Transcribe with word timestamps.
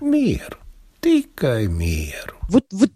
Mieru, 0.00 0.56
tikai 1.00 1.68
mieru. 1.68 2.38
Vut, 2.48 2.64
vut. 2.72 2.92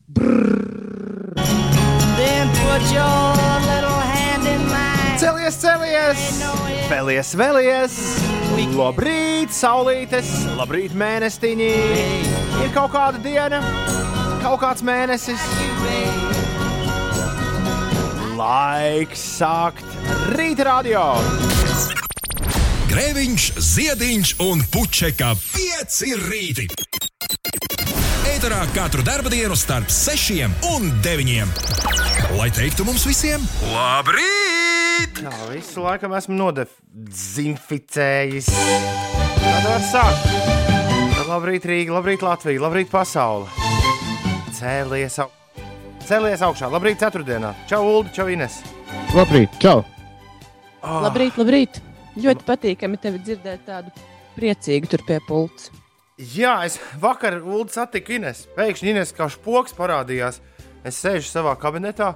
Celies, 5.21 5.57
celies! 5.61 6.23
Vēlies, 6.89 7.35
vēlies! 7.37 7.99
Labrīt, 8.73 9.53
saulītes! 9.53 10.33
Labrīt, 10.57 10.97
mēnestiņi! 10.97 11.71
Ir 12.65 12.73
kaut 12.73 12.95
kāda 12.97 13.21
diena, 13.21 13.61
kaut 14.41 14.63
kāds 14.65 14.81
mēnesis. 14.81 15.45
Laiks 18.41 19.29
sākt 19.37 19.85
rīta 20.33 20.71
radio! 20.73 21.05
Grēviņš, 22.95 23.45
ziediņš 23.59 24.35
un 24.45 24.61
puķeka 24.71 25.33
pieci 25.51 26.13
rīti. 26.15 26.94
Eterā 28.45 28.67
katru 28.77 29.01
dienu 29.33 29.57
starp 29.57 29.89
sešiem 29.89 30.53
un 30.69 30.93
deviņiem. 31.01 31.49
Lai 32.37 32.53
teiktu 32.53 32.85
mums 32.85 33.09
visiem, 33.09 33.41
labrīt! 33.73 35.17
Jā, 35.17 35.33
visu 35.49 35.81
laiku 35.81 36.13
esmu 36.13 36.37
nodezinficējis. 36.37 38.45
Tad 38.53 39.65
var 39.65 39.81
sākt. 39.89 40.29
Labrīt, 41.25 41.65
Rīga, 41.65 41.97
labrīt, 41.97 42.21
Latvija, 42.21 42.61
labrīt, 42.67 42.93
pasaule. 42.93 43.49
Cēlies, 44.59 45.17
au... 45.25 45.33
Cēlies 46.05 46.45
augšā, 46.45 46.69
labrīt, 46.69 47.01
ceturtdienā. 47.01 47.57
Čau, 47.71 47.81
Ulu, 47.81 48.13
čau, 48.13 48.29
Ines. 48.29 48.61
Labrīt, 49.17 49.57
čau! 49.57 49.81
Oh, 50.85 51.01
Labrīt, 51.07 51.33
labrīt. 51.41 51.81
Ļoti 52.21 52.45
patīkami 52.45 53.01
tevi 53.01 53.25
dzirdēt 53.25 53.65
tādu 53.71 53.89
priecīgu 54.37 54.85
tur 54.93 55.01
pie 55.09 55.17
pults. 55.25 55.73
Jā, 56.19 56.61
es 56.67 56.77
vakar 57.03 57.41
Ulu 57.43 57.67
satiku 57.75 58.15
Ines. 58.19 58.45
Pēkšņi 58.55 58.93
Ines 58.93 59.11
kā 59.17 59.27
spoks 59.33 59.75
parādījās. 59.75 60.39
Es 60.87 61.01
sēžu 61.03 61.27
savā 61.27 61.57
kabinetā 61.59 62.13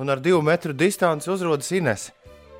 un 0.00 0.08
ar 0.12 0.20
divu 0.24 0.40
metru 0.46 0.72
distanci 0.76 1.28
uzrodas 1.32 1.68
Ines. 1.76 2.08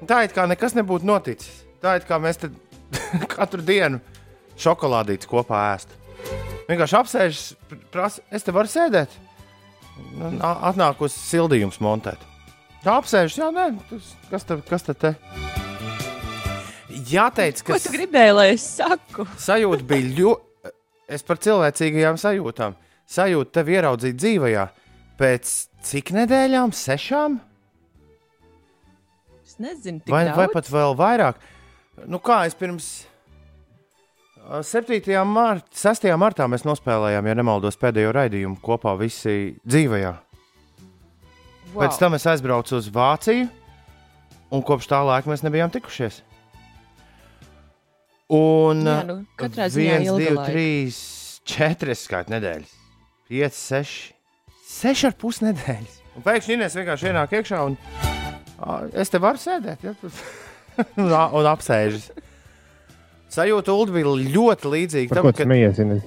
Tā 0.04 0.24
it 0.26 0.34
kā 0.36 0.44
nekas 0.50 0.74
nebūtu 0.76 1.08
noticis. 1.08 1.62
Tā 1.80 1.94
it 1.96 2.04
kā 2.08 2.18
mēs 2.20 2.42
te 2.42 2.50
katru 3.36 3.64
dienu 3.64 4.02
šokolādītes 4.60 5.28
kopā 5.30 5.62
ēstu. 5.74 5.96
Vienkārši 6.68 6.96
apsēžas, 6.98 7.42
prasa, 7.94 8.20
es 8.34 8.44
te 8.44 8.52
varu 8.52 8.68
sēdēt. 8.68 9.12
Nu, 10.18 10.28
nā- 10.36 10.56
Atnāk 10.72 11.00
uz 11.06 11.14
sildījums 11.16 11.78
montēt. 11.80 12.20
Tā 12.84 12.98
apsēžas, 13.00 13.38
jā, 13.40 13.48
nē, 13.54 13.68
tas- 13.88 14.12
kas 14.28 14.44
te, 14.44 14.56
kas 14.68 14.84
te 14.90 14.94
te? 14.94 15.14
Jāteic, 17.06 17.60
Ko 17.64 17.76
ka 17.76 17.78
tu 17.84 17.92
gribēji, 17.94 18.34
lai 18.34 18.46
es 18.56 18.64
saku? 18.76 19.24
sajūta 19.40 19.86
bija 19.86 20.10
ļoti. 20.18 20.42
Es 21.06 21.22
par 21.22 21.38
cilvēcīgajām 21.38 22.16
sajūtām. 22.18 22.74
Sajūta 23.06 23.60
tevi 23.60 23.76
ieraudzīt 23.76 24.16
dzīvajā 24.18 24.64
pēc 25.20 25.52
cik 25.86 26.10
nedēļām? 26.16 26.72
Sešām? 26.74 27.36
Es 29.46 29.54
nezinu, 29.62 30.00
tik 30.02 30.10
Vai, 30.10 30.24
daudz. 30.26 30.40
vai 30.40 30.48
pat 30.50 30.70
vēl 30.72 30.96
vairāk? 30.98 31.38
Nu, 32.10 32.18
kā 32.18 32.42
es 32.48 32.56
pirms 32.58 32.88
ā, 34.42 34.60
7. 34.66 34.98
martā, 35.30 35.70
6. 35.94 36.10
martā 36.18 36.48
mēs 36.50 36.66
nospēlējām, 36.66 37.30
ja 37.30 37.36
nemaldos, 37.38 37.78
pēdējo 37.80 38.10
raidījumu 38.18 38.58
kopā 38.62 38.96
visi 38.98 39.54
dzīvajā. 39.62 40.12
wow. 41.72 41.84
Pēc 41.84 41.98
tam 42.02 42.18
es 42.18 42.26
aizbraucu 42.26 42.76
uz 42.76 42.90
Vāciju, 42.90 43.46
un 44.50 44.62
kopš 44.66 44.90
tā 44.90 45.00
laika 45.06 45.30
mēs 45.30 45.46
nebijām 45.46 45.70
tikušies. 45.70 46.20
Un 48.34 48.82
Jā, 48.82 48.96
nu, 49.06 49.16
katrā 49.38 49.68
ziņā 49.70 49.98
viens, 50.00 50.08
ilga 50.08 50.18
divi, 50.18 50.34
laika. 50.34 50.46
trīs, 50.50 50.96
četras 51.46 52.02
skaitas 52.08 52.32
nedēļas. 52.34 52.72
Pieci, 53.30 53.60
seši, 53.60 54.00
seši 54.66 55.06
ar 55.10 55.14
pus 55.20 55.38
nedēļas. 55.44 56.00
Un 56.16 56.24
pēkšņi 56.26 56.56
Inês 56.56 56.74
vienkārši 56.78 57.10
ienāk 57.12 57.36
iekšā 57.38 57.62
un 57.68 57.78
es 58.98 59.12
te 59.12 59.20
varu 59.22 59.38
sēdēt. 59.38 59.86
Ja? 59.86 59.94
un, 61.02 61.06
un 61.12 61.48
apsēžas. 61.52 62.10
Sajūta 63.36 63.74
Ulu 63.74 63.94
bija 63.94 64.18
ļoti 64.34 64.74
līdzīga 64.74 65.18
tam, 65.18 65.30
smējies? 65.36 65.82
Ines? 65.82 66.04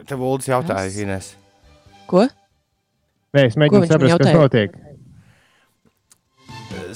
kad 0.00 0.08
tev 0.08 0.22
Ulas 0.24 0.48
jautāja, 0.48 0.88
Es? 0.88 0.96
Inês. 1.04 1.26
Ko? 2.08 2.24
Nē, 3.36 3.44
es 3.50 3.56
mēģinu 3.60 3.88
saprast, 3.90 4.22
kas 4.22 4.32
notiek. 4.34 4.72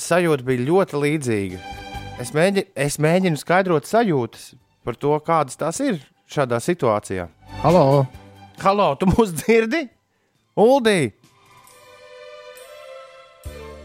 Sajūta 0.01 0.45
bija 0.47 0.65
ļoti 0.67 1.01
līdzīga. 1.01 1.59
Es, 2.23 2.31
mēģi, 2.35 2.67
es 2.79 2.97
mēģinu 3.03 3.39
skaidrot 3.41 3.87
sajūtas 3.91 4.53
par 4.87 4.97
to, 5.01 5.13
kādas 5.27 5.59
tās 5.59 5.81
ir 5.83 5.99
šādā 6.31 6.61
situācijā. 6.63 7.27
Halo! 7.63 8.05
Halo, 8.63 8.93
tu 9.01 9.09
mūs 9.11 9.33
dzirdi? 9.41 9.85
Uldī! 10.61 11.13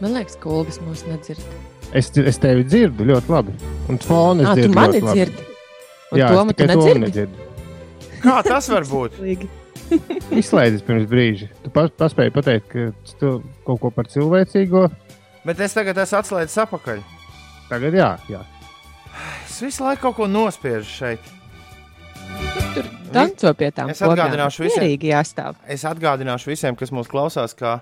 Man 0.00 0.14
liekas, 0.16 0.38
ka 0.40 0.48
Olgas 0.48 0.78
mūs 0.80 1.02
nedzird. 1.08 1.42
Es, 1.96 2.08
es 2.16 2.38
tevi 2.40 2.62
dzirdu 2.64 3.04
ļoti 3.10 3.32
labi. 3.34 3.54
Un 3.90 3.98
fonu 4.00 4.44
es 4.46 4.52
tu 4.54 4.60
dzirdu. 4.62 4.76
mani 4.78 5.00
ļoti 5.00 5.06
labi. 5.08 5.18
dzirdi. 5.18 5.46
Un 6.10 6.18
Jā, 6.20 6.28
to 6.30 6.32
es 6.32 6.38
man 6.38 6.54
tu 6.54 6.66
Tomu 6.70 6.76
nedzirdi. 6.78 7.02
nedzirdu. 7.04 7.48
Kā 8.22 8.36
tas 8.46 8.68
var 8.72 8.86
būt? 8.88 9.18
Līgi. 9.24 9.50
Izslēdzis 10.38 10.84
pirms 10.86 11.06
brīža. 11.10 11.50
Tu 11.64 11.72
pas, 11.74 11.90
paspēji 11.98 12.32
pateikt, 12.36 12.70
ka 12.70 13.14
tu 13.20 13.32
kaut 13.66 13.80
ko 13.82 13.90
par 13.94 14.06
cilvēcīgo. 14.12 14.86
Bet 15.44 15.60
es 15.64 15.72
tagad 15.76 15.98
esmu 16.02 16.18
atslēdzis 16.20 16.62
atpakaļ. 16.66 17.04
Tagad 17.70 17.94
jā, 17.96 18.08
jā. 18.28 18.40
Es 19.46 19.60
visu 19.62 19.84
laiku 19.84 20.08
kaut 20.08 20.18
ko 20.18 20.26
nospiežu 20.30 20.88
šeit. 20.88 21.30
Tur 22.74 22.86
danco 23.12 23.52
pie 23.58 23.70
tām 23.74 23.90
Es 23.92 24.02
atgādināšu 24.04 24.66
visiem. 24.66 24.84
Mierīgi 24.84 25.10
jāstāv. 25.10 25.56
Es 25.70 25.86
atgādināšu 25.88 26.52
visiem, 26.52 26.76
kas 26.78 26.92
mūs 26.94 27.08
klausās, 27.10 27.56
ka 27.58 27.80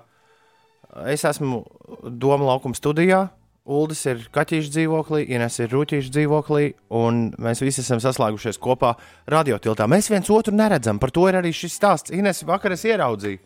es 1.11 1.25
esmu 1.27 1.63
Doma 2.09 2.47
laukuma 2.53 2.77
studijā. 2.77 3.27
Uldis 3.69 3.99
ir 4.09 4.23
kaķīšu 4.33 4.71
dzīvoklī, 4.73 5.19
Ines 5.35 5.59
ir 5.61 5.69
rūtīšu 5.69 6.09
dzīvoklī, 6.15 6.71
un 6.97 7.27
mēs 7.37 7.59
visi 7.61 7.83
esam 7.83 7.99
saslēgušies 8.01 8.57
kopā 8.57 8.95
radiotiltā. 9.29 9.85
Mēs 9.85 10.09
viens 10.09 10.31
otru 10.33 10.55
neredzam, 10.57 10.97
par 10.97 11.13
to 11.13 11.27
ir 11.29 11.37
arī 11.37 11.51
šis 11.53 11.75
stāsts. 11.77 12.15
Ines 12.15 12.41
vakar 12.49 12.73
es 12.73 12.87
ieraudzīju. 12.89 13.43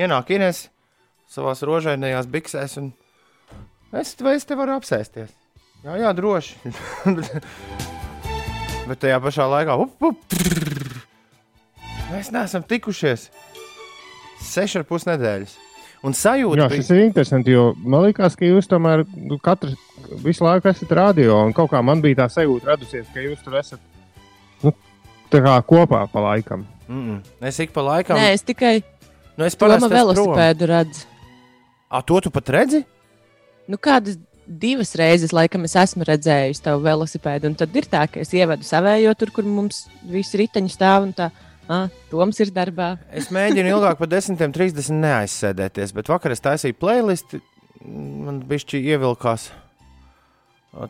Ienāk 0.00 0.32
Ines 0.34 0.64
savā 1.30 1.54
rožainajās 1.54 2.26
biksēs, 2.32 2.80
un 2.82 2.90
es, 3.92 4.14
vai 4.20 4.36
es 4.38 4.44
te 4.46 4.54
varu 4.58 4.76
apsēsties. 4.78 5.30
Jā, 5.84 5.96
jā, 5.96 6.12
droši. 6.16 6.56
Bet 8.88 9.00
tajā 9.00 9.20
pašā 9.22 9.46
laikā 9.48 9.76
up, 9.78 10.02
up, 10.02 10.16
mēs 12.10 12.30
neesam 12.34 12.64
tikušies 12.66 13.28
seši 14.40 14.80
ar 14.80 14.86
pus 14.88 15.06
nedēļas. 15.08 15.56
Un 16.06 16.14
sajūta 16.16 16.62
Jā, 16.62 16.66
bija, 16.72 16.80
šis 16.80 16.90
ir 16.94 17.02
interesanti, 17.04 17.52
jo 17.52 17.64
man 17.76 18.06
liekas, 18.06 18.36
ka 18.38 18.48
jūs 18.48 18.68
tomēr 18.70 19.02
nu, 19.12 19.36
katrs 19.42 19.76
visu 20.24 20.46
laiku 20.46 20.70
esat 20.70 20.92
radio. 20.96 21.42
Un 21.44 21.52
kaut 21.56 21.68
kā 21.74 21.82
man 21.84 22.00
bija 22.00 22.22
tā 22.22 22.28
sajūta 22.32 22.72
radusies, 22.72 23.08
ka 23.12 23.20
jūs 23.20 23.42
tur 23.44 23.58
esat 23.60 23.82
nu, 24.64 24.72
tā 25.32 25.42
kā 25.44 25.58
kopā 25.68 26.06
pa 26.12 26.24
laikam. 26.30 26.66
mm 26.88 27.02
-mm. 27.10 27.46
es 27.48 27.60
ik 27.60 27.72
pa 27.72 27.82
laikam, 27.82 28.16
Nē, 28.16 28.32
es 28.32 28.42
tikai 28.42 28.82
nu, 29.36 29.44
es 29.44 29.54
to 29.54 29.66
parasti 29.66 29.84
esmu 29.84 29.96
velosipēdu 29.96 30.66
redzu. 30.66 31.06
A, 31.90 32.02
to 32.02 32.20
tu 32.20 32.30
pat 32.30 32.48
redzi? 32.48 32.84
Nu, 33.70 33.78
kādas 33.78 34.18
divas 34.50 34.96
reizes, 34.98 35.34
laikam, 35.36 35.62
es 35.68 35.76
esmu 35.78 36.06
redzējis 36.08 36.62
tavu 36.64 36.82
velosipēdu. 36.88 37.52
Un 37.52 37.56
tad 37.58 37.76
ir 37.78 37.86
tā, 37.90 38.06
ka 38.10 38.22
es 38.24 38.32
ievedu 38.34 38.66
savējo 38.66 39.14
tur, 39.18 39.30
kur 39.36 39.46
mums 39.46 39.84
visi 40.10 40.40
riteņi 40.42 40.74
stāv. 40.74 41.06
Un 41.06 41.14
tā, 41.16 41.30
ah, 41.70 41.86
Toms 42.10 42.42
ir 42.42 42.50
darbā. 42.54 42.96
Es 43.14 43.30
mēģinu 43.34 43.76
ilgāk 43.76 44.00
par 44.00 44.10
10, 44.10 44.40
30 44.40 44.90
neaizsēdēties, 45.04 45.94
bet 45.94 46.10
vakar 46.10 46.34
es 46.34 46.42
taisīju 46.42 46.78
playlisti. 46.80 47.42
Man 47.86 48.42
bija 48.48 48.66
šķi 48.66 48.82
ievilkās 48.92 49.48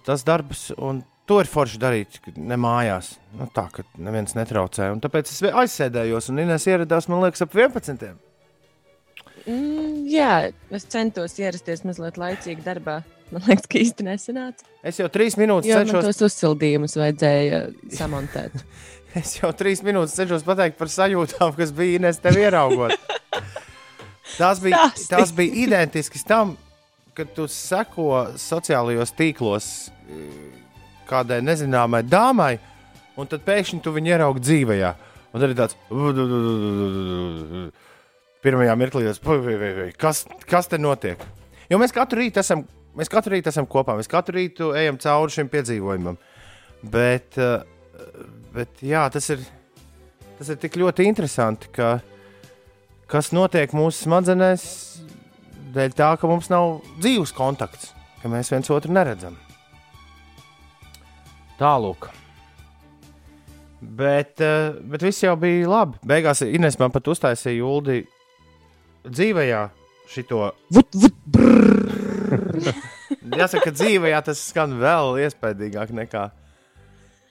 tas 0.06 0.24
darbs, 0.26 0.70
un 0.76 1.04
to 1.28 1.38
ir 1.40 1.48
forši 1.48 1.78
darīt, 1.80 2.18
kad 2.24 2.40
ne 2.40 2.56
mājās. 2.60 3.14
Nu, 3.38 3.46
tā, 3.54 3.68
ka 3.72 3.84
neviens 4.02 4.34
netraucē. 4.36 4.90
Un 4.94 5.04
tāpēc 5.04 5.30
es 5.30 5.44
aizsēdējos, 5.46 6.32
un 6.32 6.42
Inês 6.42 6.66
ieradās, 6.68 7.06
man 7.12 7.22
liekas, 7.24 7.44
ap 7.44 7.54
11. 7.54 8.16
Mm, 9.46 10.04
jā, 10.10 10.50
es 10.74 10.86
centos 10.90 11.36
ierasties 11.40 11.84
mazliet 11.88 12.18
laicīgi 12.20 12.64
darbā. 12.66 13.00
Man 13.30 13.44
liekas, 13.46 13.68
ka 13.70 13.78
īsti 13.78 14.04
nesanāca. 14.06 14.66
Es 14.86 14.98
jau 14.98 15.06
trīs 15.12 15.36
minūtes 15.38 15.70
Jo 15.70 15.78
cenšos 15.80 16.08
tos 16.08 16.22
uzsildījumus 16.26 16.96
vajadzēja 16.98 17.66
samontēt. 17.98 18.56
Es 19.10 19.32
jau 19.40 19.48
trīs 19.58 19.80
minūtes 19.82 20.12
cenšos 20.14 20.44
pateikt 20.46 20.76
par 20.78 20.86
sajūtām, 20.86 21.50
kas 21.56 21.72
bija 21.74 21.98
Inês 21.98 22.20
tev 22.22 22.36
ieraugot. 22.38 22.94
Tās 24.38 24.60
bija, 24.62 24.84
Stāsti. 24.94 25.08
tās 25.10 25.32
bija 25.38 25.56
identiskas 25.64 26.22
tam, 26.22 26.52
kad 27.18 27.32
tu 27.34 27.48
seko 27.50 28.36
sociālajos 28.38 29.10
tīklos 29.18 29.66
eh, 29.90 30.54
kādai 31.10 31.40
nezināmai 31.42 32.04
dāmai, 32.06 32.52
un 33.18 33.26
tad 33.26 33.42
pēkšņi 33.48 33.82
tu 33.82 33.90
viņu 33.96 34.14
ieraugi 34.14 34.44
dzīvajā. 34.46 34.92
Un 35.30 35.42
tad 35.42 35.50
ir 35.50 35.58
tāds 35.58 35.76
pirmajā 38.44 38.76
mirklī, 38.78 39.06
tas, 39.08 39.20
"Vai, 39.24 39.38
vai, 39.38 39.56
vai, 39.60 39.72
vai, 39.74 39.88
kas, 39.92 40.24
kas 40.46 40.66
te 40.68 40.78
notiek? 40.78 41.18
Jo 41.70 41.78
mēs 41.78 41.92
katru 41.92 42.20
rītu 42.20 42.40
esam, 42.40 42.64
mēs 42.96 43.08
katru 43.08 43.36
rītu 43.36 43.48
esam 43.48 43.66
kopā, 43.66 43.96
mēs 43.96 44.08
katru 44.08 44.38
rītu 44.38 44.74
ejam 44.76 44.98
cauri 44.98 45.30
šim 45.30 45.48
piedzīvojumam. 45.48 46.16
Bet 46.82 47.36
uh, 47.38 47.62
bet 48.54 48.82
jā, 48.84 49.04
tas 49.12 49.28
ir, 49.32 49.42
tas 50.38 50.50
ir 50.52 50.58
tik 50.60 50.78
ļoti 50.80 51.06
interesanti, 51.08 51.70
ka 51.74 51.98
kas 53.10 53.32
notiek 53.36 53.72
mūsu 53.76 54.06
smadzenēs 54.06 54.64
dēļ 55.74 55.96
tā, 55.98 56.12
ka 56.18 56.30
mums 56.30 56.50
nav 56.50 56.80
dzīves 57.00 57.34
kontakts, 57.36 57.92
ka 58.22 58.30
mēs 58.32 58.50
viens 58.52 58.70
otru 58.74 58.94
neredzam. 58.94 59.36
Tālāk. 61.60 62.08
Bet, 63.80 64.40
eh, 64.44 64.72
bet 64.92 65.02
viss 65.04 65.22
jau 65.24 65.34
bija 65.40 65.68
labi. 65.68 66.00
Beigās 66.04 66.42
Ines 66.44 66.78
man 66.80 66.92
pat 66.92 67.06
uztaisīja 67.08 67.64
Uldi 67.64 68.02
dzīvajā 69.06 69.62
šito. 70.10 70.50
Vut, 70.74 70.94
vut. 70.94 71.14
Jāsaka, 73.40 73.64
ka 73.68 73.72
dzīvajā 73.74 74.20
tas 74.26 74.42
skan 74.50 74.76
vēl 74.80 75.20
iespaidīgāk 75.24 75.92
nekā, 75.96 76.24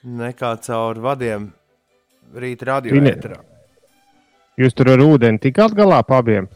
nekā 0.04 0.52
caur 0.66 1.00
vadiem 1.02 1.50
rīta 2.36 2.68
radio 2.74 2.96
Ine- 2.98 3.14
ēterā. 3.16 3.40
Jūs 4.60 4.76
tur 4.76 4.90
ar 4.92 5.00
ūdeni 5.00 5.40
tikāt 5.40 5.72
galā 5.76 6.02
pa 6.04 6.18
abiem? 6.20 6.48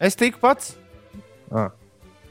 Es 0.00 0.16
tiku 0.16 0.40
pats. 0.40 0.74
Ah. 1.52 1.70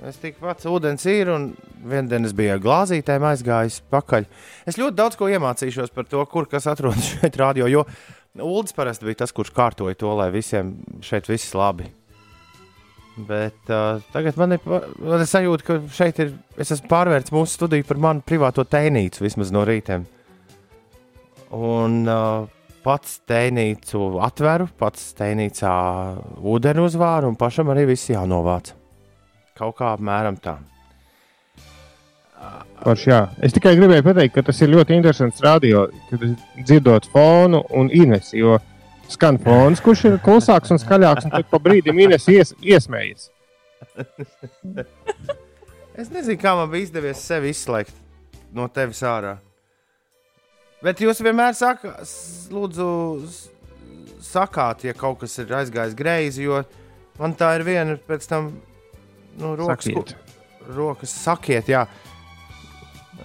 Es 0.04 0.18
tiku 0.20 0.42
pats, 0.44 0.66
ūdens 0.68 1.06
ir, 1.08 1.30
un 1.32 1.52
vienā 1.86 2.10
dienā 2.12 2.28
es 2.28 2.34
biju 2.36 2.56
ar 2.56 2.64
glāzītēm 2.64 3.24
aizgājis 3.30 3.78
pakaļ. 3.94 4.26
Es 4.68 4.80
ļoti 4.80 4.98
daudz 4.98 5.20
ko 5.20 5.30
iemācīšos 5.32 5.94
par 5.96 6.10
to, 6.10 6.24
kur 6.28 6.50
kas 6.52 6.68
atrodas 6.72 7.08
šeit 7.14 7.38
radio, 7.40 7.70
jo 7.72 7.86
Uldis 8.34 8.74
parasti 8.74 9.06
bija 9.06 9.20
tas, 9.22 9.32
kurš 9.36 9.52
kārtoja 9.54 9.94
to, 9.94 10.10
lai 10.18 10.32
visiem 10.34 10.74
šeit 11.06 11.28
viss 11.30 11.54
labi. 11.54 11.92
Bet 13.14 13.70
uh, 13.70 14.02
tagad 14.14 14.38
man 14.42 14.56
ir 14.56 14.64
man 14.66 15.22
ir 15.22 15.30
sajūta, 15.30 15.66
ka 15.68 15.78
šeit 15.94 16.22
ir. 16.24 16.34
Es 16.58 16.74
esmu 16.74 16.90
pārvērtis 16.90 17.34
mūsu 17.34 17.60
studiju 17.60 17.86
par 17.86 18.02
manu 18.02 18.26
privāto 18.26 18.66
tēnīcu 18.66 19.22
vismaz 19.26 19.54
no 19.54 19.62
rītiem. 19.70 20.08
Un 21.54 22.00
uh, 22.10 22.50
pats 22.84 23.20
tēnīcu 23.30 24.18
atveru, 24.26 24.68
pats 24.82 25.12
tēnīcā 25.20 25.74
ūdeni 26.42 26.84
uzvāru, 26.84 27.30
un 27.30 27.40
pašam 27.40 27.70
arī 27.74 27.86
viss 27.94 28.10
jānovāc. 28.10 28.74
Kaut 29.58 29.78
kā 29.78 29.94
apmēram 29.94 30.42
tā. 30.42 30.58
Parš, 32.84 33.06
jā. 33.08 33.20
es 33.46 33.54
tikai 33.56 33.78
gribēju 33.78 34.04
pateikt, 34.04 34.34
ka 34.36 34.42
tas 34.50 34.58
ir 34.60 34.74
ļoti 34.74 34.98
interesants 34.98 35.40
radio, 35.46 35.86
kad 36.10 36.26
dzirdot 36.58 37.06
fonu 37.14 37.62
un 37.78 37.88
Ines, 37.94 38.34
jo 38.36 38.58
skan 39.16 39.38
fons, 39.42 39.82
kurš 39.84 40.06
ir 40.10 40.20
klusāks 40.24 40.74
un 40.74 40.82
skaļāks, 40.82 41.28
un 41.28 41.34
tad 41.36 41.48
pa 41.52 41.60
brīdim 41.64 42.00
Ines 42.08 42.28
ies, 42.32 42.56
iesmējas. 42.62 43.30
Es 45.94 46.08
nezinu, 46.10 46.40
kā 46.42 46.56
man 46.58 46.72
bija 46.72 46.88
izdevies 46.88 47.20
sevi 47.22 47.52
izslēgt 47.54 47.94
no 48.58 48.66
tevis 48.74 49.04
ārā. 49.06 49.36
Bet 50.82 51.04
jūs 51.04 51.22
vienmēr 51.22 51.54
sakat, 51.54 52.02
lūdzu, 52.50 52.88
sakāt, 54.26 54.88
ja 54.88 54.96
kaut 54.98 55.20
kas 55.22 55.38
ir 55.44 55.54
aizgājis 55.54 55.94
greizi, 55.96 56.48
jo 56.48 56.64
man 57.20 57.36
tā 57.38 57.52
ir 57.60 57.66
viena 57.68 58.00
pēc 58.10 58.26
tam 58.32 58.50
nu, 59.38 59.54
rokas, 59.60 59.86
Sakiet. 59.86 60.16
rokas 60.74 61.14
sakiet, 61.14 61.70
jā. 61.70 61.86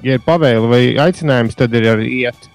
Ja 0.05 0.19
ir 0.19 0.23
pavēle 0.23 0.69
vai 0.69 0.83
aicinājums, 1.09 1.57
tad 1.59 1.73
ir 1.75 1.89
arī 1.97 2.13
iet. 2.21 2.51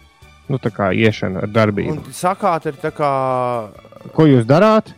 Nu, 0.54 0.60
tā 0.62 0.70
kā 0.70 0.92
iešana 0.94 1.48
ar 1.48 1.50
darbību. 1.50 1.96
Un 1.98 2.14
sakāt 2.14 2.68
ir 2.70 2.76
tā 2.78 2.92
kā 2.94 3.10
Ko 4.14 4.28
jūs 4.30 4.46
darāt? 4.46 4.92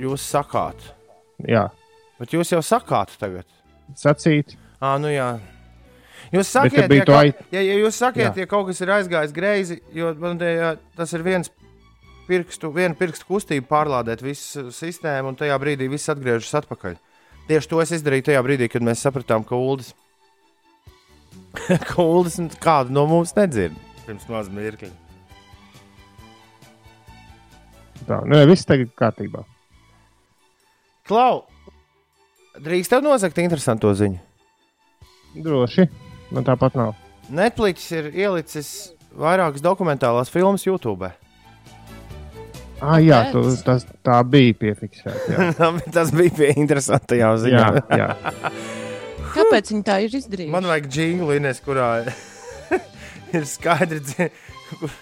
jūs 0.00 0.24
sakāt. 0.24 0.80
Jā, 1.44 1.66
Bet 2.18 2.32
jūs 2.32 2.50
jau 2.54 2.62
sakāt 2.64 3.12
tagad. 3.20 3.44
sacīt. 3.98 4.54
À, 4.80 4.96
nu 4.98 5.10
jā. 5.12 5.34
Jūs 6.32 6.48
sakiet, 6.48 6.88
ja, 6.88 7.04
to 7.04 7.12
kaut, 7.12 7.20
ai- 7.20 7.34
ja, 7.52 7.60
ja 7.60 7.74
jūs 7.78 7.98
sakiet, 8.00 8.32
Jā. 8.32 8.36
ja 8.42 8.46
kaut 8.46 8.66
kas 8.70 8.80
ir 8.80 8.88
aizgājis 8.88 9.32
greizi, 9.36 9.80
jo 9.92 10.14
man 10.18 10.38
te, 10.38 10.44
jā, 10.56 10.70
tas 10.96 11.12
ir 11.12 11.22
viens 11.22 11.50
pirkstu, 12.26 12.72
viena 12.74 12.94
pirkstu 12.96 13.26
kustība 13.28 13.66
pārlādēt 13.68 14.22
visu 14.24 14.70
sistēmu, 14.72 15.28
un 15.28 15.36
tajā 15.36 15.58
brīdī 15.60 15.90
viss 15.90 16.08
atgriežas 16.08 16.54
atpakaļ. 16.64 16.96
Tieši 17.46 17.68
to 17.68 17.80
es 17.84 17.92
izdarīju 17.92 18.30
tajā 18.30 18.42
brīdī, 18.42 18.70
kad 18.72 18.82
mēs 18.82 19.04
sapratām, 19.04 19.44
ka 19.46 19.54
Uldis, 19.54 19.92
ka 21.90 22.02
Uldis 22.02 22.40
kādu 22.62 22.90
no 22.96 23.06
mums 23.06 23.34
nedzird 23.36 23.76
pirms 24.06 24.28
maz 24.30 24.50
mirkļa. 24.52 24.92
Tā, 28.04 28.20
nu, 28.28 28.36
jā, 28.36 28.44
viss 28.48 28.68
tagad 28.68 28.90
kārtībā. 28.98 29.44
Klau, 31.08 31.44
drīkst 32.60 32.92
tev 32.92 33.04
nosakt 33.04 33.40
interesantu 33.40 33.92
ziņu? 33.96 34.20
Droši. 35.44 35.88
Man 36.34 36.46
tāpat 36.46 36.76
nav. 36.78 36.94
Netflix 37.32 37.86
ir 37.94 38.10
ielicis 38.12 38.70
vairākas 39.16 39.64
dokumentālās 39.64 40.32
filmas 40.32 40.66
YouTube. 40.66 41.10
Ah, 42.84 42.98
jā, 43.00 43.20
tu, 43.32 43.40
tas 43.64 43.86
tā 44.04 44.18
bija 44.28 44.56
piefiksēta. 44.60 45.32
Jā, 45.32 45.68
Tas 45.96 46.12
bija 46.12 46.34
pie 46.36 46.50
interesantajā 46.60 47.30
ziņā. 47.46 47.64
jā, 47.64 48.02
jā. 48.02 48.52
Kāpēc 49.34 49.72
viņi 49.72 49.84
tā 49.86 49.98
ir 50.04 50.14
izdarījuši? 50.20 50.52
Man 50.52 50.68
vajag 50.68 50.90
Ines, 51.38 51.60
kurā 51.64 51.88
ir 53.98 54.30
kur- 54.70 54.96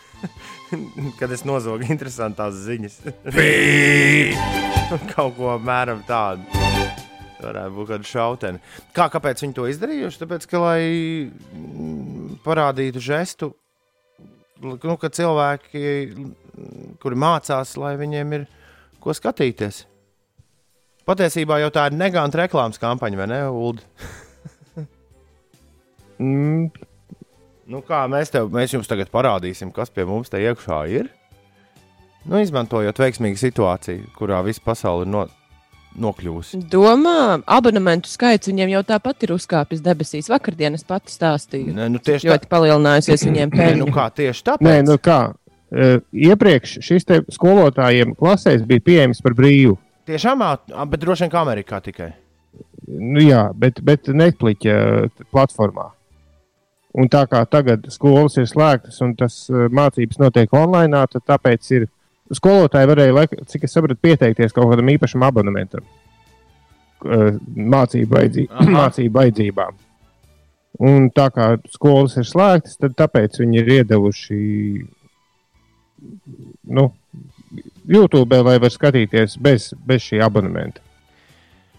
kad 1.20 1.32
es 1.32 1.44
nozogu 1.49 1.87
interesantās 1.90 2.56
ziņas. 2.67 2.99
Kaut 5.14 5.37
ko 5.37 5.55
apmēram 5.56 6.02
tādu. 6.08 6.46
Varētu 7.43 7.75
būt 7.75 7.88
kāda 7.90 8.06
šautene. 8.06 8.61
Kā, 8.94 9.08
kāpēc 9.11 9.43
viņi 9.43 9.56
to 9.56 9.67
izdarījuši? 9.70 10.20
Tāpēc, 10.20 10.46
ka, 10.46 10.61
lai 10.62 10.82
mm, 11.26 12.37
parādītu 12.44 13.02
žestu, 13.02 13.50
nu, 14.62 14.94
ka 15.00 15.11
cilvēki, 15.11 15.82
kuri 17.02 17.19
mācās, 17.19 17.75
lai 17.82 17.96
viņiem 17.99 18.37
ir 18.38 18.46
ko 19.02 19.14
skatīties. 19.17 19.82
Patiesībā 21.02 21.58
jau 21.64 21.73
tā 21.75 21.88
ir 21.90 21.99
neganta 21.99 22.44
reklāmas 22.44 22.79
kampaņa, 22.79 23.19
vai 23.19 23.26
ne, 23.32 23.40
Ulu? 23.50 23.82
Mm, 26.23 26.69
Nu, 27.70 27.78
kā 27.86 28.02
mēs, 28.10 28.32
tev, 28.34 28.48
mēs 28.50 28.72
jums 28.74 28.88
tagad 28.90 29.10
parādīsim, 29.12 29.70
kas 29.74 29.92
pie 29.94 30.06
mums 30.08 30.32
te 30.32 30.40
iekšā 30.42 30.80
ir? 30.90 31.10
Nu, 32.26 32.38
izmantojot 32.42 32.98
veiksmīgu 33.02 33.38
situāciju, 33.38 34.08
kurā 34.18 34.40
visa 34.46 34.62
pasaule 34.64 35.06
ir 35.06 35.10
no, 35.10 35.22
nokļuvusi. 36.02 36.60
Domā, 36.72 37.42
abonementu 37.46 38.10
skaits 38.10 38.50
viņiem 38.50 38.72
jau 38.76 38.82
tāpat 38.92 39.26
ir 39.26 39.34
uzkāpis 39.36 39.82
debesīs. 39.84 40.30
Vakardien 40.32 40.78
es 40.78 40.86
pati 40.86 41.14
stāstīju. 41.14 41.74
Nē, 41.76 41.88
nu, 41.92 42.02
tieši 42.02 42.26
tā, 42.26 42.34
Ļoti 42.34 42.50
palielinājusies 42.50 43.26
viņiem 43.28 43.54
Nē, 43.58 43.70
nu, 43.80 43.88
kā 43.94 44.08
tieši 44.14 44.46
tāpēc. 44.50 44.66
nē, 44.66 44.76
nu 44.88 44.98
kā. 45.02 45.20
e, 45.70 45.94
Iepriekš 46.30 46.76
šis 46.82 47.08
te 47.08 47.22
skolotājiem 47.34 48.16
klasēs 48.19 48.66
bija 48.66 48.86
pieejams 48.90 49.22
par 49.22 49.38
brīvu. 49.38 49.78
Tiešām, 50.10 50.42
bet 50.90 51.02
droši 51.02 51.26
vien 51.26 51.34
kā 51.34 51.42
Amerikā 51.42 51.82
tikai. 51.82 52.12
Nu, 52.90 53.22
jā, 53.22 53.46
bet, 53.54 53.78
bet 53.86 54.10
Netflix 54.10 54.66
platformā. 55.31 55.92
Un 56.93 57.08
tā 57.08 57.22
kā 57.31 57.41
tagad 57.49 57.87
skolas 57.93 58.37
ir 58.37 58.49
slēgtas 58.51 59.01
un 59.05 59.15
tas 59.17 59.46
e, 59.49 59.67
mācības 59.72 60.19
notiek 60.20 60.53
online, 60.56 61.05
tad 61.13 61.25
tāpēc 61.31 61.70
ir 61.72 61.87
skolotāji 62.37 62.89
varēja, 62.91 63.27
cik 63.49 63.65
es 63.65 63.72
sapratu, 63.72 64.01
pieteikties 64.05 64.53
kaut 64.53 64.69
kādam 64.72 64.91
īpašam 64.93 65.25
abonementam. 65.25 65.87
e, 67.05 67.22
Mācību, 67.56 68.11
vajadzī, 68.13 68.44
mācību 68.77 69.19
vajadzībām. 69.20 69.81
Un 70.82 71.08
tā 71.13 71.29
kā 71.32 71.55
skolas 71.72 72.17
ir 72.20 72.29
slēgtas, 72.29 72.77
tad 72.81 72.96
tāpēc 72.99 73.41
viņi 73.41 73.61
ir 73.61 73.72
iedevuši 73.79 74.41
nu, 76.77 76.87
YouTube, 77.89 78.41
lai 78.44 78.58
var 78.61 78.72
skatīties 78.72 79.37
bez, 79.41 79.70
bez 79.87 80.05
šī 80.05 80.20
abonementa. 80.25 80.84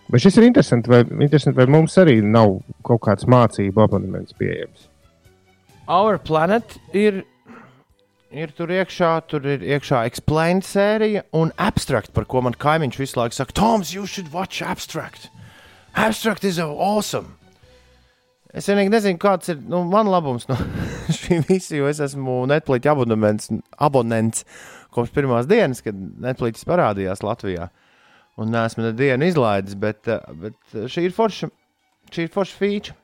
Bet 0.10 0.22
šis 0.22 0.38
ir 0.38 0.48
interesanti, 0.50 0.91
vai, 0.91 1.01
interesanti, 1.25 1.58
vai 1.58 1.70
mums 1.70 1.96
arī 2.01 2.20
nav 2.22 2.60
kaut 2.86 3.01
kāds 3.08 3.29
mācību 3.29 3.86
abonements 3.86 4.36
pieejams. 4.38 4.89
Our 5.93 6.17
Planet 6.17 6.79
ir, 6.97 7.19
ir 8.33 8.51
tur 8.57 8.71
iekšā, 8.73 9.12
tur 9.29 9.45
ir 9.45 9.62
iekšā 9.75 10.00
explained 10.09 10.65
sērija 10.65 11.21
un 11.38 11.51
abstract, 11.62 12.09
par 12.15 12.25
ko 12.25 12.41
man 12.41 12.55
kaimiņš 12.57 12.97
visu 12.97 13.19
laiku 13.19 13.38
saka, 13.38 13.53
Toms, 13.59 13.91
you 13.93 14.07
should 14.09 14.31
watch 14.33 14.63
abstract. 14.65 15.29
Abstract 15.93 16.47
is 16.50 16.57
awesome. 16.57 17.35
Es 18.53 18.69
vienīgi 18.69 18.89
nezinu, 18.93 19.19
kāds 19.21 19.53
ir 19.53 19.62
nu, 19.62 19.83
man 19.89 20.09
labums 20.09 20.47
no 20.50 20.57
šī 21.19 21.43
visa, 21.45 21.75
jo 21.77 21.91
es 21.91 22.01
esmu 22.01 22.41
Netflix 22.50 22.89
abonents, 22.89 23.53
abonents 23.77 24.47
kopš 24.93 25.13
pirmās 25.13 25.50
dienas, 25.50 25.83
kad 25.85 25.97
Netflix 25.97 26.65
parādījās 26.69 27.21
Latvijā. 27.25 27.69
Un 28.41 28.50
neesmu 28.53 28.88
nevienu 28.88 29.29
izlaidis, 29.29 29.77
bet, 29.77 30.09
eh, 30.09 30.25
bet 30.41 30.57
šī 30.89 31.05
ir 31.05 31.13
forša, 31.13 31.53
šī 32.09 32.25
ir 32.25 32.33
forša 32.33 32.57
feature. 32.57 32.97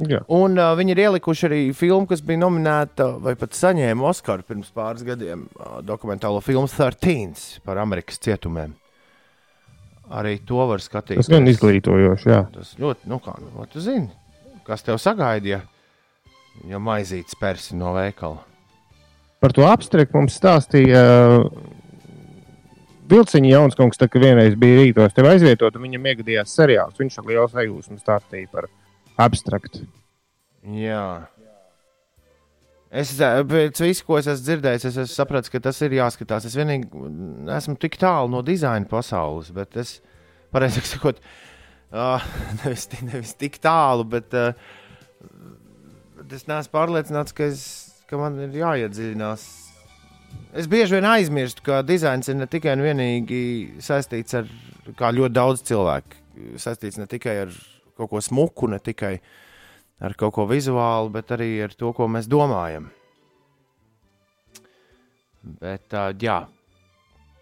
Jā. 0.00 0.22
Un 0.32 0.56
uh, 0.56 0.70
viņi 0.78 0.94
ir 0.94 1.00
ielikuši 1.04 1.46
arī 1.50 1.58
filmu, 1.76 2.06
kas 2.08 2.22
bija 2.24 2.40
nominēta 2.40 3.10
vai 3.20 3.34
pat 3.36 3.52
saņēma 3.56 4.06
Oskaru 4.08 4.46
pirms 4.48 4.70
pāris 4.72 5.04
gadiem. 5.04 5.44
Uh, 5.58 5.82
dokumentālo 5.84 6.40
filmu 6.44 6.70
13 6.70 7.60
par 7.66 7.80
Amerikas 7.82 8.22
cietumiem. 8.22 8.72
Arī 10.12 10.38
to 10.48 10.64
var 10.68 10.80
skatīties. 10.80 11.26
Tas 11.26 11.32
gan 11.32 11.48
izglītojoši. 11.48 12.30
Jā. 12.32 12.40
Tas 12.54 12.72
ļoti, 12.80 13.08
nu 13.12 13.20
kā, 13.22 13.36
nu, 13.40 13.66
tu 13.68 13.84
zini, 13.84 14.08
kas 14.66 14.84
tev 14.84 14.96
sagaidīja, 15.00 15.60
ja 16.68 16.80
maizītes 16.80 17.36
persi 17.40 17.76
no 17.76 17.92
veikala. 17.96 18.40
par 19.40 19.52
to 19.52 19.64
abstraktu 19.66 20.16
mums 20.16 20.36
stāstīja 20.38 21.00
uh, 21.04 21.46
Vilciņa 23.12 23.48
Janskungs, 23.50 23.98
tā, 24.00 24.06
kad 24.08 24.22
vienreiz 24.22 24.54
bija 24.56 24.84
rītos 24.86 25.12
tev 25.12 25.28
aizvietot, 25.28 25.74
un 25.76 25.84
viņam 25.84 26.06
iegadījās 26.12 26.54
seriāls. 26.56 26.96
Viņš 26.96 27.18
ar 27.18 27.26
lielu 27.28 27.48
sajūsmu 27.50 27.98
stāstīja 28.00 28.48
par 28.52 28.68
abstraktu. 29.20 29.86
Jā. 30.62 31.28
Es 32.92 33.14
pēc 33.16 33.80
visu, 33.80 34.04
ko 34.04 34.18
es 34.20 34.28
esmu 34.28 34.44
dzirdējis, 34.44 34.84
es 34.90 34.98
esmu 35.06 35.14
sapratis, 35.14 35.50
ka 35.52 35.62
tas 35.64 35.78
ir 35.80 35.96
jāskatās. 35.96 36.44
Es 36.44 36.56
vienīgi 36.58 36.90
esmu 37.56 37.78
tik 37.80 37.96
tālu 38.00 38.28
no 38.34 38.42
dizaina 38.44 38.88
pasaules, 38.88 39.48
bet 39.56 39.78
es, 39.80 39.96
pareizāk 40.52 40.84
sakot, 40.90 41.22
uh, 41.94 42.26
nevis, 42.60 42.84
nevis 43.00 43.32
tik 43.40 43.56
tālu, 43.64 44.04
bet 44.12 44.36
uh, 44.36 44.52
es 46.28 46.44
neesmu 46.48 46.76
pārliecināts, 46.76 47.32
ka, 47.36 47.48
es, 47.48 47.64
ka 48.10 48.20
man 48.20 48.36
ir 48.44 48.60
jāiedziļinās. 48.60 49.48
Es 50.60 50.68
bieži 50.68 50.98
vien 50.98 51.08
aizmirstu, 51.08 51.64
ka 51.64 51.80
dizains 51.84 52.28
ir 52.28 52.36
ne 52.36 52.48
tikai 52.48 52.76
un 52.76 52.84
vienīgi 52.84 53.42
saistīts 53.84 54.36
ar, 54.36 54.48
kā 55.00 55.10
ļoti 55.16 55.36
daudz 55.36 55.64
cilvēku, 55.68 56.20
saistīts 56.60 57.00
ne 57.00 57.08
tikai 57.08 57.38
ar 57.46 57.56
kaut 58.02 58.12
ko 58.12 58.22
smuku, 58.24 58.68
ne 58.70 58.80
tikai 58.82 59.16
ar 60.02 60.16
kaut 60.18 60.34
ko 60.36 60.46
vizuālu, 60.50 61.12
bet 61.14 61.30
arī 61.34 61.54
ar 61.64 61.74
to, 61.78 61.92
ko 61.96 62.08
mēs 62.10 62.28
domājam. 62.30 62.90
Bet, 65.42 65.88
uh, 65.94 66.10
jā, 66.22 66.40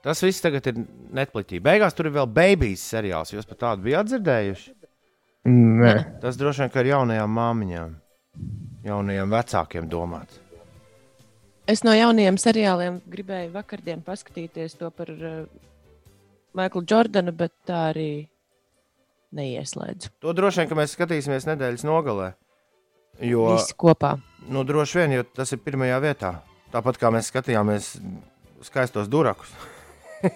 tas 0.04 0.22
viss 0.24 0.44
tagad 0.44 0.68
ir 0.70 0.82
netplitīgi. 1.16 1.62
Beigās 1.64 1.96
tur 1.96 2.08
ir 2.08 2.16
vēl 2.16 2.28
Babijas 2.32 2.84
seriāls. 2.94 3.32
Jūs 3.34 3.48
pat 3.48 3.60
tādu 3.66 3.88
bijāt 3.88 4.08
dzirdējuši? 4.08 4.76
Nē, 5.50 6.20
Tas 6.20 6.36
droši 6.36 6.66
vien 6.66 6.78
ar 6.82 6.88
jaunajām 6.90 7.32
māmiņām, 7.32 7.92
jaunajiem 8.84 9.34
vecākiem 9.36 9.88
domāts. 9.88 10.40
Es 11.70 11.84
no 11.86 11.94
jaunajiem 11.94 12.36
seriāliem 12.40 12.98
gribēju 13.08 13.52
vakardien 13.54 14.02
paskatīties 14.04 14.76
to 14.80 14.90
par 14.92 15.12
uh, 15.12 15.44
Maiklu 16.56 16.82
Jordanu, 16.88 17.32
bet 17.36 17.52
tā 17.68 17.86
arī 17.92 18.10
neieslēdzu. 19.36 20.10
To 20.24 20.32
droši 20.36 20.62
vien, 20.62 20.70
ka 20.70 20.78
mēs 20.78 20.94
skatīsimies 20.96 21.46
nedēļas 21.48 21.84
nogalē. 21.86 22.32
Jo, 23.20 23.50
Visi 23.54 23.74
kopā. 23.76 24.14
nu, 24.48 24.62
droši 24.64 24.98
vien, 25.02 25.16
jo 25.18 25.26
tas 25.36 25.52
ir 25.52 25.60
pirmajā 25.64 25.98
vietā. 26.02 26.34
Tāpat 26.72 26.98
kā 27.02 27.10
mēs 27.12 27.28
skatījāmies 27.32 27.92
skaistos 28.64 29.08
durakus. 29.10 29.50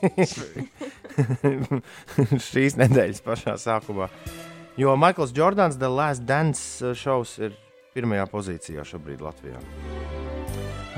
Šīs 2.49 2.77
nedēļas 2.81 3.23
pašā 3.25 3.55
sākumā. 3.61 4.09
Jo 4.81 4.97
Maikls 4.99 5.33
Jordans, 5.37 5.77
The 5.79 5.89
Last 5.93 6.25
Dance 6.27 6.95
šovs, 6.99 7.37
ir 7.39 7.55
pirmajā 7.95 8.27
pozīcijā 8.33 8.83
šobrīd 8.89 9.23
Latvijā. 9.23 9.61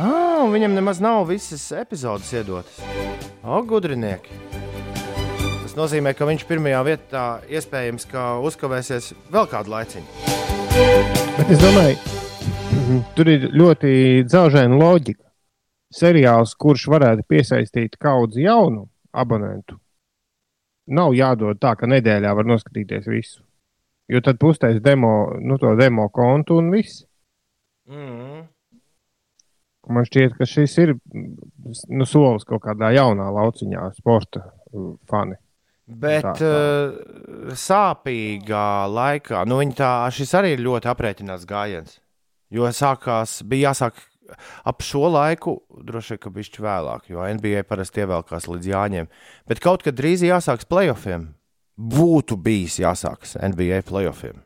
Ah, 0.01 0.45
viņam 0.53 0.75
nemaz 0.77 1.01
nav 1.01 1.25
visas 1.29 1.65
epizodes 1.77 2.33
iedotas. 2.37 2.81
O, 3.45 3.61
gudrinieki! 3.69 4.56
Tas 5.77 5.91
nozīmē, 5.91 6.15
ka 6.17 6.25
viņš 6.25 6.43
pirmajā 6.49 6.79
vietā 6.87 7.23
iespējams 7.53 8.07
ka 8.09 8.21
uzkavēsies 8.49 9.11
vēl 9.29 9.45
kādu 9.51 9.75
laiciņu. 9.75 10.07
bet 11.37 11.53
es 11.53 11.61
domāju, 11.61 12.15
tur 13.19 13.29
ir 13.29 13.45
ļoti 13.53 13.91
dzelžaina 14.25 14.73
loģika. 14.81 15.21
Seriāls, 15.93 16.57
kurš 16.57 16.87
varētu 16.95 17.29
piesaistīt 17.29 18.01
kaudzi 18.01 18.47
jaunu 18.47 18.87
abonentu, 19.13 19.77
nav 20.97 21.13
jādod 21.13 21.61
tā, 21.61 21.77
ka 21.77 21.93
nedēļā 21.93 22.33
var 22.41 22.49
noskatīties 22.49 23.13
visu. 23.13 23.45
Jo 24.09 24.25
tad 24.25 24.41
pustais 24.41 24.81
demo, 24.81 25.37
nu, 25.45 25.61
to 25.61 25.77
demo 25.77 26.09
kontu 26.09 26.57
un 26.57 26.73
viss. 26.73 27.05
Mm. 27.85 28.47
Man 29.93 30.09
šķiet, 30.09 30.41
ka 30.41 30.49
šis 30.49 30.83
ir 30.87 30.97
nu, 31.05 32.09
solis 32.09 32.49
kaut 32.49 32.65
kādā 32.65 32.97
jaunā 32.97 33.29
lauciņā, 33.29 33.91
sporta 34.01 34.49
fani. 35.05 35.37
Bet 35.87 36.25
Tā, 36.25 36.33
tā. 36.35 36.47
uh, 36.51 37.53
sāpīgā 37.55 38.67
laikā, 38.91 39.45
nu, 39.47 39.61
tā, 39.79 39.91
šis 40.11 40.35
arī 40.35 40.57
ir 40.57 40.65
ļoti 40.67 40.91
aprēķināts 40.91 41.47
gājiens. 41.47 42.01
Jo 42.51 42.67
sākās, 42.75 43.39
bija 43.47 43.71
jāsāk 43.71 44.01
ap 44.67 44.83
šo 44.83 45.07
laiku, 45.15 45.61
droši 45.87 46.15
vien, 46.15 46.23
ka 46.25 46.33
bišķi 46.35 46.65
vēlāk, 46.65 47.07
jo 47.13 47.23
NBA 47.39 47.63
parasti 47.69 48.03
ievelkās 48.03 48.49
līdz 48.51 48.71
jāņem. 48.73 49.11
Bet 49.47 49.63
kaut 49.63 49.87
kad 49.87 49.95
drīz 49.99 50.27
jāsāks 50.27 50.67
playoffiem. 50.67 51.31
Būtu 51.77 52.39
bijis 52.41 52.81
jāsākas 52.81 53.37
NBA 53.37 53.83
playoffiem. 53.87 54.41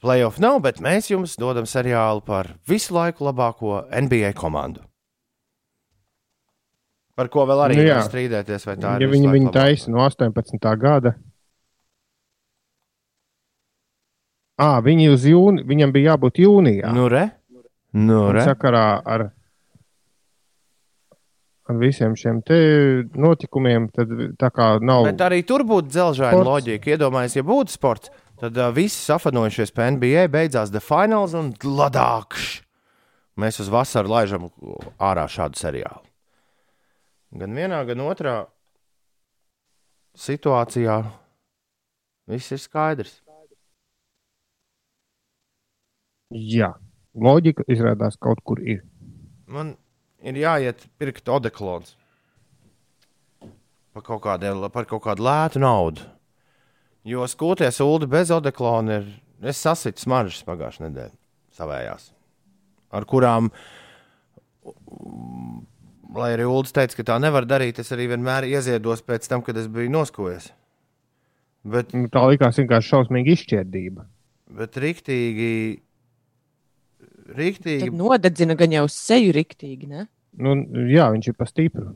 Playoff 0.00 0.40
nav, 0.40 0.62
bet 0.64 0.80
mēs 0.80 1.10
jums 1.12 1.36
dodam 1.40 1.68
seriālu 1.68 2.24
par 2.24 2.54
visu 2.68 2.96
laiku 2.96 3.26
labāko 3.28 3.82
NBA 3.88 4.32
komandu. 4.36 4.89
Par 7.20 7.28
ko 7.28 7.42
vēl 7.44 7.60
arī 7.66 7.74
Nu 7.76 7.82
jā. 7.84 7.98
strīdēties, 8.06 8.62
vai 8.64 8.78
tā. 8.80 8.94
Ja 9.02 9.08
viņi 9.10 9.28
viņu 9.28 9.50
taisa 9.52 9.90
no 9.92 10.00
18. 10.06 10.70
gada, 10.80 11.12
à, 14.56 14.78
viņi 14.80 15.10
uz 15.12 15.26
jūni, 15.28 15.66
viņam 15.68 15.92
bija 15.92 16.14
jābūt 16.14 16.40
jūnijā. 16.40 16.94
Nu, 16.96 17.10
re? 17.12 17.26
Nu, 17.92 18.22
re? 18.32 18.46
sakarā 18.48 18.86
ar, 19.04 19.26
ar 21.68 21.80
visiem 21.82 22.16
šiem 22.16 22.40
notikumiem, 23.20 23.92
tad 23.92 24.16
tā 24.40 24.52
kā 24.54 24.72
nav. 24.80 25.04
Bet 25.10 25.20
arī 25.28 25.44
tur 25.44 25.66
būtu 25.68 25.92
Sports. 25.92 26.48
loģika. 26.48 26.94
Iedomājieties, 26.96 27.36
ja 27.36 27.48
būtu 27.52 27.76
sports, 27.76 28.12
tad 28.40 28.56
uh, 28.56 28.72
visi 28.72 28.96
safanojušies 28.96 29.76
pie 29.76 29.92
NBA, 29.98 30.28
beidzās 30.32 30.72
The 30.72 30.80
Finals 30.80 31.36
un 31.36 31.52
ladākš. 31.52 32.62
Mēs 33.36 33.60
uz 33.60 33.68
vasaru 33.68 34.08
laižam 34.08 34.48
ārā 34.96 35.28
šādu 35.28 35.60
seriālu. 35.60 36.06
Gan 37.30 37.54
vienā, 37.54 37.78
gan 37.86 38.00
otrā 38.02 38.34
situācijā 40.18 40.96
viss 42.30 42.50
ir 42.50 42.62
skaidrs. 42.62 43.20
Jā, 46.30 46.72
loģika 47.14 47.66
izrādās 47.70 48.18
kaut 48.18 48.42
kur 48.46 48.60
ir. 48.62 48.82
Man 49.50 49.74
ir 50.22 50.38
jāiet 50.42 50.84
pirkt 50.98 51.30
odeklons 51.30 51.96
par 53.94 54.04
kaut, 54.06 54.22
kādiem, 54.22 54.62
par 54.70 54.86
kaut 54.86 55.02
kādu 55.06 55.26
lētu 55.26 55.62
naudu. 55.62 56.06
Jo 57.06 57.26
skūties 57.30 57.80
ulu 57.82 58.06
bez 58.10 58.30
odeklona 58.34 59.00
ir. 59.00 59.10
Es 59.40 59.62
sasitu 59.64 60.02
smaržas 60.02 60.44
pagājušajā 60.44 60.84
nedēļā 60.84 61.14
savējās, 61.56 62.10
ar 62.92 63.06
kurām, 63.08 63.46
lai 66.14 66.32
arī 66.36 66.46
Ulas 66.48 66.72
teica, 66.74 66.96
ka 66.98 67.04
tā 67.12 67.18
nevar 67.22 67.46
darīt, 67.48 67.78
es 67.82 67.92
arī 67.94 68.08
vienmēr 68.10 68.46
ieziedos 68.50 69.02
pēc 69.06 69.28
tam, 69.30 69.42
kad 69.46 69.56
es 69.60 69.68
biju 69.70 69.92
noskojies. 69.94 70.50
Bet, 71.64 71.92
Nu, 71.94 72.08
Tā 72.08 72.22
likās 72.30 72.56
vienkārši 72.56 72.88
šausmīga 72.94 73.34
izšķirdība. 73.36 74.06
bet 74.56 74.76
rīktīgi, 74.80 75.50
rīktīgi 77.36 77.90
nodedzina 77.94 78.56
gan 78.58 78.72
jau 78.74 78.86
seju 78.90 79.34
riktīgi, 79.36 79.86
ne? 79.90 80.06
Nu, 80.40 80.54
jā, 80.88 81.10
viņš 81.14 81.28
ir 81.32 81.36
pa 81.38 81.46
stipru. 81.50 81.92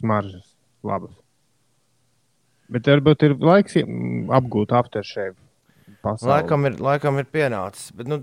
Smaržas, 0.00 0.48
labas. 0.82 1.14
Bet 2.72 2.88
varbūt 2.88 3.22
ir 3.28 3.34
laiks 3.38 3.76
mm, 3.78 4.30
apgūt 4.34 4.72
apteršēju. 4.74 5.34
laikam 6.24 6.64
ir, 6.66 6.78
laikam 6.80 7.18
ir 7.20 7.28
pienācis. 7.32 7.92
Bet, 7.94 8.08
nu, 8.10 8.18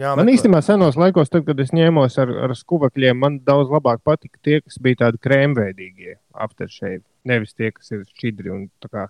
jā, 0.00 0.12
Man 0.18 0.30
īstenībā 0.32 0.60
senos 0.64 0.98
laikos, 1.00 1.30
tad, 1.32 1.44
kad 1.46 1.60
es 1.62 1.72
ņēmos 1.74 2.18
ar, 2.22 2.32
ar 2.46 2.54
skuvakļiem, 2.56 3.18
man 3.18 3.38
daudz 3.46 3.72
labāk 3.72 4.02
patika 4.06 4.38
tie, 4.44 4.60
kas 4.64 4.78
bija 4.82 5.04
tādi 5.06 5.20
krēmveidīgie 5.24 6.18
apteršēji. 6.46 7.02
Nevis 7.30 7.54
tie, 7.54 7.70
kas 7.74 7.92
ir 7.94 8.04
šķidri 8.06 8.52
un 8.54 8.68
tā 8.82 8.90
kā. 8.92 9.06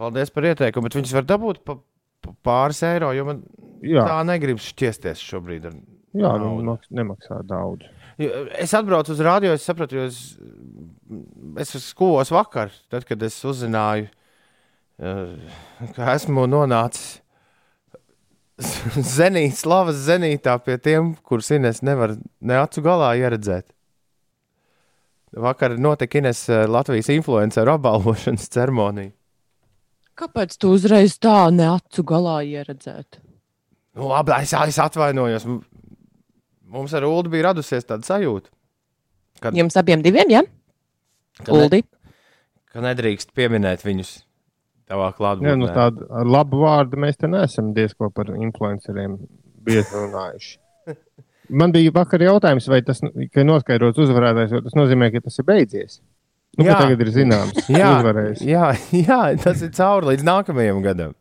Paldies 0.00 0.32
par 0.32 0.48
ieteikumu, 0.48 0.88
bet 0.88 0.96
viņas 0.96 1.16
var 1.18 1.26
dabūt 1.28 1.62
pa, 1.66 1.76
pa 2.24 2.34
pāris 2.46 2.80
eiro, 2.88 3.12
jo 3.16 3.26
man 3.28 3.42
Jā, 3.84 4.04
tā 4.08 4.20
negribas 4.28 4.68
šķiesties 4.72 5.24
šobrīd. 5.24 5.68
Ar... 5.68 5.80
jā 6.16 6.34
nu, 6.40 6.76
nemaksā 6.88 7.42
daudz. 7.48 7.88
Es 8.60 8.72
atbraucu 8.76 9.14
uz 9.14 9.20
rādio, 9.24 9.52
es 9.56 9.64
sapratu, 9.64 9.96
jo 9.96 10.08
es, 10.08 10.20
es 11.62 11.76
skūvos 11.86 12.32
vakar, 12.34 12.72
tad, 12.92 13.06
kad 13.08 13.22
es 13.24 13.38
uzzināju, 13.48 14.10
eh, 15.00 15.54
ka 15.96 16.12
esmu 16.12 16.44
nonācis 16.50 17.19
zenīt, 19.16 19.56
slavas 19.58 20.00
zenītā 20.06 20.56
pie 20.64 20.76
tiem, 20.82 21.14
kurus 21.26 21.50
Ines 21.54 21.82
nevar 21.86 22.16
ne 22.40 22.58
acu 22.60 22.82
galā 22.84 23.12
ieredzēt. 23.20 23.68
Vakar 25.40 25.76
notika 25.78 26.18
Ines 26.18 26.42
eh, 26.50 26.66
Latvijas 26.68 27.08
influenceru 27.14 27.76
apbalvošanas 27.76 28.48
ceremonija. 28.50 29.12
Kāpēc 30.20 30.56
tu 30.60 30.74
uzreiz 30.76 31.14
tā 31.22 31.48
ne 31.54 31.68
acu 31.70 32.04
galā 32.04 32.40
ieredzēt? 32.44 33.20
Nu, 33.96 34.10
labi, 34.10 34.34
es, 34.42 34.52
es 34.52 34.78
atvainojos. 34.82 35.46
Mums 36.70 36.92
ar 36.94 37.06
Ulu 37.08 37.30
bija 37.32 37.48
radusies 37.50 37.86
tāda 37.88 38.06
sajūta, 38.06 38.50
Kad- 39.40 39.56
Jums 39.56 39.76
abiem 39.80 40.02
diviem, 40.04 40.28
ja? 40.30 40.42
ka, 41.40 41.54
ne, 41.56 41.80
ka 42.68 42.82
nedrīkst 42.84 43.32
pieminēt 43.32 43.80
viņus 43.86 44.18
tavā 44.90 45.10
klātbūtnē. 45.16 45.56
nu, 45.60 45.68
tādu 45.74 46.06
ar 46.20 46.26
labu 46.28 46.60
vārdu 46.64 46.98
mēs 47.00 47.18
te 47.20 47.30
neesam 47.30 47.72
diezko 47.76 48.10
par 48.14 48.32
influenceriem 48.34 49.16
bieži 49.66 49.86
runājuši. 49.94 50.56
Man 51.60 51.72
bija 51.74 51.90
vakar 51.94 52.22
jautājums, 52.22 52.68
vai 52.70 52.78
tas, 52.86 53.00
ka 53.34 53.42
noskaidrots 53.46 53.98
uzvarētājs, 54.04 54.52
vai 54.54 54.60
tas 54.66 54.76
nozīmē, 54.78 55.08
ka 55.14 55.22
tas 55.24 55.38
ir 55.42 55.46
beidzies. 55.48 55.96
Nu, 56.58 56.66
Jā. 56.66 56.76
tagad 56.82 57.00
ir 57.02 57.10
zināms, 57.14 57.58
Jā, 57.70 57.88
uzvarējis. 58.00 58.40
jā, 58.46 58.68
jā, 59.06 59.18
tas 59.42 59.60
ir 59.62 59.70
cauri 59.74 60.12
līdz 60.12 60.24
nākamajam 60.26 60.80
gadam. 60.84 61.16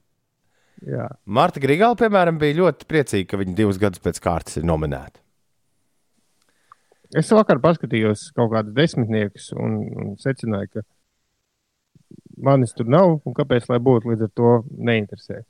Jā. 0.85 1.05
Marta 1.25 1.59
Grigala, 1.61 1.97
piemēram, 1.99 2.37
bija 2.41 2.55
ļoti 2.61 2.87
priecīga, 2.89 3.27
ka 3.33 3.39
viņa 3.41 3.53
divus 3.57 3.77
gadus 3.81 4.01
pēc 4.01 4.21
kārtas 4.23 4.57
ir 4.61 4.65
nominēta. 4.69 5.19
Es 7.19 7.29
vakar 7.33 7.57
paskatījos 7.61 8.27
kaut 8.37 8.51
kādus 8.53 8.75
desmitniekus 8.77 9.49
un, 9.57 9.79
un 9.97 10.11
secināju, 10.21 10.69
ka 10.77 10.83
manis 12.43 12.75
tur 12.77 12.89
nav 12.91 13.19
un 13.19 13.35
kāpēc 13.37 13.67
lai 13.71 13.79
būtu 13.83 14.11
līdz 14.11 14.27
ar 14.27 14.31
to 14.37 14.53
neinteresē. 14.89 15.43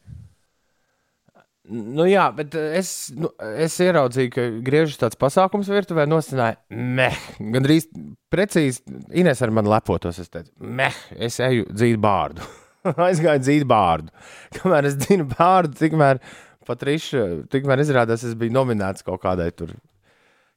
Nu, 1.69 2.05
jā, 2.10 2.24
bet 2.34 2.55
eh, 2.58 2.79
es, 2.79 3.12
nu, 3.13 3.29
es 3.62 3.75
ieraudzīju, 3.84 4.31
ka 4.34 4.46
griežas 4.65 4.98
tāds 4.98 5.19
pasākums 5.22 5.69
virtuvē, 5.69 6.08
nosacīja, 6.10 6.55
meh, 6.74 7.19
gandrīz 7.53 7.86
precīzi. 8.34 8.81
Ines 9.22 9.43
ar 9.46 9.53
mani 9.53 9.69
lepotos. 9.69 10.17
Es 10.22 10.34
teicu, 10.34 10.50
meh, 10.65 10.98
es 11.13 11.38
eju 11.46 11.67
dzīt 11.69 12.01
bārdu. 12.01 12.48
Aizgāju 13.10 13.43
dzīt 13.43 13.67
bārdu. 13.69 14.10
Kamēr 14.58 14.89
es 14.89 14.98
dzinu 14.98 15.27
bārdu, 15.36 15.77
tikmēr 15.77 16.24
Patriša, 16.69 17.25
tikmēr 17.53 17.84
izrādās, 17.86 18.25
es 18.25 18.38
biju 18.38 18.55
nominēts 18.55 19.05
kaut 19.05 19.22
kādai 19.22 19.51
tur 19.53 19.75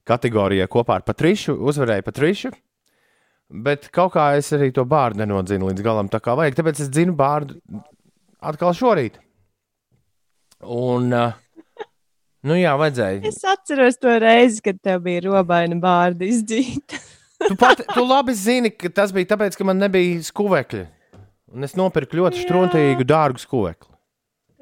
kategorijai 0.09 0.69
kopā 0.71 1.01
ar 1.01 1.07
Patrišu, 1.07 1.59
uzvarēju 1.61 2.09
Patrišu. 2.09 2.53
Bet 3.53 3.91
kaut 3.93 4.15
kā 4.15 4.31
es 4.39 4.49
arī 4.57 4.71
to 4.73 4.85
bārdu 4.89 5.21
nenodzinu 5.21 5.69
līdz 5.69 5.85
galam, 5.85 6.09
tā 6.09 6.23
kā 6.25 6.33
vajag. 6.39 6.57
Tāpēc 6.57 6.81
es 6.87 6.89
dzinu 6.93 7.13
bārdu 7.17 7.59
atkal 8.41 8.73
šorīt. 8.77 9.19
Un, 10.63 11.13
uh, 11.13 11.35
nu 12.49 12.57
jā, 12.57 12.73
vajadzēja. 12.81 13.21
Es 13.29 13.43
atceros 13.45 14.01
to 14.01 14.15
reizi, 14.23 14.63
kad 14.65 14.81
tev 14.81 15.03
bija 15.05 15.27
robaina 15.27 15.77
bārda 15.83 16.25
izdzīta. 16.29 17.01
Tu, 17.43 17.57
pat, 17.59 17.81
tu 17.93 18.05
labi 18.07 18.35
zini, 18.39 18.71
ka 18.71 18.89
tas 18.95 19.13
bija 19.15 19.35
tāpēc, 19.35 19.57
ka 19.59 19.67
man 19.67 19.81
nebija 19.83 20.23
skuvekļa. 20.25 20.85
Un 21.53 21.67
es 21.67 21.75
nopirku 21.77 22.17
ļoti 22.21 22.47
struntīgu, 22.47 23.05
dārgu 23.05 23.43
skuvekli. 23.43 23.91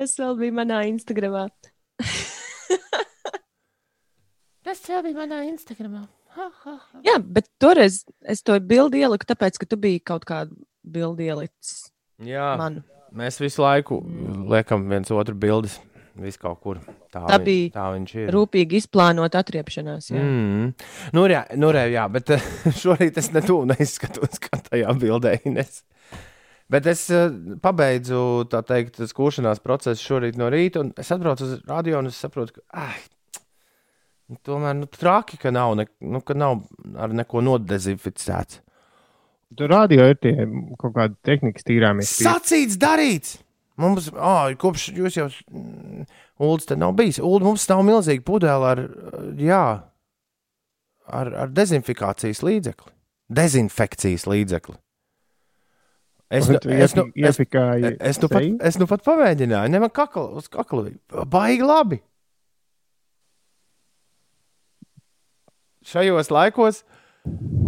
Tas 0.01 0.17
vēl 0.19 0.39
bija 0.41 0.57
manā 0.63 0.81
Instagramā. 0.89 1.45
Tas 4.65 4.81
jau 4.89 5.03
bija 5.05 5.17
manā 5.21 5.45
Instagramā. 5.51 6.07
Jā, 7.07 7.19
bet 7.21 7.49
toreiz 7.63 8.03
es 8.29 8.43
to 8.47 8.57
bildi 8.61 9.03
ieliku, 9.05 9.29
tāpēc, 9.29 9.61
ka 9.61 9.69
tu 9.69 9.79
biji 9.81 10.03
kaut 10.13 10.27
kādu 10.29 10.57
bildi 10.85 11.29
ielicis 11.31 11.91
Jā, 12.25 12.55
man. 12.61 12.83
mēs 13.17 13.41
visu 13.41 13.65
laiku 13.65 14.01
liekam 14.51 14.89
viens 14.91 15.13
otru 15.15 15.37
bildes. 15.39 15.79
Vis 16.21 16.37
kaut 16.37 16.59
kur. 16.61 16.81
Tā, 17.09 17.23
Tā 17.31 17.37
bija 17.41 17.71
tā 17.73 17.85
viņš 17.95 18.15
ir. 18.19 18.31
Rūpīgi 18.35 18.81
izplānot 18.83 19.37
atriepšanās. 19.39 20.11
Jā. 20.11 20.21
Mm. 20.21 20.73
Nu, 21.17 21.23
jā, 21.31 21.45
nu, 21.57 21.71
jā, 21.73 22.03
bet 22.13 22.33
eh, 22.35 22.49
šorīt 22.83 23.21
es 23.23 23.31
netuvu 23.33 23.69
neizskatos, 23.71 24.43
kā 24.43 24.59
tajā 24.67 24.91
bildē. 25.01 25.39
Ines. 25.49 25.85
Bet 26.71 26.87
es 26.91 27.07
eh, 27.15 27.31
pabeidzu 27.63 28.21
tā 28.53 28.61
teikt, 28.67 29.01
skūšanās 29.11 29.63
procesu 29.65 30.03
šorīt 30.03 30.37
no 30.39 30.51
rīta, 30.53 30.85
un 30.85 30.93
es 31.01 31.11
atbraucu 31.15 31.47
uz 31.47 31.57
radio, 31.71 32.03
un 32.03 32.11
es 32.11 32.21
saprotu, 32.21 32.59
ka 32.59 32.85
ai, 32.91 33.01
tomēr 34.47 34.77
nu, 34.79 34.89
traki, 34.91 35.39
ka 35.41 35.53
nav, 35.55 35.75
ne, 35.79 35.87
nu, 36.01 36.23
ka 36.25 36.37
nav 36.39 36.63
ar 37.01 37.15
neko 37.17 37.43
nodezinficēts. 37.45 38.61
Tur 39.59 39.73
radio 39.73 40.07
ir 40.07 40.19
tie 40.23 40.35
kaut 40.79 40.95
kādi 40.95 41.17
tehnikas 41.27 41.67
tīrāmies. 41.67 42.13
Sacīts, 42.23 42.79
darīts! 42.79 43.41
Mums, 43.81 44.11
oh, 44.13 44.51
kopš 44.61 44.91
jūs 44.93 45.17
jau, 45.17 45.27
mm, 45.51 46.05
Ulas, 46.45 46.67
te 46.69 46.77
nav 46.77 46.93
bijis. 46.99 47.19
Ulu, 47.23 47.41
mums 47.49 47.65
nav 47.71 47.81
milzīga 47.87 48.25
pudele 48.27 48.69
ar, 48.75 48.83
jā, 49.41 49.65
ar, 51.09 51.33
ar 51.45 51.51
dezinfikācijas 51.57 52.45
līdzekli. 52.47 52.93
Dezinfekcijas 53.41 54.27
līdzekli. 54.29 54.77
Es, 56.31 56.47
nu, 56.47 56.61
es, 56.71 56.95
nu, 56.95 57.09
es, 57.11 57.35
iepikāju. 57.35 57.97
es, 58.07 58.21
nu 58.23 58.29
pat, 58.31 58.45
es 58.69 58.77
nu 58.79 58.87
pat 58.87 59.03
pamēģināju, 59.03 59.73
ne 59.73 59.81
man 59.83 59.91
kakla, 59.91 60.29
uz 60.39 60.47
kakla 60.53 60.85
bija. 60.87 61.25
Baigi 61.27 61.67
labi. 61.67 61.99
Šajos 65.87 66.29
laikos 66.33 66.83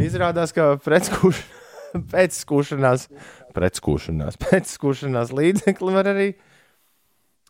izrādās, 0.02 0.52
ka 0.52 0.74
pretskūš, 0.82 1.40
pēc 2.12 2.36
skūšanās, 2.42 3.08
pēc 3.56 3.80
skūšanās, 3.80 4.38
pēc 4.42 4.74
skūšanās 4.76 5.32
līdzekli 5.36 5.96
var 5.96 6.10
arī 6.12 6.28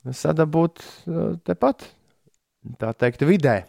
sadabūt 0.06 0.82
uh, 0.82 1.34
tepat, 1.46 1.86
tā 2.78 2.92
teikt, 2.98 3.26
vidē. 3.26 3.62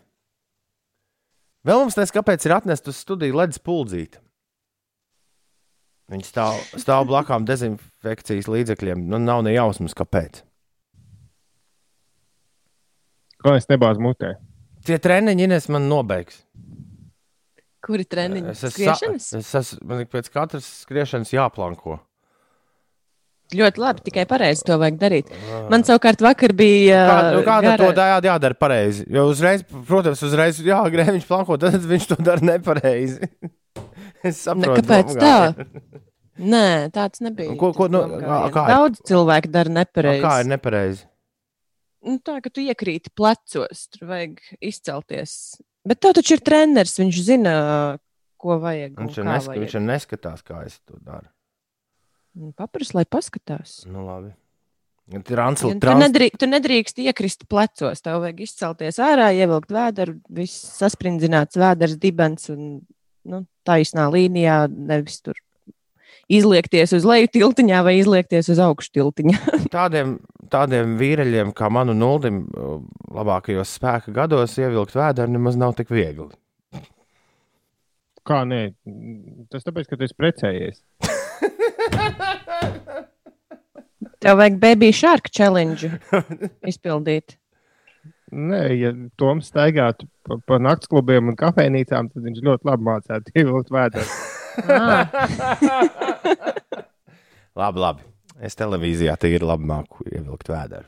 Vēl 1.63 1.86
mums 1.86 1.95
nes, 1.95 2.12
kāpēc 2.12 2.43
ir 2.45 2.58
atnest 2.58 2.89
uz 2.91 2.99
studiju 2.99 3.38
ledus 3.39 3.62
puldzīti. 3.63 4.19
Viņi 6.12 6.25
stāv, 6.27 6.58
stāv 6.77 7.06
blakām 7.08 7.45
dezinfekcijas 7.47 8.49
līdzekļiem. 8.51 9.06
Nu, 9.08 9.21
nav 9.23 9.45
ne 9.45 9.53
jausmas, 9.56 9.95
kāpēc. 9.97 10.41
Ko 13.43 13.56
es 13.58 13.69
nebāzu 13.71 14.03
mutē? 14.03 14.36
Tie 14.84 14.97
treniņi 14.99 15.47
Ines 15.47 15.69
man 15.71 15.88
nobeigs. 15.88 16.41
Kuri 17.84 18.06
treniņi? 18.08 18.50
Es 18.54 18.63
esmu? 18.69 19.15
Es 19.41 19.54
esmu 19.60 19.86
man 19.89 20.04
ir 20.06 20.08
pēc 20.12 20.30
katras 20.32 20.67
skriešanas 20.86 21.34
jāplanko. 21.36 21.98
Ļoti 23.54 23.82
labi, 23.84 24.02
tikai 24.08 24.24
pareizi 24.26 24.63
to 24.65 24.78
vajag 24.82 24.96
darīt. 25.02 25.28
Man 25.69 25.84
savukārt 25.86 26.24
vakar 26.26 26.54
bija. 26.58 27.02
Kā, 27.06 27.17
nu, 27.36 27.41
kā 27.46 27.58
gara- 27.62 27.78
to 27.84 27.89
dā, 27.93 28.06
jādara 28.26 28.58
pareizi? 28.58 29.04
Jo 29.13 29.28
uzreiz, 29.30 29.62
protams, 29.86 30.24
uzreiz, 30.26 30.62
jā, 30.65 30.80
grēviņš 30.96 31.28
planko, 31.30 31.58
tad 31.62 31.76
viņš 31.91 32.08
to 32.13 32.17
dara 32.24 32.41
nepareizi. 32.41 33.19
es 34.24 34.32
Ne, 34.32 34.32
saprotu. 34.39 34.80
kāpēc 34.80 35.12
domu 35.12 35.19
tā? 35.22 35.67
Nē, 36.39 36.63
tāds 36.96 37.22
nebija. 37.22 37.54
Ko- 37.60 37.74
ko, 37.78 37.89
nu, 37.93 38.02
Tas 38.10 38.50
kā- 38.56 38.63
ir? 38.63 38.72
Daudz 38.74 39.04
cilvēku 39.12 39.52
dara 39.54 39.69
nepareizi. 39.76 40.24
Kā 40.26 40.34
ir 40.41 40.50
nepareizi? 40.50 41.04
Nu, 42.04 42.17
tā, 42.26 42.39
ka 42.43 42.50
tu 42.50 42.63
iekrīti 42.63 43.13
plecos, 43.15 43.86
tur 43.93 44.08
vajag 44.10 44.39
izcelties. 44.65 45.36
Bet 45.88 46.00
tev 46.04 46.15
taču 46.17 46.38
ir 46.38 46.43
treneris, 46.46 46.96
viņš 47.00 47.19
zina, 47.26 47.56
ko 48.39 48.60
vajag. 48.63 48.96
Viņš 49.00 49.19
jau 49.19 49.26
nesk 49.28 49.52
vajag. 49.52 49.65
viņš 49.65 49.76
neskatās, 49.84 50.46
kā 50.46 50.63
es 50.67 50.80
to 50.88 50.96
daru. 51.04 51.28
Nu, 52.34 52.54
Papras, 52.58 52.93
lai 52.98 53.04
paskatās. 53.06 53.84
Nu, 53.86 54.06
labi. 54.08 54.34
Transl, 55.28 55.67
Ja, 55.67 55.76
tu, 55.76 55.82
trans, 55.84 56.00
nedrīkst, 56.00 56.39
tu 56.39 56.48
nedrīkst 56.48 57.00
iekrist 57.04 57.43
plecos. 57.52 58.00
Tev 58.02 58.22
vajag 58.24 58.39
izcelties 58.46 59.02
ārā, 59.04 59.34
ievilkt 59.36 59.74
vēdru, 59.76 60.15
viss 60.32 60.63
sasprindzināts 60.80 61.60
vēders, 61.60 61.98
dibens 62.00 62.48
un 62.54 62.62
nu, 63.28 63.41
taisnā 63.67 64.08
līnijā. 64.13 64.62
Nevis 64.72 65.19
tur 65.22 65.36
izliekties 66.31 66.93
uz 66.95 67.05
leju 67.07 67.27
tiltiņā 67.33 67.81
vai 67.86 67.97
izliekties 67.99 68.49
uz 68.53 68.62
augšu 68.63 68.93
tiltiņā. 68.99 69.39
tādiem, 69.77 70.17
tādiem 70.53 70.95
vīreļiem 71.01 71.51
kā 71.57 71.69
manu 71.73 71.95
nuldim, 71.97 72.45
labākajos 73.13 73.75
spēka 73.79 74.13
gados, 74.15 74.57
ievilkt 74.62 74.95
vēdru 74.97 75.29
nemaz 75.33 75.59
nav 75.59 75.75
tik 75.79 75.91
viegli. 75.93 76.31
Kā 78.23 78.45
nē? 78.47 78.62
Tas 79.51 79.65
tāpēc, 79.67 79.89
ka 79.89 79.99
tu 79.99 80.05
esi 80.07 80.15
precējies. 80.15 80.77
Tev 84.23 84.38
vajag 84.39 84.55
baby 84.62 84.93
shark 84.95 85.27
challenge 85.36 85.89
izpildīt. 86.71 87.36
Nē, 88.33 88.62
ja 88.79 88.93
Toms 89.19 89.51
staigātu 89.51 90.07
pa, 90.25 90.39
pa 90.47 90.57
naktas 90.63 90.89
klubiem 90.89 91.27
un 91.29 91.36
kafejnīcām, 91.38 92.07
tad 92.09 92.23
viņš 92.25 92.39
ļoti 92.47 92.69
labi 92.69 92.88
mācītu 92.88 93.36
ievilkt 93.36 93.69
vēdru. 93.75 94.05
Ah, 94.70 95.10
Labi, 97.60 97.80
labi. 97.80 98.10
Es 98.44 98.58
televīzijā 98.58 99.13
tīri 99.22 99.46
labi 99.46 99.68
māku 99.70 100.04
ievilkt 100.10 100.50
vēdru. 100.50 100.88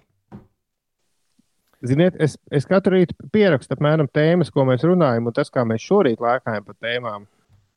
Ziniet, 1.86 2.16
es, 2.18 2.40
es 2.50 2.66
katru 2.66 2.96
rītu 2.96 3.14
pierakstu 3.34 3.76
apmēram 3.76 4.08
tēmas, 4.10 4.50
ko 4.54 4.66
mēs 4.66 4.82
runājam, 4.88 5.28
un 5.30 5.36
tas, 5.36 5.52
kā 5.54 5.62
mēs 5.68 5.84
šorīt 5.86 6.24
lēkājam 6.24 6.66
par 6.66 6.78
tēmām, 6.82 7.28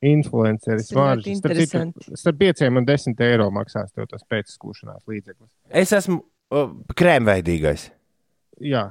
influenceris, 0.09 0.89
maržas. 0.97 1.43
Starp. 1.43 2.09
Starp 2.17 2.39
pieciem 2.39 2.79
un 2.81 2.87
desmit 2.87 3.21
eiro 3.27 3.49
maksās 3.53 3.93
tev 3.93 4.07
tas 4.09 4.25
pēcskūšanās 4.31 5.03
līdzeklis. 5.09 5.51
Es 5.83 5.93
esmu 5.93 6.23
uh, 6.23 6.71
krēmveidīgais. 6.97 7.89
Jā, 8.65 8.87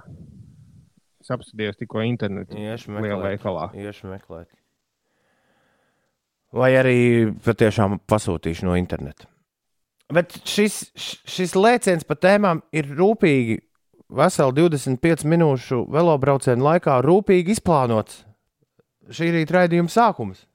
es 1.19 1.35
apstājos 1.35 1.81
tikko 1.81 2.05
internetā. 2.07 2.55
Iešu 2.55 2.95
Lielā 2.95 3.33
veikalā. 3.33 3.71
Iešu 3.75 4.13
meklēt. 4.13 4.47
Vai 6.57 6.71
arī 6.79 6.99
patiešām 7.45 7.99
pasūtīšu 8.09 8.65
no 8.69 8.77
interneta. 8.79 9.29
Bet 10.09 10.39
šis, 10.49 10.87
šis 11.29 11.53
lēciens 11.59 12.07
pa 12.09 12.17
tēmām 12.17 12.63
ir 12.73 12.89
rūpīgi, 12.97 13.59
veseli 14.09 14.57
25 14.57 15.27
minūšu 15.29 15.83
velobraucienu 15.93 16.65
laikā, 16.65 16.97
rūpīgi 17.05 17.53
izplānots. 17.53 18.23
Šī 19.13 19.29
rīta 19.35 19.59
raidījuma 19.59 19.93
sākums. 19.93 20.47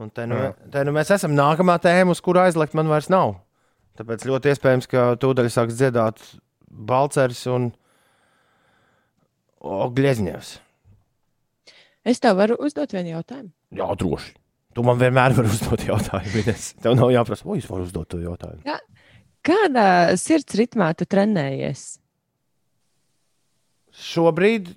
Un 0.00 0.12
te 0.12 0.26
nu, 0.28 0.36
te 0.72 0.84
nu 0.84 0.92
mēs 0.96 1.10
esam 1.16 1.32
nākamā 1.36 1.78
tēma, 1.82 2.12
uz 2.12 2.20
kuru 2.24 2.42
aizlikt 2.44 2.76
man 2.76 2.88
vairs 2.92 3.08
nav. 3.12 3.38
Tāpēc 4.00 4.24
ļoti 4.28 4.52
iespējams, 4.52 4.88
ka 4.88 5.06
tūdaļ 5.20 5.48
sāks 5.52 5.76
dziedāt 5.76 6.20
Balčers 6.70 7.42
un 7.50 7.70
Ogļezņevs. 9.60 10.52
Es 12.08 12.22
tev 12.22 12.38
varu 12.40 12.56
uzdot 12.64 12.94
vienu 12.96 13.16
jautājumu. 13.16 13.50
Jā, 13.70 13.86
droši. 13.98 14.34
Tu 14.74 14.82
man 14.86 14.98
vienmēr 15.00 15.34
vari 15.34 15.50
uzdot 15.50 15.82
jautājumu. 15.86 16.54
Tev 16.82 16.94
nav 16.98 17.10
jāprasa, 17.14 17.46
vai 17.46 17.58
es 17.58 17.66
varu 17.70 17.86
uzdot 17.86 18.10
to 18.10 18.20
jautājumu. 18.22 18.78
Kādā 19.46 19.86
sirds 20.20 20.54
ritmā 20.58 20.92
tu 20.98 21.06
trenējies? 21.10 21.84
Šobrīd 24.00 24.70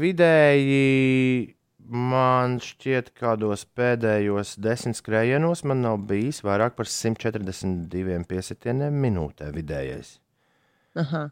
vidēji 0.00 1.54
man 1.86 2.56
šķiet, 2.62 3.12
kādos 3.14 3.62
pēdējos 3.78 4.56
desmit 4.62 4.98
skrējienos 4.98 5.62
man 5.68 5.84
nav 5.84 6.00
bijis 6.08 6.42
vairāk 6.46 6.74
par 6.78 6.90
142 6.90 8.22
piesitieniem 8.26 8.96
minūtē 9.06 9.52
vidējais. 9.54 10.16
Aha. 10.98 11.28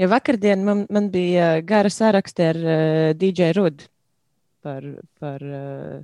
Ja 0.00 0.08
vakardien 0.08 0.62
man, 0.64 0.84
man 0.92 1.10
bija 1.12 1.56
gara 1.66 1.90
saraksta 1.92 2.52
ar 2.52 2.60
uh, 2.60 3.10
DJ 3.18 3.50
Rudu 3.58 3.90
par, 4.62 4.84
par 5.20 5.42
uh, 5.44 6.00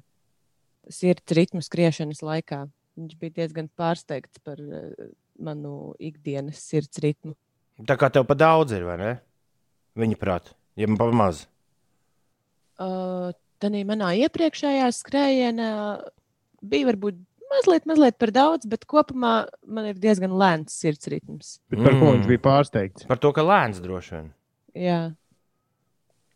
sirds 0.92 1.34
ritmu 1.36 1.62
skriešanas 1.64 2.22
laikā. 2.26 2.64
Viņš 2.96 3.16
bija 3.20 3.36
diezgan 3.42 3.68
pārsteigts 3.76 4.40
par 4.44 4.60
uh, 4.60 4.92
manu 5.38 5.94
ikdienas 6.00 6.62
sirds 6.64 7.00
ritmu. 7.04 7.34
Tā 7.86 7.96
kā 8.00 8.08
tev 8.12 8.24
pa 8.28 8.34
daudz 8.38 8.72
ir, 8.72 8.86
vai 8.88 8.96
ne? 9.00 9.10
Viņa 10.00 10.16
prāt, 10.20 10.54
ja 10.80 10.88
man 10.88 10.96
pa 11.00 11.10
maz. 11.12 11.44
Uh, 12.80 13.32
Tad 13.56 13.72
manā 13.88 14.10
iepriekšējā 14.20 14.88
skrējienā 14.92 15.68
bija 16.60 16.88
varbūt 16.90 17.16
mazliet, 17.48 17.86
mazliet 17.88 18.18
par 18.20 18.32
daudz, 18.36 18.66
bet 18.68 18.84
kopumā 18.84 19.46
man 19.64 19.86
ir 19.88 20.00
diezgan 20.00 20.34
lēns 20.36 20.74
sirds 20.76 21.08
ritms. 21.08 21.54
Bet 21.72 21.80
par 21.80 21.96
ko 21.96 22.10
Mm. 22.10 22.18
viņš 22.18 22.26
bija 22.28 22.42
pārsteigts? 22.44 23.06
Par 23.08 23.16
to, 23.16 23.32
ka 23.32 23.40
lēns 23.46 23.80
droši 23.80 24.12
vien. 24.12 24.26
Jā. 24.76 24.98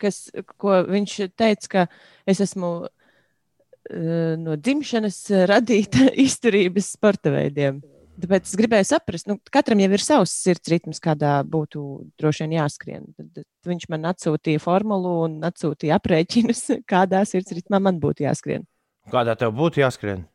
Kas, 0.01 0.29
ko 0.61 0.81
viņš 0.89 1.17
teica, 1.39 1.71
ka 1.71 1.87
es 2.29 2.41
esmu 2.45 2.73
uh, 2.87 4.35
no 4.41 4.57
dzimšanas 4.57 5.23
radīta 5.51 6.11
izturības 6.27 6.95
sporta 6.97 7.33
veidiem. 7.35 7.83
Tāpēc 8.21 8.51
es 8.51 8.57
gribēju 8.59 8.85
saprast, 8.85 9.29
nu, 9.31 9.39
katram 9.53 9.81
jau 9.81 9.89
ir 9.97 10.03
savs 10.05 10.33
sirds 10.43 10.69
ritms, 10.69 10.99
kādā 11.01 11.39
būtu 11.47 11.83
droši 12.21 12.45
vien 12.45 12.59
jāskrien. 12.59 13.07
Tad 13.17 13.47
viņš 13.69 13.87
man 13.93 14.11
atsūtīja 14.11 14.61
formulu 14.61 15.13
un 15.25 15.39
atsūtīja 15.47 15.97
aprēķinus, 15.97 16.67
kādā 16.93 17.23
sirds 17.29 17.55
ritmā 17.57 17.81
man 17.81 18.01
būtu 18.03 18.27
jāskrien. 18.27 18.67
Kādā 19.11 19.33
tev 19.41 19.55
būtu 19.57 19.81
jāskrien? 19.81 20.27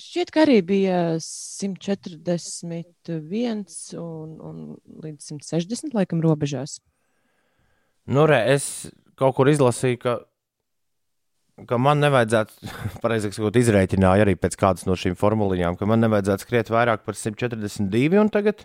Šķiet, 0.00 0.30
ka 0.32 0.46
arī 0.46 0.62
bija 0.64 1.18
141 1.20 3.64
un, 4.00 4.28
un 4.40 4.56
līdz 5.04 5.26
160 5.34 5.92
laikam 5.98 6.22
robežās. 6.24 6.78
Nu, 8.08 8.24
re, 8.28 8.40
es 8.54 8.90
kaut 9.20 9.36
kur 9.36 9.50
izlasīju, 9.50 9.98
ka, 10.00 10.16
ka 11.68 11.78
man 11.82 12.00
nevajadzētu, 12.02 12.70
pareizāk 13.04 13.36
sakot, 13.36 13.58
izrēķināju 13.60 14.24
arī 14.24 14.36
pēc 14.40 14.56
kādas 14.60 14.86
no 14.88 14.96
šīm 14.98 15.18
formulējām, 15.20 15.76
ka 15.80 15.88
man 15.88 16.02
nevajadzētu 16.06 16.46
skriet 16.46 16.72
vairāk 16.72 17.04
par 17.06 17.18
142. 17.18 18.16
Un 18.22 18.32
tagad 18.32 18.64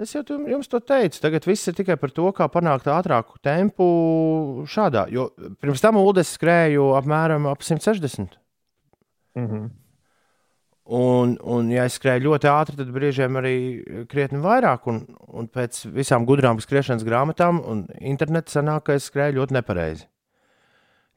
es 0.00 0.12
jau 0.12 0.24
jums 0.24 0.68
to 0.72 0.80
teicu, 0.84 1.20
tagad 1.22 1.46
viss 1.48 1.68
ir 1.68 1.76
tikai 1.76 1.96
par 2.00 2.12
to, 2.16 2.28
kā 2.36 2.48
panākt 2.52 2.88
ātrāku 2.92 3.40
tempu 3.44 3.86
šādā. 4.68 5.06
Jo 5.12 5.30
pirms 5.60 5.84
tam 5.84 6.00
ūdens 6.00 6.34
skrēju 6.36 6.92
apmēram 7.00 7.48
ap 7.52 7.64
160. 7.64 8.38
Mhm. 9.36 9.66
Un, 10.86 11.32
un, 11.42 11.70
ja 11.74 11.82
es 11.88 11.96
skrēju 11.98 12.28
ļoti 12.28 12.46
ātri, 12.46 12.76
tad 12.78 12.90
brīžiem 12.94 13.38
arī 13.40 13.54
krietni 14.10 14.38
vairāk. 14.42 14.84
Un, 14.90 15.00
un 15.34 15.48
pēc 15.50 15.80
visām 15.90 16.26
gudrām 16.28 16.60
skriešanas 16.62 17.02
grāmatām 17.06 17.58
un 17.66 17.80
interneta 17.98 18.54
sanāk, 18.54 18.84
ka 18.86 18.98
es 18.98 19.08
skrēju 19.10 19.40
ļoti 19.40 19.56
nepareizi. 19.56 20.06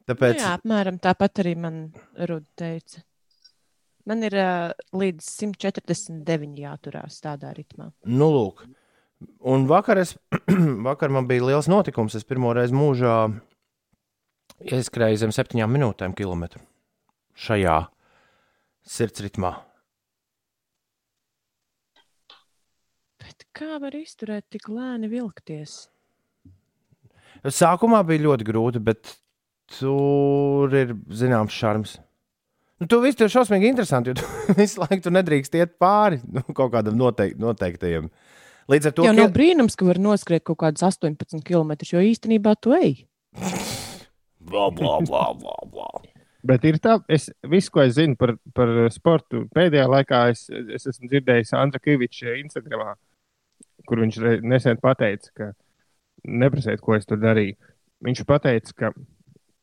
Tāpēc 0.10 0.40
Nu, 0.40 0.42
jā, 0.42 0.56
apmēram 0.58 0.98
tāpat 1.04 1.44
arī 1.44 1.54
man 1.62 1.78
Ruda 2.18 2.48
teica. 2.58 3.04
Man 4.10 4.26
ir 4.26 4.34
uh, 4.42 4.72
līdz 4.98 5.28
149 5.46 6.58
jāturās 6.64 7.20
tādā 7.22 7.54
ritmā. 7.54 7.92
Nu, 8.10 8.32
lūk. 8.34 8.66
Un 9.46 9.68
vakar, 9.70 10.02
es, 10.02 10.16
vakar 10.90 11.14
man 11.14 11.30
bija 11.30 11.46
liels 11.52 11.70
notikums. 11.70 12.18
Es 12.18 12.26
pirmo 12.26 12.56
reizi 12.58 12.74
mūžā 12.74 13.20
ieskrēju 14.66 15.22
zem 15.28 15.36
septiņām 15.36 15.78
minūtēm 15.78 16.18
kilometru 16.18 16.66
šajā 17.40 17.78
sirdsritmā. 18.90 19.52
Bet 23.20 23.46
kā 23.56 23.78
var 23.84 23.96
izturēt 23.98 24.48
tik 24.54 24.70
lēni 24.72 25.10
vilkties? 25.12 25.88
Sākumā 27.46 28.02
bija 28.08 28.26
ļoti 28.26 28.48
grūti, 28.48 28.82
bet 28.84 29.14
tur 29.78 30.74
ir 30.76 30.96
zināms 31.16 31.56
šarms. 31.56 31.98
Nu, 32.80 32.88
tu 32.88 33.02
viss 33.04 33.20
ir 33.20 33.30
šausmīgi 33.32 33.68
interesanti, 33.70 34.12
jo 34.14 34.20
tu 34.22 34.56
visu 34.60 34.82
laiku 34.82 35.04
tu 35.06 35.12
nedrīkst 35.14 35.56
iet 35.60 35.76
pāri 35.84 36.22
nu, 36.32 36.44
kaut 36.56 36.72
kādam 36.74 36.96
noteik, 37.00 37.36
noteiktajam. 37.40 38.08
Līdz 38.72 38.90
ar 38.90 38.94
to 38.96 39.06
Jau 39.08 39.14
ka- 39.14 39.20
nav 39.22 39.32
brīnums, 39.36 39.76
ka 39.80 39.88
var 39.88 40.00
noskriet 40.02 40.46
kaut 40.48 40.60
kādus 40.64 40.84
18 40.88 41.44
km, 41.48 41.74
jo 41.90 42.02
īstenībā 42.06 42.56
tu 42.62 42.74
ej. 42.78 43.04
Bla, 44.40 44.70
bla, 44.74 45.00
bla, 45.06 45.26
bla, 45.38 45.56
bla. 45.70 45.90
Bet 46.46 46.64
ir 46.64 46.78
tā, 46.80 46.96
es 47.12 47.28
visu, 47.52 47.72
ko 47.74 47.84
es 47.84 47.98
zinu 47.98 48.16
par, 48.20 48.38
par 48.56 48.70
sportu, 48.96 49.44
pēdējā 49.56 49.88
laikā 49.92 50.22
es, 50.32 50.46
es 50.48 50.88
esmu 50.88 51.10
dzirdējis 51.12 51.52
Andra 51.60 51.82
Kaviča 51.84 52.38
Instagramā, 52.40 52.94
kur 53.90 54.00
viņš 54.06 54.20
nesen 54.48 54.80
pateica, 54.80 55.34
ka 55.36 55.50
neprasiet, 56.24 56.80
ko 56.84 56.96
es 56.96 57.08
tur 57.10 57.20
darīju. 57.20 57.58
Viņš 58.08 58.24
pateica, 58.28 58.76
ka 58.80 58.94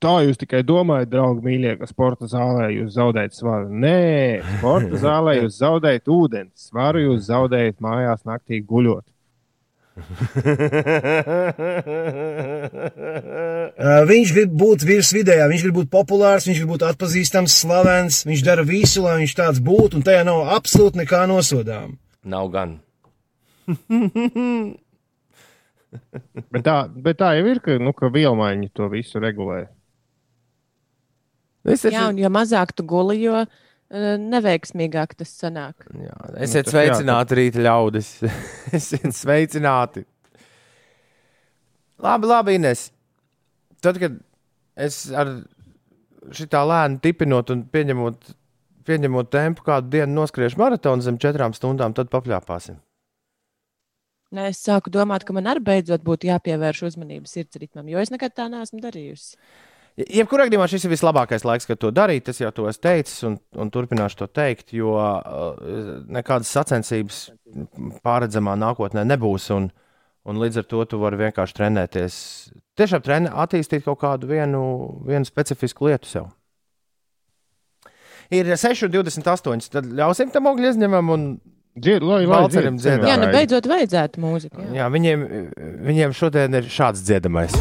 tā 0.05 0.19
jūs 0.27 0.37
tikai 0.43 0.61
domājat, 0.69 1.09
draugi, 1.15 1.45
mīļie, 1.47 1.79
ka 1.81 1.89
sporta 1.89 2.29
zālē 2.29 2.69
jūs 2.75 2.93
zaudējat 2.99 3.39
svaru. 3.39 3.73
Nē, 3.73 3.97
sporta 4.59 5.01
zālē 5.07 5.39
jūs 5.41 5.61
zaudējat 5.63 6.13
ūdeni, 6.13 6.53
svaru 6.61 7.07
jūs 7.07 7.31
zaudējat 7.31 7.81
mājās 7.85 8.27
naktī 8.29 8.61
guļot. 8.61 9.07
Uh, 13.77 14.07
viņš 14.09 14.31
grib 14.33 14.53
būt 14.57 14.85
virs 14.89 15.11
vidējā, 15.13 15.45
viņš 15.51 15.63
grib 15.67 15.77
būt 15.81 15.89
populārs, 15.93 16.47
viņš 16.49 16.63
grib 16.63 16.71
būt 16.73 16.85
atpazīstams, 16.87 17.57
slavens. 17.61 18.23
Viņš 18.29 18.45
dara 18.47 18.65
visu, 18.67 19.03
lai 19.05 19.19
viņš 19.21 19.35
tāds 19.37 19.61
būtu, 19.65 19.99
un 19.99 20.07
tajā 20.07 20.23
nav 20.27 20.39
absolūti 20.57 21.03
nekā 21.03 21.21
nosodām. 21.29 21.97
Nav 22.25 22.51
gan. 22.55 22.71
Bet 26.53 26.65
tā, 26.67 26.75
bet 26.93 27.17
tā 27.21 27.31
jau 27.39 27.47
ir, 27.49 27.61
ka, 27.65 27.77
nu, 27.81 27.93
ka 27.97 28.11
vielmaiņa 28.13 28.69
to 28.77 28.89
visu 28.93 29.21
regulē. 29.23 29.63
Es 31.67 31.85
Jā, 31.87 32.09
un 32.11 32.19
jo 32.21 32.29
mazāk 32.31 32.75
tu 32.77 32.85
guli, 32.87 33.17
jo 33.25 33.47
neveiksmīgāk 33.93 35.15
tas 35.19 35.33
sanāk. 35.41 35.87
Jā, 35.95 36.17
esiet 36.43 36.67
tas 36.67 36.75
sveicināti, 36.75 37.39
rīta 37.39 37.63
ļaudis. 37.67 38.13
esiet 38.79 39.13
sveicināti. 39.15 40.05
Labi, 42.03 42.29
labi, 42.29 42.57
Ines. 42.59 42.89
Tad, 43.85 44.01
kad 44.03 44.19
es 44.77 45.07
ar 45.15 45.31
šitā 46.35 46.65
lēni 46.67 46.99
tipinot 47.05 47.53
un 47.55 47.63
pieņemot, 47.73 48.33
pieņemot 48.89 49.31
tempu, 49.33 49.65
kādu 49.67 49.93
dienu 49.95 50.21
noskriešu 50.21 50.59
maratonu 50.61 51.05
zem 51.07 51.21
četrām 51.23 51.55
stundām, 51.57 51.95
tad 51.97 52.11
papļāpāsim. 52.13 52.81
Nē, 54.35 54.49
es 54.51 54.59
sāku 54.67 54.91
domāt, 54.91 55.23
ka 55.23 55.37
man 55.37 55.47
arī 55.47 55.63
beidzot 55.69 56.03
būtu 56.05 56.27
jāpievērš 56.33 56.83
uzmanība 56.89 57.31
sirds 57.31 57.61
ritmam, 57.63 57.87
jo 57.89 58.03
es 58.03 58.11
nekad 58.11 58.35
tā 58.35 58.49
neesmu 58.51 58.83
darījusi. 58.83 59.39
Jebkurā 59.97 60.45
gadījumā 60.45 60.67
šis 60.69 60.85
ir 60.85 60.93
vislabākais 60.93 61.47
laiks, 61.49 61.65
kad 61.69 61.79
to 61.81 61.89
darīt. 61.95 62.29
Es 62.29 62.43
jau 62.43 62.51
to 62.53 62.67
esmu 62.69 62.85
teicis 62.85 63.23
un, 63.25 63.39
un 63.57 63.71
turpināšu 63.73 64.19
to 64.21 64.27
teikt, 64.29 64.75
jo 64.77 64.93
uh, 65.01 65.57
nekādas 66.13 66.51
sacensības 66.53 67.21
pārredzamā 68.05 68.59
nākotnē 68.61 69.07
nebūs. 69.09 69.49
Un, 69.57 69.71
un 70.29 70.41
līdz 70.43 70.61
ar 70.61 70.69
to 70.69 70.85
tu 70.91 71.01
vari 71.01 71.23
vienkārši 71.23 71.57
trenēties. 71.57 72.19
Tiešām 72.77 73.07
trenē, 73.07 73.33
attīstīt 73.47 73.87
kaut 73.87 74.03
kādu 74.03 74.29
vienu, 74.29 74.63
vienu 75.09 75.29
specifisku 75.29 75.89
lietu 75.89 76.13
sev. 76.13 76.29
Ir 78.37 78.53
6,28. 78.53 79.71
Tad 79.73 79.89
ļausim 79.97 80.35
tam 80.35 80.53
ogļu 80.53 80.75
izņemam. 80.75 81.15
Un, 81.17 81.29
Dzied, 81.77 82.01
lai, 82.01 82.23
lai, 82.25 82.29
Valcerim 82.41 82.79
dzied, 82.81 83.03
dziedāt. 83.03 83.11
Jā, 83.11 83.17
nu 83.21 83.27
beidzot 83.35 83.67
vajadzētu 83.69 84.23
mūziku. 84.25 84.65
Jā. 84.65 84.71
jā, 84.79 84.89
viņiem, 84.95 85.27
viņiem 85.85 86.17
šodien 86.17 86.57
ir 86.57 86.73
šāds 86.73 87.05
dziedamais. 87.05 87.53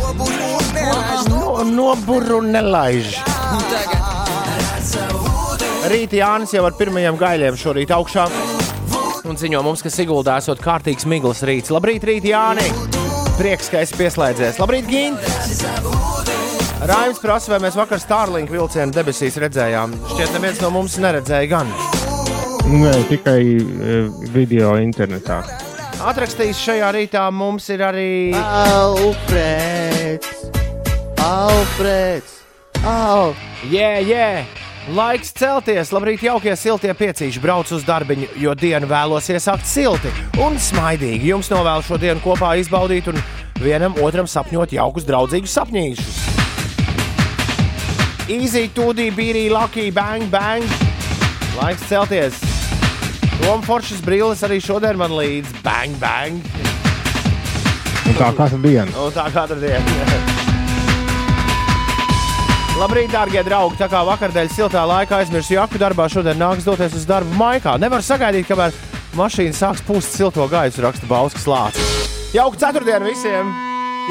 No, 1.29 1.63
noburu 1.63 2.41
nelaiž. 2.45 3.17
Rīta 5.89 6.17
Jānis 6.17 6.53
jau 6.55 6.65
ar 6.65 6.75
pirmajiem 6.77 7.17
gaļiem 7.19 7.57
šorīt 7.59 7.93
augšā. 7.93 8.25
Un 9.25 9.39
ziņo 9.41 9.61
mums, 9.65 9.81
ka 9.81 9.89
Siguldā 9.93 10.37
esot 10.41 10.61
kārtīgs 10.61 11.07
miglas 11.09 11.41
rīts. 11.45 11.73
Labrīt, 11.73 12.05
Rīta 12.05 12.29
Jāni! 12.29 12.67
Prieks, 13.39 13.69
ka 13.73 13.81
esi 13.81 13.97
pieslēdzies. 13.97 14.59
Labrīt, 14.61 14.85
Gint! 14.89 15.19
Raims 16.85 17.17
prasa, 17.21 17.49
vai 17.55 17.59
mēs 17.65 17.77
vakar 17.77 17.99
Starlink 18.01 18.51
vilcienu 18.53 18.93
debesīs 18.93 19.39
redzējām. 19.41 19.95
Šķiet, 20.11 20.33
neviens 20.37 20.61
no 20.61 20.69
mums 20.75 20.99
neredzēja 21.01 21.49
gan. 21.49 21.71
Nē, 22.69 22.93
tikai 23.09 23.39
uh, 23.57 24.09
video 24.33 24.75
internetā. 24.81 25.41
Atrakstījis 26.05 26.59
šajā 26.61 26.91
rītā 26.93 27.23
mums 27.33 27.65
ir 27.73 27.81
arī 27.85 28.33
Alfreds, 28.37 30.27
Alfrēds! 31.25 32.43
Au! 32.85 33.33
Jē, 33.71 33.89
jē! 34.05 34.45
Laiks 34.93 35.31
celties, 35.33 35.89
labrīt, 35.89 36.21
jaukie 36.21 36.53
siltie 36.53 36.91
piecīši 36.93 37.41
brauc 37.41 37.71
uz 37.73 37.81
darbiņu, 37.87 38.27
jo 38.37 38.53
dienu 38.53 38.85
vēlos 38.85 39.31
iesākt 39.33 39.65
silti 39.65 40.11
un 40.43 40.59
smaidīgi. 40.61 41.31
Jums 41.31 41.49
novēlu 41.49 41.81
šo 41.87 41.97
dienu 41.97 42.21
kopā 42.21 42.51
izbaudīt 42.61 43.09
un 43.09 43.17
vienam 43.57 43.97
otram 44.05 44.29
sapņot 44.29 44.75
jaukus, 44.77 45.07
draudzīgus 45.09 45.55
sapņīšus. 45.57 46.21
Easy, 48.29 48.67
tūdī, 48.77 49.09
bīrī, 49.17 49.47
lucky, 49.49 49.89
bang, 49.95 50.29
bang! 50.29 50.77
Laiks 51.57 51.89
celties! 51.89 52.37
Tom 53.41 53.65
Foršas 53.65 54.05
brilles 54.05 54.45
arī 54.45 54.61
šodien 54.61 55.01
man 55.01 55.17
līdz 55.17 55.57
bang, 55.65 55.97
bang! 55.97 56.53
Un 58.05 58.21
tā 58.21 58.29
katru 58.37 58.61
dienu. 58.61 58.93
Un 58.93 59.13
tā 59.17 59.25
katru 59.33 59.57
dienu. 59.65 60.33
Labrīt, 62.75 63.07
darbie 63.07 63.39
draugi! 63.39 63.77
Tā 63.79 63.87
kā 63.87 64.01
vakardēļ 64.03 64.49
siltā 64.51 64.81
laikā 64.83 65.21
aizmirsu 65.21 65.53
jaku 65.55 65.79
darbā, 65.79 66.09
šodien 66.11 66.35
nāks 66.35 66.65
doties 66.67 66.97
uz 66.99 67.05
darbu 67.07 67.31
maikā. 67.39 67.77
Nevar 67.79 68.03
sagaidīt, 68.03 68.49
kamēr 68.49 68.75
mašīna 69.15 69.55
sāks 69.55 69.79
pūst 69.87 70.17
silto 70.17 70.43
gaisu, 70.51 70.83
raksta 70.83 71.07
Bauskas 71.07 71.47
lācis. 71.47 72.11
Jauka 72.35 72.59
ceturtdiena 72.59 73.07
visiem! 73.07 73.53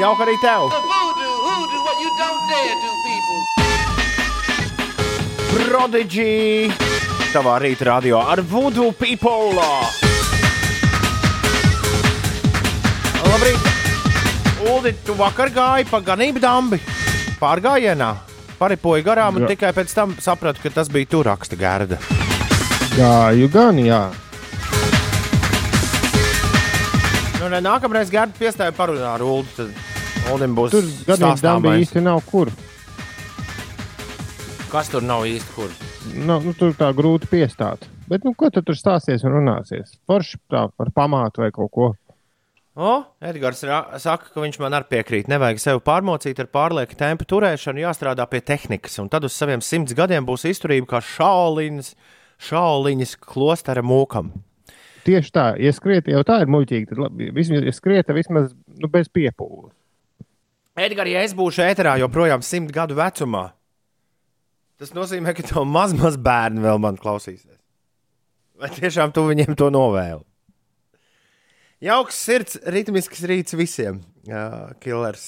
Jauka 0.01 0.25
arī 0.25 0.33
tev! 0.41 0.73
Prodigy! 5.53 6.73
Tavā 7.35 7.61
rīta 7.61 7.91
radio 7.93 8.25
ar 8.25 8.41
Voodoo 8.41 8.89
People! 8.97 9.61
Labrīt! 13.29 13.73
Uldi, 14.65 14.97
tu 15.05 15.13
vakar 15.21 15.53
gāji 15.53 15.85
pa 15.91 16.01
ganību 16.01 16.41
dambi 16.41 16.81
pārgājienā. 17.37 18.15
Paripoju 18.59 19.03
garām 19.03 19.39
un 19.39 19.45
Jā. 19.45 19.53
tikai 19.53 19.71
pēc 19.75 19.93
tam 19.95 20.13
sapratu, 20.23 20.61
ka 20.63 20.71
tas 20.77 20.91
bija 20.91 21.09
tur 21.11 21.27
raksta 21.27 21.57
gārda. 21.59 21.99
Gāju 22.95 23.49
gan, 23.51 23.79
jā. 23.83 24.03
Nu, 27.41 27.49
ne, 27.51 27.59
nākamreiz 27.61 28.09
gārda 28.13 28.37
piestāja 28.39 28.73
parunā 28.75 29.11
ar 29.17 29.25
Uldi. 29.25 29.51
Tad 29.57 30.31
Uldim 30.33 30.55
būs 30.57 30.71
Tur 30.73 30.87
gadījumā 31.05 31.35
tam 31.41 31.65
bija 31.65 31.81
īsti 31.83 32.01
nav 32.05 32.23
kur. 32.29 32.49
Kas 34.71 34.89
tur 34.91 35.03
nav 35.05 35.27
īsti 35.29 35.53
kur? 35.57 35.75
Nu, 36.15 36.39
nu, 36.41 36.55
tur 36.57 36.73
tā 36.77 36.89
grūti 36.95 37.29
piestāt. 37.29 37.85
Bet, 38.09 38.25
nu, 38.25 38.33
ko 38.37 38.49
tu 38.53 38.61
tur 38.65 38.77
stāsies 38.77 39.23
un 39.25 39.35
runāsies? 39.39 39.97
Forši 40.09 40.39
tā 40.53 40.67
par 40.77 40.91
pamātu 40.95 41.43
vai 41.43 41.51
kaut 41.53 41.71
ko. 41.73 41.91
O, 42.75 43.05
Edgars 43.23 43.61
saka, 44.03 44.27
ka 44.33 44.41
viņš 44.43 44.57
man 44.59 44.75
arī 44.75 44.89
piekrīt. 44.97 45.29
Nevajag 45.31 45.61
sevi 45.63 45.79
pārmocīt 45.85 46.41
ar 46.43 46.49
pārlieku 46.51 46.97
tempu 46.99 47.23
turēšanu, 47.31 47.79
jāstrādā 47.85 48.25
pie 48.27 48.41
tehnikas. 48.43 48.97
Un 48.99 49.07
tad 49.11 49.23
uz 49.23 49.31
saviem 49.31 49.63
simts 49.63 49.95
gadiem 49.95 50.27
būs 50.27 50.43
izturība 50.49 50.89
kā 50.89 51.01
šauliņas, 51.07 51.93
šauliņas 52.49 53.15
klostera 53.23 53.85
mūkam. 53.85 54.33
Tieši 55.07 55.31
tā, 55.31 55.45
ja 55.61 55.71
skriet, 55.71 56.09
jau 56.11 56.25
tā 56.27 56.41
ir 56.43 56.51
muļķīgi, 56.51 56.89
tad 56.91 56.99
labi, 57.05 57.29
vismaz, 57.31 57.63
ja 57.63 57.75
skrieta 57.77 58.17
vismaz 58.17 58.51
nu, 58.51 58.91
bez 58.91 59.07
piepūles. 59.13 59.71
Edgars, 60.75 61.13
ja 61.13 61.23
es 61.23 61.35
būšu 61.37 61.63
ēterā 61.63 61.95
joprojām 62.01 62.43
simt 62.43 62.73
gadu 62.75 62.97
vecumā, 62.97 63.45
tas 64.81 64.91
nozīmē, 64.97 65.31
ka 65.37 65.45
tev 65.47 65.63
maz, 65.63 65.95
maz 65.95 66.17
bērni 66.19 66.65
vēl 66.65 66.81
man 66.83 66.99
klausīsies. 66.99 67.53
Vai 68.59 68.73
tiešām 68.75 69.15
tu 69.15 69.29
viņiem 69.29 69.55
to 69.55 69.71
novēli? 69.71 70.25
Jauks 71.83 72.15
sirds, 72.15 72.55
ritmisks 72.71 73.25
rīts 73.27 73.55
visiem. 73.57 73.99
Jā, 74.25 74.71
Killers 74.81 75.25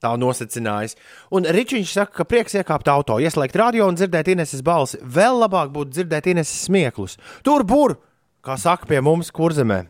tā 0.00 0.14
nosacinājis. 0.16 0.94
Un 1.36 1.44
Ričiņš 1.44 1.90
saka, 1.92 2.14
ka 2.20 2.24
prieks 2.28 2.54
iekāpt 2.56 2.88
auto, 2.88 3.18
ieslēgt 3.20 3.58
radio 3.60 3.88
un 3.90 3.98
dzirdēt 3.98 4.30
Ineses 4.32 4.62
balsi. 4.64 5.00
Vēl 5.02 5.42
labāk 5.42 5.72
būtu 5.74 5.92
dzirdēt 5.98 6.30
Ineses 6.32 6.64
smieklus. 6.70 7.18
Tur 7.44 7.66
bur, 7.68 7.98
kā 8.44 8.56
saka 8.60 8.88
pie 8.88 9.02
mums, 9.04 9.28
kurzemē. 9.34 9.82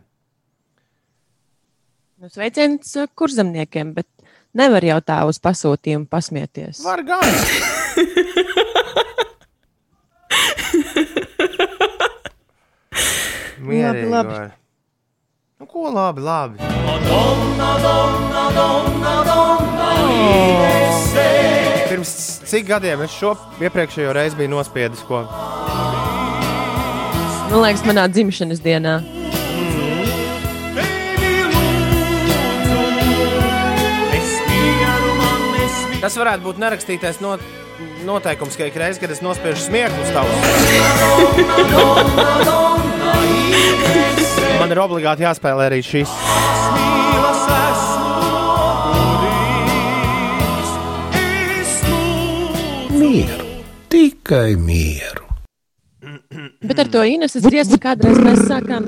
Nu, 2.20 2.28
sveiciens 2.28 2.90
uh, 3.00 3.06
kurzemniekiem, 3.16 3.94
bet 3.96 4.08
nevar 4.56 4.84
jau 4.84 4.98
tā 5.04 5.22
uz 5.30 5.38
pasūtījumu 5.40 6.10
pasmieties. 6.10 6.82
Var 6.84 7.04
gan! 7.06 7.24
Mierīgi 13.60 14.08
Labi, 14.10 14.10
labi. 14.10 14.34
var. 14.34 14.59
Ko 15.70 15.90
labi, 15.94 16.20
labi. 16.20 16.58
Pirms 21.88 22.40
cik 22.50 22.66
gadiem 22.66 23.04
es 23.06 23.14
šo 23.14 23.36
iepriekšējo 23.62 24.16
reizi 24.16 24.40
biju 24.40 24.50
nospiedis, 24.56 25.04
ko 25.06 25.22
Man 27.50 27.64
liekas, 27.64 27.86
manā 27.86 28.08
dzimšanas 28.10 28.60
dienā. 28.62 28.98
Tas 36.00 36.16
varētu 36.16 36.44
būt 36.44 36.60
nerakstītais 36.60 37.20
not, 37.24 37.42
noteikums, 38.08 38.56
ka 38.58 38.68
ik 38.68 38.76
reizi, 38.80 39.00
kad 39.02 39.12
es 39.12 39.22
nospiežu 39.24 39.60
smieklus 39.66 40.10
tavus, 40.14 40.36
man 44.60 44.72
ir 44.72 44.80
obligāti 44.82 45.26
jāspēlē 45.26 45.70
arī 45.70 45.80
šis. 45.84 46.12
Mieru, 53.00 53.46
tikai 53.92 54.54
mieru. 54.60 55.26
Bet 56.60 56.78
ar 56.78 56.88
to 56.92 57.00
Ineses 57.04 57.44
dziesmu 57.44 57.80
kādreiz 57.82 58.20
mēs 58.22 58.44
sākām. 58.48 58.84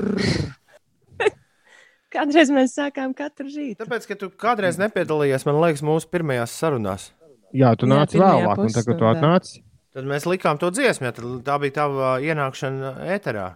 Kādreiz 2.13 2.51
mēs 2.53 2.75
sākām 2.77 3.13
katru 3.17 3.49
rītu. 3.49 3.79
Tāpēc, 3.81 4.07
ka 4.09 4.17
tu 4.19 4.29
kādreiz 4.29 4.77
nepiedalījies, 4.81 5.45
man 5.49 5.59
liekas, 5.63 5.83
mūsu 5.85 6.09
pirmajās 6.13 6.53
sarunās. 6.61 7.09
Jā, 7.53 7.73
tu 7.77 7.89
nāc 7.89 8.13
vēlāk, 8.17 8.63
un 8.63 8.73
tagad 8.73 8.99
tu 8.99 9.09
atnāc. 9.09 9.51
Tad 9.93 10.07
mēs 10.09 10.25
likām 10.25 10.57
to 10.61 10.71
dziesmu, 10.73 11.09
ja 11.09 11.13
tad 11.13 11.25
tā 11.45 11.57
bija 11.61 11.77
tava 11.83 12.15
ienākšana 12.25 12.95
ēterā. 13.13 13.47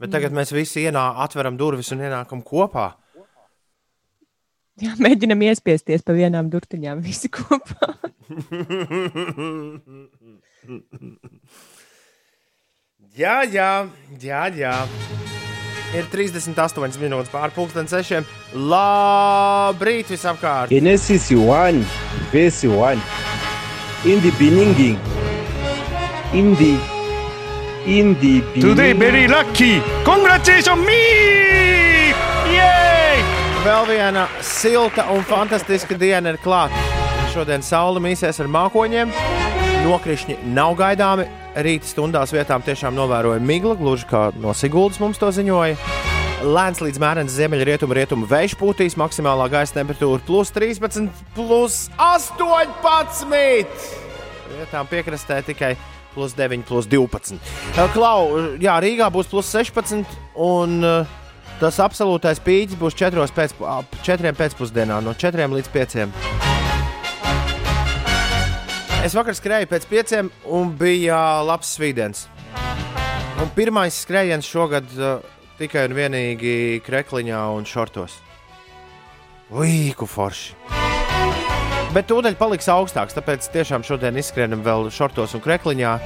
Bet 0.00 0.12
tagad 0.14 0.34
mēs 0.36 0.52
visi 0.54 0.86
ienā, 0.86 1.02
atveram 1.24 1.58
durvis 1.60 1.90
un 1.92 2.04
ienākam 2.06 2.44
kopā. 2.46 2.92
Jā, 4.80 4.94
mēģinam 5.02 5.42
iespiesties 5.50 6.06
pa 6.06 6.14
vienām 6.16 6.48
durtiņām 6.52 7.02
visi 7.04 7.28
kopā. 7.28 7.90
Jā, 13.18 13.40
jā, 13.42 13.90
jā, 14.22 14.42
jā. 14.54 15.39
Ir 15.90 16.06
38 16.06 17.00
minūtes 17.02 17.32
pāri 17.32 17.50
pusdienas 17.56 17.90
sešiem. 17.90 18.26
Labrīt, 18.54 20.12
visapkārt! 20.14 20.70
Genesis 20.70 21.30
1, 21.34 21.80
verse 22.30 22.68
1. 22.68 23.02
In 24.06 24.22
the 24.22 24.30
beginning, 24.38 25.00
in 26.32 26.54
the, 26.60 26.78
in 27.90 28.14
the 28.22 28.38
Today 28.54 28.92
beginning, 28.92 29.00
very 29.00 29.26
lucky! 29.28 29.82
Congratulations 30.06 30.78
me! 30.86 32.14
Yay! 32.54 33.26
Vēl 33.66 33.90
viena 33.90 34.28
silta 34.46 35.08
un 35.10 35.26
fantastiska 35.26 35.98
diena 35.98 36.30
ir 36.30 36.38
klāta. 36.40 36.86
Šodien 37.34 37.66
saule 37.66 37.98
mīsies 38.02 38.38
ar 38.38 38.48
mākoņiem. 38.50 39.10
Nokrišņi 39.84 40.38
nav 40.54 40.78
gaidāmi. 40.78 41.26
Rīta 41.50 41.88
stundās 41.88 42.30
vietām 42.30 42.62
tiešām 42.62 42.94
novēroja 42.94 43.40
migla, 43.42 43.74
gluži 43.78 44.06
kā 44.10 44.28
no 44.38 44.54
Siguldas 44.54 45.00
mums 45.02 45.18
to 45.18 45.30
ziņoja. 45.34 45.74
Lēns 46.46 46.78
līdz 46.80 47.00
mērens 47.02 47.34
ziemeļrietumu 47.36 47.96
rietumu 47.98 48.28
vējš 48.30 48.54
pūtīs, 48.56 48.96
maksimālā 48.96 49.48
gaisa 49.52 49.80
temperatūra 49.80 50.22
plus 50.24 50.52
13, 50.54 51.10
plus 51.34 51.80
18. 51.98 53.66
Vietām 54.54 54.88
piekrastē 54.88 55.42
tikai 55.50 55.74
plus 56.14 56.32
9, 56.38 56.64
plus 56.70 56.86
12. 56.90 57.36
Eh, 57.74 57.92
Klau, 57.94 58.56
jā, 58.62 58.78
Rīgā 58.80 59.10
būs 59.12 59.28
plus 59.30 59.50
16, 59.50 60.06
un 60.38 60.80
eh, 60.86 61.18
tas 61.60 61.82
absolūtais 61.82 62.40
pīķis 62.46 62.78
būs 62.78 62.96
4 63.02 63.26
pēc, 63.36 63.58
ap 63.66 64.00
4 64.06 64.38
pēcpusdienā, 64.38 65.02
no 65.02 65.18
4 65.18 65.50
līdz 65.58 65.74
5. 65.74 66.59
Es 69.00 69.14
vakar 69.16 69.32
skrēju 69.32 69.64
pēc 69.70 69.84
5 69.88 70.10
un 70.52 70.74
bija 70.76 71.16
labs 71.40 71.70
svīdens. 71.72 72.26
Un 73.40 73.48
pirmais 73.56 73.96
skrējiens 74.04 74.44
šogad 74.44 74.90
uh, 74.98 75.22
tikai 75.56 75.86
un 75.88 75.94
vienīgi 75.96 76.82
krekliņā 76.84 77.40
un 77.56 77.64
šortos. 77.64 78.18
Līku 79.56 80.04
forši. 80.04 80.52
Bet 81.96 82.10
tūdaļ 82.12 82.36
paliks 82.38 82.68
augstāks, 82.68 83.16
tāpēc 83.16 83.48
tiešām 83.56 83.88
šodien 83.88 84.20
izskrienam 84.20 84.60
vēl 84.68 84.90
šortos 84.92 85.32
un 85.34 85.42
krekliņā. 85.48 85.96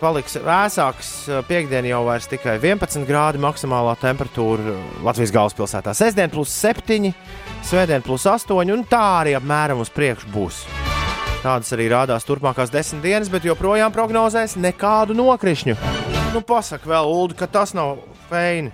paliks 0.00 0.40
vēsāks. 0.40 1.28
Piektdien 1.46 1.84
jau 1.84 2.06
vairs 2.08 2.26
tikai 2.32 2.56
11 2.58 3.04
grādi 3.04 3.38
maksimālā 3.44 3.92
temperatūra 4.00 4.78
Latvijas 5.04 5.36
galvaspilsētā. 5.36 5.92
Sestdien 5.92 6.32
plus 6.32 6.48
7, 6.48 7.12
svētdien 7.62 8.02
plus 8.02 8.24
8, 8.24 8.72
un 8.72 8.88
tā 8.88 9.04
arī 9.20 9.36
apmēram 9.36 9.84
uz 9.84 9.92
priekšu 9.92 10.32
būs. 10.32 10.64
Tādas 11.40 11.72
arī 11.72 11.86
rādās 11.88 12.26
turpmākās 12.28 12.68
desmit 12.68 13.00
dienas, 13.00 13.30
bet 13.32 13.46
joprojām 13.48 13.92
prognozēs 13.94 14.58
nekādu 14.60 15.14
nokrišņu. 15.16 15.72
Nu, 16.34 16.42
pasak 16.44 16.84
vēl, 16.84 17.08
Ulu, 17.08 17.32
ka 17.38 17.48
tas 17.48 17.72
nav 17.72 18.02
feini. 18.28 18.68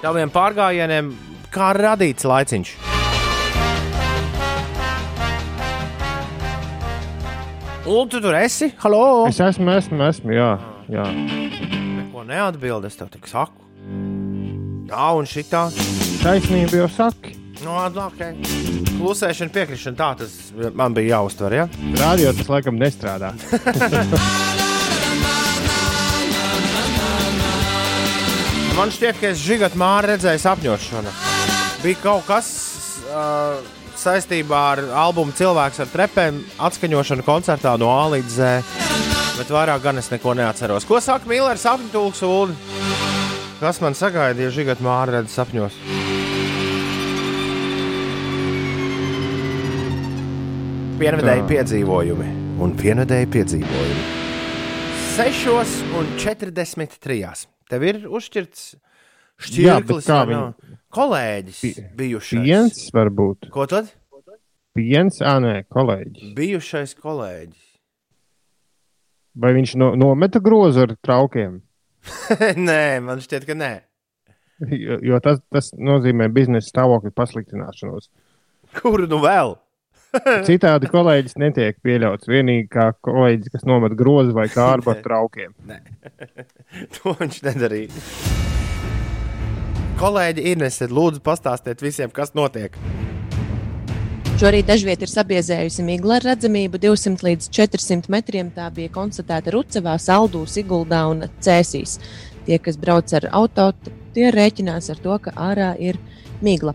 Taviem 0.00 0.32
pārgājieniem 0.32 1.12
kā 1.52 1.74
radīts 1.76 2.24
laiciņš. 2.24 2.72
Ulu, 7.84 8.08
tu 8.08 8.24
tur 8.24 8.40
esi? 8.40 8.72
Halo! 8.80 9.04
Es 9.28 9.44
esmu, 9.44 9.76
esmu, 9.76 10.00
esmu, 10.08 10.32
jā. 10.32 10.50
jā. 10.88 11.04
Neko 12.00 12.24
neatbildi, 12.32 12.88
es 12.88 12.96
tev 12.96 13.12
tik 13.12 13.28
saku. 13.28 13.60
Tā 14.88 15.14
un 15.20 15.28
šitā. 15.28 15.66
Taisnība 16.24 16.86
jau 16.86 16.92
saka. 16.96 17.43
No, 17.62 17.76
okay. 18.08 18.34
Klusēšana, 18.98 19.52
piekrišana, 19.54 19.96
tā 19.98 20.10
tas 20.24 20.34
man 20.74 20.94
bija 20.96 21.18
jāuztver. 21.18 21.54
Ja? 21.60 21.68
Radio 22.00 22.32
tas 22.34 22.50
laikam 22.50 22.80
nestrādā. 22.80 23.34
Man 28.74 28.90
šķiet, 28.90 29.20
ka 29.20 29.28
es 29.30 29.38
žigatu 29.38 29.78
māri 29.78 30.08
redzēju 30.10 30.40
sapņošanu. 30.42 31.10
Bija 31.84 31.98
kaut 32.02 32.24
kas 32.26 32.48
uh, 33.06 33.60
saistībā 33.94 34.62
ar 34.72 34.82
albumu 35.04 35.30
Cilvēks 35.38 35.78
ar 35.84 35.92
trepēm, 35.92 36.40
atskaņošanu 36.58 37.22
koncertā 37.22 37.76
no 37.78 37.92
A 37.94 38.08
līdz 38.16 38.34
Z. 38.34 38.50
Bet 39.38 39.52
vairāk 39.54 39.86
gan 39.86 40.02
es 40.02 40.10
neko 40.10 40.34
neatceros. 40.34 40.88
Ko 40.90 40.98
saka 40.98 41.30
Mīlērs 41.30 41.62
sapņu 41.68 41.92
tulks 41.94 42.24
Ulu? 42.26 42.58
Kas 43.62 43.78
man 43.84 43.94
sagaidīja 43.94 44.50
žigatu 44.58 44.82
māri 44.82 45.20
redz 45.20 45.38
sapņos? 45.38 45.78
Pienvedēji 50.94 51.42
piedzīvojumi 51.50 52.26
un 52.62 52.72
pienvedēji 52.78 53.26
piedzīvojumi. 53.34 54.02
6 55.16 55.80
un 55.98 56.10
43. 56.22 57.46
Tev 57.70 57.86
ir 57.88 57.98
uzšķirts 58.06 58.62
Jā, 59.50 59.78
šķirklis, 59.80 60.06
kā 60.06 60.18
vai 60.20 60.28
viņi- 60.30 60.38
nav? 60.38 60.78
kolēģis 60.94 61.80
bijušais. 61.98 62.44
Piens 62.44 62.78
varbūt. 62.94 63.50
Ko 63.50 63.66
tad? 63.66 63.90
Piens, 64.74 65.18
ah, 65.22 65.40
nē, 65.42 65.64
kolēģis. 65.70 66.34
Bijušais 66.38 66.94
kolēģis. 66.98 67.64
Vai 69.34 69.52
viņš 69.54 69.74
no, 69.82 69.94
nometa 69.98 70.38
grozu 70.42 70.86
ar 70.86 70.94
traukiem? 71.02 71.60
nē, 72.68 73.02
man 73.02 73.18
šķiet, 73.18 73.46
ka 73.46 73.54
nē. 73.58 73.72
Jo, 74.70 75.00
jo 75.02 75.18
tas, 75.18 75.40
tas 75.50 75.72
nozīmē 75.74 76.28
biznesa 76.30 76.70
stāvokļa 76.70 77.10
pasliktināšanos. 77.10 78.08
Kuru 78.78 79.06
nu 79.10 79.18
vēl? 79.22 79.56
Citādi 80.48 80.88
kolēģis 80.90 81.38
netiek 81.42 81.78
pieļauts. 81.84 82.28
Vienīgi 82.30 82.68
kā 82.72 82.90
kolēģis, 83.04 83.52
kas 83.54 83.66
nomet 83.68 83.96
grozu 83.98 84.34
vai 84.36 84.46
kārbu 84.52 84.94
ar 84.94 85.02
traukiem. 85.04 85.54
To 86.96 87.12
viņš 87.20 87.36
nedarīja. 87.44 88.02
Kolēģi 90.00 90.46
Inese, 90.50 90.88
lūdzu, 90.90 91.22
pastāstiet 91.22 91.82
visiem, 91.84 92.10
kas 92.10 92.34
notiek. 92.34 92.74
Šorīt 94.34 94.66
dažviet 94.66 95.04
ir 95.06 95.10
sabiezējusi 95.12 95.84
migla 95.86 96.16
ar 96.18 96.24
redzamību 96.26 96.80
200 96.82 97.22
līdz 97.22 97.46
400 97.54 98.10
metriem. 98.10 98.50
Tā 98.50 98.66
bija 98.74 98.90
konstatēta 98.96 99.54
Rucevā, 99.54 99.94
Saldū, 100.02 100.42
Siguldā 100.50 101.04
un 101.12 101.22
Cēsīs. 101.38 102.00
Tie, 102.44 102.58
kas 102.58 102.80
brauc 102.80 103.14
ar 103.14 103.28
auto, 103.30 103.68
tie 104.16 104.32
rēķinās 104.34 104.90
ar 104.90 104.98
to, 105.04 105.14
ka 105.22 105.36
ārā 105.38 105.70
ir 105.78 106.00
migla. 106.44 106.74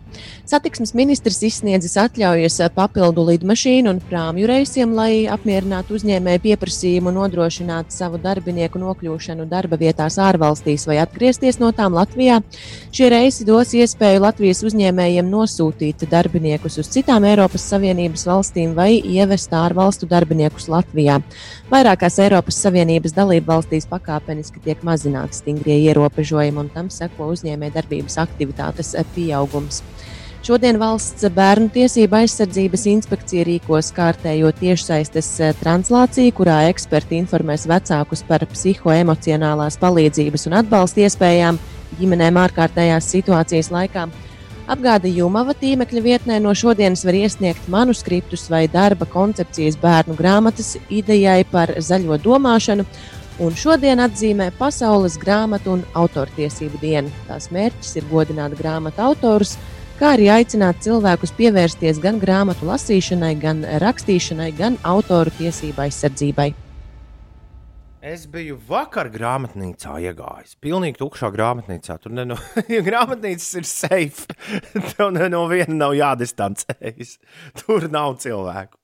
Satiksmes 0.50 0.96
ministrs 0.98 1.40
izsniedzis 1.46 1.96
atļaujas 2.02 2.60
papildu 2.76 3.26
lidmašīnu 3.30 3.94
un 3.94 4.02
prāmju 4.10 4.50
reisiem, 4.50 4.96
lai 4.98 5.28
apmierinātu 5.32 5.96
uzņēmēju 6.00 6.44
pieprasījumu 6.46 7.14
nodrošināt 7.16 7.94
savu 7.94 8.20
darbinieku 8.22 8.82
nokļūšanu 8.82 9.46
darba 9.50 9.80
vietās 9.80 10.18
ārvalstīs 10.22 10.88
vai 10.90 11.00
atgriezties 11.04 11.62
no 11.62 11.72
tām 11.76 11.96
Latvijā. 11.98 12.42
Šie 12.96 13.12
reisi 13.14 13.46
dos 13.48 13.74
iespēju 13.78 14.24
Latvijas 14.26 14.64
uzņēmējiem 14.68 15.30
nosūtīt 15.30 16.08
darbiniekus 16.10 16.80
uz 16.82 16.90
citām 16.94 17.28
Eiropas 17.30 17.68
Savienības 17.70 18.26
valstīm 18.30 18.76
vai 18.78 18.92
ievest 18.98 19.54
ārvalstu 19.54 20.10
darbiniekus 20.10 20.70
Latvijā. 20.72 21.20
Vairākās 21.70 22.16
Eiropas 22.18 22.58
Savienības 22.64 23.14
dalību 23.14 23.46
valstīs 23.52 23.86
pakāpeniski 23.86 24.58
tiek 24.64 24.80
mazināti 24.82 25.38
stingrie 25.38 25.76
ierobežojumi, 25.84 26.58
un 26.64 26.70
tam 26.74 26.88
seko 26.90 27.28
uzņēmējdarbības 27.36 28.16
aktivitātes 28.24 28.96
pieaugums. 29.14 29.84
Šodien 30.42 30.80
valsts 30.82 31.28
bērnu 31.36 31.70
tiesība 31.76 32.24
aizsardzības 32.24 32.88
inspekcija 32.90 33.46
rīkos 33.46 33.92
kārtējo 33.94 34.50
tiešsaistes 34.58 35.30
eh, 35.46 35.54
translāciju, 35.62 36.34
kurā 36.40 36.58
eksperti 36.72 37.20
informēs 37.22 37.68
vecākus 37.70 38.26
par 38.26 38.48
psihoemocionālās 38.50 39.78
palīdzības 39.78 40.50
un 40.50 40.58
atbalsta 40.64 41.06
iespējām 41.06 41.62
ģimenēm 42.00 42.42
ārkārtējās 42.48 43.12
situācijas 43.14 43.70
laikā. 43.76 44.08
Apgāda 44.70 45.10
Jumava 45.10 45.56
tīmekļa 45.58 46.02
vietnē 46.06 46.36
no 46.44 46.52
šodienas 46.54 47.02
var 47.08 47.16
iesniegt 47.18 47.66
manuskriptus 47.74 48.44
vai 48.54 48.68
darba 48.70 49.08
koncepcijas 49.10 49.80
bērnu 49.82 50.14
grāmatas 50.20 50.76
idejai 50.94 51.42
par 51.50 51.74
zaļo 51.82 52.20
domāšanu, 52.22 52.86
un 53.42 53.58
šodien 53.58 54.04
atzīmē 54.06 54.52
Pasaules 54.60 55.18
grāmatu 55.18 55.74
un 55.74 55.84
autortiesību 55.98 56.84
dienu. 56.84 57.10
Tās 57.26 57.50
mērķis 57.50 57.98
ir 57.98 58.08
godināt 58.14 58.54
grāmatu 58.62 59.08
autorus, 59.10 59.58
kā 59.98 60.14
arī 60.20 60.30
aicināt 60.38 60.86
cilvēkus 60.86 61.34
pievērsties 61.40 61.98
gan 62.06 62.22
grāmatu 62.22 62.70
lasīšanai, 62.70 63.36
gan 63.42 63.66
rakstīšanai, 63.82 64.52
gan 64.54 64.78
autoru 64.86 65.34
tiesību 65.42 65.88
aizsardzībai. 65.90 66.52
Es 68.00 68.22
biju 68.32 68.56
vakar 68.64 69.10
grāmatnīcā 69.12 69.98
iegājis. 70.08 70.54
Pilnīgi 70.64 71.02
tukšā 71.02 71.28
grāmatnīcā. 71.34 71.98
Tur 72.00 72.14
no, 72.16 72.38
ja 72.72 72.80
grāmatnīcas 72.86 73.50
ir 73.60 73.66
safe. 73.68 74.36
Tev 74.94 75.12
no 75.12 75.42
viena 75.52 75.76
nav 75.76 75.96
jādistancējas. 75.98 77.18
Tur 77.60 77.90
nav 77.92 78.16
cilvēku. 78.24 78.80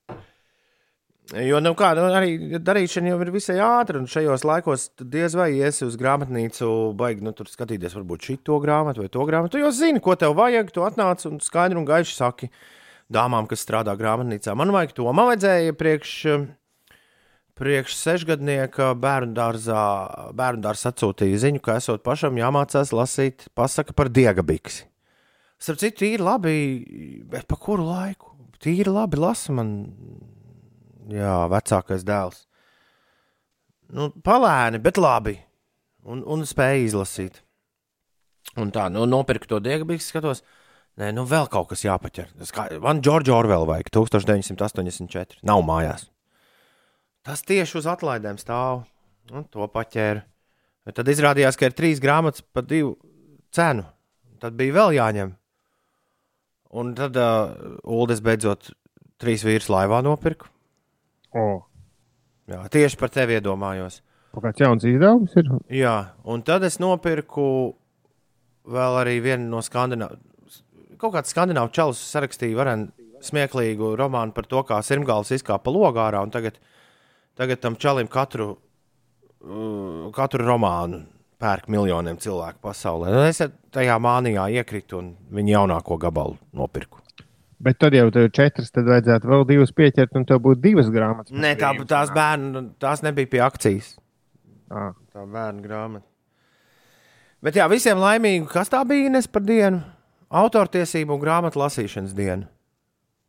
Jo 1.32 1.62
nu, 1.64 1.72
kā, 1.74 1.94
nu, 1.96 2.04
arī 2.12 2.60
darīšana 2.62 3.14
jau 3.14 3.16
ir 3.24 3.32
visai 3.34 3.56
ātra, 3.64 3.98
un 3.98 4.04
šajos 4.06 4.44
laikos 4.46 4.84
diez 5.00 5.34
vai 5.34 5.48
iesi 5.56 5.82
uz 5.88 5.96
grāmatnīcu, 5.98 6.68
baigi 7.00 7.24
nu, 7.26 7.32
tur 7.34 7.48
skatīties, 7.50 7.96
varbūt 7.96 8.28
šito 8.28 8.60
grāmatu 8.62 9.02
vai 9.02 9.08
to 9.10 9.24
grāmatu. 9.26 9.56
Tu 9.56 9.64
jau 9.64 9.72
zini, 9.74 10.04
ko 10.04 10.14
tev 10.20 10.36
vajag. 10.36 10.70
Tu 10.76 10.84
atnāc 10.84 11.24
un 11.26 11.40
skaidri 11.42 11.80
un 11.80 11.88
gaiši 11.88 12.14
saki 12.20 12.52
dāmām, 13.08 13.48
kas 13.48 13.64
strādā 13.64 13.96
grāmatnīcā. 13.96 14.54
Man 14.60 14.76
vajag 14.76 14.94
to. 15.00 15.08
Man 15.08 15.32
vajadzēja 15.32 15.80
priekš. 15.80 16.14
Priekš 17.56 17.94
sešgadnieka 17.96 18.90
bērnu 19.00 19.32
dārzā, 19.36 19.82
bērnu 20.36 20.60
dārzā 20.66 20.90
atsūtīja 20.92 21.38
ziņu, 21.46 21.62
ka 21.64 21.78
esot 21.80 22.02
pašam 22.04 22.36
jāmācās 22.36 22.92
lasīt 22.92 23.46
pasaka 23.56 23.94
par 23.96 24.10
diegabiksi. 24.12 24.84
Starp 25.56 25.80
citu, 25.80 26.02
tīri 26.02 26.20
labi, 26.20 26.56
bet 27.32 27.46
pa 27.48 27.56
kuru 27.56 27.86
laiku? 27.88 28.34
Tīri 28.60 28.92
labi 28.92 29.20
lasa 29.20 29.54
man, 29.56 29.70
jā, 31.08 31.38
vecākais 31.52 32.04
dēls. 32.04 32.42
Nu, 33.96 34.10
palēni, 34.26 34.82
bet 34.82 35.00
labi. 35.00 35.38
Un, 36.06 36.20
un 36.28 36.44
spēja 36.46 36.82
izlasīt. 36.84 37.40
Un 38.60 38.68
tā, 38.74 38.86
nu, 38.92 39.06
nopirku 39.08 39.48
to 39.48 39.62
diegabiksi, 39.64 40.10
skatos. 40.12 40.44
Nē, 41.00 41.08
nu, 41.16 41.24
vēl 41.28 41.48
kaut 41.52 41.70
kas 41.72 41.84
jāpaķer. 41.84 42.36
Man 42.84 43.00
Džordža 43.04 43.34
Orvela 43.36 43.68
vajag 43.68 43.90
1984. 43.96 45.40
Nav 45.48 45.64
mājās. 45.66 46.06
Tas 47.26 47.42
tieši 47.42 47.80
uz 47.80 47.88
atlaidēm 47.90 48.38
stāv. 48.38 48.84
Un 49.34 49.44
to 49.50 49.66
paķēra. 49.66 50.22
Tad 50.94 51.08
izrādījās, 51.10 51.56
ka 51.58 51.66
ir 51.66 51.74
trīs 51.74 51.98
grāmatas 52.02 52.44
par 52.54 52.62
divu 52.70 52.92
cenu. 53.54 53.82
Tad 54.38 54.54
bija 54.58 54.76
vēl 54.76 54.94
jāņem. 55.00 55.32
Un 56.78 56.92
tad 56.98 57.16
uh, 57.18 57.56
Ulas 57.82 58.20
beidzot 58.22 58.70
trīs 59.22 59.42
vīrus 59.46 59.66
laivā 59.72 59.98
nopirka. 60.06 60.46
O, 61.34 61.64
Jā, 62.46 62.60
tieši 62.70 62.98
par 63.00 63.10
tevi 63.10 63.34
iedomājos. 63.40 63.98
kaut 64.36 64.44
kāds 64.44 64.60
jauns 64.62 64.84
izdevums 64.86 65.32
ir. 65.40 65.48
Jā, 65.74 66.12
un 66.22 66.42
tad 66.46 66.62
es 66.68 66.78
nopirku 66.78 67.74
vēl 68.70 68.98
arī 69.00 69.16
vienu 69.24 69.48
no 69.50 69.62
skandināviem. 69.64 70.20
Kaut 71.00 71.16
kāds 71.16 71.32
skandināvu 71.34 71.72
čels 71.74 71.98
sarakstīja 72.12 72.56
varenu 72.56 72.92
smieklīgu 73.26 73.94
romānu 73.98 74.32
par 74.36 74.46
to, 74.46 74.62
kā 74.68 74.78
sirmgāls 74.86 75.32
izkāpa 75.34 75.72
logā 75.74 76.06
ārā. 76.10 76.22
un 76.22 76.30
Tagad, 76.30 76.60
tagad 77.36 77.60
tam 77.62 77.76
čalim 77.80 78.08
katru, 78.10 78.54
uh, 79.44 80.08
katru 80.16 80.46
romānu 80.46 81.04
pērk 81.40 81.68
miljoniem 81.72 82.18
cilvēku 82.20 82.62
pasaulē. 82.64 83.12
Un 83.12 83.26
es 83.28 83.42
tajā 83.74 83.96
mānijā 84.00 84.48
iekritu 84.56 85.00
un 85.02 85.10
viņa 85.36 85.58
jaunāko 85.58 85.98
gabalu 86.00 86.38
nopirku. 86.56 87.02
Bet 87.60 87.78
tad 87.80 87.94
jau 87.96 88.08
tur 88.12 88.26
ir 88.26 88.32
četras, 88.36 88.68
tad 88.72 88.88
vajadzētu 88.88 89.30
vēl 89.30 89.46
divas 89.48 89.72
pieķert, 89.72 90.16
un 90.18 90.26
tev 90.28 90.42
būtu 90.44 90.60
divas 90.60 90.90
grāmatas. 90.92 91.32
Nē, 91.32 91.54
tā, 91.60 91.72
tās 91.88 92.12
bērnu, 92.12 92.66
tās 92.80 93.00
nebija 93.04 93.30
pie 93.32 93.40
akcijas. 93.44 93.94
Ah. 94.68 94.92
Tā 95.14 95.24
bērnu 95.24 95.64
grāmata. 95.64 96.04
Bet 97.44 97.56
jā, 97.56 97.68
visiem 97.70 98.00
laimīgu, 98.00 98.48
kas 98.50 98.68
tā 98.72 98.82
bija 98.88 99.08
Ines 99.08 99.28
par 99.30 99.44
dienu? 99.46 99.80
Autortiesību 100.36 101.16
un 101.16 101.22
grāmatu 101.22 101.60
lasīšanas 101.62 102.12
dienu. 102.16 102.48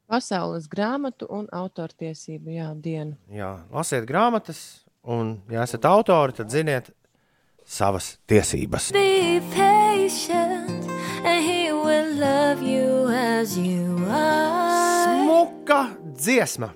Pasaules 0.08 0.70
grāmatu 0.72 1.28
un 1.36 1.50
autortiesību 1.52 2.54
jā, 2.56 2.70
dienu. 2.80 3.18
Jā, 3.28 3.50
lasiet 3.76 4.06
grāmatas, 4.08 4.86
un, 5.04 5.34
ja 5.52 5.66
esat 5.68 5.84
autori, 5.90 6.38
tad 6.38 6.54
ziniet 6.54 6.94
savas 7.68 8.14
tiesības. 8.32 8.94
Be 8.96 9.42
patient, 9.52 10.88
and 11.28 11.44
he 11.44 11.74
will 11.76 12.16
love 12.16 12.64
you 12.64 13.12
as 13.12 13.58
you 13.60 14.00
are. 14.08 15.04
Smuka 15.04 15.84
dziesma. 16.16 16.72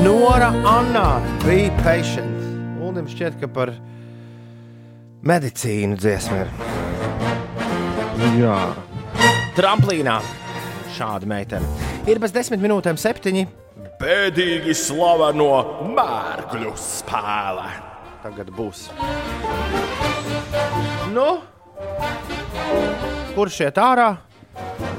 Nora 0.00 0.54
Anna, 0.64 1.20
be 1.44 1.68
patient. 1.84 2.48
Uldim 2.80 3.12
šķiet, 3.12 3.36
ka 3.44 3.52
par 3.52 3.76
medicīnu 5.20 6.00
dziesmu 6.00 6.46
ir. 6.46 6.88
Jā, 8.20 8.56
Tramplīnā 9.56 10.18
šāda 10.92 11.28
meitene. 11.30 11.66
Ir 12.10 12.18
bez 12.20 12.34
desmit 12.34 12.60
minūtēm 12.60 12.98
septiņi. 13.00 13.46
Bēdīgi 14.00 14.74
slaveno 14.76 15.54
mērgļu 15.96 16.74
spēle. 16.80 17.68
Tagad 18.20 18.50
būs. 18.56 18.86
Nu, 21.14 21.28
kurš 23.36 23.62
iet 23.66 23.80
ārā? 23.80 24.10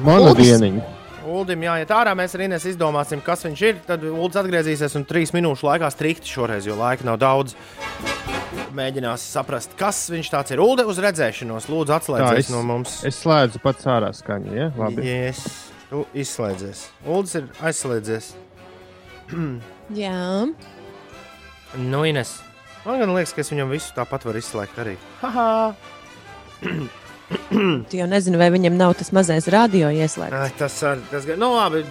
mana 0.02 0.32
Uldis. 0.32 0.50
dieniņa. 0.50 0.88
Uldim 1.32 1.66
jāiet 1.68 1.94
ārā. 1.94 2.16
Mēs 2.18 2.34
arī 2.36 2.50
izdomāsim, 2.58 3.22
kas 3.24 3.46
viņš 3.46 3.62
ir. 3.70 3.82
Tad 3.86 4.04
Uldis 4.04 4.42
atgriezīsies 4.42 4.98
un 4.98 5.06
trīs 5.06 5.34
minūšu 5.34 5.70
laikā 5.70 5.92
strikti 5.94 6.28
šoreiz, 6.28 6.66
jo 6.66 6.76
laika 6.76 7.06
nav 7.06 7.22
daudz. 7.22 7.56
Mēģinās 8.76 9.24
saprast, 9.34 9.74
kas 9.80 10.00
viņš 10.12 10.30
tāds 10.34 10.52
ir. 10.56 10.60
Ulde 10.64 10.84
uz 10.88 11.00
redzēšanos, 11.04 11.70
lūdzu, 11.72 11.92
Tā, 11.92 12.00
atslēdzies 12.02 12.46
es, 12.46 12.52
no 12.54 12.62
mums. 12.68 12.98
es 13.08 13.20
slēdzu 13.24 13.62
pats 13.64 13.88
ārā 13.88 14.12
skaņu. 14.16 14.54
Ja? 14.56 14.70
Labi. 14.80 15.06
Yes, 15.08 15.42
tu 15.90 16.04
izslēdzies. 16.18 16.86
Uldis 17.08 17.38
ir 17.40 17.48
aizslēdzies. 17.64 18.32
Jā, 20.04 20.46
Nu, 21.80 22.02
Ines. 22.04 22.34
Man 22.84 23.00
gan 23.00 23.14
liekas, 23.16 23.32
ka 23.32 23.44
es 23.46 23.52
viņam 23.54 23.70
visu 23.72 23.94
tāpat 23.96 24.26
varu 24.28 24.42
izslēgt 24.42 24.80
arī. 24.84 24.98
Haha! 25.22 25.72
tu 27.88 27.98
jau 27.98 28.08
nezini, 28.12 28.40
vai 28.42 28.50
viņam 28.54 28.76
nav 28.76 28.96
tas 29.00 29.14
mazais 29.16 29.48
radio 29.54 29.88
ieslēgts. 29.94 30.36
Ai, 30.36 30.50
Tas 30.60 30.76
arī 30.90 31.06
tas 31.12 31.28
gan. 31.30 31.40
Nu, 31.40 31.54
labi, 31.56 31.86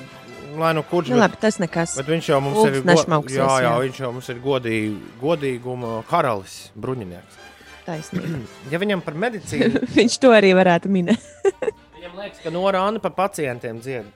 lai 0.58 0.72
nu 0.74 0.82
kurš. 0.86 1.10
Nu, 1.12 1.18
labi, 1.20 1.38
tas 1.40 1.58
nekas. 1.62 1.94
Bet 2.00 2.08
viņš 2.10 2.30
jau 2.32 2.38
mums 2.44 2.58
Ulds 2.62 2.78
ir 2.80 2.86
nešmauksies, 2.88 3.38
jā, 3.38 3.48
jā, 3.62 3.66
jā. 3.68 3.74
viņš 3.84 4.00
jau 4.02 4.10
mums 4.16 4.30
ir 4.32 4.40
godīgi, 4.44 4.94
godīguma 5.20 5.92
karalis, 6.10 6.56
bruņinieks. 6.80 7.38
Taisnība. 7.86 8.40
Ja 8.72 8.80
viņam 8.82 9.02
par 9.04 9.18
medicīnu, 9.18 9.84
Viņš 9.98 10.18
to 10.22 10.32
arī 10.36 10.54
varētu 10.58 10.90
minēt. 10.92 11.28
viņam 11.98 12.18
liekas, 12.22 12.40
ka 12.44 12.54
Nora 12.54 12.82
Anna 12.88 13.02
par 13.02 13.14
pacientiem 13.18 13.80
dzied. 13.82 14.08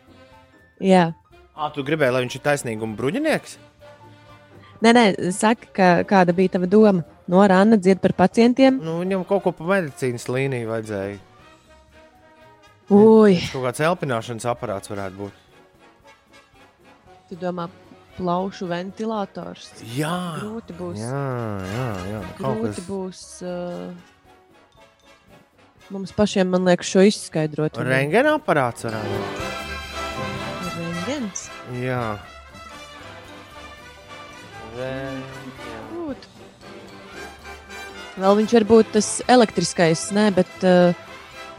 Jā. 0.83 1.13
Ā, 1.55 1.71
tu 1.75 1.85
gribēji, 1.87 2.15
lai 2.17 2.25
viņš 2.25 2.39
ir 2.39 2.45
taisnīguma 2.49 2.99
bruņinieks? 2.99 3.59
Nē, 4.85 4.91
nē, 4.93 5.05
saka, 5.33 5.69
ka, 5.73 5.91
kāda 6.09 6.35
bija 6.37 6.57
tava 6.57 6.67
doma. 6.69 7.05
Nora 7.31 7.61
Anna 7.63 7.79
dzied 7.81 8.03
par 8.03 8.13
pacientiem. 8.19 8.83
Nu, 8.85 8.99
viņam 9.01 9.23
kaut 9.29 9.47
ko 9.47 9.53
pa 9.57 9.65
medicīnas 9.71 10.27
līniju 10.29 10.69
vajadzēja. 10.69 11.23
Ui, 12.93 13.39
Kaut 13.49 13.63
kāds 13.65 13.81
elpināšanas 13.81 14.45
aparāts 14.51 14.91
varētu 14.93 15.23
būt. 15.23 15.44
Tu 17.29 17.37
domā, 17.41 17.69
plaušu 18.19 18.69
ventilators. 18.71 19.71
Jā, 19.97 20.39
Grūti 20.41 20.77
būs. 20.79 20.99
jā, 21.03 21.23
jā. 21.71 21.87
jā. 22.13 22.21
Kaut 22.39 22.61
Grūti 22.61 22.69
kas 22.69 22.89
būs. 22.89 23.23
Uh, 23.43 23.91
mums 25.95 26.15
pašiem, 26.17 26.51
man 26.53 26.69
liekas, 26.69 26.91
šo 26.91 27.05
izskaidrot. 27.09 27.81
Rengena 27.85 28.37
aparāts 28.39 28.87
varētu 28.87 29.09
būt. 29.15 29.25
Rengens. 30.77 31.49
Jā. 31.81 32.05
Rengen. 34.79 35.23
Būt. 35.95 36.31
Vēl 38.15 38.39
viņš 38.39 38.53
var 38.61 38.69
būt 38.71 38.95
tas 38.99 39.09
elektriskais, 39.27 40.11
nē, 40.15 40.29
bet. 40.37 40.55
Uh, 40.63 41.03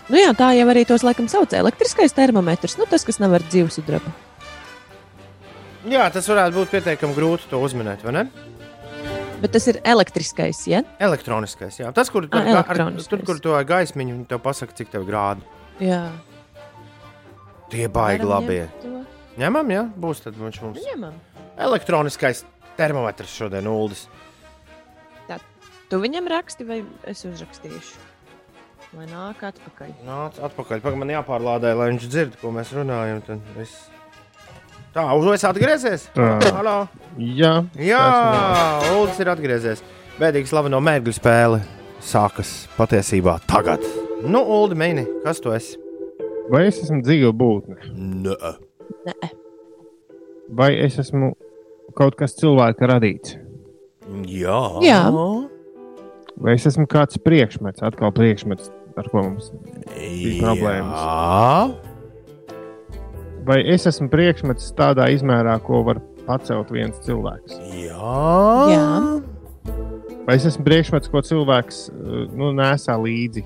Nu 0.06 0.20
jā, 0.20 0.36
tā 0.38 0.52
jau 0.54 0.68
arī 0.70 0.84
tos 0.86 1.02
laikam 1.02 1.26
sauc. 1.26 1.50
Elektriskais 1.58 2.14
termometrs, 2.14 2.76
nu 2.78 2.86
tas, 2.86 3.02
kas 3.02 3.18
nav 3.18 3.34
ar 3.40 3.42
dzīvesudrabu. 3.50 4.12
Jā, 5.86 6.08
tas 6.14 6.28
varētu 6.30 6.58
būt 6.58 6.74
pietiekami 6.74 7.18
grūti 7.18 7.50
to 7.52 7.60
uzminēt, 7.62 8.06
vai 8.06 8.14
ne? 8.18 8.24
Bet 9.44 9.52
tas 9.54 9.68
ir 9.70 9.82
elektriskais, 9.86 10.64
ja? 10.72 10.82
Elektroniskais, 11.04 11.78
jā. 11.82 11.92
Tas, 11.94 12.10
kur, 12.10 12.26
Ā, 12.32 12.40
ar, 12.40 12.48
ar, 12.48 12.52
elektroniskais. 12.56 13.12
tur, 13.12 13.26
kur 13.28 13.42
to 13.44 13.58
gaismiņu, 13.70 14.24
tev 14.32 14.42
pasaka, 14.46 14.74
cik 14.78 14.94
tev 14.94 15.06
grādi. 15.06 15.46
Jā. 15.84 16.08
Tie 17.74 17.86
baigi 17.92 18.26
labi. 18.26 18.62
Ņemam, 19.38 19.72
jā, 19.76 19.84
būs 20.00 20.24
tad 20.24 20.38
viņš 20.40 20.62
mums. 20.64 20.84
Ņemam. 20.94 21.18
Elektroniskais 21.68 22.46
termometrs 22.80 23.36
šodien 23.36 23.68
uldis. 23.68 24.08
Tu 25.86 26.00
viņam 26.02 26.26
raksti, 26.32 26.66
vai 26.66 26.80
es 27.06 27.22
uzrakstīšu? 27.28 28.00
Lai 28.96 29.06
nāk 29.10 29.44
atpakaļ. 29.46 29.92
Nāc 30.08 30.40
atpakaļ, 30.42 30.82
pagaid 30.82 31.02
man 31.02 31.12
jāpārlādē, 31.14 31.76
lai 31.78 31.92
viņš 31.92 32.08
dzird, 32.10 32.38
ko 32.42 32.50
mēs 32.56 32.72
runājam. 32.74 33.22
tad 33.28 33.44
viss. 33.58 33.92
Tā, 34.96 35.06
uz 35.20 35.26
es 35.36 35.44
atgriezies? 35.44 36.06
Tā. 36.16 36.28
Halo. 36.56 36.76
Jā, 37.20 37.66
Jā, 37.80 38.04
Uldis 38.96 39.20
ir 39.24 39.32
atgriezies. 39.32 39.82
Bēdīgi 40.20 40.48
slaveno 40.48 40.80
mērķu 40.84 41.12
spēle 41.16 41.60
sākas 42.04 42.62
patiesībā 42.78 43.38
tagad. 43.50 43.84
Nu, 44.24 44.40
Uldi, 44.56 44.78
mēģini, 44.80 45.08
kas 45.26 45.44
tu 45.44 45.52
esi? 45.56 45.76
vai 46.52 46.68
es 46.70 46.78
esmu 46.84 47.02
dzīva 47.06 47.32
būtne, 47.34 47.78
Nē, 47.96 48.36
Nē, 49.08 49.30
vai 50.58 50.72
es 50.86 51.00
esmu 51.02 51.32
kaut 51.98 52.18
kas 52.20 52.36
cilvēka 52.38 52.90
radīts, 52.92 53.38
jā. 54.30 54.60
Jā. 54.86 55.02
vai 56.38 56.56
es 56.58 56.68
esmu 56.70 56.86
kāds 56.92 57.18
priekšmets, 57.22 57.84
atkal 57.86 58.14
priekšmets, 58.16 58.70
ar 58.98 59.10
ko 59.10 59.26
mums 59.26 59.52
bija 59.96 60.38
problēmas. 60.44 61.02
Jā. 61.02 61.85
Vai 63.46 63.60
es 63.76 63.86
esmu 63.86 64.08
priekšmets 64.10 64.72
tādā 64.78 65.06
izmērā, 65.14 65.60
ko 65.62 65.84
var 65.86 66.00
pacelt 66.26 66.72
viens 66.74 66.98
cilvēks? 67.06 67.60
Jā. 67.78 68.16
Jā. 68.72 68.88
Vai 70.26 70.38
es 70.40 70.48
esmu 70.50 70.66
priekšmets, 70.66 71.12
ko 71.14 71.22
cilvēks 71.26 71.84
uh, 71.92 72.26
nu, 72.34 72.50
nesā 72.58 72.98
līdzi? 72.98 73.46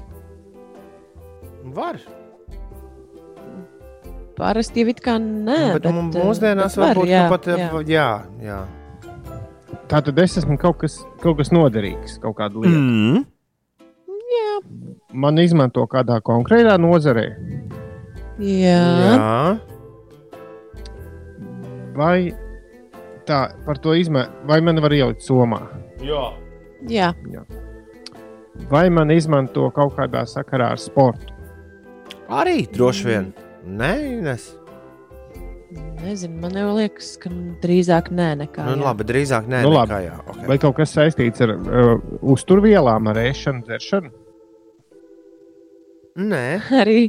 Var. 1.75 1.99
parasti 4.39 4.81
jau 4.81 4.91
it 4.93 5.01
kā 5.03 5.17
nē. 5.19 5.57
bet, 5.75 5.83
bet 5.83 5.89
eh, 5.91 6.23
mūsdienās 6.23 6.77
bet 6.77 6.85
varbūt 6.85 7.09
jā, 7.11 7.23
jā, 7.25 7.31
pat 7.31 7.47
jā. 7.49 7.57
jā. 7.59 7.81
Jā, 7.91 8.09
jā. 8.45 8.59
Tā 9.89 9.99
tad 10.05 10.21
es 10.23 10.37
esmu 10.39 10.55
kaut 10.61 10.79
kas, 10.83 10.99
kaut 11.19 11.41
kas 11.41 11.51
noderīgs, 11.51 12.19
kaut 12.23 12.37
kāda 12.39 12.63
lieta. 12.63 12.79
Mm. 12.79 13.25
Man 15.19 15.41
izmanto 15.41 15.83
kādā 15.89 16.19
konkrētā 16.21 16.75
nozarē, 16.77 17.25
Jā. 18.39 18.81
jā. 19.03 19.39
Vai 21.99 22.29
tā 23.29 23.41
par 23.65 23.77
to 23.83 23.93
izmēru, 23.99 24.31
vai 24.49 24.59
man 24.65 24.79
var 24.81 24.95
ielikt 24.95 25.25
somā, 25.25 25.59
jā. 26.01 26.29
Jā. 26.89 27.11
vai 28.71 28.85
man 28.93 29.11
izmanto 29.11 29.67
kaut 29.75 29.97
kādā 29.99 30.23
sakarā 30.29 30.71
ar 30.75 30.79
sportu. 30.81 31.35
Arī 32.29 32.63
droši 32.71 33.05
vien. 33.09 33.29
Nē, 33.65 33.91
Ines. 34.19 34.47
Nezinu, 35.99 36.39
man 36.41 36.55
jau 36.55 36.71
liekas, 36.77 37.11
ka 37.21 37.29
drīzāk 37.61 38.07
nē, 38.15 38.29
nekā. 38.39 38.63
Nu, 38.69 38.77
jā. 38.77 38.83
labi, 38.87 39.05
drīzāk 39.09 39.49
nē, 39.51 39.59
Nu, 39.65 39.73
nu, 39.73 39.75
labi. 39.75 39.91
nekā 39.91 39.99
jā. 40.07 40.15
Okay. 40.31 40.45
Vai 40.49 40.57
kaut 40.61 40.77
kas 40.79 40.93
saistīts 40.95 41.43
ar 41.45 41.53
uh, 41.57 41.91
uzturvielām, 42.33 43.09
ar 43.11 43.19
ēšanu, 43.25 43.65
dzeršanu? 43.67 44.11
Nē, 46.29 46.45
Arī. 46.81 47.01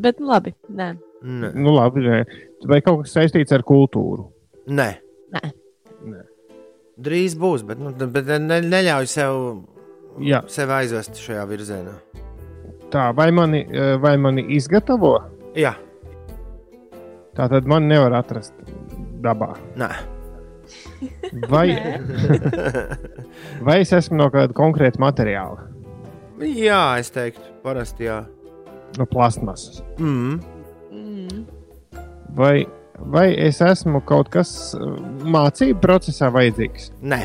Bet 0.00 0.20
nu, 0.20 0.28
labi, 0.30 0.54
nē. 0.72 0.92
Nē. 1.24 1.52
Nu, 1.54 1.74
labi, 1.76 2.04
nē. 2.06 2.20
vai 2.68 2.80
kaut 2.84 3.02
kas 3.04 3.16
saistīts 3.18 3.52
ar 3.56 3.62
kultūru? 3.66 4.28
nē. 4.70 4.88
Nē. 5.34 5.42
Nē. 6.10 6.22
Drīz 7.00 7.36
būs, 7.40 7.62
bet, 7.64 7.78
nu, 7.80 7.92
bet 8.12 8.26
ne, 8.40 8.60
neļauj 8.60 9.06
sev, 9.08 9.36
Jā. 10.20 10.42
sev 10.52 10.70
aizvest 10.74 11.16
šajā 11.20 11.44
virzienā. 11.48 11.94
Tā, 12.92 13.10
vai 13.16 13.30
mani, 13.32 13.62
uh, 13.70 13.94
vai 14.02 14.16
mani 14.20 14.44
izgatavo? 14.56 15.14
Jā, 15.56 15.74
Tā 17.38 17.46
tad 17.48 17.64
man 17.70 17.86
nevar 17.88 18.12
atrast 18.18 18.52
dabā. 19.22 19.54
nē. 19.78 19.88
Vai, 21.48 21.68
vai 23.66 23.80
es 23.80 23.92
esmu 23.96 24.18
no 24.18 24.26
kāda 24.34 24.52
konkrēta 24.56 25.00
materiāla? 25.00 25.62
Jā, 26.42 26.98
es 27.00 27.10
teiktu, 27.14 27.40
parasti 27.64 28.08
jā. 28.08 28.18
No 28.98 29.06
plasmasas. 29.06 29.80
Mm. 29.98 30.10
Mm. 30.10 30.59
Vai, 32.36 32.66
vai 33.12 33.28
es 33.48 33.60
esmu 33.64 34.00
kaut 34.06 34.28
kas 34.32 34.50
uh, 34.78 34.96
mācību 35.26 35.80
procesā 35.82 36.30
vajadzīgs? 36.34 36.90
Nē, 37.02 37.22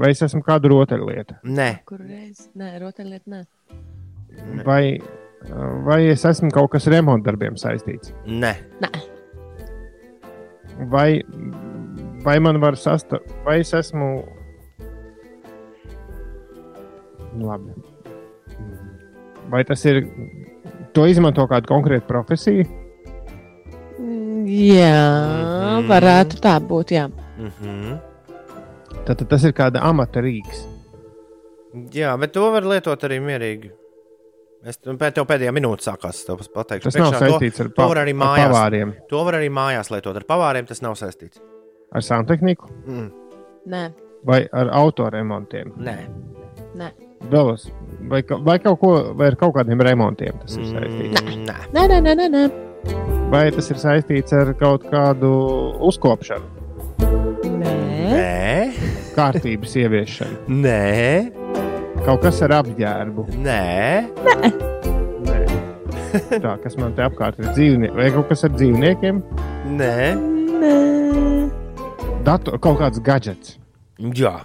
Vai 0.00 0.12
es 0.14 0.22
esmu 0.24 0.40
kāda 0.46 0.68
rotaļlieta? 0.70 1.40
nē, 1.44 1.70
Kur 1.84 1.98
reiz? 2.00 2.46
Nē, 2.56 2.70
rotaļliet, 2.80 3.26
nē. 3.28 3.42
Vai, 4.64 4.96
uh, 4.96 5.64
vai 5.84 5.98
es 6.08 6.24
esmu 6.24 6.48
kaut 6.54 6.70
kas 6.72 6.86
remontdarbiem 6.88 7.58
saistīts? 7.60 8.14
nē. 8.24 8.54
Vai, 10.88 11.20
vai 12.24 12.38
man 12.40 12.56
var 12.62 12.78
sastāvēt, 12.80 13.26
vai 13.44 13.58
es 13.60 13.74
esmu. 13.76 14.06
Nu, 17.34 17.46
Labi. 17.50 17.74
Vai 19.52 19.60
tas 19.68 19.84
ir. 19.90 20.06
To 20.96 21.04
izmanto 21.06 21.44
kāda 21.50 21.68
konkrēta 21.68 22.08
profesija? 22.08 22.64
Mm, 24.00 24.46
Jā, 24.48 25.02
Mhm. 25.78 25.88
varētu 25.90 26.40
tā 26.40 26.54
būt. 26.60 26.90
Jā. 26.96 27.08
Mm 27.38 27.50
-hmm. 27.62 27.98
Tad, 29.06 29.18
tad 29.18 29.28
tas 29.28 29.44
ir 29.44 29.52
kāda 29.52 29.80
amata 29.82 30.20
rīks. 30.20 30.66
Jā, 31.92 32.18
bet 32.18 32.32
to 32.32 32.50
var 32.52 32.62
lietot 32.62 33.00
arī 33.04 33.20
mierīgi. 33.20 33.70
Es 34.64 34.78
nu, 34.84 34.92
pēc 34.92 35.12
tev 35.14 35.24
pēdējā 35.24 35.52
minūtē 35.52 35.80
sākās, 35.88 36.08
es 36.20 36.24
tev 36.24 36.36
pateikšu. 36.54 36.82
Tas 36.84 36.94
nav 36.96 37.12
Priekšā 37.12 37.18
to- 37.18 37.38
saistīts 37.38 37.60
ar, 37.60 37.68
to 37.68 37.88
var 37.88 37.96
arī 37.96 38.10
ar 38.10 38.16
mājās. 38.26 38.48
pavāriem, 38.52 38.92
To 39.08 39.24
var 39.24 39.34
arī 39.34 39.48
mājās 39.50 39.90
lietot. 39.90 40.16
Ar 40.16 40.22
pavāriem 40.24 40.66
tas 40.66 40.82
nav 40.82 40.92
saistīts. 40.94 41.38
ar 41.92 42.00
santehniku 42.02 42.68
Mm. 42.86 43.10
Nē, 43.68 43.92
vai 44.24 44.48
ar 44.52 44.66
autoremontiem. 44.70 45.72
Nē, 45.78 45.96
nē, 46.76 46.90
Vēlos, 47.30 47.70
vai, 48.08 48.22
vai, 48.22 48.58
kaut 48.58 48.80
ko, 48.80 49.14
vai 49.14 49.26
ar 49.28 49.36
kaut 49.36 49.54
kādiem 49.54 49.80
remontiem 49.80 50.38
tas 50.40 50.56
ir 50.56 50.64
saistīts. 50.64 51.22
Mm, 51.22 51.46
nē. 51.46 51.54
nē, 51.72 51.88
nē, 51.88 52.00
nē, 52.00 52.14
nē, 52.16 52.28
nē. 52.30 53.19
Vai 53.30 53.44
tas 53.54 53.68
ir 53.70 53.78
saistīts 53.78 54.34
ar 54.34 54.48
kaut 54.58 54.88
kādu 54.90 55.28
uzkopšanu, 55.86 56.48
nē. 57.60 57.74
Nē, 58.10 58.56
kārtības 59.14 59.76
ieviešanu, 59.78 60.56
nē, 60.64 61.30
kaut 62.02 62.24
kas 62.24 62.40
ar 62.42 62.56
apģērbu? 62.58 63.28
nē. 63.46 64.10
Nē. 65.28 65.38
Tā, 66.42 66.56
kas 66.64 66.74
man 66.80 66.96
te 66.98 67.06
apkārt 67.06 67.38
ir 67.38 67.52
dzīvnieki, 67.54 67.94
vai 67.94 68.10
kaut 68.16 68.32
kas 68.32 68.42
ar 68.48 68.54
dzīvniekiem? 68.56 69.22
nē. 69.78 69.96
nē. 70.64 70.76
Datu, 72.26 72.58
kaut 72.58 72.82
kāds 72.82 72.98
gadgets. 73.06 73.54
Jā, 74.00 74.40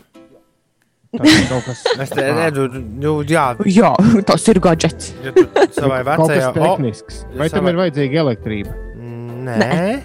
kas 1.20 1.84
es 2.06 2.10
te 2.14 2.26
redzu, 2.32 2.66
nu, 3.02 3.14
jā, 3.28 3.46
Jā, 3.66 3.92
tas 4.30 4.48
ir 4.52 4.60
gadgets. 4.64 5.14
ja 5.24 5.32
tu 5.36 5.46
savai 5.78 6.02
vecajai. 6.08 6.52
tehnisks. 6.56 7.24
Vai 7.38 7.50
tam 7.50 7.64
savai- 7.66 7.74
ir 7.74 7.80
vajadzīga 7.84 8.22
elektrība? 8.26 8.76
Nē, 9.46 10.02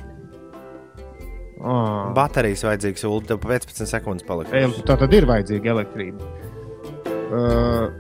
Oh. 1.61 2.13
baterijas 2.17 2.63
vajadzīgs, 2.65 3.03
un 3.05 3.25
tev 3.29 3.37
15 3.45 3.85
sekundes 3.87 4.25
palika. 4.25 4.57
Tā 4.89 4.95
tad 4.97 5.13
ir 5.13 5.27
vajadzīga 5.29 5.75
elektrība. 5.75 6.25
Uh, 7.31 7.91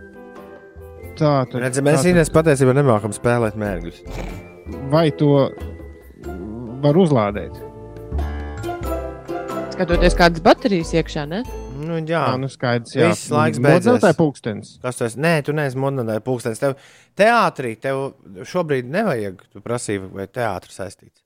tā 1.18 1.32
tad 1.50 1.60
Redzi, 1.66 1.82
mēs 1.84 1.98
tā 2.00 2.06
tad- 2.06 2.12
Inês 2.14 2.30
patiesībā 2.32 2.72
nemākam 2.78 3.12
spēlēt 3.12 3.58
mērķus. 3.60 4.00
Vai 4.90 5.10
to 5.10 5.50
var 6.80 6.96
uzlādēt? 6.96 7.52
Skatoties, 9.74 10.16
kādas 10.16 10.40
baterijas 10.44 10.94
iekšā, 10.96 11.26
ne? 11.28 11.42
Nu, 11.80 11.96
jā, 12.04 12.20
Jā, 12.32 12.36
nu 12.40 12.48
skaidrs. 12.52 12.92
Jā, 12.96 13.08
Viss 13.10 13.30
laiks 13.32 13.58
beidzies. 13.62 13.86
Modzeltāja 13.88 14.16
pulkstenis. 14.18 14.74
Kas 14.82 15.00
tas 15.00 15.16
ir? 15.16 15.22
Nē, 15.24 15.32
tu 15.46 15.54
neesi 15.56 15.78
monēta 15.80 16.18
pūkstens. 16.26 16.60
Tev 16.62 16.76
teātrī 17.18 17.74
tev 17.80 18.02
šobrīd 18.50 18.88
nevajag. 18.92 19.42
Tu 19.52 19.62
prasīji, 19.64 20.02
vai 20.12 20.26
teātris 20.28 20.78
saistīts. 20.80 21.22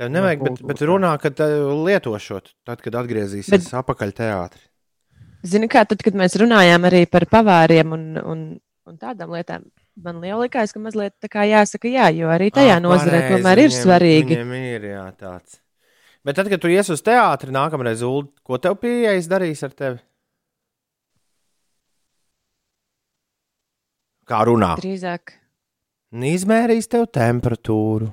Tev 0.00 0.08
nevajag, 0.14 0.42
bet, 0.46 0.62
bet 0.70 0.82
runā, 0.88 1.10
ka 1.20 1.28
tev 1.36 1.66
lietošot, 1.84 2.54
tad, 2.64 2.80
kad 2.84 2.94
atgriezīsies 3.02 3.52
bet... 3.52 3.68
Atpakaļ 3.82 4.14
teātrī. 4.16 4.62
Zini, 5.44 5.68
kā 5.72 5.82
tad, 5.88 6.00
kad 6.04 6.16
mēs 6.16 6.36
runājām 6.40 6.84
arī 6.88 7.06
par 7.08 7.24
pavāriem 7.28 7.92
un, 7.96 8.02
un, 8.20 8.40
un 8.88 8.96
tādām 9.00 9.32
lietām, 9.32 9.62
man 10.00 10.18
liela 10.20 10.42
likās, 10.46 10.72
ka 10.76 10.80
mazliet 10.84 11.14
tā 11.20 11.28
kā 11.32 11.44
jāsaka 11.48 11.88
jā, 11.92 12.10
jo 12.16 12.28
arī 12.32 12.50
tajā 12.52 12.76
nozarē 12.84 13.22
tomēr 13.30 13.62
ir 13.64 13.70
viņiem- 13.70 13.82
svarīgi. 13.84 14.36
Viņiem 14.36 14.52
ir 14.74 14.86
jā, 14.92 15.04
tāds. 15.20 15.60
Bet 16.24 16.36
tad, 16.36 16.50
kad 16.52 16.60
tu 16.60 16.68
ies 16.68 16.90
uz 16.92 17.00
teātri 17.00 17.52
nākamreiz, 17.54 18.02
Ulu, 18.04 18.28
ko 18.44 18.58
tev 18.60 18.76
pieejas 18.82 19.28
darīs 19.30 19.62
ar 19.64 19.72
tevi? 19.72 20.00
Kā 24.28 24.42
runā? 24.46 24.74
Drīzāk. 24.78 25.32
Izmērīs 26.10 26.90
tev 26.90 27.06
temperatūru. 27.14 28.10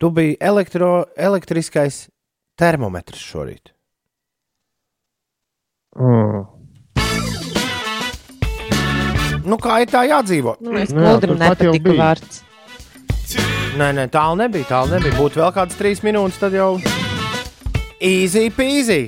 Tu 0.00 0.08
biji 0.16 0.38
elektro, 0.40 1.04
elektriskais 1.18 2.06
termometrs 2.56 3.20
šorīt. 3.20 3.74
Oh. 6.00 6.46
Nu, 9.44 9.58
kā 9.60 9.82
ir 9.84 9.90
tā 9.92 10.06
jādzīvo? 10.08 10.56
Nu, 10.64 10.78
es 10.80 10.94
turpat 10.94 11.26
jau 11.26 11.36
nepatika 11.36 11.84
bija. 11.90 11.98
vārds. 12.00 13.59
Nē, 13.78 13.92
nē, 13.94 14.08
tālu 14.10 14.40
nebija. 14.40 14.66
Tālu 14.72 14.96
nebija. 14.96 15.14
Būtu 15.18 15.40
vēl 15.42 15.54
kādas 15.54 15.78
trīs 15.78 16.02
minūtes, 16.02 16.40
tad 16.42 16.54
jau 16.56 16.74
easy 18.02 18.50
peasy. 18.54 19.02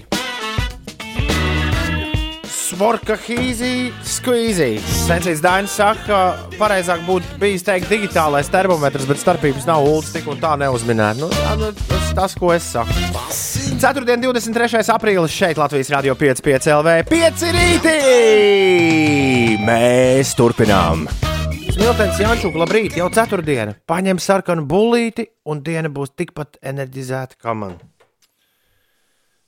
Svorka 2.72 3.18
hīzī, 3.20 3.92
squeezy. 4.06 4.78
Sensīts 5.04 5.42
Dainis 5.44 5.74
saka, 5.76 6.02
ka 6.06 6.56
pareizāk 6.56 7.02
būtu 7.04 7.36
bijis 7.42 7.66
teikt 7.66 7.90
digitālais 7.92 8.48
termometrs, 8.50 9.04
bet 9.10 9.20
starpības 9.20 9.66
nav 9.68 9.84
ULDS 9.84 10.14
tik 10.14 10.30
un 10.32 10.40
tā 10.40 10.54
neuzminēt. 10.62 11.20
Nu, 11.20 11.28
nu, 11.60 11.72
tas, 11.84 12.14
tas, 12.16 12.36
ko 12.38 12.54
es 12.54 12.64
saku. 12.72 12.96
Ceturtdien, 13.82 14.22
23. 14.24 14.86
aprīlis 14.94 15.36
šeit 15.36 15.60
Latvijas 15.60 15.92
Rādio 15.92 16.16
5,5 16.16 16.72
LV 16.78 16.88
5 17.12 17.44
rītī! 17.58 17.98
Mēs 19.62 20.32
turpinām! 20.38 21.06
Smiltens 21.72 22.20
Jančūks, 22.20 22.58
labrīt, 22.60 22.96
jau 23.00 23.08
ceturtdiena. 23.12 23.74
Paņem 23.88 24.20
sarkanu 24.20 24.66
bullīti, 24.68 25.26
un 25.48 25.62
diena 25.64 25.88
būs 25.92 26.12
tikpat 26.14 26.58
enerģizēta 26.72 27.38
kā 27.40 27.54
man. 27.56 27.78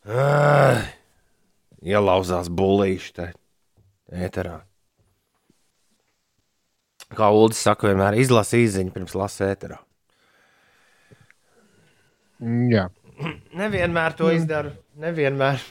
Ah, 0.08 0.82
ielauzās 1.84 2.48
bullīši 2.48 3.14
te 3.18 3.28
ēterā. 4.12 4.58
Kā 7.14 7.30
Ulas 7.30 7.60
saka, 7.60 7.92
vienmēr 7.92 8.16
izlasa 8.24 8.58
īziņu 8.58 8.96
pirms 8.96 9.14
lasa 9.20 9.52
ēterā. 9.52 9.78
Jā, 12.72 12.88
Nevienmēr 13.54 14.14
to 14.18 14.30
izdaru. 14.34 14.72
Nevienmēr. 15.00 15.62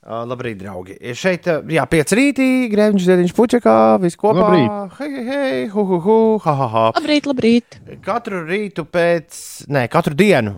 Uh, 0.00 0.22
labrīt, 0.24 0.56
draugi. 0.56 0.94
Šeit, 1.12 1.44
jā, 1.68 1.82
pieci 1.92 2.16
rītī, 2.16 2.44
grēviņš, 2.72 3.02
ziediņš, 3.04 3.32
puķekā, 3.36 3.74
viss 4.00 4.16
kopā. 4.16 4.46
Labrīt. 4.46 4.94
Hei, 4.96 5.24
hei, 5.26 5.58
hu, 5.68 5.84
hu, 5.90 5.98
hu, 6.00 6.16
ha, 6.46 6.54
ha, 6.56 6.68
ha. 6.72 6.84
Labrīt, 6.96 7.28
labrīt. 7.28 7.76
Katru 8.06 8.40
rītu 8.48 8.86
pēc, 8.88 9.36
ne, 9.68 9.82
katru 9.92 10.16
dienu, 10.16 10.54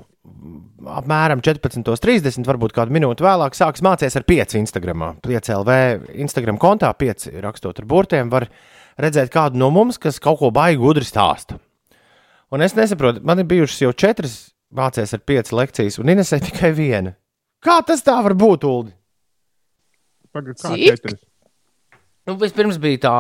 apmēram 0.94 1.42
14.30, 1.42 2.46
varbūt 2.46 2.76
kādu 2.76 2.94
minūti 2.94 3.26
vēlāk, 3.26 3.58
sāks 3.58 3.82
mācīties 3.82 4.20
ar 4.20 4.28
5 4.30 4.56
Instagram. 4.62 5.04
5 5.26 5.52
LV 5.56 5.80
Instagram 6.22 6.62
kontā, 6.62 6.92
5 7.02 7.32
rakstot 7.42 7.82
ar 7.82 7.90
burtiem, 7.90 8.30
var 8.30 8.46
redzēt 9.02 9.34
kādu 9.34 9.58
no 9.58 9.72
mums, 9.74 9.98
kas 9.98 10.22
kaut 10.22 10.38
ko 10.38 10.54
baigi 10.54 10.78
gudri 10.84 11.02
stāsta. 11.08 11.58
Un 12.54 12.62
es 12.62 12.78
nesaprotu, 12.78 13.26
man 13.26 13.42
ir 13.42 13.50
bijušas 13.50 13.88
jau 13.88 13.92
četras 14.06 14.40
mācīties 14.70 15.18
ar 15.18 15.26
5 15.34 15.54
lekcijas, 15.58 15.98
un 15.98 16.14
Inesē 16.14 16.38
tikai 16.46 16.70
viena. 16.78 17.16
Kā 17.58 17.82
tas 17.86 18.06
tā 18.06 18.22
var 18.22 18.38
būt, 18.38 18.70
Ulu? 18.70 18.92
Pagad, 20.32 20.56
kā 20.60 20.72
četras. 20.80 21.20
Nu, 22.28 22.36
vispirms 22.38 22.78
bija 22.78 23.00
tā, 23.08 23.14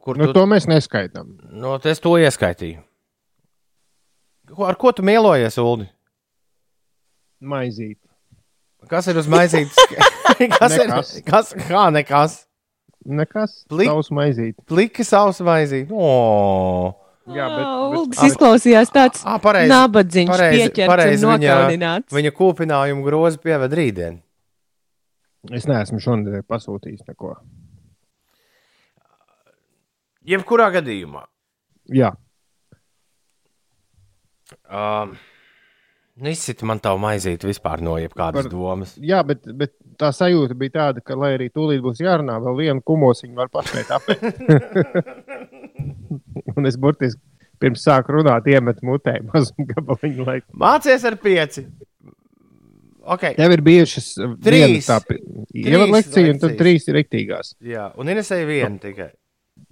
kur 0.00 0.16
Nu, 0.16 0.30
tu, 0.30 0.38
to 0.38 0.46
mēs 0.48 0.64
neskaitām. 0.70 1.34
no, 1.52 1.76
es 1.84 2.00
to 2.00 2.14
ieskaitīju. 2.16 2.80
Ko, 4.54 4.64
ar 4.64 4.78
ko 4.80 4.92
tu 4.96 5.04
mielojies, 5.04 5.58
Ulu? 5.60 5.86
Maizīt. 7.42 7.98
Kas 8.88 9.08
ir 9.10 9.18
uz 9.18 9.26
maizītes? 9.28 9.76
kas 10.60 10.76
ir? 10.78 10.86
Nekas. 10.86 11.10
Kas, 11.26 11.50
kā 11.68 11.88
nekas? 11.92 12.36
Nekas. 13.06 13.58
Plik- 13.70 13.90
Tavs 13.90 14.10
maizīt. 14.14 14.54
Pliki 14.66 15.04
savs 15.06 15.42
maizīte. 15.44 15.92
O! 15.94 16.94
Jā, 17.26 17.46
bet, 17.50 17.66
bet, 17.90 18.20
izklausījās 18.28 18.92
tāds 18.94 19.24
Ah, 19.26 19.40
nabadzīgs, 19.42 20.30
pieķerts 20.30 20.90
pareizi 20.92 21.26
un 21.26 21.42
viņa-. 21.42 21.94
Viņa 22.14 22.32
kūpinājumu 22.38 23.02
grozu 23.02 23.40
pieved 23.42 23.74
rītdien. 23.74 24.20
Es 25.54 25.68
neesmu 25.70 26.00
šodien 26.02 26.42
pasūtījis 26.48 27.06
neko. 27.08 27.36
Jebkurā 30.26 30.70
gadījumā. 30.74 31.26
Jā, 31.94 32.14
Um, 34.70 35.16
Nu, 36.16 36.30
izsit 36.32 36.62
man 36.64 36.78
tā 36.80 36.94
maizīt 36.96 37.42
vispār 37.44 37.82
no 37.84 37.98
jebkādas 38.00 38.46
Par- 38.46 38.48
domas. 38.48 38.94
Jā, 39.04 39.18
bet, 39.26 39.42
bet 39.52 39.74
tā 40.00 40.08
sajūta 40.16 40.54
bija 40.56 40.72
tāda, 40.78 41.02
ka, 41.04 41.12
lai 41.18 41.34
arī 41.36 41.50
tūlīt 41.52 41.82
būs 41.84 42.00
jārunā, 42.00 42.38
vēl 42.40 42.56
vienu 42.62 42.84
kumosiņu 42.88 43.36
var 43.36 43.50
pašai 43.52 43.82
apēst. 43.98 44.40
Un 46.56 46.70
es 46.70 46.78
burtiski 46.80 47.20
pirms 47.60 47.84
sāku 47.84 48.16
runāt, 48.16 48.48
iemetu 48.48 48.88
mutē 48.88 49.18
mazu 49.28 49.66
gabaliņu. 49.74 50.24
Lai... 50.24 50.38
Mācies 50.56 51.04
ar 51.04 51.18
pieci. 51.20 51.66
Okay. 53.06 53.36
Tev 53.38 53.52
ir 53.54 53.62
bijušas 53.62 54.08
Trīs. 54.42 54.88
ievadu 55.54 55.92
lekcija, 55.94 56.32
un 56.32 56.40
tad 56.42 56.56
trīs 56.58 56.88
ir 56.90 56.98
riktīgās. 56.98 57.52
Jā, 57.62 57.90
un 58.00 58.10
Inesēja 58.10 58.48
viena 58.48 58.80
tikai. 58.82 59.12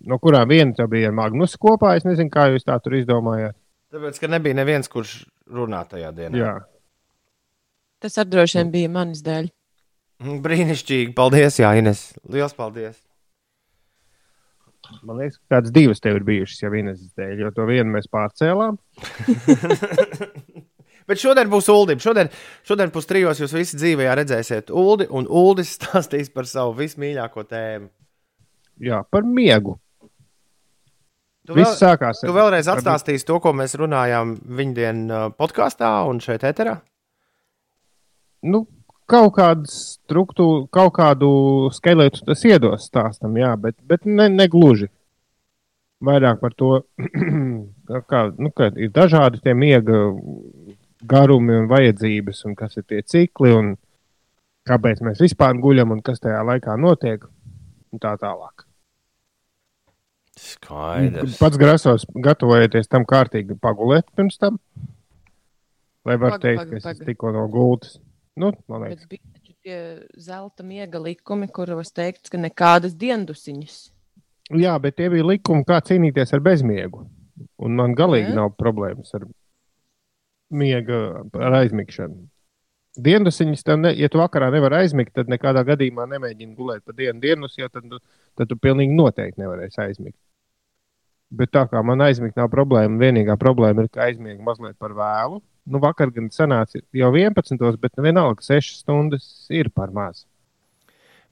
No 0.06 0.20
kurām 0.22 0.46
viena 0.48 0.76
tev 0.76 0.90
bija 0.92 1.10
ar 1.10 1.16
Magnusu 1.16 1.58
kopā. 1.60 1.96
Es 1.98 2.06
nezinu, 2.06 2.30
kā 2.32 2.46
jūs 2.52 2.66
tā 2.66 2.76
tur 2.82 2.96
izdomājāt. 2.98 3.56
Tāpēc, 3.94 4.20
ka 4.22 4.30
nebija 4.30 4.58
neviens, 4.58 4.90
kurš 4.90 5.24
runā 5.50 5.82
tajā 5.90 6.12
dienā. 6.14 6.38
Jā. 6.38 6.54
Tas 8.02 8.18
ar 8.20 8.28
droši 8.30 8.60
vien 8.60 8.70
bija 8.74 8.92
manis 8.92 9.22
dēļ. 9.26 9.50
Mm, 10.22 10.38
Brīnišķīgi. 10.44 11.14
Paldies, 11.16 11.58
Jā, 11.62 11.74
Ines. 11.78 12.06
Lielas 12.30 12.54
paldies. 12.56 13.00
Man 15.02 15.18
liekas, 15.22 15.38
ka 15.40 15.56
tādas 15.56 15.72
divas 15.74 16.02
tev 16.04 16.18
ir 16.20 16.26
bijušas 16.28 16.60
jau 16.60 16.70
vienas 16.74 17.00
dēļ, 17.16 17.38
jo 17.40 17.50
to 17.56 17.64
vienu 17.70 17.96
mēs 17.96 18.10
pārcēlām. 18.12 18.76
Bet 21.08 21.20
šodien 21.20 21.50
būs 21.52 21.68
ULDI. 21.72 21.98
Šodien, 22.00 22.30
šodien 22.64 22.92
pustrijos 22.94 23.42
jūs 23.42 23.52
visi 23.56 23.76
dzīvē 23.80 24.08
redzēsiet 24.20 24.72
ULDI, 24.72 25.10
un 25.12 25.28
ULDIs 25.28 25.74
stāstīs 25.78 26.32
par 26.32 26.48
savu 26.50 26.76
vismīļāko 26.80 27.46
tēmu. 27.50 27.90
Jā, 28.84 29.04
par 29.10 29.26
miegu. 29.26 29.78
Tu, 31.44 31.52
Viss 31.58 31.76
sākās 31.76 32.22
tu 32.24 32.32
vēlreiz 32.32 32.70
atstāstīsi 32.72 33.26
to, 33.28 33.36
ko 33.44 33.52
mēs 33.52 33.76
runājām 33.76 34.32
viņa 34.58 34.74
dienā 34.78 35.20
podkāstā 35.36 35.90
un 36.08 36.22
šeit 36.24 36.46
eterā? 36.48 36.78
nu, 38.44 38.64
kaut 39.10 39.32
kādu 39.38 39.70
struktūru, 39.70 40.66
kaut 40.72 40.94
kādu 40.96 41.30
skeletu 41.74 42.24
tas 42.28 42.44
iedos 42.48 42.88
stāstam, 42.90 43.36
jā, 43.40 43.54
bet, 43.60 43.76
bet 43.88 44.06
ne, 44.08 44.28
ne 44.32 44.48
gluži. 44.50 44.90
Vairāk 46.04 46.40
par 46.42 46.52
to, 46.58 46.70
kā, 48.10 48.26
nu, 48.36 48.50
ka 48.52 48.70
ir 48.76 48.92
dažādi 48.92 49.40
tie 49.44 49.54
miega 49.56 50.06
garumi 51.10 51.56
un 51.58 51.68
vajadzības, 51.70 52.44
un 52.48 52.54
kas 52.58 52.78
ir 52.80 52.86
tie 52.88 53.00
cikli, 53.02 53.52
un 53.54 53.74
kāpēc 54.68 55.02
mēs 55.04 55.22
vispār 55.24 55.58
guļam, 55.60 55.92
un 55.94 56.02
kas 56.04 56.22
tajā 56.24 56.40
laikā 56.48 56.76
notiek, 56.80 57.26
un 57.92 58.02
tā 58.02 58.14
tālāk. 58.20 58.66
Skaidrs. 60.34 61.38
Pats 61.38 61.60
grasos, 61.60 62.06
gatavojoties 62.10 62.90
tam 62.90 63.04
kārtīgi 63.06 63.54
pagulēt 63.62 64.08
pirms 64.16 64.40
tam, 64.40 64.58
lai 66.04 66.16
var 66.18 66.36
Paga, 66.36 66.42
teikt, 66.42 66.64
paga, 66.64 66.80
ka 66.82 66.94
es 66.94 67.04
tikko 67.06 67.32
no 67.36 67.46
gultas. 67.52 67.98
Nu, 68.34 68.50
man 68.66 68.82
liekas, 68.82 69.04
Bet 69.04 69.12
bija 69.14 69.36
taču 69.36 69.52
tie 69.62 69.78
zelta 70.18 70.66
miega 70.66 70.98
likumi, 70.98 71.46
kuros 71.54 71.94
teikts, 71.94 72.32
ka 72.32 72.40
nekādas 72.40 72.96
diendusiņas. 72.98 73.76
Jā, 74.58 74.74
bet 74.82 74.98
tie 74.98 75.06
bija 75.12 75.24
likumi, 75.24 75.62
kā 75.68 75.78
cīnīties 75.86 76.34
ar 76.34 76.42
bezmiegu. 76.44 77.06
Un 77.62 77.78
man 77.78 77.94
galīgi 77.96 78.32
Jā. 78.32 78.40
nav 78.42 78.52
problēmas 78.58 79.14
ar 79.16 79.24
miega, 80.50 81.00
ar 81.40 81.58
aizmigšanu. 81.62 82.26
Dienasiņas, 83.04 83.64
tev 83.66 83.80
ne, 83.80 83.90
ja 83.98 84.06
tu 84.10 84.20
vakarā 84.20 84.52
nevari 84.54 84.84
aizmigt, 84.84 85.14
tad 85.16 85.30
nekādā 85.30 85.64
gadījumā 85.66 86.06
nemēģini 86.12 86.54
gulēt 86.54 86.84
pa 86.86 86.94
dienu 86.94 87.18
dienas, 87.22 87.56
jo 87.58 87.66
tad, 87.72 87.96
tad 88.38 88.50
tu 88.50 88.58
pilnīgi 88.60 88.94
noteikti 88.94 89.42
nevarēsi 89.42 89.80
aizmigt. 89.82 90.18
Bet 91.34 91.50
tā 91.50 91.64
kā 91.66 91.82
man 91.82 92.04
aizmigt 92.04 92.38
nav 92.38 92.52
problēma, 92.52 93.00
vienīgā 93.00 93.34
problēma 93.40 93.82
ir, 93.82 93.90
ka 93.90 94.04
aizmiegu 94.06 94.44
mazliet 94.46 94.78
par 94.78 94.94
vēlu. 94.94 95.40
Nu, 95.66 95.80
vakar 95.82 96.12
gan 96.14 96.28
sanāca 96.30 96.78
jau 96.94 97.10
11, 97.16 97.80
bet 97.82 97.98
vienalga 98.04 98.44
6 98.44 98.78
stundas 98.84 99.26
ir 99.50 99.72
par 99.74 99.90
maz. 99.96 100.26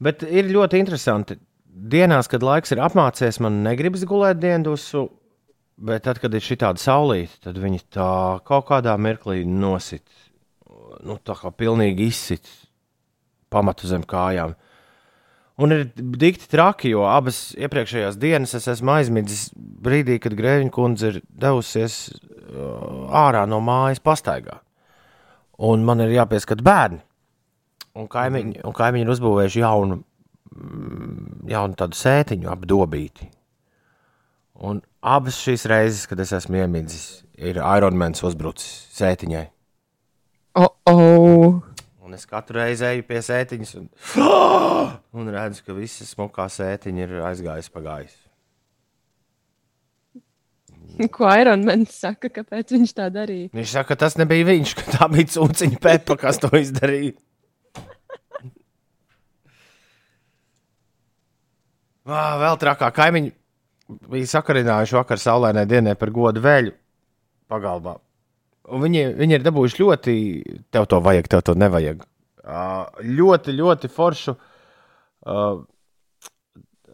Bet 0.02 0.24
ir 0.26 0.50
ļoti 0.50 0.80
interesanti. 0.82 1.36
Dienās, 1.72 2.26
kad 2.28 2.42
laiks 2.42 2.74
ir 2.74 2.82
apmācies, 2.82 3.38
man 3.44 3.62
negribas 3.64 4.02
gulēt 4.08 4.40
diendusu, 4.42 5.06
bet 5.76 6.04
tad, 6.06 6.20
kad 6.22 6.34
ir 6.34 6.44
šī 6.44 6.58
tāda 6.62 6.80
saulīte, 6.82 7.40
tad 7.46 7.60
viņi 7.60 7.84
tā 7.94 8.10
kaut 8.46 8.68
kādā 8.70 8.96
mirklī 9.00 9.42
nosit. 9.48 10.04
Nu, 11.02 11.16
tā 11.18 11.34
kā 11.38 11.50
pilnīgi 11.56 12.10
izsit 12.12 12.48
pamatu 13.52 13.88
zem 13.90 14.04
kājām. 14.08 14.54
Un 15.62 15.74
ir 15.74 15.84
dikti 15.94 16.48
traki, 16.50 16.92
jo 16.94 17.04
abas 17.06 17.52
iepriekšējās 17.60 18.16
dienas 18.20 18.54
es 18.56 18.68
esmu 18.72 18.94
aizmidzis 18.94 19.50
brīdī, 19.54 20.16
kad 20.22 20.34
Grēviņa 20.36 20.72
kundze 20.72 21.10
ir 21.12 21.18
devusies 21.28 21.96
uh, 22.08 23.10
ārā 23.22 23.44
no 23.48 23.60
mājas 23.64 24.00
pastaigā. 24.02 24.58
Un 25.62 25.84
man 25.86 26.00
ir 26.02 26.14
jāpieskat 26.16 26.64
bērni. 26.64 27.02
Un 28.00 28.08
kaimiņi, 28.08 28.62
un 28.64 28.72
kaimiņi 28.72 29.04
ir 29.04 29.12
uzbūvējuši 29.12 29.60
jaunu, 29.60 29.98
mm, 30.56 31.44
jaunu 31.52 31.76
tādu 31.76 31.98
sētiņu 32.00 32.48
apdobīti. 32.54 33.28
Un 34.64 34.80
abas 35.02 35.40
šīs 35.42 35.66
reizes, 35.68 36.06
kad 36.06 36.20
es 36.22 36.32
esmu 36.36 36.62
iemidzis, 36.62 37.22
ir 37.34 37.58
Ironmans 37.58 38.22
uzbrucis 38.24 38.70
sētiņai. 38.96 39.46
Oh, 40.60 40.70
oh. 40.86 41.60
Un 42.02 42.14
es 42.14 42.26
katru 42.28 42.60
reizi 42.60 42.86
eju 42.86 43.06
pie 43.08 43.22
sētiņas 43.24 43.72
un, 43.80 43.88
un 45.18 45.32
redzu, 45.32 45.64
ka 45.66 45.76
visa 45.76 46.06
smukā 46.06 46.46
sētiņa 46.52 47.06
ir 47.06 47.16
aizgājusi 47.30 47.74
pagājis. 47.74 48.18
Ko 51.12 51.24
Ironmans 51.24 51.94
saka, 51.96 52.28
kāpēc 52.28 52.74
viņš 52.76 52.90
tā 52.98 53.08
darīja? 53.10 53.48
Viņš 53.56 53.76
saka, 53.78 53.94
ka 53.94 54.02
tas 54.04 54.18
nebija 54.20 54.44
viņš, 54.50 54.74
ka 54.76 54.88
tā 54.92 55.08
bija 55.10 55.30
cūciņa 55.34 55.78
pepa, 55.82 56.18
kas 56.20 56.42
to 56.42 56.52
izdarīja. 56.60 57.16
Vā, 62.02 62.22
vēl 62.42 62.58
trakāk 62.58 62.96
kaimiņi 62.98 63.30
bija 63.88 64.30
sakarinājuši 64.36 64.96
vakar 64.98 65.20
saulainai 65.20 65.66
dienai 65.68 65.94
par 65.98 66.12
godu 66.14 66.42
vēļu 66.44 66.72
pagalbā. 67.50 67.96
Un 68.72 68.84
viņi, 68.84 69.04
viņi 69.18 69.36
ir 69.36 69.44
dabūjuši 69.44 69.82
ļoti, 69.82 70.14
tev 70.72 70.86
to 70.90 71.00
vajag, 71.02 71.28
tev 71.28 71.42
to 71.46 71.54
nevajag. 71.58 72.04
Ļoti, 73.02 73.54
ļoti 73.58 73.90
foršu 73.92 74.36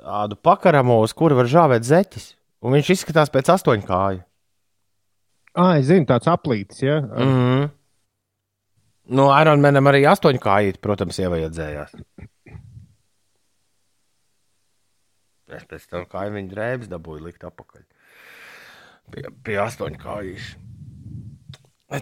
tādu 0.08 0.38
pakaramo, 0.42 1.00
uz 1.04 1.14
kuru 1.16 1.38
var 1.38 1.50
žāvēt 1.50 1.86
zeķis. 1.88 2.32
Un 2.64 2.74
viņš 2.74 2.94
izskatās 2.96 3.30
pēc 3.30 3.52
astoņu 3.54 3.86
kāju. 3.86 4.22
Ah, 5.58 5.76
es 5.78 5.88
zinu, 5.88 6.06
tāds 6.06 6.28
aplītis, 6.30 6.82
ja? 6.82 7.00
Mm 7.00 7.34
-hmm. 7.34 7.68
Nu, 9.08 9.28
Ironmanam 9.40 9.86
arī 9.88 10.04
astoņu 10.04 10.38
kājīt, 10.42 10.80
protams, 10.84 11.18
ievajadzējās. 11.18 11.94
Es 15.56 15.64
pēc 15.68 15.86
tam 15.88 16.06
kaimiņu 16.10 16.52
drēbes 16.52 16.90
dabūju 16.92 17.24
likt 17.28 17.44
apakaļ. 17.48 17.84
Pie, 19.12 19.22
pie 19.44 19.60
astoņu 19.62 20.00
kājīšu. 20.02 20.64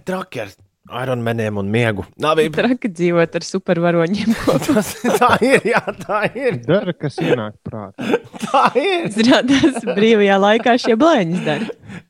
Traki 0.06 0.42
ar 0.42 0.50
Ironmaniem 0.86 1.58
un 1.58 1.70
miegu. 1.70 2.04
Nav 2.22 2.36
bija. 2.38 2.52
Traki 2.60 2.90
dzīvot 2.94 3.38
ar 3.38 3.46
supervaroņiem. 3.46 4.34
Tas, 4.66 4.92
tā 5.02 5.30
ir, 5.46 5.60
jā, 5.72 5.82
tā 6.02 6.24
ir. 6.30 6.60
Dara, 6.66 6.94
kas 6.94 7.18
ienāk 7.22 7.58
prātā. 7.66 8.18
Tā 8.46 8.66
ir. 8.78 9.08
Zrādās, 9.14 9.80
brīvajā 9.96 10.36
laikā 10.42 10.76
šie 10.82 10.94
blēņas 11.00 11.46
dara. 11.46 12.02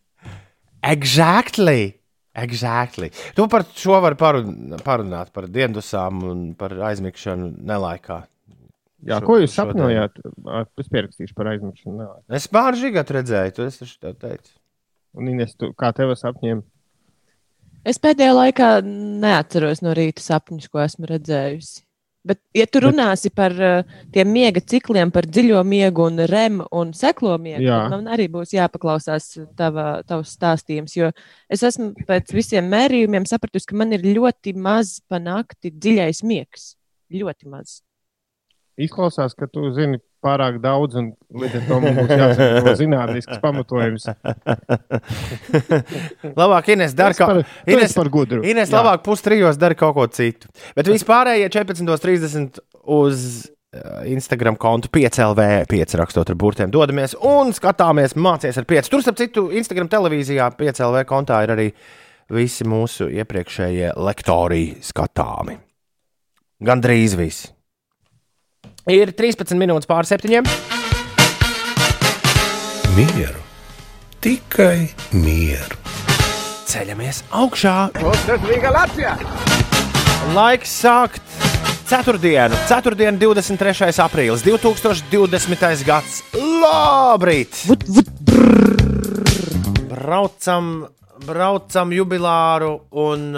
Exactly. 0.86 1.94
Exactly. 2.36 3.08
Tu 3.32 3.46
par 3.48 3.64
šo 3.72 4.00
vari 4.04 4.18
parun, 4.20 4.74
parunāt, 4.84 5.30
par 5.32 5.46
diendusām 5.48 6.20
un 6.28 6.40
par 6.58 6.74
aizmigšanu 6.90 7.54
nelaikā. 7.64 8.26
Jā, 9.04 9.18
Šo- 9.20 9.26
ko 9.28 9.38
jūs 9.42 9.52
sapņojāt? 9.56 10.22
Es 10.80 10.88
pierakstīšu 10.88 11.34
par 11.36 11.52
aizmigšanu. 11.52 11.96
Nē. 12.00 12.06
Es 12.38 12.46
pāri 12.48 12.80
žigatu 12.80 13.18
redzēju, 13.18 13.54
tu 13.54 13.66
esi 13.66 13.82
taču 13.82 13.98
tā 14.00 14.14
teicis. 14.16 14.54
Un, 15.16 15.28
Ines, 15.32 15.54
tu, 15.56 15.72
kā 15.76 15.92
tev 15.96 16.14
sapņiem? 16.16 16.62
Es 17.86 18.00
pēdējā 18.02 18.32
laikā 18.34 18.70
neatceros 18.84 19.82
no 19.84 19.92
rīta 19.94 20.24
sapņus, 20.24 20.70
ko 20.72 20.80
esmu 20.82 21.06
redzējusi. 21.06 21.84
Bet, 22.26 22.40
ja 22.56 22.64
tu 22.66 22.80
runāsi 22.82 23.30
par 23.30 23.54
uh, 23.54 23.98
tiem 24.10 24.32
miega 24.34 24.58
cikliem, 24.58 25.12
par 25.14 25.28
dziļo 25.30 25.60
miegu, 25.62 26.08
un 26.10 26.24
REM 26.26 26.58
un 26.74 26.90
seklo 26.96 27.36
miegu, 27.38 27.62
Jā. 27.62 27.84
tad 27.84 27.94
man 27.94 28.10
arī 28.16 28.26
būs 28.32 28.50
jāpaklausās 28.56 29.28
tava, 29.54 30.00
tavs 30.08 30.34
stāstījums. 30.34 30.96
Jo 30.98 31.12
es 31.52 31.62
esmu 31.62 31.92
pēc 32.08 32.34
visiem 32.34 32.66
mērījumiem 32.72 33.28
sapratusi, 33.30 33.70
ka 33.70 33.78
man 33.78 33.94
ir 33.94 34.02
ļoti 34.08 34.56
maz 34.58 34.96
panākti 35.06 35.70
dziļais 35.70 36.24
miegs. 36.26 36.72
Ļoti 37.14 37.52
maz. 37.52 37.85
Izklausās, 38.76 39.32
ka 39.32 39.48
tu 39.48 39.70
zini 39.72 40.02
pārāk 40.24 40.58
daudz, 40.60 40.98
un 41.00 41.08
līdz 41.40 41.54
ar 41.60 41.64
to 41.64 41.78
mums 41.80 41.96
būs 41.96 42.10
jāsagatavo 42.12 42.74
zinātnisks 42.76 43.40
pamatojums. 43.40 44.04
labāk, 46.42 46.68
Ines, 46.74 46.92
dara 46.98 47.16
kaut 47.16 47.40
tu 47.40 47.72
Ines, 47.72 47.88
esi 47.88 47.96
par 47.96 48.10
gudru. 48.12 48.42
Ines 48.44 48.68
Jā. 48.68 48.82
labāk 48.82 49.04
pustrijos 49.06 49.56
dara 49.60 49.78
kaut 49.78 49.96
ko 49.96 50.04
citu. 50.12 50.52
Bet 50.76 50.90
vispārējie 50.92 51.48
14.30 51.56 52.60
uz 52.98 53.24
uh, 53.46 54.04
Instagram 54.12 54.60
kontu 54.60 54.92
5LV, 54.92 55.48
5 55.72 55.98
rakstot 56.02 56.34
ar 56.34 56.40
burtiem, 56.44 56.72
dodamies 56.74 57.16
un 57.24 57.56
skatāmies, 57.56 58.12
mācīties 58.12 58.60
ar 58.60 58.68
5. 58.76 58.92
Tur, 58.92 59.06
starp 59.06 59.20
citu, 59.22 59.48
Instagram 59.56 59.88
televīzijā 59.92 60.52
5LV 60.60 61.08
kontā 61.08 61.40
ir 61.48 61.56
arī 61.56 61.70
visi 62.36 62.68
mūsu 62.68 63.08
iepriekšējie 63.08 63.96
lektori 64.04 64.66
skatāmi. 64.84 65.62
Gan 66.66 66.84
drīz 66.84 67.16
visi. 67.16 67.55
Ir 68.86 69.10
13 69.10 69.58
minūtes 69.58 69.88
pār 69.90 70.06
septiņiem. 70.06 70.46
Mieru, 72.94 73.40
tikai 74.22 74.92
mieru. 75.10 75.80
Ceļamies 76.70 77.24
augšā. 77.34 77.74
Laiks 80.36 80.76
sākt 80.84 81.34
ceturtdienu, 81.90 82.62
ceturtdienu, 82.70 83.18
23. 83.26 83.90
aprīlis, 84.06 84.46
2020. 84.46 85.84
gads. 85.86 86.22
Labrīt! 86.38 87.58
Vut, 87.66 87.82
vut, 87.90 88.16
Braucam, 89.90 90.74
braucam 91.26 91.98
jubilāru 91.98 92.76
un. 93.02 93.32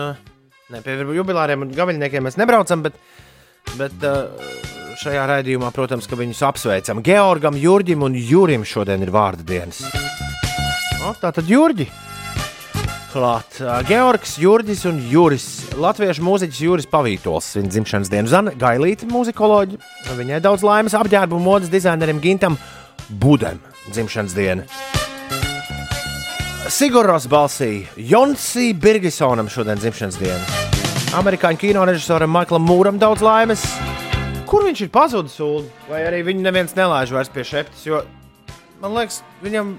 Ne, 0.69 0.81
pie 0.85 1.01
jubilāriem 1.17 1.65
un 1.65 1.73
gaviļniekiem 1.73 2.29
mēs 2.29 2.37
nebraucam, 2.37 2.85
bet, 2.85 3.01
bet 3.81 4.05
uh, 4.05 4.77
šajā 4.99 5.25
raidījumā, 5.31 5.71
protams, 5.75 6.09
ka 6.11 6.19
viņus 6.19 6.43
apsveicam. 6.49 7.03
Georgam, 7.07 7.59
Jurģim 7.59 8.05
un 8.07 8.19
Jurim 8.19 8.67
šodien 8.67 9.03
ir 9.05 9.15
vārdu 9.15 9.47
dienas. 9.47 9.85
O, 11.07 11.15
tā 11.21 11.33
tad 11.35 11.49
Jurģi! 11.49 11.89
Klāt. 13.09 13.57
Georgs, 13.89 14.35
Jurģis 14.37 14.83
un 14.91 14.99
Juris. 15.09 15.47
Latviešu 15.81 16.23
mūziķis 16.27 16.61
Juris 16.61 16.89
Pavītols. 16.91 17.55
Viņa 17.57 17.73
dzimšanas 17.73 18.11
dienu 18.13 18.29
zina 18.29 18.53
Gailīti, 18.53 19.09
muzikoloģi. 19.09 19.81
Viņai 20.19 20.43
daudz 20.45 20.67
laimes 20.67 20.97
apģērbu 20.99 21.41
modes 21.41 21.73
dizainerim 21.73 22.21
Gintam 22.21 22.59
Budam 23.09 23.63
dzimšanas 23.89 24.37
dienu. 24.37 24.69
Sigurds 26.69 27.25
balsī 27.33 27.87
Jonsī 27.97 28.75
Birgisonam 28.77 29.49
šodien 29.49 29.81
dzimšanas 29.81 30.21
diena. 30.21 30.45
Amerikāņu 31.17 31.65
kino 31.65 31.87
režisoram 31.89 32.35
Maiklam 32.37 32.69
Mūram 32.69 33.01
daudz 33.01 33.25
laimes. 33.25 33.65
Kur 34.49 34.65
viņš 34.65 34.81
ir 34.87 34.91
pazudis? 34.93 35.35
Ulu? 35.45 35.67
Vai 35.91 36.03
arī 36.09 36.23
viņu 36.25 36.41
neviens 36.45 36.73
nelaiž 36.77 37.13
vairs 37.13 37.29
pie 37.33 37.45
šeptes? 37.45 37.83
Jo 37.85 38.03
man 38.81 38.95
liekas, 38.97 39.21
viņam, 39.45 39.75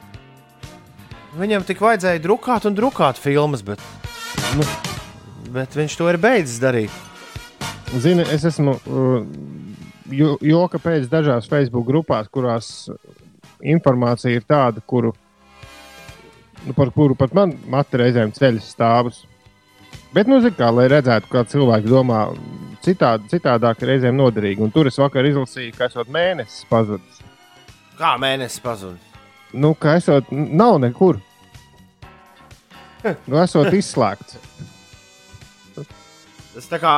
viņam 1.39 1.65
tik 1.65 1.81
vajadzēja 1.81 2.21
drukāt 2.21 2.67
un 2.69 2.75
drukāt 2.77 3.17
filmas, 3.21 3.63
bet, 3.65 3.81
nu, 4.59 4.65
bet 5.55 5.77
viņš 5.77 5.95
to 5.97 6.09
ir 6.11 6.19
beidzis 6.21 6.59
darīt. 6.61 6.93
Zini, 7.97 8.25
es 8.29 8.43
esmu 8.45 8.75
uh, 8.77 9.23
jo- 10.13 10.37
joka 10.45 10.77
pēc 10.83 11.07
dažās 11.09 11.49
Facebook 11.49 11.87
grupās, 11.87 12.29
kurās 12.29 12.69
informācija 13.59 14.35
ir 14.37 14.45
tāda, 14.47 14.83
kuru, 14.85 15.15
nu, 16.67 16.75
par 16.77 16.91
kuru 16.93 17.17
pat 17.17 17.33
man 17.33 17.55
matra 17.71 18.03
reizēm 18.05 18.35
ceļas 18.35 18.69
stāvus. 18.75 19.23
Bet, 20.13 20.25
nu, 20.25 20.39
kā, 20.57 20.71
lai 20.73 20.87
redzētu, 20.89 21.29
kā 21.29 21.43
cilvēki 21.45 21.91
domā, 21.91 22.23
citādi, 22.85 23.29
citādāk 23.29 23.83
reizēm 23.85 24.17
noderīgi. 24.17 24.63
Un 24.65 24.73
tur 24.73 24.89
es 24.89 24.97
vakar 24.97 25.27
izlasīju, 25.29 25.75
ka 25.77 25.85
esot 25.89 26.09
mēnesis 26.09 26.65
pazudis. 26.69 27.21
Kā 27.99 28.15
mēnesis 28.21 28.63
pazudis? 28.63 29.21
Nu, 29.53 29.75
ka 29.77 29.97
esot, 29.99 30.31
nav 30.33 30.79
nekur. 30.81 31.21
Nu, 33.29 33.37
esot 33.39 33.69
izslēgts. 33.71 34.35
Tas 36.49 36.65
tā 36.67 36.79
kā, 36.81 36.93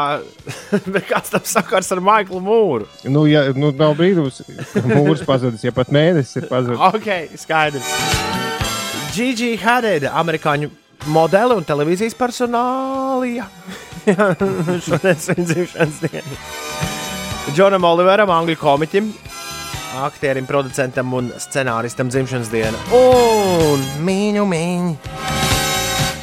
bet 0.95 1.03
kāds 1.05 1.29
tam 1.29 1.43
sakars 1.45 1.91
ar 1.93 1.99
Maiklu 2.01 2.39
Mūru? 2.41 2.87
Nu, 3.11 3.27
ja, 3.29 3.43
nu, 3.53 3.69
nav 3.77 3.93
brīnums, 3.99 4.39
ka 4.71 4.81
mūrs 4.87 5.21
pazudis, 5.27 5.67
ja 5.67 5.75
pat 5.75 5.91
mēnesis 5.93 6.39
ir 6.41 6.47
pazudis. 6.49 6.81
Ok, 6.95 7.35
skaidrs. 7.37 7.91
Gigi 9.11 9.51
Hadid, 9.61 10.07
amerikāņu 10.07 10.71
modeli 11.09 11.57
un 11.57 11.65
televīzijas 11.65 12.15
personālija. 12.17 13.47
Šodien 14.85 15.17
ir 15.17 15.43
dzimšanas 15.45 16.01
diena. 16.03 16.39
Džonam 17.55 17.85
Oliveram, 17.89 18.29
angļu 18.31 18.55
komiķim, 18.61 19.09
aktierim, 20.05 20.45
producentam 20.49 21.13
un 21.17 21.31
scenāristam 21.41 22.11
dzimšanas 22.13 22.51
diena. 22.53 22.77
Un 22.95 23.85
mīņu, 24.05 24.45
mīņu. 24.51 24.95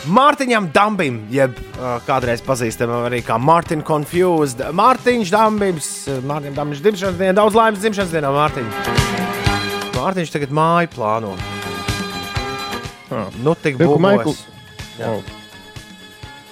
Mārtiņam 0.08 0.70
Dambim, 0.72 1.18
jeb 1.28 1.58
uh, 1.58 1.98
kādreiz 2.06 2.40
pazīstamam 2.40 3.04
arī 3.10 3.20
kā 3.26 3.36
Mārtiņš 3.36 3.84
Confused. 3.84 4.62
Mārtiņš 4.72 5.32
Dambis, 5.34 5.90
Mārtiņš 6.24 6.56
Dambis 6.56 6.80
dzimšanas 6.84 7.18
diena, 7.20 7.36
daudz 7.42 7.58
laimes 7.58 7.82
dzimšanas 7.82 8.14
dienā, 8.14 8.30
Mārtiņš. 8.32 8.92
Mārtiņš 9.98 10.32
tagad 10.32 10.54
māju 10.54 10.94
plāno. 10.94 11.34
Ah. 13.08 13.28
Nu, 13.44 13.52
tik 13.58 13.76
būs. 13.80 14.46
Jā. 14.98 15.12
Oh. 15.14 15.22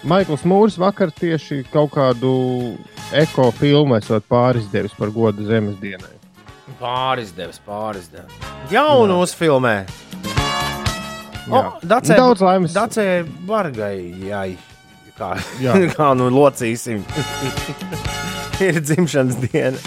Maikls 0.07 0.44
Mūrs 0.47 0.76
vakar 0.78 1.11
tieši 1.11 1.64
kaut 1.72 1.90
kādu 1.97 2.32
ekofilmu 3.16 3.97
esot 3.99 4.26
pāris 4.30 4.68
devis 4.70 4.94
par 4.94 5.11
godu 5.14 5.47
zemes 5.49 5.78
dienai. 5.82 6.12
Pāris 6.80 7.32
devis, 7.34 7.59
pāris 7.66 8.11
devis. 8.12 8.34
Jaunu 8.70 9.20
uzfilmē. 9.22 9.76
O, 11.47 11.55
Jā. 11.55 11.62
Dacē, 11.86 12.16
Daudz 12.18 12.42
laimes. 12.42 12.74
Dacē 12.74 13.07
bargai, 13.47 14.11
jā. 14.26 14.42
Kā, 15.16 15.36
Jā. 15.62 15.76
kā 15.97 16.11
nu 16.18 16.26
locīsim. 16.34 17.05
ir 18.66 18.82
dzimšanas 18.82 19.38
diena. 19.47 19.78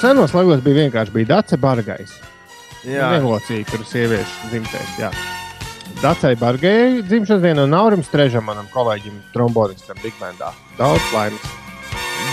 Senos 0.00 0.32
laikos 0.34 0.62
bija 0.64 0.86
vienkārši 0.86 1.14
bija 1.14 1.34
Dace 1.34 1.58
Bargais. 1.60 2.14
Jā, 2.86 3.12
Nelocīja, 3.12 3.66
kur 3.68 3.84
sieviešu 3.86 4.50
dzimtēs. 4.50 4.96
Jā. 4.98 5.10
Dacei 6.02 6.34
Bargai 6.34 7.02
dzimšanas 7.06 7.42
diena 7.44 7.62
un 7.62 7.70
Naurim 7.70 8.00
Strežam, 8.02 8.42
manam 8.48 8.66
kolēģim, 8.74 9.20
trombonistam 9.30 9.98
Bigbandā. 10.02 10.48
Daudz 10.74 11.04
laimes. 11.14 11.44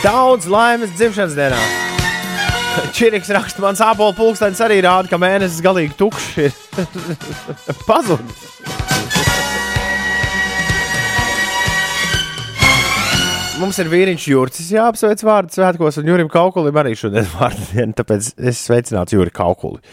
daudz 0.02 0.48
laimes 0.50 0.96
dzimšanas 0.98 1.36
dienā. 1.38 1.60
Čiriks 2.98 3.30
raksta, 3.36 3.62
mans 3.62 3.82
apelsīns 3.86 4.18
pulkstenis 4.18 4.64
arī 4.66 4.80
rāda, 4.86 5.12
ka 5.12 5.20
mēnesis 5.22 5.62
galīgi 5.62 5.94
tukšs 6.00 6.30
ir 6.48 6.58
pazudis. 7.90 8.48
Mums 13.60 13.78
ir 13.84 13.90
vīriņš 13.92 14.26
Jurcis 14.32 14.70
jāapsveic 14.72 15.22
vārdu 15.28 15.60
svētkos, 15.60 16.02
un 16.02 16.10
Jurim 16.10 16.30
Kaukulim 16.32 16.78
arī 16.80 16.96
šodien 16.98 17.28
vārdu 17.38 17.70
diena, 17.74 17.94
tāpēc 18.02 18.34
es 18.50 18.66
sveicinātu 18.66 19.20
Juri 19.20 19.34
Kaukuli. 19.36 19.84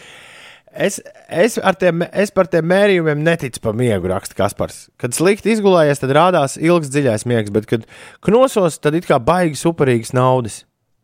Es, 0.77 1.01
es, 1.29 1.57
tiem, 1.79 2.03
es 2.11 2.31
par 2.33 2.47
tiem 2.51 2.67
mērījumiem 2.71 3.21
neticu 3.23 3.61
pa 3.63 3.73
miegu, 3.75 4.09
raksta 4.11 4.37
Kaspars. 4.37 4.87
Kad 5.01 5.15
slikti 5.17 5.53
izgulējies, 5.53 6.01
tad 6.01 6.13
rādās 6.15 6.57
ilgs 6.59 6.91
dziļais 6.93 7.27
miegs, 7.29 7.53
bet, 7.53 7.67
kad 7.69 7.85
knosos, 8.25 8.79
tad 8.79 8.97
it 8.97 9.07
kā 9.09 9.19
baigi 9.19 9.59
superīgas 9.59 10.13
naudas. 10.17 10.63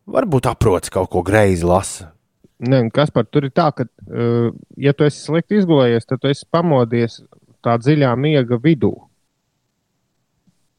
Varbūt 0.10 0.50
aprots 0.52 0.92
kaut 0.92 1.12
ko 1.14 1.24
greizi 1.24 1.68
lasa. 1.68 2.12
Un 2.64 2.90
kas 2.94 3.12
par 3.12 3.26
tur 3.28 3.48
ir 3.48 3.54
tā, 3.56 3.70
ka, 3.76 3.86
uh, 4.08 4.52
ja 4.80 4.94
tu 4.96 5.08
esi 5.08 5.26
slikti 5.26 5.60
izgulējies, 5.60 6.08
tad 6.08 6.22
tu 6.24 6.32
esi 6.32 6.48
pamodies 6.52 7.22
tā 7.64 7.78
dziļā 7.80 8.14
miega 8.20 8.60
vidū. 8.60 8.94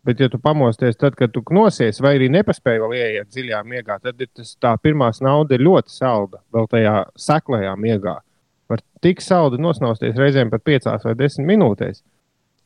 Bet, 0.05 0.21
ja 0.21 0.29
tu 0.29 0.37
pamosties 0.37 0.99
tad, 1.01 1.15
kad 1.17 1.33
tu 1.33 1.41
knosies, 1.49 1.97
vai 2.05 2.19
arī 2.19 2.29
nepaspēji 2.33 2.81
vēl 2.83 2.95
ieiet 2.99 3.31
dziļā 3.33 3.63
miegā, 3.65 3.97
tad 4.05 4.21
tas, 4.21 4.53
tā 4.61 4.75
pirmā 4.77 5.09
nauda 5.25 5.57
ir 5.57 5.65
ļoti 5.65 5.93
salda. 5.93 6.43
Vēl 6.53 6.69
tajā 6.73 6.99
seklajā 7.17 7.73
miegā 7.81 8.19
var 8.19 8.25
tik 9.05 9.23
saldi 9.25 9.61
nosnausties 9.61 10.19
reizēm 10.19 10.51
pat 10.53 10.65
5 10.67 10.91
vai 11.05 11.15
10 11.21 11.47
minūtēs. 11.49 12.03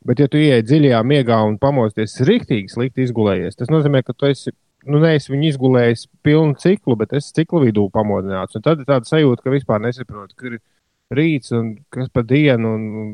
Bet, 0.07 0.22
ja 0.22 0.28
tu 0.30 0.39
ieiet 0.39 0.66
dziļajā 0.68 1.03
miegā 1.05 1.41
un 1.45 1.59
pamosties 1.61 2.20
rīktīgi 2.26 2.70
slikti 2.70 3.05
izgulējies, 3.05 3.59
tas 3.59 3.70
nozīmē, 3.72 4.05
ka 4.07 4.14
tu 4.14 4.28
esi, 4.30 4.53
nu, 4.86 5.01
neesi 5.03 5.32
viņu 5.32 5.49
izgulējis 5.51 6.07
pilnu 6.24 6.55
ciklu, 6.62 6.95
bet 7.01 7.16
esi 7.18 7.34
ciklu 7.41 7.64
vidū 7.64 7.89
pamodināts. 7.93 8.57
Un 8.57 8.64
tad 8.64 8.84
ir 8.84 8.89
tāda 8.89 9.09
sajūta, 9.11 9.43
ka 9.45 9.55
vispār 9.55 9.82
nesaproti, 9.82 10.39
kur 10.39 10.55
ir 10.55 10.62
rīts 11.18 11.51
un 11.57 11.74
kas 11.93 12.12
pa 12.14 12.22
dienu, 12.22 12.76
un, 12.78 13.11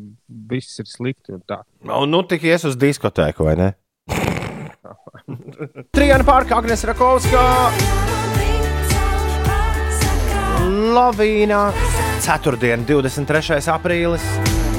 viss 0.51 0.83
ir 0.83 0.91
slikti. 0.91 1.39
un 1.39 1.43
tā. 1.49 1.63
Un 1.89 2.13
nu 2.13 2.21
tik 2.29 2.45
ies 2.51 2.69
uz 2.69 2.77
diskotēku, 2.77 3.49
vai 3.49 3.57
ne? 3.63 3.71
Trijana 5.97 6.27
Pārka, 6.29 6.61
Agnēs 6.61 6.85
Rakovska, 6.85 7.45
Lavīna, 10.65 11.69
4. 12.25 12.57
23. 12.89 13.61
aprīlis. 13.75 14.25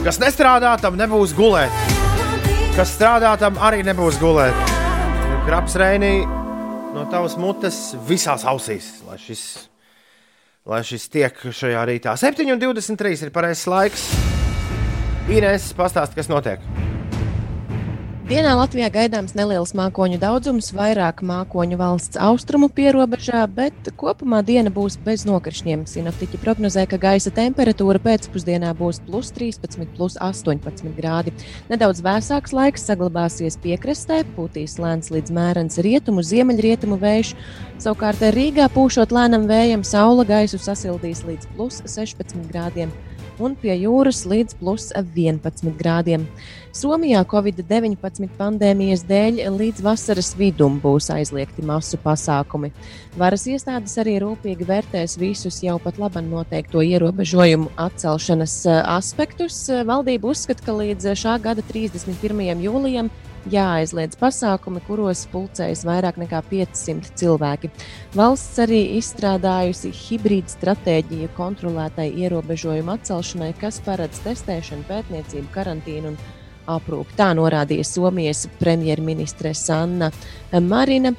Kas 0.05 0.17
nestrādā, 0.21 0.71
tam 0.81 0.97
nebūs 0.97 1.35
gulēt. 1.37 1.73
Kas 2.75 2.95
strādā, 2.95 3.35
tam 3.39 3.59
arī 3.61 3.83
nebūs 3.85 4.17
gulēt. 4.21 4.73
Kraps 5.45 5.77
Reinī 5.77 6.25
no 6.95 7.05
tavas 7.11 7.37
mutes 7.37 7.77
visās 8.07 8.45
ausīs, 8.49 8.89
lai 9.05 9.19
šis, 9.21 9.43
lai 10.65 10.81
šis 10.87 11.05
tiek 11.13 11.45
šajā 11.45 11.85
rītā. 11.91 12.17
7,23 12.17 13.27
ir 13.27 13.35
pareizais 13.35 13.69
laiks. 13.69 14.09
Inês, 15.29 15.69
pastāsti, 15.77 16.17
kas 16.17 16.29
notiek. 16.33 16.65
Dienā 18.25 18.55
Latvijā 18.57 18.87
gaidāms 18.89 19.35
neliels 19.37 19.75
mākoņu 19.77 20.15
daudzums, 20.17 20.71
vairāk 20.73 21.19
mākoņu 21.21 21.77
valsts 21.77 22.17
austrumu 22.17 22.71
pierobežā, 22.73 23.43
bet 23.53 23.91
kopumā 24.01 24.39
diena 24.41 24.71
būs 24.73 24.95
bez 25.05 25.27
nokrišņiem. 25.29 25.83
Sinoptiķi 25.85 26.39
prognozē, 26.41 26.87
ka 26.89 26.97
gaisa 26.97 27.29
temperatūra 27.29 28.01
pēcpusdienā 28.01 28.73
būs 28.81 29.03
plus 29.05 29.29
13, 29.35 29.85
plus 29.93 30.17
18 30.17 30.89
grādi. 30.97 31.35
Nedaudz 31.69 32.01
vēsāks 32.01 32.57
laiks 32.57 32.89
saglabāsies 32.89 33.59
piekrastē, 33.61 34.23
pūtīs 34.33 34.79
lēns 34.81 35.13
līdz 35.13 35.29
mērens 35.37 35.77
rietumu, 35.85 36.25
ziemeļrietumu 36.25 36.97
vējš. 37.05 37.35
Savukārt 37.77 38.25
Rīgā 38.33 38.71
pūšot 38.73 39.13
lēnam 39.13 39.45
vējam, 39.45 39.85
saula 39.85 40.25
gaisu 40.25 40.57
sasildīs 40.57 41.21
līdz 41.29 41.53
plus 41.53 41.83
16 41.85 42.49
grādiem 42.49 42.89
un 43.39 43.55
pie 43.59 43.73
jūras 43.79 44.23
līdz 44.29 44.57
plus 44.59 44.91
11 44.95 45.73
grādiem. 45.79 46.25
Somijā 46.75 47.21
Covid-19 47.31 48.27
pandēmijas 48.35 49.05
dēļ 49.07 49.37
līdz 49.55 49.83
vasaras 49.85 50.33
vidum 50.35 50.79
būs 50.83 51.07
aizliegti 51.13 51.63
masu 51.63 51.99
pasākumi. 52.03 52.73
Varas 53.15 53.45
iestādes 53.47 53.95
arī 54.01 54.17
rūpīgi 54.23 54.67
vērtēs 54.67 55.15
visus 55.21 55.61
jau 55.63 55.77
pat 55.79 56.01
labi 56.01 56.25
noteikto 56.25 56.83
ierobežojumu 56.83 57.71
atcelšanas 57.79 58.57
eh, 58.67 58.81
aspektus. 58.97 59.61
Valdība 59.87 60.33
uzskata, 60.33 60.67
ka 60.67 60.75
līdz 60.81 61.13
šā 61.15 61.37
gada 61.45 61.63
31. 61.69 62.59
jūlijam 62.65 63.13
jāaizliedz 63.51 64.17
pasākumi, 64.19 64.81
kuros 64.87 65.25
pulcējas 65.31 65.85
vairāk 65.87 66.17
nekā 66.21 66.41
500 66.49 67.13
cilvēki. 67.19 67.71
Valsts 68.15 68.61
arī 68.65 68.81
izstrādājusi 68.99 69.93
hibrīdu 69.95 70.55
stratēģiju 70.55 71.31
kontrolētai 71.37 72.09
ierobežojumu 72.25 72.95
atcelšanai, 72.97 73.53
kas 73.61 73.81
paredz 73.85 74.23
testēšanu, 74.25 74.87
pētniecību, 74.89 75.47
karantīnu 75.55 76.13
un 76.13 76.19
aprūpi. 76.75 77.17
Tā 77.17 77.31
norādīja 77.37 77.85
Somijas 77.87 78.45
premjerministre 78.59 79.53
Sanna 79.53 80.11
Marina. 80.61 81.13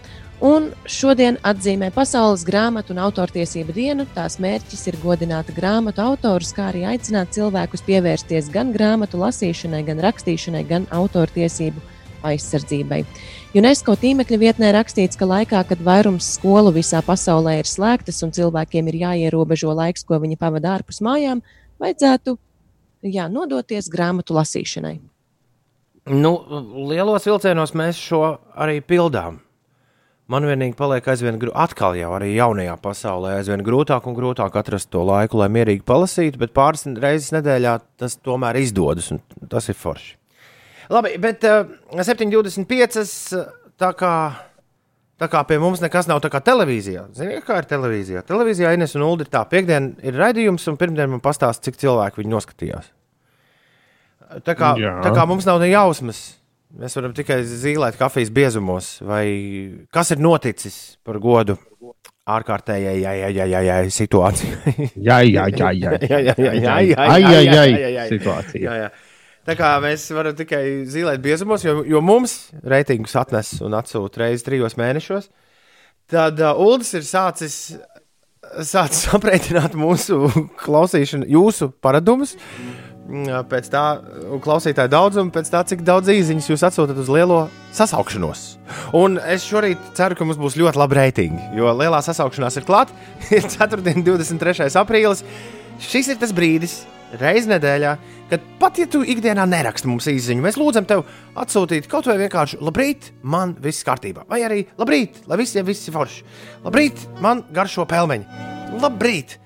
Un 0.44 0.66
šodien 0.84 1.38
atzīmē 1.48 1.88
Pasaules 1.96 2.42
grāmatu 2.44 2.92
un 2.92 2.98
autortiesību 3.06 3.72
dienu. 3.72 4.04
Tās 4.12 4.36
mērķis 4.42 4.82
ir 4.90 4.98
godināt 5.00 5.48
grāmatu 5.56 6.04
autorus, 6.04 6.52
kā 6.52 6.66
arī 6.68 6.84
aicināt 6.90 7.32
cilvēkus 7.32 7.86
pievērsties 7.86 8.50
gan 8.52 8.74
grāmatu 8.74 9.22
lasīšanai, 9.22 9.80
gan 9.86 10.02
rakstīšanai, 10.04 10.66
gan 10.68 10.90
autortiesību 10.92 11.80
aizsardzībai. 12.24 13.02
UNESCO 13.56 13.96
tīmekļa 14.00 14.38
vietnē 14.40 14.72
rakstīts, 14.76 15.16
ka 15.16 15.28
laikā, 15.28 15.62
kad 15.68 15.82
vairums 15.84 16.28
skolu 16.36 16.74
visā 16.76 17.00
pasaulē 17.04 17.58
ir 17.60 17.68
slēgtas 17.68 18.22
un 18.26 18.34
cilvēkiem 18.36 18.90
ir 18.92 19.00
jāierobežo 19.04 19.72
laiks, 19.76 20.04
ko 20.04 20.20
viņi 20.22 20.38
pavada 20.40 20.74
ārpus 20.76 21.02
mājām, 21.04 21.40
vajadzētu 21.80 22.36
jā, 23.06 23.28
nodoties 23.32 23.88
grāmatu 23.92 24.36
lasīšanai. 24.36 24.98
Nu, 26.06 26.36
lielos 26.86 27.26
vilcienos 27.26 27.74
mēs 27.74 27.98
šo 27.98 28.22
arī 28.54 28.78
pildām. 28.84 29.40
Man 30.26 30.42
vienīgi 30.42 30.74
paliek 30.74 31.06
aizvien 31.06 31.36
grūtāk, 31.38 31.54
atkal 31.68 31.94
jau 31.98 32.08
arī 32.16 32.32
jaunajā 32.34 32.72
pasaulē, 32.82 33.36
aizvien 33.38 33.62
grūtāk 33.66 34.08
un 34.10 34.14
grūtāk 34.16 34.56
atrast 34.58 34.90
to 34.90 35.04
laiku, 35.06 35.38
lai 35.38 35.46
mierīgi 35.54 35.84
palasītu, 35.86 36.40
bet 36.42 36.54
pāris 36.54 36.82
reizes 36.98 37.30
nedēļā 37.34 37.76
tas 38.02 38.18
tomēr 38.18 38.58
izdodas, 38.58 39.12
un 39.14 39.22
tas 39.50 39.70
ir 39.70 39.78
forši. 39.78 40.16
Labi, 40.92 41.16
bet 41.22 41.46
uh, 41.48 41.64
7,25. 41.92 43.40
Tā 43.76 43.90
kā, 43.98 44.12
tā 45.20 45.28
kā 45.28 45.42
pie 45.48 45.58
mums 45.60 45.82
nekas 45.84 46.08
nav 46.08 46.22
tā 46.24 46.30
kā 46.32 46.40
televīzijā. 46.44 47.08
Ziniet, 47.16 47.44
kā 47.44 47.58
ir 47.60 47.68
televīzijā? 47.68 48.22
Televīzijā 48.24 48.72
Ines 48.76 48.96
un 48.96 49.04
Ulu 49.04 49.26
ir 49.26 49.32
tā, 49.32 49.42
piekdien 49.50 49.92
ir 50.06 50.16
raidījums, 50.16 50.64
un 50.70 50.78
pirmdien 50.80 51.12
man 51.12 51.24
pastāsta, 51.24 51.68
cik 51.68 51.76
cilvēku 51.82 52.22
viņi 52.22 52.32
noskatījās. 52.32 52.88
Tā 54.46 54.56
kā, 54.58 54.72
Jā. 54.80 54.96
tā 55.04 55.12
kā 55.14 55.26
mums 55.28 55.46
nav 55.46 55.60
ne 55.62 55.70
jausmas. 55.70 56.24
Mēs 56.76 56.96
varam 56.98 57.12
tikai 57.16 57.38
zīmēt 57.46 57.96
kafijas 57.96 58.32
biezumos, 58.34 58.96
vai 59.06 59.24
kas 59.94 60.10
ir 60.12 60.20
noticis 60.20 60.96
par 61.06 61.20
godu 61.22 61.54
ārkārtējai 62.26 62.96
jā, 62.98 63.12
jā, 63.20 63.28
jā, 63.30 63.44
jā, 63.52 63.60
jā, 63.68 63.76
situācijai. 63.94 64.88
Jā, 64.98 65.20
jā, 65.22 65.46
jā, 65.54 65.70
jā. 65.78 65.92
jā, 65.94 65.98
jā, 66.02 66.18
jā, 66.18 66.34
jā, 66.34 66.36
jā, 66.42 66.54
jā, 66.58 66.72
ai, 66.74 67.20
jā, 67.22 67.60
ai, 67.62 67.70
jā, 67.70 67.90
jā. 67.94 68.06
situācija. 68.10 68.64
Jā, 68.66 68.74
jā. 68.82 68.90
Tā 69.46 69.54
kā 69.54 69.76
mēs 69.78 70.08
varam 70.10 70.34
tikai 70.34 70.62
zīmēt 70.90 71.20
biezumos, 71.22 71.62
jo, 71.62 71.84
jo 71.86 72.00
mums 72.02 72.48
reitingus 72.66 73.14
atnes 73.18 73.52
un 73.62 73.76
atsūta 73.78 74.24
reizes 74.24 74.42
trijos 74.42 74.74
mēnešos, 74.78 75.28
tad 76.10 76.42
uh, 76.42 76.58
Ulas 76.58 76.90
ir 76.98 77.04
sācis, 77.06 77.76
sācis 78.66 79.06
aprēķināt 79.16 79.76
mūsu 79.78 80.24
klausīšanu, 80.64 81.28
jūsu 81.30 81.70
paradumus. 81.78 82.34
mm, 83.06 83.46
Pēc 83.52 83.70
tā 83.70 83.84
klausītāju 84.42 84.90
daudzumu, 84.96 85.30
pēc 85.34 85.52
tā, 85.54 85.62
cik 85.70 85.86
daudz 85.86 86.10
īsiņas 86.10 86.50
jūs 86.50 86.66
atsūtat 86.66 86.98
uz 87.04 87.14
lielo 87.14 87.44
sasaukšanos. 87.78 88.44
Un 88.98 89.20
es 89.22 89.46
šorīt 89.46 89.92
ceru, 89.94 90.18
ka 90.18 90.26
mums 90.26 90.42
būs 90.42 90.58
ļoti 90.58 90.82
labi 90.82 90.98
reitingi, 90.98 91.52
jo 91.60 91.70
lielā 91.70 92.02
sasaukšanās 92.02 92.58
ir 92.58 92.66
klāta. 92.66 92.98
Ir 93.30 93.46
4. 93.46 93.78
un 93.94 94.10
23. 94.10 94.74
aprīlis. 94.82 95.22
Šis 95.86 96.06
ir 96.08 96.16
tas 96.18 96.30
brīdis, 96.32 96.80
reizē 97.20 97.54
nedēļā, 97.54 97.92
kad 98.30 98.44
pat 98.60 98.78
ja 98.80 98.86
tu 98.90 99.02
ikdienā 99.06 99.44
neraksti 99.48 99.88
mums 99.90 100.08
īsiņu, 100.10 100.42
mēs 100.44 100.58
lūdzam 100.58 100.86
tev 100.88 101.04
atsūtīt 101.38 101.86
kaut 101.90 102.08
vai 102.10 102.18
vienkārši 102.24 102.58
labrīt, 102.60 103.10
man 103.22 103.54
viss 103.62 103.86
kārtībā. 103.86 104.26
Vai 104.30 104.42
arī 104.46 104.64
labrīt, 104.78 105.22
lai 105.30 105.38
visiem 105.40 105.66
viss 105.66 105.86
ir 105.88 105.94
forši. 105.96 106.24
Labrīt, 106.66 107.06
man 107.24 107.44
garšo 107.54 107.86
pelmeņi. 107.88 108.26
Labrīt! 108.82 109.38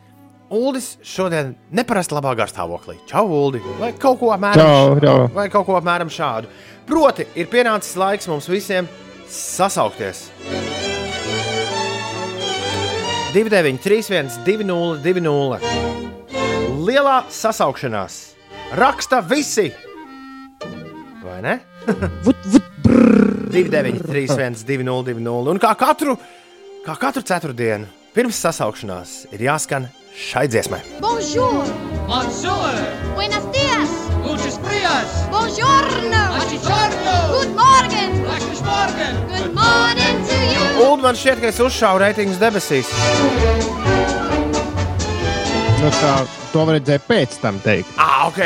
Uldis 0.51 0.97
šodien 1.07 1.53
neparasti 1.71 2.17
labā 2.17 2.33
garstāvoklī. 2.41 2.97
Čau, 3.07 3.29
Uldi! 3.31 3.61
Vai 3.79 3.93
kaut 3.95 4.19
ko 4.19 4.33
apmēram, 4.35 4.59
Čau, 4.59 4.97
čau. 5.05 5.29
vai 5.37 5.47
kaut 5.53 5.69
ko 5.69 5.77
apmēram 5.79 6.11
šādu. 6.11 6.51
Proti, 6.89 7.29
ir 7.39 7.47
pienācis 7.53 7.95
laiks 8.01 8.27
mums 8.27 8.51
visiem 8.51 8.89
sasaukties. 9.31 10.27
29, 13.31 13.79
31, 13.79 14.43
20, 14.43 15.05
20. 15.07 15.90
Lielā 16.81 17.25
sasaukšanās 17.29 18.15
raksta 18.79 19.21
visi. 19.27 19.69
Vai 21.21 21.41
ne? 21.45 21.59
Vut, 22.25 22.37
vut, 22.53 22.67
29, 23.53 24.01
31, 24.07 24.65
20, 24.65 25.13
20. 25.13 25.51
Un 25.53 25.61
kā 25.61 25.73
katru, 25.79 26.15
kā 26.87 26.95
katru 27.01 27.23
ceturtdienu 27.27 27.89
pirms 28.15 28.39
sasaukšanās 28.47 29.15
ir 29.35 29.45
jāskan 29.49 29.89
šai 30.17 30.47
dziesmai. 30.51 30.81
Bonjour, 31.03 31.69
Bonjour! 32.09 32.81
buenos 33.15 33.45
dias, 33.55 33.93
Gutes 34.25 34.57
Prias! 34.65 35.13
buongiorno, 35.31 36.23
Buongiorno! 36.37 37.17
good 37.37 37.55
morning, 37.61 38.17
Guten 38.25 38.65
Morgen! 38.65 39.21
good 39.35 39.55
morning 39.55 40.25
to 40.27 40.41
you. 40.49 40.67
Ulu 40.89 41.03
man 41.05 41.19
šķiet, 41.19 41.45
ka 41.45 41.53
es 41.53 41.61
uzšāvu 41.63 42.03
reitingus 42.07 42.41
debesīs. 42.43 43.90
Nu, 45.81 45.89
tā, 45.97 46.13
to 46.53 46.67
redzēt 46.69 47.07
pēc 47.09 47.39
tam 47.41 47.57
teikt. 47.65 47.89
Ah, 47.97 48.27
ok. 48.29 48.43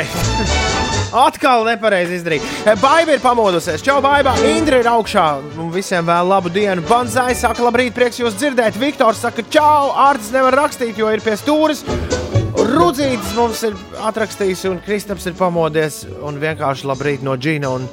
Atkal 1.25 1.65
nepareizi 1.67 2.15
izdarīt. 2.15 2.45
Baiba 2.79 3.15
ir 3.15 3.23
pamodusies. 3.23 3.83
Čau, 3.83 3.97
Baiba. 4.03 4.31
Indra 4.47 4.79
ir 4.79 4.87
augšā. 4.87 5.25
Un 5.59 5.67
visiem 5.73 6.07
vēl 6.07 6.31
labu 6.31 6.51
dienu. 6.51 6.83
Banzai 6.87 7.33
saka, 7.35 7.63
labrīt, 7.65 7.91
prieks 7.95 8.21
jūs 8.21 8.37
dzirdēt. 8.39 8.79
Viktors 8.79 9.19
saka, 9.23 9.43
čau. 9.51 9.91
Ārts 10.05 10.31
nevar 10.31 10.55
rakstīt, 10.61 10.95
jo 10.99 11.11
ir 11.11 11.23
pie 11.23 11.35
stūres. 11.39 11.83
Rudzītis 12.55 13.35
mums 13.35 13.65
ir 13.67 13.75
atrakstījis, 14.07 14.63
un 14.71 14.79
Kristaps 14.85 15.27
ir 15.27 15.35
pamodies. 15.35 16.05
Un 16.23 16.39
vienkārši 16.39 16.87
labrīt 16.87 17.25
no 17.27 17.35
Džina. 17.35 17.73
Un, 17.75 17.89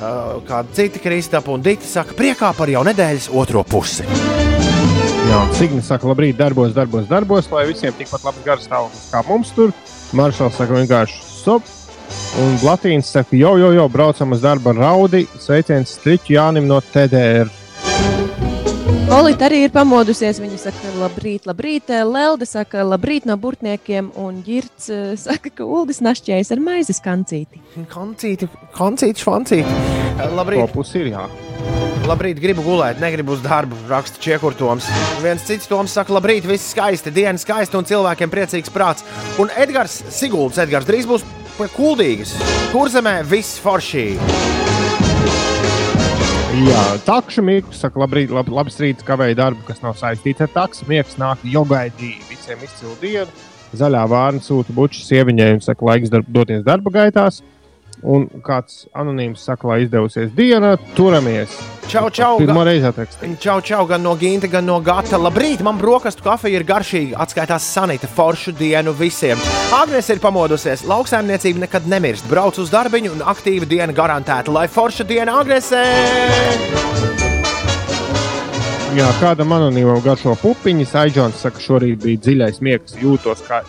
uh, 0.00 0.38
kādi 0.48 0.80
citi 0.80 1.04
Kristapa 1.04 1.52
un 1.52 1.64
Dita 1.64 1.84
saka, 1.84 2.16
priekā 2.16 2.54
par 2.56 2.72
jau 2.72 2.84
nedēļas 2.88 3.28
otro 3.44 3.64
pusi. 3.68 4.08
Jā, 5.30 5.40
Signis 5.54 5.86
saka, 5.86 6.08
labrīt, 6.10 6.34
darbos, 6.34 6.72
darbos, 6.74 7.04
darbos, 7.06 7.46
lai 7.54 7.62
visiem 7.68 7.94
tikpat 7.94 8.24
labs 8.26 8.40
garas 8.42 8.64
stāvoklis 8.66 9.04
kā 9.12 9.20
mums 9.28 9.52
tur. 9.54 9.70
Maršals 10.18 10.56
saka, 10.58 10.74
vienkārši 10.74 11.20
sop. 11.22 11.68
Un 12.42 12.56
Latīns 12.64 13.12
saka, 13.14 13.36
jo, 13.38 13.52
jo, 13.60 13.68
jo, 13.76 13.84
braucam 13.94 14.34
uz 14.34 14.42
darbu 14.42 14.72
ar 14.72 14.80
raudi. 14.82 15.20
Sveiciens 15.38 15.92
Striķu 15.94 16.34
Jānim 16.34 16.66
no 16.66 16.80
TDR. 16.82 17.46
Olīte 19.14 19.46
arī 19.46 19.60
ir 19.68 19.70
pamodusies. 19.74 20.42
Viņa 20.42 20.58
saka, 20.64 20.90
labrīt, 20.98 21.46
labrīt. 21.46 21.94
Lelde 22.10 22.50
saka, 22.50 22.82
labrīt 22.86 23.30
no 23.30 23.38
burtniekiem. 23.38 24.10
Un 24.18 24.42
Girts 24.46 24.90
eh, 24.90 25.14
saka, 25.14 25.54
ka 25.54 25.66
Uldis 25.66 26.02
našķējas 26.02 26.50
ar 26.56 26.64
maizes 26.66 26.98
kancīti. 27.06 27.62
Kancīti, 27.94 28.50
kancīti, 28.74 29.22
švancīti. 29.22 29.78
Labrīt. 30.34 30.66
Kopus 30.66 30.94
ir, 30.98 31.12
jā. 31.14 31.28
Labrīt, 32.10 32.40
gribu 32.42 32.64
gulēt, 32.66 32.98
negribu 32.98 33.36
uz 33.36 33.42
darbu, 33.44 33.76
raksta 33.86 34.18
Čekurtoms. 34.22 34.88
Viens 35.22 35.44
cits 35.46 35.68
Toms 35.70 35.92
saka, 35.94 36.14
labrīt, 36.16 36.48
viss 36.48 36.72
skaisti, 36.72 37.12
diena 37.14 37.38
skaista 37.38 37.78
un 37.78 37.86
cilvēkiem 37.86 38.32
priecīgs 38.32 38.72
prāts. 38.74 39.04
Un 39.38 39.52
Edgars 39.54 40.00
Sigulds, 40.10 40.58
Edgars 40.58 40.88
drīz 40.88 41.06
būs 41.06 41.22
pie 41.54 41.68
kuldīgas. 41.76 42.32
Kurzemē 42.72 43.20
viss 43.30 43.60
foršī. 43.62 44.08
Jā, 46.60 46.82
takšu 47.06 47.44
mīklu 47.46 47.76
saka, 47.78 48.02
labrīt, 48.02 48.32
lab, 48.34 48.50
labs 48.50 48.80
rīts, 48.82 49.06
kavēja 49.06 49.38
darbu, 49.38 49.62
kas 49.68 49.78
nav 49.84 49.94
saistīts 50.00 50.42
ar 50.42 50.50
taksu. 50.50 50.88
Miegs 50.90 51.14
nāk, 51.20 51.44
jo 51.46 51.62
gaidīja 51.68 52.26
visiem 52.26 52.66
izcilu 52.66 52.96
dienu. 53.00 53.30
Zaļā 53.70 54.02
vārna 54.10 54.42
sūta 54.42 54.74
buču 54.74 55.04
sieviņai 55.06 55.52
un 55.54 55.62
saka, 55.62 55.86
laiks 55.92 56.10
darb, 56.10 56.26
doties 56.26 56.66
darba 56.66 56.90
gaitās. 56.96 57.38
Un 58.00 58.24
kāds 58.44 58.86
anonīms 58.96 59.42
saka, 59.44 59.66
lai 59.68 59.82
izdevusies 59.84 60.30
diena, 60.32 60.72
turamies. 60.96 61.52
Čau, 61.90 62.06
čau! 62.14 62.38
Pirmā 62.40 62.62
reize 62.64 62.88
atrakstīju. 62.88 63.36
Čau, 63.42 63.58
čau, 63.66 63.82
gan 63.90 64.00
no 64.04 64.14
Ginta, 64.16 64.48
gan 64.48 64.64
no 64.64 64.78
Gata. 64.84 65.18
Labrīt, 65.20 65.60
man 65.66 65.76
brokastu 65.80 66.24
kafija 66.24 66.60
ir 66.60 66.64
garšīga. 66.68 67.18
Atskaitās 67.20 67.66
sanita 67.74 68.08
foršu 68.08 68.54
dienu 68.56 68.94
visiem. 68.96 69.40
Agnēs 69.76 70.08
ir 70.14 70.22
pamodusies. 70.22 70.86
Lauksaimniecība 70.88 71.66
nekad 71.66 71.88
nemirst. 71.90 72.28
Brauc 72.30 72.60
uz 72.62 72.72
darbiņu 72.72 73.16
un 73.18 73.26
aktīva 73.34 73.68
diena 73.68 73.92
garantēta. 73.96 74.54
Lai 74.54 74.68
forša 74.70 75.04
diena 75.10 75.36
Agnesē! 75.42 75.84
Jā, 78.96 79.06
kādam 79.20 79.52
anonīmam 79.54 80.00
garšo 80.02 80.32
pupiņas. 80.40 80.96
Aidžons 81.04 81.44
saka, 81.44 81.60
šorīt 81.62 82.00
bija 82.06 82.24
dziļais 82.24 82.62
miegs, 82.64 82.96
jūtos 83.02 83.44
kā 83.46 83.60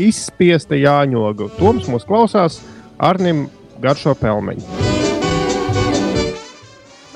izspiesta 0.00 0.78
jāņoga. 0.78 1.50
Toms 1.58 1.90
mūs 1.92 2.06
klausās, 2.08 2.60
Arnim 2.98 3.46
garšo 3.82 4.14
pelmeņu. 4.16 4.64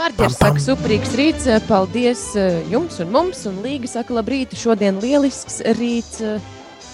Marģers 0.01 0.37
saka, 0.37 0.61
superīgs 0.61 1.13
rīts, 1.17 1.47
eh, 1.49 1.61
paldies 1.69 2.25
eh, 2.37 2.61
jums 2.73 3.01
un 3.01 3.13
mums, 3.13 3.45
un 3.49 3.61
Līga 3.65 3.89
saka, 3.89 4.17
labrīt, 4.17 4.57
šodien 4.57 5.01
lielisks 5.01 5.61
rīts. 5.79 6.21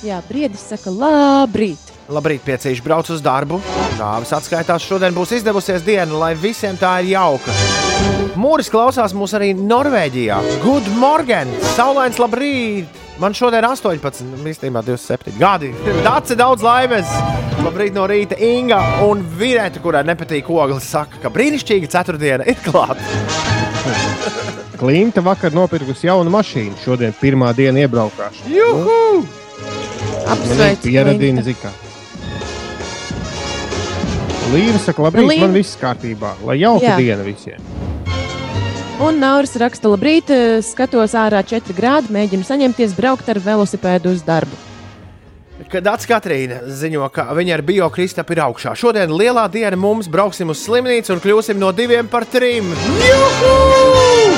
Jā, 0.04 0.20
Briedis 0.28 0.66
saka, 0.70 0.92
labrīt. 0.92 1.80
Labrīt, 2.12 2.44
piecīši 2.46 2.84
brauc 2.84 3.08
uz 3.10 3.22
darbu. 3.24 3.58
Dāvis 3.98 4.34
atskaitās, 4.36 4.84
šodien 4.86 5.14
būs 5.16 5.32
izdevusies 5.38 5.82
diena, 5.86 6.12
lai 6.20 6.34
visiem 6.38 6.78
tā 6.78 6.98
ir 7.02 7.14
jauka. 7.16 7.54
Mūris 8.38 8.70
klausās 8.70 9.16
mūs 9.16 9.34
arī 9.38 9.54
Norvēģijā. 9.56 10.38
Good 10.62 10.92
morning! 11.00 11.50
Saulains, 11.74 12.20
labrīt! 12.22 13.05
Man 13.20 13.32
šodien 13.32 13.64
ir 13.64 13.68
18, 13.70 14.26
nu, 14.28 14.42
īstenībā 14.50 14.82
27 14.84 15.38
gadi. 15.40 15.70
Dācis 16.04 16.36
daudz 16.36 16.64
laimes! 16.64 17.08
Labrīt 17.64 17.94
no 17.96 18.04
rīta 18.10 18.36
Inga 18.44 18.78
un 19.06 19.22
Virēta, 19.38 19.80
kurai 19.80 20.02
nepatīk 20.04 20.50
ogles, 20.52 20.84
saka, 20.92 21.16
ka 21.22 21.30
brīnišķīga 21.32 21.88
ceturtdiena 21.94 22.44
ir 22.52 22.60
klāta. 22.60 23.00
Klimta 24.80 25.24
vakar 25.24 25.56
nopirkusi 25.56 26.10
jaunu 26.10 26.30
mašīnu. 26.34 26.76
Šodien 26.84 27.16
pirmā 27.16 27.54
diena 27.56 27.86
iebraukšana. 27.86 28.52
Juhu! 28.52 29.00
Ir 29.24 30.30
Apsveicu, 30.36 30.84
pieredzīna 30.84 31.40
Klimta. 31.40 31.48
zika. 31.48 31.72
Līra 34.52 34.78
saka, 34.84 35.02
labrīt, 35.08 35.30
Līva. 35.32 35.46
man 35.46 35.56
viss 35.56 35.78
kārtībā. 35.80 36.36
Lai 36.46 36.60
jauka 36.60 36.84
Jā. 36.84 36.98
diena 37.00 37.24
visiem. 37.26 37.64
Un 38.96 39.18
Nauris 39.20 39.52
raksta, 39.60 39.90
labrīt, 39.92 40.30
eh, 40.32 40.62
skatos 40.64 41.12
ārā 41.12 41.42
4 41.44 41.74
grādi, 41.76 42.08
mēģinu 42.16 42.46
saņemties 42.48 42.94
braukt 42.96 43.28
ar 43.28 43.36
velosipēdu 43.44 44.08
uz 44.08 44.22
darbu. 44.24 44.56
Kad 45.68 45.84
Dārts 45.84 46.08
Katrīna 46.08 46.62
ziņo, 46.64 47.04
ka 47.12 47.26
viņa 47.36 47.58
ar 47.58 47.62
biokristapu 47.62 48.32
ir 48.32 48.40
augšā. 48.46 48.72
Šodien 48.72 49.12
lielā 49.12 49.50
diena 49.52 49.76
mums 49.76 50.08
brauksim 50.08 50.48
uz 50.48 50.64
slimnīcu 50.64 51.12
un 51.12 51.20
kļūsim 51.20 51.60
no 51.60 51.72
diviem 51.72 52.08
par 52.08 52.24
trim. 52.24 52.72
Juhu! 53.04 54.32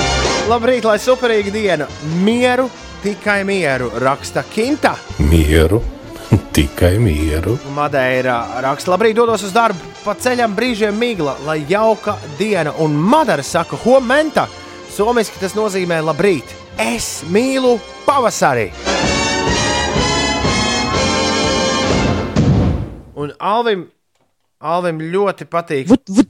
Labrīt, 0.48 0.84
lai 0.84 0.98
superīga 0.98 1.52
diena! 1.52 1.86
Mieru, 2.24 2.68
tikai 3.02 3.44
mieru, 3.44 3.92
raksta 4.02 4.42
Kinta. 4.42 4.96
Mieru, 5.18 5.82
tikai 6.56 6.96
mieru. 7.02 7.56
Madeira 7.74 8.38
raksta, 8.64 8.92
labrīt, 8.92 9.16
dodos 9.16 9.44
uz 9.46 9.52
darbu, 9.54 9.92
pa 10.04 10.14
ceļam 10.18 10.54
brīžiem 10.56 10.96
migla, 10.98 11.36
lai 11.46 11.60
jauka 11.68 12.16
diena. 12.38 12.74
Un 12.84 12.96
Madara 12.96 13.44
saka, 13.44 13.78
homenta, 13.84 14.48
somiski 14.92 15.40
tas 15.40 15.56
nozīmē 15.58 16.00
labrīt. 16.04 16.54
Es 16.78 17.24
mīlu 17.32 17.76
pavasari! 18.06 18.70
Un 23.18 23.32
Alvim, 23.42 23.88
Alvim 24.62 25.00
ļoti 25.10 25.48
patīk. 25.50 25.88
Vut, 25.90 26.04
vut, 26.14 26.28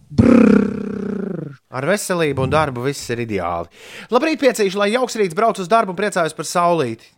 Ar 1.69 1.85
veselību 1.85 2.47
un 2.47 2.53
darbu 2.53 2.87
viss 2.87 3.11
ir 3.13 3.21
ideāli. 3.27 3.69
Labrīt, 4.09 4.41
piecīši, 4.41 4.79
lai 4.81 4.89
jauks 4.95 5.19
rīts 5.21 5.37
brauc 5.37 5.61
uz 5.61 5.69
darbu 5.69 5.93
un 5.93 5.99
priecājos 5.99 6.33
par 6.37 6.49
saulīti. 6.49 7.13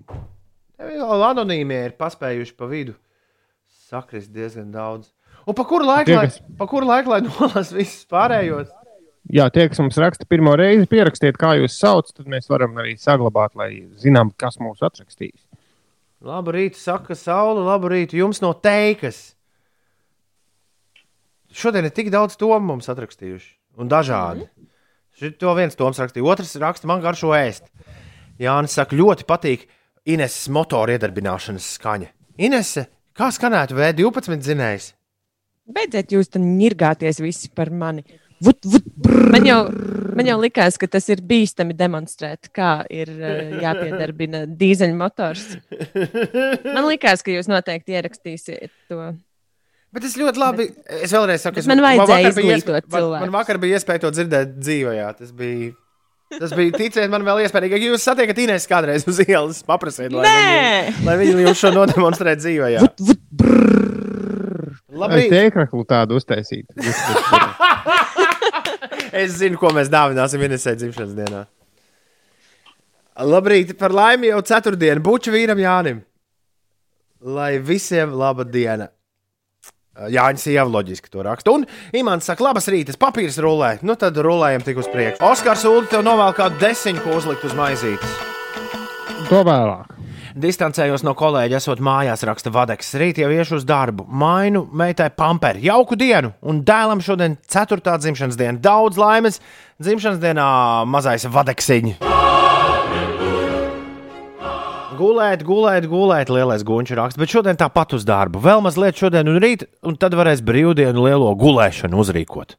Anonīmie 0.81 1.85
ir 1.91 1.97
paspējuši 2.01 2.55
pa 2.57 2.69
vidu 2.71 2.95
sakrist 3.91 4.31
diezgan 4.33 4.71
daudz. 4.73 5.11
Un 5.49 5.57
pa 5.57 5.65
kuru 5.67 5.87
laiku, 5.89 6.11
Tie, 6.11 6.17
lai, 6.19 6.29
kas- 6.29 6.41
pa 6.59 6.67
kuru 6.71 6.89
laiku, 6.89 7.11
lai 7.13 7.21
nolas 7.27 7.73
visus 7.75 8.05
pārējos? 8.11 8.71
Jā, 9.31 9.47
tie, 9.53 9.67
kas 9.71 9.79
mums 9.83 9.99
raksta 10.01 10.27
pirmo 10.27 10.55
reizi, 10.59 10.89
pierakstiet, 10.91 11.37
kā 11.39 11.53
jūs 11.59 11.77
saucat, 11.79 12.15
tad 12.17 12.31
mēs 12.31 12.49
varam 12.51 12.79
arī 12.81 12.95
saglabāt, 12.99 13.53
lai 13.59 13.69
zinām, 14.01 14.33
kas 14.41 14.57
mūs 14.63 14.81
atrakstīs. 14.87 15.43
Labu 16.25 16.53
rītu, 16.57 16.77
saka 16.81 17.15
saule, 17.17 17.63
labu 17.65 17.91
rītu 17.93 18.19
jums 18.19 18.41
no 18.45 18.51
teikas. 18.57 19.21
Šodien 21.53 21.89
ir 21.89 21.95
tik 21.95 22.11
daudz 22.13 22.37
tomu 22.41 22.73
mums 22.73 22.89
atrakstījuši, 22.93 23.53
un 23.81 23.91
dažādi. 23.91 24.47
Mm. 25.21 25.37
To 25.43 25.53
viens 25.59 25.77
toms 25.77 25.99
rakstīja, 26.01 26.25
otrs 26.33 26.55
raksta, 26.63 26.89
man 26.89 27.03
garšo 27.05 27.33
ēst. 27.37 27.67
Jānis 28.41 28.77
saka, 28.79 28.97
ļoti 28.97 29.27
patīk 29.29 29.67
Ineses 30.09 30.49
motora 30.49 30.95
iedarbināšanas 30.97 31.67
skaņa. 31.77 32.09
Inese, 32.41 32.87
kā 33.17 33.29
skanētu 33.35 33.77
V12 33.77 34.41
dzinējs? 34.41 34.93
Beidziet 35.71 36.15
jūs 36.17 36.31
tur 36.33 36.41
nirgāties 36.43 37.21
visi 37.23 37.51
par 37.55 37.71
mani. 37.71 38.03
Vut, 38.41 38.57
vut, 38.65 38.87
brrr. 38.97 39.29
man, 39.35 39.45
jau, 39.45 39.59
man 40.17 40.25
jau 40.27 40.39
likās, 40.41 40.79
ka 40.81 40.89
tas 40.89 41.05
ir 41.13 41.21
bīstami 41.29 41.75
demonstrēt, 41.77 42.49
kā 42.57 42.79
ir 42.89 43.11
eh, 43.13 43.51
jāpiedarbina 43.61 44.47
dīzeļmotors. 44.49 45.43
Man 46.65 46.87
likās, 46.89 47.21
ka 47.27 47.35
jūs 47.35 47.51
noteikti 47.53 47.99
ierakstīsiet 47.99 48.73
to. 48.89 49.11
Bet 49.93 50.07
es 50.09 50.17
ļoti 50.17 50.41
labi. 50.41 50.69
Es 51.03 51.13
vēlreiz 51.13 51.45
saku, 51.45 51.61
es, 51.61 51.69
Man 51.69 51.83
vajadzēja 51.85 52.31
vakar 52.31 52.37
bija 52.41 52.57
izglītot 52.57 52.81
iespē- 52.81 52.89
man, 52.89 52.97
man 52.97 53.05
cilvēkus. 53.05 53.33
vakar 53.37 53.59
bija 53.67 53.79
iespēja 53.81 54.03
to 54.07 54.11
dzirdēt 54.17 54.57
dzīvē. 54.63 54.97
Tas 55.21 55.33
bija. 55.37 55.73
Tas 56.39 56.53
bija, 56.55 56.77
ticiet 56.79 57.11
man, 57.11 57.25
vēl 57.27 57.43
iespējams, 57.45 57.73
ja 57.75 57.81
jūs 57.91 58.05
satiekat 58.07 58.39
Inês 58.45 58.69
kādreiz 58.71 59.07
uz 59.11 59.19
ielas, 59.25 59.65
paprasiet, 59.67 60.13
lai 60.15 60.29
viņi, 60.31 61.07
lai 61.09 61.17
viņi 61.19 61.47
jums 61.49 61.63
šo 61.63 61.73
nodemonstrē 61.75 62.37
dzīvē. 62.39 62.69
Lai 64.91 65.09
Labrīt! 65.09 65.33
tēkraklu 65.33 65.87
tādu 65.89 66.21
uztaisīt. 66.21 66.67
Es 69.11 69.33
zinu, 69.41 69.59
ko 69.59 69.73
mēs 69.75 69.89
dāvināsim 69.91 70.43
Inesai 70.47 70.77
dzimšanas 70.79 71.17
dienā. 71.17 71.41
Labrīt, 73.27 73.75
par 73.81 73.93
laimi 73.93 74.31
jau 74.31 74.39
ceturtdienu, 74.47 75.03
buču 75.05 75.35
vīram 75.35 75.59
Jānim. 75.61 75.99
Lai 77.21 77.59
visiem 77.59 78.15
laba 78.17 78.47
diena. 78.47 78.87
Jānis 80.11 80.47
jau 80.47 80.67
loģiski 80.71 81.11
to 81.11 81.25
raksta. 81.27 81.53
Un 81.53 81.67
Imants 81.99 82.29
saka, 82.31 82.45
labas 82.47 82.69
rītas, 82.71 82.99
papīrs 83.01 83.41
rulē. 83.43 83.77
Nu 83.83 83.97
tad 83.99 84.17
rulējam 84.17 84.65
tik 84.65 84.79
uz 84.81 84.89
priekšu. 84.91 85.23
Oskars 85.27 85.67
Ulu 85.69 85.89
tev 85.91 86.05
novēl 86.07 86.37
kādu 86.39 86.61
desiņu, 86.63 87.03
ko 87.05 87.17
uzlikt 87.19 87.47
uz 87.49 87.57
maizītes. 87.59 88.21
To 89.31 89.43
vēlāk. 89.47 89.97
Distancējos 90.41 91.03
no 91.03 91.13
kolēģa, 91.19 91.59
esot 91.59 91.83
mājās, 91.83 92.23
raksta 92.27 92.53
Vadeks. 92.55 92.95
Rīt 93.03 93.19
jau 93.19 93.33
iešu 93.35 93.59
uz 93.59 93.67
darbu. 93.67 94.07
Mainu 94.07 94.63
meitai 94.71 95.11
pamperi. 95.11 95.67
Jauku 95.67 95.99
dienu, 95.99 96.33
un 96.47 96.63
dēlam 96.67 97.03
šodien 97.03 97.37
ceturtā 97.51 97.99
dzimšanas 97.99 98.39
diena. 98.39 98.63
Daudz 98.63 99.01
laimes 99.01 99.43
dzimšanas 99.83 100.23
dienā 100.23 100.49
mazais 100.87 101.27
Vadeksiņš. 101.27 102.20
Gulēt, 105.01 105.45
gulēt, 105.47 105.87
gulēt, 105.89 106.29
lielais 106.33 106.65
guņš 106.67 106.93
raksts, 106.99 107.21
bet 107.21 107.33
šodien 107.33 107.57
tāpat 107.57 107.95
uz 107.97 108.05
darbu. 108.05 108.43
Vēl 108.45 108.61
mazliet 108.65 108.99
šodien 109.01 109.31
un 109.33 109.39
rīt, 109.41 109.65
un 109.87 109.97
tad 109.97 110.13
varēs 110.19 110.43
brīvdienu 110.45 111.07
lielo 111.07 111.31
gulēšanu 111.41 112.01
uzrīkot. 112.03 112.59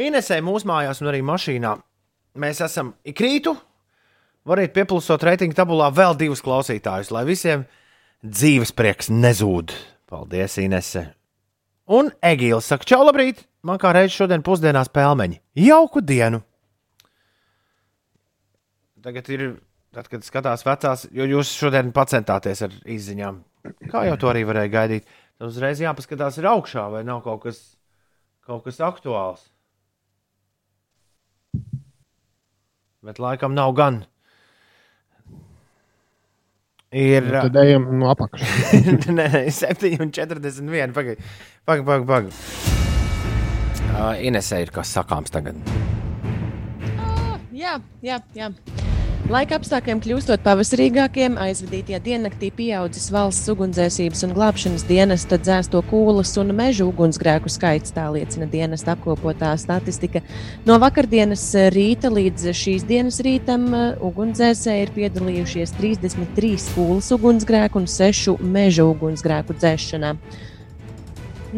Inesē 0.00 0.40
mūsu 0.42 0.68
mājās 0.70 1.02
un 1.02 1.10
arī 1.12 1.20
mašīnā 1.26 1.74
mēs 2.40 2.62
esam 2.64 2.94
ikrītu, 3.06 3.52
variet 4.48 4.72
pieplusot 4.74 5.26
reitingu 5.28 5.56
tabulā 5.58 5.90
vēl 5.94 6.16
divus 6.18 6.42
klausītājus, 6.44 7.12
lai 7.14 7.26
visiem 7.28 7.66
dzīves 8.24 8.72
prieks 8.74 9.12
nezūd. 9.12 9.76
Paldies, 10.10 10.56
Inese! 10.62 11.04
Un 11.92 12.08
Egīls 12.24 12.70
saka, 12.70 12.88
čau, 12.88 13.02
labrīt! 13.04 13.44
Man 13.64 13.78
kā 13.80 13.92
reiz 13.96 14.12
šodien 14.12 14.44
pusdienās 14.44 14.90
pelmeņi. 14.92 15.40
Jauku 15.66 16.00
dienu! 16.04 16.40
Tagad 19.04 19.28
ir, 19.32 19.42
tad, 19.94 20.08
kad 20.10 20.26
skatās 20.26 20.64
vecās, 20.66 21.06
jo 21.14 21.26
jūs 21.28 21.52
šodien 21.54 21.92
pacentāties 21.94 22.64
ar 22.66 22.74
izziņām. 22.96 23.40
Kā 23.90 24.04
jau 24.08 24.16
to 24.20 24.30
arī 24.32 24.44
varēja 24.48 24.72
gaidīt? 24.72 25.06
Tad 25.38 25.50
uzreiz 25.50 25.82
jāpaskatās 25.82 26.38
ir 26.40 26.48
augšā, 26.50 26.88
vai 26.92 27.04
nav 27.06 27.22
kaut 27.24 27.44
kas, 27.46 27.60
kaut 28.46 28.66
kas 28.66 28.80
aktuāls. 28.84 29.46
Bet 33.04 33.20
laikam 33.20 33.54
nav 33.56 33.74
gan. 33.76 34.04
Ir. 36.94 37.26
Nu, 37.26 37.40
Tad 37.48 37.56
ejam 37.64 37.88
no 37.98 38.12
apakšas. 38.12 38.70
nē, 39.18 39.26
nē, 39.34 39.42
7,41. 39.50 40.94
Pagaidi, 40.94 41.32
pagaidi, 41.66 42.06
pagaidi. 42.06 42.06
Pag. 42.06 42.30
Uh, 43.94 44.14
Inesē 44.26 44.62
ir 44.62 44.72
kas 44.74 44.94
sakāms 44.94 45.34
tagad. 45.34 45.58
Jā, 47.54 47.78
jā, 48.02 48.18
jā. 48.34 48.50
Laika 49.24 49.56
apstākļiem 49.56 50.02
kļūstot 50.04 50.42
pavasarīgākiem, 50.44 51.38
aizvadītajā 51.40 51.96
diennaktī 52.04 52.50
pieaudzis 52.52 53.06
valsts 53.08 53.48
ugunsdzēsības 53.48 54.20
un 54.26 54.34
glābšanas 54.36 54.82
dienesta 54.84 55.38
dzēsto 55.40 55.80
kūlas 55.88 56.34
un 56.42 56.52
meža 56.52 56.84
ugunsgrēku 56.84 57.48
skaits, 57.48 57.94
tā 57.96 58.04
liecina 58.12 58.44
dienesta 58.52 58.92
apkopotā 58.92 59.54
statistika. 59.56 60.20
No 60.68 60.76
vakardienas 60.82 61.46
rīta 61.72 62.10
līdz 62.12 62.50
šīs 62.52 62.84
dienas 62.84 63.22
rītam 63.24 63.64
uh, 63.70 63.86
ugunsdzēsēji 64.04 64.84
ir 64.84 64.92
piedalījušies 64.98 65.72
33 65.78 66.68
kūlas 66.74 67.08
ugunsgrēku 67.16 67.80
un 67.80 67.88
6 67.88 68.44
meža 68.44 68.84
ugunsgrēku 68.92 69.56
dzēšanā. 69.56 70.12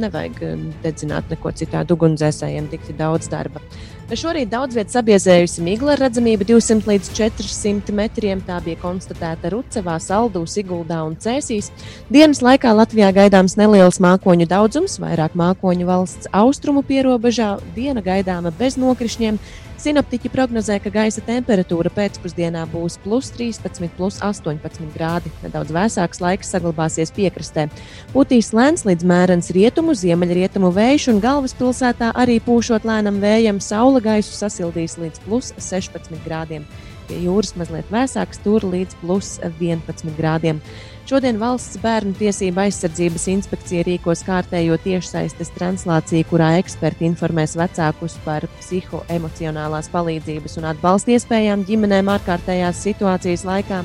Nevajag 0.06 0.38
uh, 0.46 0.64
dedzināt 0.86 1.34
neko 1.34 1.50
citādu 1.50 1.98
ugunsdzēsējiem, 1.98 2.70
tik 2.76 2.92
daudz 2.94 3.26
darba. 3.34 3.64
Šorīt 4.06 4.52
daudz 4.52 4.76
vietā 4.78 5.00
sabiezējusi 5.00 5.64
migla 5.66 5.96
ar 5.96 6.00
redzamību 6.04 6.46
200 6.46 6.86
līdz 6.86 7.08
400 7.16 7.90
metriem. 7.90 8.38
Tā 8.38 8.60
bija 8.62 8.78
konstatēta 8.78 9.50
Rucevā, 9.50 9.96
Saldū, 9.98 10.44
Siguldā 10.46 11.00
un 11.02 11.16
Cēsīs. 11.18 11.72
Dienas 12.06 12.38
laikā 12.38 12.70
Latvijā 12.70 13.08
gaidāms 13.16 13.56
neliels 13.58 13.98
mākoņu 13.98 14.46
daudzums, 14.46 15.00
vairāk 15.02 15.34
mākoņu 15.34 15.88
valsts 15.90 16.30
austrumu 16.30 16.84
pierobežā, 16.86 17.56
diena 17.74 18.04
gaidāma 18.06 18.54
bez 18.54 18.78
nokrišņiem. 18.78 19.42
Sinoptiķi 19.76 20.30
prognozē, 20.32 20.78
ka 20.80 20.88
gaisa 20.88 21.20
temperatūra 21.20 21.90
pēcpusdienā 21.92 22.62
būs 22.72 22.94
plus 23.02 23.28
13, 23.34 23.90
plus 23.98 24.16
18 24.24 24.88
grādi. 24.94 25.28
Nedaudz 25.42 25.74
vēsāks 25.76 26.22
laiks 26.24 26.54
saglabāsies 26.54 27.12
piekrastē. 27.12 27.66
Putīs 28.14 28.54
lēns 28.56 28.86
līdz 28.88 29.04
mērens 29.04 29.52
rietumu, 29.52 29.92
ziemeļrietumu 30.00 30.72
vējš 30.72 31.10
un 31.12 31.20
galvaspilsētā 31.20 32.14
arī 32.16 32.38
pūšot 32.46 32.88
lēnam 32.88 33.20
vējam, 33.20 33.60
saula 33.60 34.00
gaisu 34.00 34.32
sasildīs 34.32 34.96
līdz 34.96 35.24
plus 35.28 35.52
16 35.60 36.24
grādiem. 36.24 36.64
Pie 37.06 37.20
jūras 37.28 37.52
mazliet 37.60 37.92
vēsāks, 37.92 38.40
tur 38.42 38.64
līdz 38.64 38.96
plus 39.04 39.36
11 39.44 40.16
grādiem. 40.16 40.64
Šodien 41.06 41.36
valsts 41.38 41.78
bērnu 41.78 42.16
tiesība 42.18 42.64
aizsardzības 42.64 43.28
inspekcija 43.30 43.84
rīkos 43.86 44.24
kārtējo 44.26 44.74
tiešsaistes 44.82 45.52
translāciju, 45.54 46.26
kurā 46.26 46.48
eksperti 46.58 47.06
informēs 47.06 47.54
vecākus 47.54 48.16
par 48.24 48.48
psihoemocionālās 48.56 49.86
palīdzības 49.92 50.58
un 50.58 50.66
atbalsta 50.72 51.14
iespējām 51.14 51.62
ģimenēm 51.68 52.10
ārkārtējās 52.10 52.80
situācijas 52.88 53.46
laikā. 53.46 53.84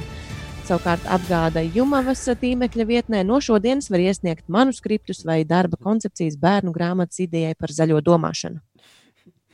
Savukārt 0.65 1.05
apgāda 1.13 1.61
Jumavas 1.61 2.25
tīmekļa 2.41 2.87
vietnē 2.89 3.21
no 3.29 3.37
šodienas 3.37 3.91
var 3.93 4.01
iesniegt 4.01 4.49
manuskriptus 4.49 5.21
vai 5.21 5.43
darba 5.45 5.77
koncepcijas 5.77 6.41
bērnu 6.41 6.73
grāmatas 6.73 7.21
idejai 7.21 7.53
par 7.53 7.69
zaļo 7.69 8.01
domāšanu. 8.01 8.65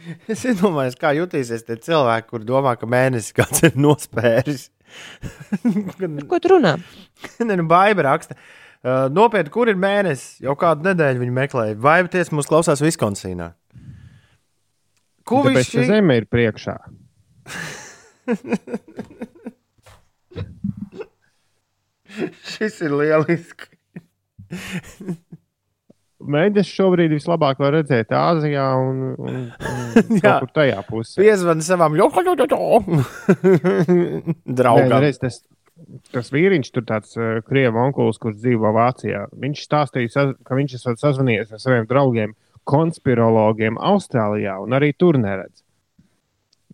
Es 0.31 0.47
domāju, 0.55 0.95
kā 1.03 1.11
jutīsies 1.19 1.67
tie 1.67 1.75
cilvēki, 1.83 2.31
kur 2.31 2.47
domā, 2.47 2.77
ka 2.79 2.87
mēnesis 2.87 3.35
kāds 3.35 3.67
ir 3.67 3.75
nospēris. 3.75 4.69
Ko 6.29 6.39
tu 6.43 6.47
runā? 6.53 6.73
Nē, 7.41 7.53
nu, 7.55 7.65
Baiba 7.69 8.01
raksta. 8.11 8.33
Uh, 8.77 9.07
Nopietni, 9.11 9.51
kur 9.51 9.67
ir 9.71 9.77
mēnesis? 9.79 10.37
Jau 10.43 10.55
kādu 10.59 10.85
nedēļu 10.87 11.19
viņi 11.23 11.33
meklēja. 11.37 11.79
Baiba 11.81 12.07
tiesa 12.13 12.35
mums 12.35 12.49
klausās 12.49 12.83
Viskonsīnā. 12.83 13.47
Ko 15.27 15.43
viņš 15.47 15.69
šī... 15.73 15.85
zeme 15.89 16.13
ir 16.21 16.25
priekšā. 16.31 16.75
Šis 22.53 22.75
ir 22.85 22.91
lieliski. 22.97 23.67
Mēģinājums 26.27 26.71
šobrīd 26.75 27.13
vislabāk 27.15 27.59
var 27.61 27.75
redzēt 27.77 28.11
Āzijā 28.15 28.65
un, 28.81 29.03
un, 29.17 29.37
un 29.57 30.19
kur 30.23 30.49
tajā 30.55 30.81
pusē. 30.87 31.21
Piezvani 31.21 31.65
savam 31.65 31.95
Nē, 33.47 34.35
draugam. 34.59 34.97
redz, 35.03 35.21
tas, 35.21 35.39
tas 36.13 36.31
vīriņš, 36.33 36.71
tur 36.75 36.87
tāds 36.89 37.15
uh, 37.19 37.37
krievu 37.47 37.81
onkulis, 37.85 38.19
kurš 38.21 38.41
dzīvo 38.41 38.73
Vācijā, 38.75 39.25
viņš 39.39 39.63
stāstīja, 39.67 40.27
ka 40.47 40.59
viņš 40.59 40.77
esat 40.79 41.03
sazvanījies 41.03 41.55
ar 41.55 41.63
saviem 41.63 41.87
draugiem, 41.89 42.35
konspirologiem 42.67 43.79
Austrālijā, 43.79 44.57
un 44.63 44.75
arī 44.75 44.91
tur 44.99 45.19
neredz. 45.21 45.63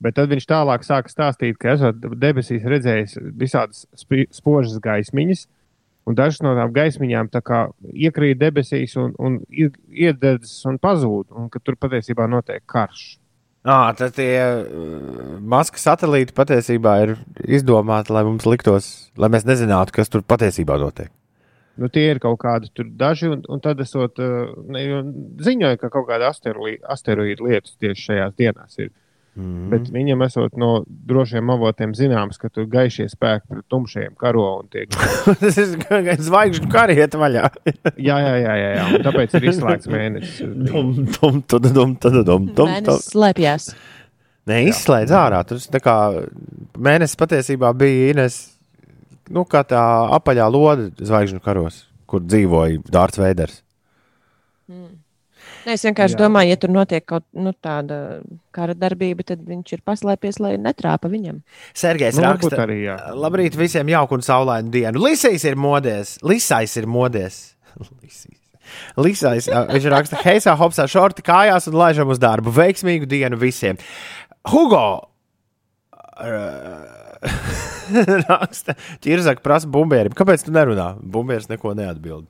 Bet 0.03 0.17
tad 0.17 0.33
viņš 0.33 0.47
tālāk 0.49 0.83
sāka 0.83 1.11
stāstīt, 1.11 1.59
ka 1.61 1.77
esat 1.77 2.01
debesīs 2.19 2.65
redzējis 2.67 3.19
visādas 3.39 3.85
spožas 4.33 4.81
gaismiņas, 4.83 5.45
un 6.07 6.17
dažas 6.17 6.43
no 6.43 6.53
tām 6.57 6.73
gaismiņām 6.75 7.31
tā 7.33 7.41
kā 7.45 7.65
iekrīt 7.93 8.39
debesīs 8.41 8.95
un, 8.99 9.13
un 9.19 9.41
iededzas 9.49 10.63
un 10.69 10.79
pazūd, 10.81 11.29
un 11.31 11.49
ka 11.53 11.61
tur 11.63 11.79
patiesībā 11.79 12.27
notiek 12.31 12.63
karš. 12.69 13.03
Ah, 13.63 13.93
tad 13.95 14.17
tie 14.17 14.35
uh, 14.43 15.35
maska 15.39 15.79
satelīti 15.79 16.35
patiesībā 16.35 16.97
ir 17.05 17.13
izdomāti, 17.47 18.11
lai 18.11 18.25
mums 18.27 18.43
liktos, 18.43 18.89
lai 19.15 19.29
mēs 19.31 19.45
nezinātu, 19.47 19.95
kas 19.95 20.11
tur 20.11 20.25
patiesībā 20.27 20.75
notiek. 20.81 21.13
Nu, 21.79 21.87
tie 21.89 22.09
ir 22.11 22.19
kaut 22.21 22.35
kādi 22.41 22.67
tur 22.75 22.89
daži, 22.99 23.31
un, 23.31 23.45
un 23.49 23.63
tad 23.63 23.79
esot, 23.81 24.19
uh, 24.19 24.51
ziņoja, 25.47 25.79
ka 25.79 25.89
kaut 25.93 26.09
kāda 26.11 26.27
asteroīda 26.33 27.47
lietas 27.47 27.79
tieši 27.79 28.09
šajās 28.09 28.35
dienās 28.37 28.83
ir. 28.83 28.91
Mm. 29.33 29.71
Bet 29.71 29.87
viņam 29.89 30.21
esot 30.27 30.57
no 30.61 30.83
drošiem 30.85 31.49
avotiem 31.49 31.95
zināms, 31.97 32.37
ka 32.37 32.51
tur 32.53 32.67
gaišie 32.69 33.07
spēki 33.09 33.49
pret 33.49 33.65
tumšajiem 33.73 34.13
karo 34.19 34.43
un 34.59 34.67
tiek. 34.69 34.93
Tas 35.41 35.57
ir 35.57 35.73
kā 35.81 36.17
zvaigžņu 36.21 36.69
karieta 36.69 37.17
vaļā. 37.21 37.47
jā, 38.09 38.19
jā, 38.21 38.35
jā, 38.37 38.53
jā, 38.61 38.69
jā. 38.77 38.85
Un 38.93 39.07
tāpēc 39.07 39.33
ir 39.39 39.47
izslēgts 39.49 39.89
mēnesis. 39.89 40.43
Dum, 40.69 40.93
dum, 41.17 41.41
tad, 41.49 41.65
dum, 41.73 41.97
tad, 41.97 42.19
dum, 42.29 42.45
dum. 42.53 42.69
Mēnesis 42.75 43.09
slēpjas. 43.15 43.71
Nē, 44.51 44.59
izslēdz 44.69 45.15
ārā. 45.17 45.41
Tur 45.49 45.65
tā 45.73 45.81
kā 45.81 45.97
mēnesis 46.77 47.17
patiesībā 47.17 47.73
bija 47.79 48.13
Ines, 48.13 48.37
nu, 49.33 49.47
kā 49.49 49.65
tā 49.65 49.81
apaļā 50.13 50.45
lode 50.53 50.91
zvaigžņu 51.01 51.41
karos, 51.41 51.87
kur 52.05 52.21
dzīvoja 52.21 52.83
Dārts 52.85 53.17
Veiders. 53.23 53.62
Nē, 55.63 55.77
es 55.77 55.85
vienkārši 55.87 56.17
Jā. 56.17 56.19
Domāju, 56.19 56.51
ja 56.51 56.59
tur 56.59 56.73
notiek 56.75 57.05
kaut 57.07 57.25
nu, 57.39 57.53
tāda 57.63 57.97
kara 58.55 58.75
darbība, 58.75 59.23
tad 59.27 59.43
viņš 59.47 59.75
ir 59.77 59.83
paslēpies, 59.87 60.39
lai 60.43 60.53
netrāpa 60.59 61.11
viņam. 61.11 61.39
Sergejs 61.77 62.19
Nu, 62.19 62.25
nu, 62.25 62.31
raksta, 62.33 62.63
arī, 62.65 62.81
jā. 62.89 62.97
labrīt 63.15 63.55
visiem 63.57 63.91
jauku 63.93 64.19
un 64.19 64.25
saulainu 64.25 64.73
dienu. 64.73 65.03
Lisais 65.05 65.45
ir 65.47 65.55
modies, 65.59 66.17
Lisais 66.25 66.75
ir 66.81 66.89
modies. 66.89 67.41
Lisais. 68.03 68.39
Lisais, 68.97 69.47
viņš 69.47 69.87
raksta, 69.91 70.19
heisā, 70.23 70.53
hopsā, 70.57 70.87
šorti 70.89 71.23
kājās 71.25 71.67
un 71.69 71.77
laižam 71.77 72.11
uz 72.11 72.19
darbu. 72.21 72.53
Veiksmīgu 72.55 73.09
dienu 73.09 73.39
visiem. 73.39 73.79
Hugo! 74.51 75.09
ā, 76.19 76.29
raksta, 78.27 78.75
ķirzak 79.03 79.43
prasa 79.45 79.69
bumbierim. 79.71 80.15
Kāpēc 80.17 80.45
tu 80.47 80.55
nerunā? 80.55 80.93
Bumbieris 80.99 81.49
neko 81.51 81.75
neatbild. 81.77 82.27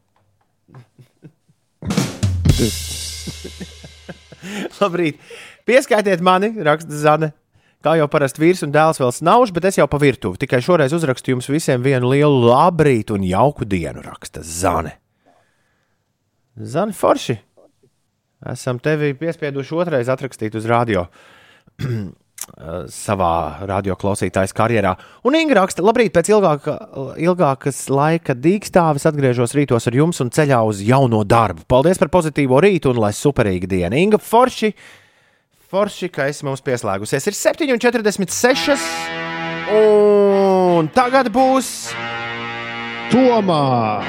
Labrīt! 4.79 5.21
Pieskaitiet 5.67 6.23
mani, 6.23 6.51
raksta 6.65 6.99
Zane. 7.03 7.31
Kā 7.83 7.97
jau 7.99 8.07
parasti 8.07 8.39
vīrs 8.39 8.63
un 8.63 8.71
dēls 8.71 9.01
vēl 9.01 9.11
snauž, 9.11 9.51
bet 9.55 9.67
es 9.67 9.77
jau 9.79 9.87
pa 9.91 9.99
virtuvi. 9.99 10.39
Tikai 10.39 10.61
šoreiz 10.63 10.95
uzrakstu 10.95 11.33
jums 11.33 11.49
visiem 11.51 11.83
vienu 11.83 12.13
lielu 12.13 12.45
labrīt 12.45 13.11
un 13.11 13.25
jauku 13.27 13.67
dienu, 13.67 14.03
raksta 14.05 14.43
Zane. 14.43 14.95
Zane 16.55 16.95
Forši. 16.95 17.35
Esam 18.53 18.79
tevi 18.83 19.13
piespieduši 19.19 19.75
otrais 19.79 20.11
atrakstīt 20.11 20.55
uz 20.59 20.67
radio. 20.69 21.07
savā 22.91 23.65
radioklausītājas 23.69 24.53
karjerā. 24.55 24.93
Un 25.27 25.37
Inga 25.39 25.61
raksta, 25.61 25.83
labrīt, 25.85 26.13
pēc 26.15 26.31
ilgāka, 26.33 26.75
ilgākas 27.21 27.85
laika 27.93 28.35
dīkstāves 28.37 29.07
atgriežos 29.09 29.55
rītos 29.57 29.87
ar 29.89 29.97
jums 29.97 30.21
un 30.23 30.31
ceļā 30.33 30.59
uz 30.67 30.83
jauno 30.85 31.23
darbu. 31.23 31.65
Paldies 31.69 32.01
par 32.01 32.11
pozitīvo 32.13 32.59
rītu 32.63 32.91
un 32.93 33.01
lai 33.03 33.13
superīga 33.15 33.69
diena. 33.69 33.99
Inga 33.99 34.19
Forši, 34.21 34.73
Forši 35.73 36.11
ka 36.13 36.27
esi 36.29 36.45
mums 36.45 36.61
pieslēgusies, 36.65 37.29
ir 37.31 37.37
7,46. 37.39 38.89
Un 39.73 40.89
tagad 40.93 41.31
būs 41.33 41.93
Tomā! 43.13 44.03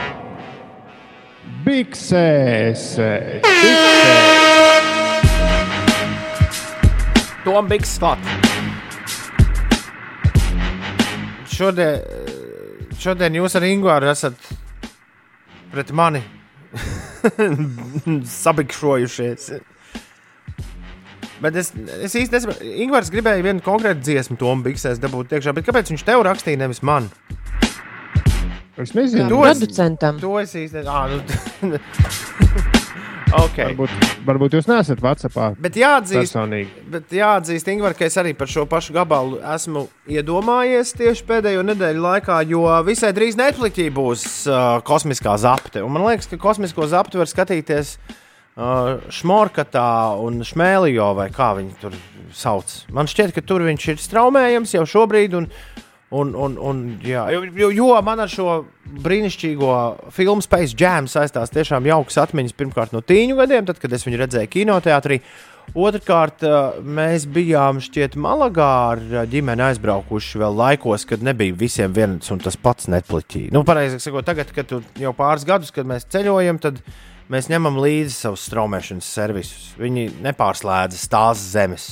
Biksēs! 1.65 2.89
Biksēs! 3.45 4.44
Toms 7.45 7.69
Bigs 7.69 7.99
klāt. 8.01 8.21
Šodien, 11.55 12.01
šodien 12.99 13.37
jūs 13.37 13.55
ar 13.59 13.67
Ingūru 13.69 14.09
esat 14.09 14.49
pret 15.75 15.93
mani 15.95 16.23
sabikšojušies. 18.45 19.51
Bet 21.45 21.59
es, 21.61 21.73
es 22.01 22.17
īsti 22.17 22.33
nesaprotu, 22.33 22.71
Ingūns 22.87 23.13
gribēja 23.13 23.45
vienu 23.45 23.61
konkrētu 23.65 24.01
dziesmu, 24.07 24.39
Toms 24.41 24.65
Bigsēs 24.65 25.03
dabūt 25.03 25.37
iekšā, 25.37 25.53
bet 25.57 25.69
kāpēc 25.69 25.93
viņš 25.93 26.07
tev 26.09 26.25
rakstīja, 26.25 26.63
nevis 26.65 26.81
man? 26.87 27.11
Es 28.81 28.97
nezinu, 28.97 29.29
To 29.31 29.45
Producentam. 29.45 30.17
To 30.23 30.39
es 30.41 30.57
īsti 30.59 30.81
nezinu. 30.81 31.85
Okay. 33.35 33.73
Varbūt, 33.75 33.93
varbūt 34.27 34.55
jūs 34.55 34.69
neesat 34.71 35.01
Whatsappā 35.03 35.49
Bet 35.63 35.75
jāatzīst, 35.79 36.37
bet 36.93 37.15
jāatzīst 37.15 37.71
Ingūna, 37.73 37.95
ka 37.99 38.07
es 38.07 38.17
arī 38.21 38.31
par 38.39 38.51
šo 38.51 38.63
pašu 38.71 38.95
gabalu 38.95 39.41
esmu 39.57 39.87
iedomājies 40.11 40.95
tieši 40.95 41.27
pēdējo 41.27 41.65
nedēļu 41.67 42.05
laikā, 42.05 42.39
jo 42.47 42.63
visai 42.87 43.11
drīz 43.17 43.39
Netflixī 43.41 43.89
būs 43.95 44.27
uh, 44.47 44.79
kosmiskā 44.87 45.35
zapte. 45.43 45.83
Un 45.83 45.97
man 45.97 46.07
liekas, 46.07 46.31
ka 46.31 46.39
kosmisko 46.41 46.87
zapti 46.91 47.19
var 47.19 47.31
skatīties 47.31 47.97
uh, 47.99 49.03
Šmorkatā 49.11 49.89
un 50.23 50.45
Šmēlijā, 50.47 51.11
vai 51.19 51.31
kā 51.35 51.55
viņi 51.59 51.75
tur 51.83 51.99
sauc. 52.35 52.71
Man 52.95 53.11
šķiet, 53.11 53.35
ka 53.35 53.43
tur 53.47 53.67
viņš 53.67 53.89
ir 53.95 54.05
straumējams 54.05 54.77
jau 54.79 54.87
šobrīd. 54.95 55.35
Un, 55.41 55.51
Un, 56.15 56.31
un, 56.39 56.53
un, 56.63 56.83
jā, 57.03 57.25
jo, 57.35 57.71
jo, 57.75 57.89
man 58.07 58.23
ar 58.23 58.31
šo 58.31 58.61
brīnišķīgo 59.03 59.73
filmu 60.15 60.45
Space 60.45 60.77
Jam 60.79 61.09
saistās 61.11 61.51
tiešām 61.55 61.89
jaukas 61.89 62.21
atmiņas. 62.23 62.55
Pirmkārt, 62.59 62.95
no 62.95 63.03
tīņu 63.03 63.39
gadiem, 63.41 63.67
tad, 63.67 63.81
kad 63.83 63.93
es 63.97 64.07
viņu 64.07 64.21
redzēju 64.23 64.53
kinoteātrī. 64.53 65.19
Otrakārt, 65.75 66.45
eh, 66.45 66.77
mēs 66.85 67.25
bijām 67.27 67.81
šķiet 67.83 68.19
Malagā 68.21 68.69
ar 68.93 69.03
ģimeni 69.33 69.65
aizbraukuši 69.71 70.43
vēl 70.45 70.59
laikos, 70.61 71.07
kad 71.09 71.25
nebija 71.25 71.57
visiem 71.57 71.95
viens 71.97 72.31
un 72.31 72.39
tas 72.45 72.55
pats 72.61 72.87
Netflixī. 72.93 73.49
Nu, 73.51 73.65
pareizi 73.67 73.99
sakot, 73.99 74.27
tagad, 74.29 74.53
kad 74.55 74.71
jau 75.01 75.15
pāris 75.17 75.49
gadus, 75.49 75.73
kad 75.75 75.89
mēs 75.89 76.07
ceļojam, 76.13 76.61
tad 76.63 76.83
mēs 77.33 77.49
ņemam 77.51 77.81
līdzi 77.81 78.15
savus 78.15 78.45
straumēšanas 78.51 79.09
servisus. 79.19 79.73
Viņi 79.81 80.11
nepārslēdz 80.23 81.09
tās 81.11 81.43
zemes 81.57 81.89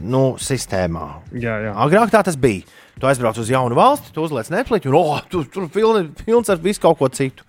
nu, 0.00 0.36
sistēmā. 0.40 1.06
Jā, 1.34 1.58
jā. 1.68 1.76
Agrāk 1.86 2.14
tā 2.14 2.22
tas 2.26 2.38
bija. 2.40 2.64
Tu 2.96 3.04
aizbrauc 3.04 3.36
uz 3.36 3.50
jaunu 3.52 3.76
valsti, 3.76 4.08
tu 4.14 4.22
uzliec 4.24 4.48
Netflix, 4.48 4.88
un 4.88 4.96
oh, 4.96 5.18
tu, 5.28 5.42
tur 5.52 5.68
pilni, 5.72 6.06
pilns 6.24 6.48
ar 6.48 6.60
visu 6.64 6.80
kaut 6.80 6.96
ko 6.96 7.10
citu. 7.12 7.44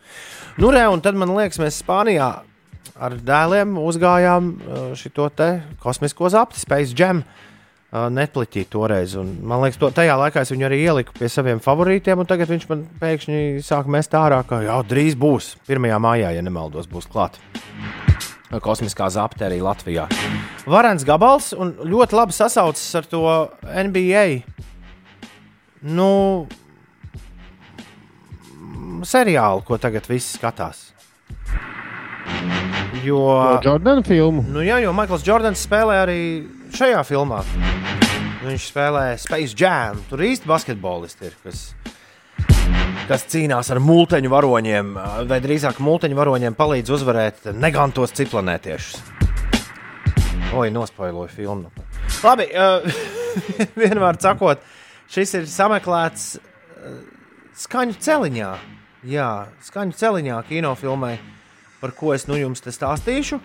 Nu, 0.60 0.74
re, 0.76 0.82
un 0.91 0.99
tad 1.03 1.15
man 1.15 1.32
liekas, 1.38 1.61
mēs 1.61 1.78
Spānijā 1.84 2.28
ar 2.98 3.15
dēliem 3.24 3.78
uzgājām 3.80 4.56
šo 4.98 5.30
kosmisko 5.84 6.32
zapti, 6.34 6.60
Space 6.60 6.98
Jam. 6.98 7.24
Netflixī 7.88 8.65
toreiz. 8.68 9.14
Un, 9.15 9.30
man 9.48 9.61
liekas, 9.64 9.80
to, 9.80 9.88
tajā 9.95 10.18
laikā 10.19 10.41
es 10.44 10.52
viņu 10.52 10.65
arī 10.68 10.82
ieliku 10.84 11.14
pie 11.15 11.30
saviem 11.32 11.61
favorītiem, 11.64 12.19
un 12.19 12.28
tagad 12.28 12.52
viņš 12.52 12.65
man 12.68 12.82
pēkšņi 12.99 13.40
sāk 13.64 13.88
mest 13.88 14.11
ārā, 14.19 14.41
ka 14.44 14.60
jau 14.65 14.82
drīz 14.84 15.15
būs. 15.15 15.53
1. 15.72 15.88
maijā, 16.03 16.34
ja 16.36 16.44
nemaldos, 16.44 16.90
būs 16.91 17.07
klāts. 17.07 17.40
Kosmiskā 18.64 19.07
zapte 19.11 19.48
arī 19.48 19.61
Latvijā. 19.64 20.10
Varens 20.68 21.07
gabals 21.07 21.53
un 21.56 21.78
ļoti 21.88 22.19
labi 22.19 22.36
sasaucas 22.36 22.84
ar 22.99 23.07
to 23.07 23.24
NBA 23.72 24.28
nu, 25.81 26.47
seriālu, 29.05 29.63
ko 29.67 29.77
tagad 29.81 30.07
viss 30.09 30.37
skatās. 30.37 30.87
Jo 33.05 33.19
Jordana 33.63 34.03
filmu. 34.03 34.43
Nu, 34.51 34.63
jā, 34.65 34.79
jo 34.83 34.91
Maikls 34.95 35.25
Jordans 35.25 35.61
spēlē 35.63 36.01
arī 36.03 36.21
šajā 36.75 37.03
filmā. 37.07 37.43
Viņš 38.43 38.69
spēlē 38.71 39.03
Space 39.21 39.55
Jam. 39.57 40.01
Tur 40.09 40.23
īsti 40.25 40.49
basketbolisti 40.49 41.29
ir, 41.29 41.35
kas, 41.43 41.61
kas 43.09 43.27
cīnās 43.31 43.71
ar 43.73 43.81
multeņu 43.83 44.31
varoņiem, 44.33 44.91
vai 45.29 45.39
drīzāk 45.43 45.81
multeņu 45.83 46.17
varoņiem 46.17 46.57
palīdz 46.57 46.95
uzvarēt 46.97 47.51
negantos 47.57 48.15
ciplanētiešus. 48.17 49.03
Oi, 50.57 50.69
nospailoju 50.71 51.29
filmu. 51.31 51.71
Labi, 52.23 52.47
uh, 52.55 52.85
vienmēr 53.81 54.19
sakot, 54.23 54.63
šis 55.11 55.34
ir 55.39 55.47
sameklēts 55.51 56.27
uh, 56.38 56.99
skaņu 57.57 57.97
celiņā. 58.03 58.51
Jā, 59.07 59.31
skaņu 59.63 59.95
celiņā 59.97 60.38
kinofilmai, 60.49 61.15
par 61.81 61.93
ko 61.95 62.13
es 62.15 62.27
nu 62.27 62.39
jums 62.39 62.63
stāstīšu. 62.65 63.39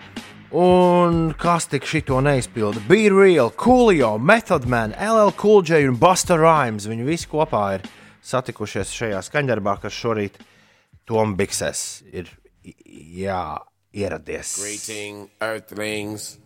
Un 0.53 1.31
kas 1.39 1.65
tik 1.65 1.87
šito 1.89 2.19
neizpilda? 2.21 2.81
Be 2.85 3.07
Real, 3.09 3.49
Coolio, 3.57 4.19
Method 4.21 4.67
Man, 4.69 4.93
LL 5.01 5.33
Cool 5.39 5.63
J 5.65 5.87
un 5.89 5.97
Buster 5.97 6.37
Rhymes. 6.37 6.85
Viņi 6.85 7.07
visi 7.07 7.29
kopā 7.31 7.63
ir 7.79 7.87
satikušies 8.21 8.93
šajā 8.93 9.23
skaņdarbā, 9.25 9.79
kas 9.81 9.97
šorīt 9.97 10.37
Tom 11.09 11.33
Biksēs 11.39 12.03
ir 12.13 12.29
jā, 13.17 13.41
ieradies. 13.97 14.59
Greeting, 14.61 15.27
Earthlings. 15.41 16.42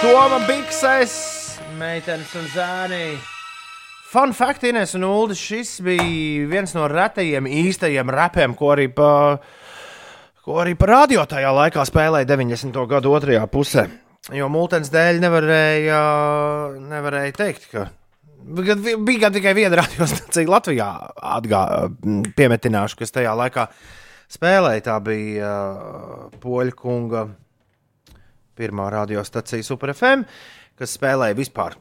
Toma 0.00 0.40
Biksēs, 0.48 1.14
meitenes 1.78 2.32
un 2.36 2.46
zēni. 2.52 3.04
Fun 4.10 4.32
fact, 4.34 4.64
Ines 4.66 4.96
un 4.98 5.04
Ulu, 5.06 5.36
šis 5.38 5.76
bija 5.86 6.48
viens 6.50 6.72
no 6.74 6.88
retajiem 6.90 7.46
īstajiem 7.46 8.10
repiem, 8.10 8.56
ko 8.58 8.72
arī 8.74 8.88
pa, 8.90 9.10
ko 10.42 10.58
arī 10.64 10.74
pa 10.80 10.88
radio 10.90 11.22
tajā 11.30 11.52
laikā 11.54 11.84
spēlēja 11.86 12.26
90. 12.32 12.80
gadu 12.90 13.14
otrajā 13.14 13.46
pusē. 13.52 13.86
Jo 14.34 14.50
multens 14.52 14.90
dēļ 14.92 15.22
nevarēja, 15.22 16.02
nevarēja 16.90 17.36
teikt, 17.38 17.70
ka 17.70 17.86
bija 19.06 19.30
tikai 19.32 19.54
viena 19.56 19.80
radiostacija 19.82 20.50
Latvijā, 20.50 20.88
atgā, 21.36 21.62
piemetināšu, 22.36 23.00
kas 23.00 23.14
tajā 23.14 23.34
laikā 23.38 23.66
spēlēja. 24.30 24.86
Tā 24.88 24.96
bija 25.04 25.50
uh, 25.50 26.40
Poļa 26.42 26.76
kunga 26.78 27.26
pirmā 28.60 28.90
radiostacija 28.92 29.64
Super 29.66 29.94
FM, 29.94 30.26
kas 30.78 30.96
spēlēja 30.98 31.38
vispār 31.38 31.78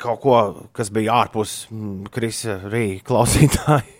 kaut 0.00 0.20
ko, 0.20 0.38
kas 0.76 0.90
bija 0.92 1.22
ārpus 1.22 1.64
Krisa 2.12 2.60
Rīgas 2.66 3.06
klausītāja. 3.08 3.84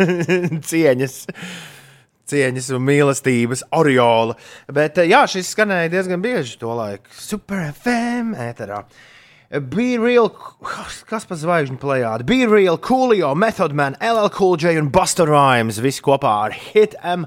Cieņas. 0.70 1.16
Cieņas 2.30 2.68
un 2.76 2.84
mīlestības 2.86 3.64
aureola. 3.74 4.36
Bet 4.70 5.00
jā, 5.02 5.24
šis 5.30 5.50
skanēja 5.54 5.90
diezgan 5.96 6.22
bieži 6.22 6.60
to 6.60 6.70
laiku. 6.78 7.10
Super 7.18 7.72
FM 7.74 8.36
ēterā. 8.38 8.84
Be 9.50 9.96
real, 9.98 10.28
kas 11.10 11.24
pa 11.26 11.34
zvaigžņu 11.34 11.80
plējādi? 11.82 12.22
Be 12.22 12.44
real, 12.46 12.76
Coolio, 12.78 13.32
Method 13.34 13.72
Man, 13.74 13.96
LL 13.98 14.30
Cool 14.30 14.54
J 14.62 14.76
un 14.78 14.92
Buster 14.94 15.26
Rhymes. 15.26 15.80
Visi 15.82 16.04
kopā 16.06 16.34
ar 16.46 16.54
Hit 16.54 16.94
M 17.02 17.24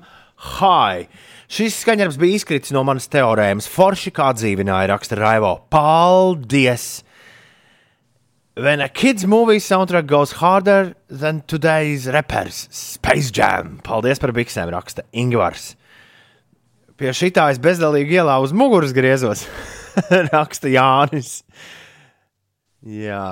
High. 0.56 1.10
Šis 1.52 1.82
skaņdarbs 1.84 2.16
bija 2.22 2.40
izkritis 2.40 2.72
no 2.72 2.86
manas 2.88 3.10
teorēmas. 3.12 3.68
Forši 3.68 4.14
kā 4.16 4.30
dzīvināja, 4.40 4.94
raksta 4.94 5.20
Raivo. 5.20 5.52
Paldies! 5.68 7.04
When 8.56 8.80
a 8.80 8.88
kids 8.88 9.28
movie 9.28 9.60
soundtrack 9.60 10.08
goes 10.08 10.40
harder 10.40 10.96
than 11.10 11.44
today's 11.44 12.08
rappers, 12.08 12.70
Space 12.72 13.36
Jam. 13.36 13.82
Paldies 13.84 14.24
par 14.24 14.32
biksēm, 14.32 14.72
raksta 14.72 15.04
Ingvars. 15.12 15.74
Pie 16.96 17.12
šitā 17.12 17.52
es 17.52 17.60
bezdalīgi 17.60 18.22
ielā 18.22 18.40
uz 18.40 18.56
muguras 18.56 18.96
griezos, 18.96 19.44
raksta 20.32 20.72
Jānis. 20.72 21.42
Jā. 22.84 23.24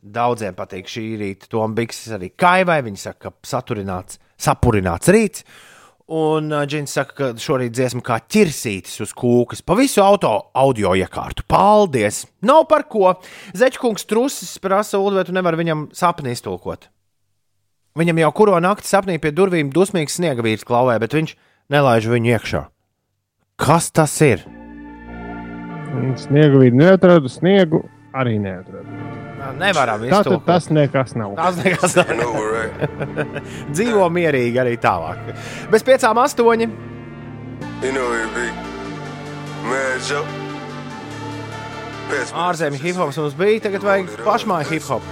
Daudziem 0.00 0.54
patīk 0.56 0.88
šī 0.88 1.04
rīta. 1.20 1.50
Tom 1.50 1.74
Bikses 1.76 2.14
arī 2.16 2.30
kaivai. 2.38 2.80
Viņi 2.86 3.02
saka, 3.02 3.28
ka 3.28 3.50
saturināts, 3.50 4.20
sapurināts 4.40 5.10
rīts. 5.12 5.44
Un 6.10 6.50
Džins 6.66 6.90
saka, 6.96 7.14
ka 7.14 7.26
šorīt 7.38 7.74
dziesma 7.76 8.02
kā 8.02 8.16
ķirsītis 8.26 8.96
uz 9.04 9.12
kūkas 9.14 9.62
pa 9.62 9.76
visu 9.78 10.02
auto 10.02 10.32
audio 10.58 10.96
iekārtu. 10.98 11.44
Paldies! 11.46 12.24
Nav 12.42 12.64
par 12.70 12.88
ko. 12.90 13.12
Zečkungs 13.54 14.08
trusis 14.10 14.56
prasa, 14.62 14.98
Ulu, 14.98 15.20
vai 15.20 15.26
tu 15.28 15.36
nevari 15.36 15.60
viņam 15.62 15.86
sapni 15.94 16.34
iztulkot. 16.34 16.88
Viņam 17.98 18.22
jau 18.24 18.30
kuro 18.34 18.58
nakti 18.62 18.90
sapnī 18.90 19.20
pie 19.22 19.30
durvīm 19.34 19.70
dusmīgs 19.74 20.18
sniega 20.18 20.42
vīrs 20.46 20.66
klauvē, 20.66 20.98
bet 21.02 21.14
viņš 21.14 21.36
nelaiž 21.70 22.10
viņu 22.10 22.34
iekšā. 22.34 22.64
Kas 23.60 23.90
tas 23.94 24.18
ir? 24.26 24.42
Sniegu 26.20 26.60
vidi 26.62 26.76
neatradu, 26.78 27.28
sniegu 27.32 27.82
arī 28.14 28.36
neatradu. 28.42 28.98
Nevaram 29.58 30.02
Tātad 30.04 30.20
iztulkot. 30.20 30.46
tas 30.46 30.68
nekas 30.70 31.14
nav. 31.16 31.32
Tas 31.38 31.56
nekas 31.64 31.96
nav. 31.96 32.36
Dzīvo 33.74 34.06
mierīgi 34.12 34.60
arī 34.60 34.76
tālāk. 34.80 35.32
Bez 35.72 35.86
piecām 35.86 36.20
astoņi. 36.22 36.70
You 37.80 37.92
know 37.96 38.10
Ārzemju 42.10 42.80
hip 42.82 42.96
hops 42.98 43.18
mums 43.20 43.34
bija, 43.38 43.60
tagad 43.66 43.84
vajag 43.86 44.08
pašmāju 44.26 44.70
hip 44.72 44.86
hop. 44.90 45.02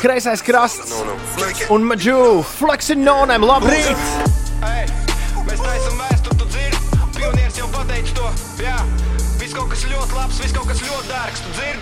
Kreisais 0.00 0.40
krasts 0.42 0.94
un 1.70 1.84
maģu 1.84 2.40
flexing 2.56 3.04
nonem, 3.04 3.44
labrīt! 3.44 4.06
Mēs 4.60 5.60
taisām 5.60 6.00
vēsturi, 6.00 6.38
tu 6.40 6.48
dzirdi. 6.48 7.00
Pionieris 7.18 7.60
jau 7.60 7.68
pateica 7.74 8.16
to. 8.16 8.32
Jā, 8.62 8.78
Viss 9.50 9.58
kaut 9.58 9.72
kas 9.72 9.80
ļoti 9.90 10.14
labs, 10.14 10.36
viss 10.38 10.54
kaut 10.54 10.68
kas 10.70 10.80
ļoti 10.86 11.08
dārgs. 11.10 11.40
Tu 11.42 11.52
dzirdi? 11.56 11.80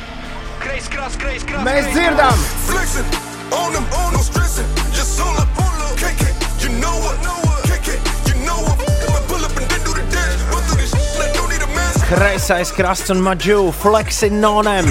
Kreis, 0.62 0.86
krās, 0.89 1.16
kreis, 1.20 1.43
krās. 1.45 1.66
Mēs 1.66 1.89
dzirdam! 1.93 2.39
Flexing, 2.65 3.11
on 3.53 3.74
them, 3.77 3.85
on 3.99 4.15
them, 4.15 4.23
stressing. 4.24 4.70
Just 4.97 5.20
on 5.20 5.36
the 5.36 5.45
pull 5.53 5.82
up, 5.85 5.93
kick 6.01 6.16
it. 6.24 6.47
You 6.65 6.73
know 6.81 6.95
what, 7.05 7.20
know 7.20 7.36
what, 7.45 7.61
kick 7.69 7.93
it. 7.93 8.01
You 8.24 8.40
know 8.47 8.57
what, 8.65 8.81
come 9.05 9.19
and 9.19 9.28
pull 9.28 9.45
up 9.45 9.53
and 9.53 9.69
then 9.69 9.85
do 9.85 9.93
the 9.93 10.07
dance. 10.09 10.40
Run 10.49 10.65
through 10.65 10.81
this 10.81 10.97
shit 10.97 11.20
like 11.20 11.36
don't 11.36 11.53
need 11.53 11.61
a 11.61 11.69
mask. 11.77 12.09
Kreisais 12.09 12.73
krasts 12.73 13.12
un 13.12 13.20
maģu, 13.28 13.61
flexing 13.85 14.40
on 14.49 14.73
them. 14.73 14.89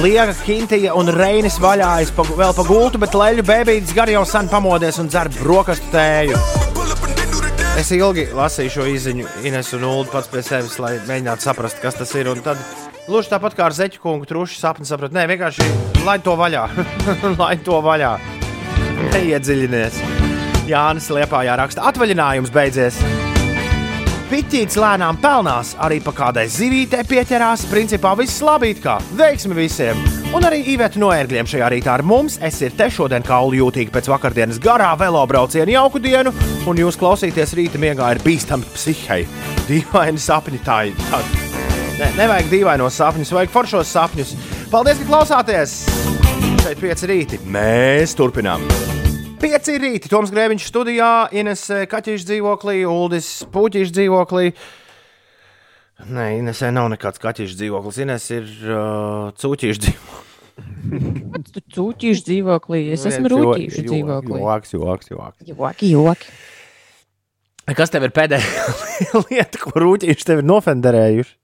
Liega 0.00 0.32
Kintija 0.40 0.96
un 0.96 1.12
Reinis 1.12 1.60
vaļājas 1.60 2.16
pa, 2.16 2.24
vēl 2.24 2.56
pa 2.56 2.64
gultu, 2.64 3.04
bet 3.04 3.12
leļu 3.12 3.44
bēbītis 3.44 3.92
gar 3.92 4.08
jau 4.08 4.24
sen 4.24 4.48
pamodies 4.48 5.04
un 5.04 5.12
dzer 5.12 5.28
brokastu 5.36 5.92
tēju. 5.92 6.40
Es 7.80 7.88
ilgi 7.96 8.26
lasīju 8.36 8.72
šo 8.74 8.84
izziņu, 8.92 9.24
Ines 9.48 9.70
un 9.72 9.86
Ulu 9.88 10.10
pats 10.12 10.28
pie 10.28 10.42
sevis, 10.44 10.74
lai 10.82 10.98
mēģinātu 11.08 11.46
saprast, 11.46 11.78
kas 11.80 11.96
tas 11.96 12.12
ir. 12.12 12.28
Un 12.28 12.42
tad, 12.44 12.60
gluži 13.06 13.32
tāpat 13.32 13.56
kā 13.56 13.70
ar 13.70 13.76
zeķu 13.76 14.02
kungu, 14.02 14.28
truši 14.28 14.60
sapni 14.60 14.84
sapratu. 14.84 15.16
Nē, 15.16 15.24
vienkārši 15.30 15.64
lai 16.04 16.18
to 16.20 16.36
vaļā. 16.36 16.66
lai 17.40 17.54
to 17.64 17.80
vaļā. 17.80 18.12
Neiedziļinies. 19.14 19.96
Jānis 20.68 21.08
Liepājā 21.08 21.56
raksta, 21.56 21.88
atvaļinājums 21.88 22.52
beidzies. 22.52 23.00
Piķīts 24.28 24.76
lēnām 24.76 25.16
pelnās, 25.24 25.72
arī 25.80 26.02
pa 26.04 26.12
kādai 26.20 26.50
zivītē 26.52 27.06
pieķerās. 27.08 27.64
Principā 27.72 28.12
viss 28.20 28.44
labi, 28.44 28.76
kā 28.76 29.00
veiksmi 29.16 29.56
visiem. 29.56 30.19
Un 30.30 30.44
arī 30.46 30.60
Iveta 30.70 31.00
no 31.02 31.08
ērgļiem 31.10 31.48
šajā 31.50 31.68
rītā 31.72 31.90
ar 31.96 32.04
mums. 32.06 32.36
Es 32.46 32.60
ir 32.62 32.70
te 32.78 32.86
šodien 32.92 33.24
kaulu 33.26 33.56
jūtīgi 33.58 33.90
pēc 33.90 34.06
vakardienas 34.12 34.60
garā 34.62 34.92
velo 34.98 35.24
brauciena 35.26 35.74
jauku 35.74 35.98
dienu, 36.02 36.30
un 36.70 36.78
jūs 36.78 36.98
klausīties 37.00 37.56
rīta 37.58 37.80
miegā 37.82 38.12
ir 38.14 38.20
bīstami 38.22 38.68
psihai. 38.70 39.24
Dīvaini 39.66 40.22
sapņi 40.22 40.60
tā 40.62 40.76
ir. 40.92 41.02
Ne, 41.98 42.12
nevajag 42.14 42.46
dīvainos 42.52 43.00
sapņus, 43.02 43.34
vajag 43.34 43.50
foršos 43.56 43.90
sapņus. 43.96 44.36
Paldies, 44.70 45.02
ka 45.02 45.08
klausāties! 45.10 45.74
Šeit 46.62 46.78
pieci 46.78 47.10
rīti. 47.10 47.40
Mēs 47.50 48.14
turpinām! 48.14 48.62
Pieci 49.42 49.80
rīti, 49.82 50.12
Toms 50.12 50.30
Grēviņš 50.30 50.70
studijā, 50.70 51.10
Ines 51.42 51.66
Kaķīša 51.90 52.30
dzīvoklī, 52.30 52.84
Uldis 52.86 53.40
Puķīša 53.50 53.98
dzīvoklī. 53.98 54.52
Nē, 56.08 56.24
Inesē 56.40 56.70
nav 56.74 56.88
nekāds 56.92 57.20
kaķīša 57.22 57.58
dzīvoklis. 57.60 57.98
Ines 58.04 58.26
ir 58.32 58.46
uh, 58.66 59.30
cūķīša 59.40 59.82
dzīvoklis. 59.84 60.26
Cūķīšu 61.74 62.24
dzīvoklī, 62.26 62.80
es 62.94 63.04
esmu 63.08 63.30
rūtīšu 63.32 63.84
dzīvoklī. 63.86 64.40
Joks, 64.42 64.72
joks, 64.74 65.10
joks. 65.12 65.44
Joki, 65.48 65.90
joki. 65.94 66.32
Kas 67.76 67.92
tev 67.92 68.02
ir 68.08 68.12
pēdējā 68.16 68.64
lieta, 69.28 69.60
ko 69.62 69.72
rūtīši 69.84 70.26
tev 70.26 70.42
ir 70.42 70.48
nofenderējuši? 70.50 71.36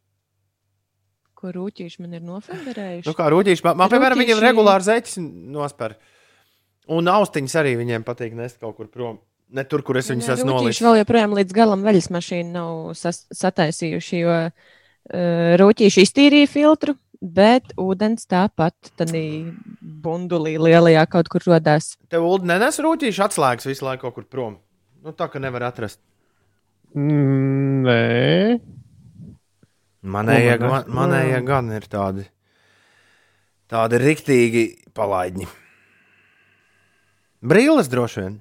Ko 1.36 1.52
rūtīši 1.54 2.02
man 2.02 2.16
ir 2.18 2.24
nofenderējuši? 2.26 3.06
Nu, 3.06 3.14
kā 3.16 3.28
rūtīši, 3.32 3.62
man, 3.68 3.76
man 3.84 3.92
piemēram, 3.92 4.18
viņiem 4.18 4.34
Rūtīši- 4.40 4.48
regulāri 4.48 4.86
zeķis 4.88 5.18
nospēr. 5.54 5.94
Un 6.96 7.08
austiņas 7.12 7.56
arī 7.60 7.76
viņiem 7.78 8.04
patīk 8.06 8.34
nest 8.38 8.58
kaut 8.62 8.76
kur 8.80 8.88
prom. 8.90 9.20
Ne 9.54 9.62
tur, 9.68 9.84
kur 9.86 9.98
es 10.00 10.10
viņus 10.10 10.32
esmu 10.34 10.50
nolicis. 10.50 10.82
Vēl 10.82 11.00
joprojām 11.02 11.36
līdz 11.38 11.54
galam 11.54 11.84
veļas 11.86 12.08
mašīnu 12.10 12.50
nav 12.50 12.94
sataisījuši, 12.98 14.22
jo 14.24 14.38
uh, 14.50 14.72
rūtīši 15.62 16.02
iztīrīja 16.02 16.50
filtru, 16.50 16.96
bet 17.22 17.70
ūdens 17.80 18.26
tāpat 18.26 18.90
tādā 18.98 19.22
bundulī 19.80 20.56
lielajā 20.58 21.06
kaut 21.12 21.30
kur 21.32 21.46
rodās. 21.46 21.94
Tev 22.10 22.26
Ulu 22.26 22.50
nenes 22.50 22.80
rūtīši 22.82 23.22
atslēgas 23.28 23.70
visu 23.70 23.86
laiku 23.86 24.08
kaut 24.08 24.18
kur 24.18 24.26
prom. 24.26 24.58
Nu, 25.06 25.14
tā 25.14 25.30
kā 25.30 25.38
nevar 25.42 25.68
atrast. 25.68 26.00
Mm, 26.96 27.86
nē, 27.86 28.02
Manējie, 30.06 30.56
man 30.62 30.70
man, 30.70 30.82
nes? 30.82 30.94
manējie 30.94 31.38
gan 31.46 31.70
ir 31.74 31.86
tādi, 31.90 32.24
tādi 33.70 33.98
riktīgi 34.02 34.64
palaidņi. 34.94 35.48
Brīlis 37.46 37.90
droši 37.90 38.22
vien. 38.22 38.36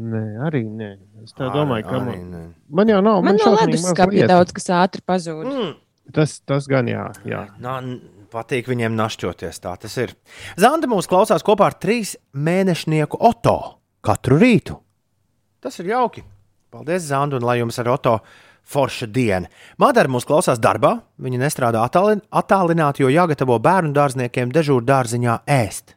Nē, 0.00 0.22
arī 0.48 0.62
nē. 0.66 0.90
Es 1.24 1.34
tā 1.36 1.46
Arī- 1.48 1.58
domāju, 1.60 1.84
ka 1.88 1.96
arī 1.98 2.16
man, 2.16 2.30
nē. 2.32 2.42
man 2.80 2.88
jau 2.92 3.00
nav. 3.04 3.20
Man 3.26 3.36
no 3.36 3.44
šausmīgi 3.44 3.76
ledus 3.76 3.86
skapja 3.92 4.28
daudz 4.30 4.52
kas 4.56 4.68
ātri 4.72 5.04
pazūd. 5.06 5.44
Mm. 5.50 5.74
Tas, 6.16 6.38
tas 6.40 6.66
gan 6.66 6.88
jā. 6.90 7.04
jā. 7.28 7.44
Nā, 7.62 7.74
patīk 8.32 8.66
viņiem 8.70 8.96
našķoties. 8.98 9.60
Tā 9.62 9.76
tas 9.78 9.96
ir. 10.02 10.14
Zanda 10.58 10.88
mūs 10.90 11.06
klausās 11.10 11.44
kopā 11.46 11.68
ar 11.70 11.76
trīs 11.78 12.16
mēnešnieku 12.34 13.20
Oto 13.20 13.56
katru 14.02 14.38
rītu. 14.40 14.78
Tas 15.60 15.76
ir 15.82 15.92
jauki. 15.92 16.24
Paldies, 16.70 17.04
Zanda, 17.10 17.36
un 17.36 17.46
lai 17.46 17.58
jums 17.60 17.78
ar 17.82 17.88
Oto 17.94 18.16
forša 18.70 19.06
diena. 19.10 19.48
Madara 19.78 20.08
mūs 20.08 20.26
klausās 20.26 20.58
darbā. 20.62 20.96
Viņa 21.20 21.38
nestrādā 21.42 21.82
attālin- 21.86 22.22
attālināti, 22.32 23.04
jo 23.04 23.08
jāgatavo 23.12 23.58
bērnu 23.62 23.92
dārzniekiem 23.92 24.52
dežūru 24.54 24.82
dārziņā 24.86 25.40
ēst. 25.46 25.94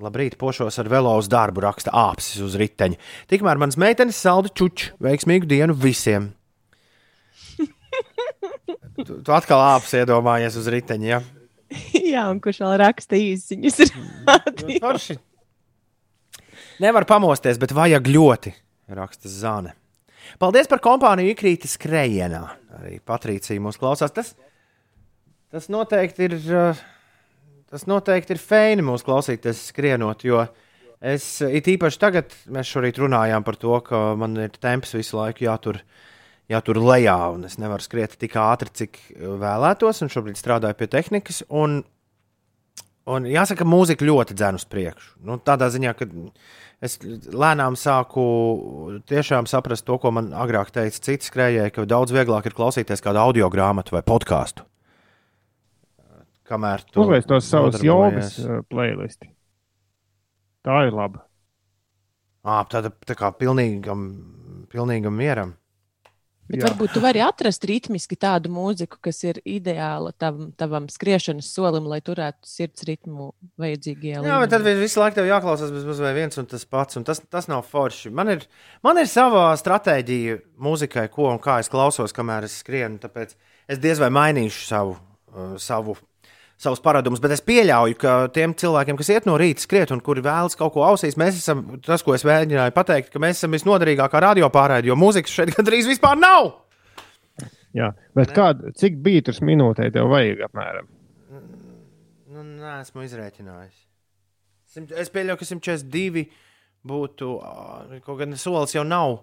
Labrīt, 0.00 0.38
pošos 0.40 0.78
ar 0.80 0.88
velo 0.88 1.10
uz 1.20 1.28
darbu, 1.28 1.60
raksta 1.66 1.92
āpsis 1.92 2.40
uz 2.40 2.54
riteņa. 2.56 2.96
Tikmēr 3.28 3.58
mans 3.60 3.76
meitenes 3.76 4.16
salda 4.16 4.48
čuču. 4.48 4.94
Veiksmīgu 5.04 5.48
dienu 5.50 5.76
visiem! 5.76 6.32
Tu, 8.92 9.16
tu 9.24 9.32
atkal 9.34 9.58
āpsi 9.58 10.02
iedomājies 10.02 10.54
uz 10.60 10.66
riteņa. 10.70 11.06
Ja? 11.08 11.18
Jā, 11.96 12.24
un 12.28 12.38
kurš 12.44 12.60
vēl 12.62 12.74
raksta 12.82 13.16
īsiņas? 13.18 13.78
Nu, 14.62 14.76
forši. 14.84 15.16
Nevar 16.84 17.06
pamosties, 17.08 17.58
bet 17.58 17.72
vajag 17.74 18.10
ļoti, 18.12 18.52
raksta 18.92 19.32
Zāne. 19.32 19.72
Paldies 20.38 20.68
par 20.70 20.82
kompāniju 20.84 21.32
Ikrīta 21.32 21.70
skrējienā. 21.72 22.42
Arī 22.78 23.00
Patricija 23.00 23.64
mūs 23.64 23.80
klausās. 23.80 24.12
Tas, 24.14 24.34
tas 25.50 25.72
noteikti 25.72 26.28
ir. 26.28 26.38
uh, 26.52 26.84
Tas 27.72 27.86
noteikti 27.88 28.34
ir 28.34 28.40
feini 28.42 28.82
mūsu 28.84 29.06
klausīties 29.06 29.62
skrienot, 29.70 30.26
jo 30.28 30.42
es 31.00 31.24
īpaši 31.40 32.00
tagad, 32.02 32.34
mēs 32.52 32.68
šorīt 32.68 32.98
runājām 33.00 33.44
par 33.46 33.56
to, 33.56 33.78
ka 33.86 34.00
man 34.20 34.36
ir 34.44 34.58
temps 34.60 34.90
visu 34.92 35.16
laiku 35.16 35.46
jātur, 35.46 35.78
jātur 36.52 36.76
lejā, 36.82 37.16
un 37.32 37.46
es 37.48 37.56
nevaru 37.56 37.80
skriet 37.80 38.18
tik 38.20 38.36
ātri, 38.36 38.68
cik 38.76 38.98
vēlētos, 39.16 40.02
un 40.04 40.12
šobrīd 40.12 40.36
strādāju 40.36 40.76
pie 40.82 40.90
tehnikas. 40.92 41.40
Un, 41.48 41.78
un 43.08 43.28
jāsaka, 43.30 43.64
mūzika 43.64 44.04
ļoti 44.04 44.36
dzēna 44.36 44.60
uz 44.60 44.68
priekšu. 44.68 45.14
Nu, 45.30 45.38
tādā 45.40 45.70
ziņā, 45.72 45.94
ka 45.96 46.10
es 46.84 46.98
lēnām 47.00 47.78
sāku 47.80 48.26
tiešām 49.08 49.48
saprast 49.48 49.88
to, 49.88 49.96
ko 49.96 50.12
man 50.12 50.28
agrāk 50.36 50.74
teica 50.76 51.00
citi 51.08 51.30
skrejēji, 51.30 51.72
ka 51.72 51.88
daudz 51.88 52.12
vieglāk 52.12 52.52
ir 52.52 52.58
klausīties 52.60 53.00
kādu 53.00 53.24
audio 53.24 53.48
grāmatu 53.48 53.96
vai 53.96 54.04
podkāstu. 54.04 54.68
Kamēr 56.52 56.84
tu 56.84 57.00
Uzliek 57.00 57.24
tos 57.28 57.48
savus 57.48 57.80
jogas 57.80 58.36
uh, 58.44 58.60
playlisti. 58.68 59.30
Tā 60.62 60.84
ir 60.86 60.94
laba. 60.94 61.24
Ā, 62.42 62.60
tāda 62.70 62.90
tā 63.06 63.16
kā 63.18 63.30
pilnīgam, 63.38 64.06
pilnīgam 64.70 65.14
mieram. 65.16 65.56
Bet 66.50 66.58
Jā. 66.58 66.66
varbūt 66.66 66.90
tu 66.92 67.00
vari 67.00 67.22
atrast 67.22 67.62
ritmiski 67.64 68.16
tādu 68.20 68.50
mūziku, 68.52 68.98
kas 69.00 69.22
ir 69.24 69.38
ideāla 69.48 70.10
tavam, 70.20 70.50
tavam 70.58 70.88
skriešanas 70.90 71.48
solim, 71.54 71.86
lai 71.88 72.02
turētu 72.04 72.44
sirds 72.50 72.84
ritmu 72.88 73.30
vajadzīgajā 73.62 74.24
Jā, 74.26 74.40
bet 74.42 74.52
tad 74.52 74.66
visu 74.66 75.00
laiku 75.00 75.20
tev 75.20 75.30
jāklausās 75.30 75.72
bez 75.72 75.86
mazliet 75.88 76.18
viens 76.18 76.42
un 76.42 76.50
tas 76.50 76.66
pats, 76.68 76.98
un 76.98 77.06
tas, 77.08 77.22
tas 77.32 77.48
nav 77.48 77.62
forši. 77.70 78.12
Man 78.12 78.34
ir, 78.34 78.44
man 78.84 79.00
ir 79.00 79.08
sava 79.08 79.46
stratēģija 79.56 80.40
mūzikai, 80.66 81.06
ko 81.14 81.30
un 81.30 81.40
kā 81.40 81.60
es 81.62 81.72
klausos, 81.72 82.12
kamēr 82.12 82.50
es 82.50 82.58
skrienu. 82.60 83.00
Tāpēc 83.00 83.32
es 83.70 83.80
diez 83.80 84.02
vai 84.02 84.10
mainīšu 84.12 84.66
savu, 84.66 84.98
uh, 85.32 85.54
savu, 85.62 85.96
savus 86.62 86.82
paradumus, 86.82 87.20
bet 87.22 87.34
es 87.34 87.42
pieļauju, 87.44 87.98
ka 87.98 88.14
tiem 88.34 88.54
cilvēkiem, 88.58 88.98
kas 88.98 89.10
iet 89.10 89.26
no 89.26 89.34
rīta 89.40 89.64
skriet 89.64 89.92
un 89.94 90.02
kuri 90.04 90.22
vēlas 90.24 90.56
kaut 90.58 90.74
ko 90.76 90.84
ausīs, 90.86 91.18
mēs 91.20 91.40
esam 91.40 91.64
tas, 91.82 92.04
ko 92.06 92.14
es 92.14 92.24
mēģināju 92.28 92.74
pateikt, 92.76 93.10
ka 93.12 93.22
mēs 93.22 93.40
esam 93.40 93.56
visnoderīgākā 93.56 94.22
radiopārraide, 94.22 94.90
jo 94.90 94.98
mūzikas 94.98 95.34
šeit 95.34 95.54
gandrīz 95.56 95.90
vispār 95.90 96.20
nav. 96.20 96.52
Jā, 97.76 97.88
bet 98.16 98.34
kād, 98.36 98.66
cik 98.78 99.00
beigtas 99.02 99.40
minūtē 99.44 99.88
tev 99.94 100.10
vajag 100.12 100.44
apmēram? 100.48 100.90
Nu, 102.32 102.44
nē, 102.44 102.78
esmu 102.82 103.06
izrēķinājis. 103.06 103.78
Es 105.00 105.12
pieļauju, 105.12 105.40
ka 105.40 105.48
142 105.48 106.26
būtu 106.88 107.32
kaut 108.04 108.20
gan 108.20 108.36
solis 108.40 108.76
jau 108.76 108.84
nav 108.86 109.22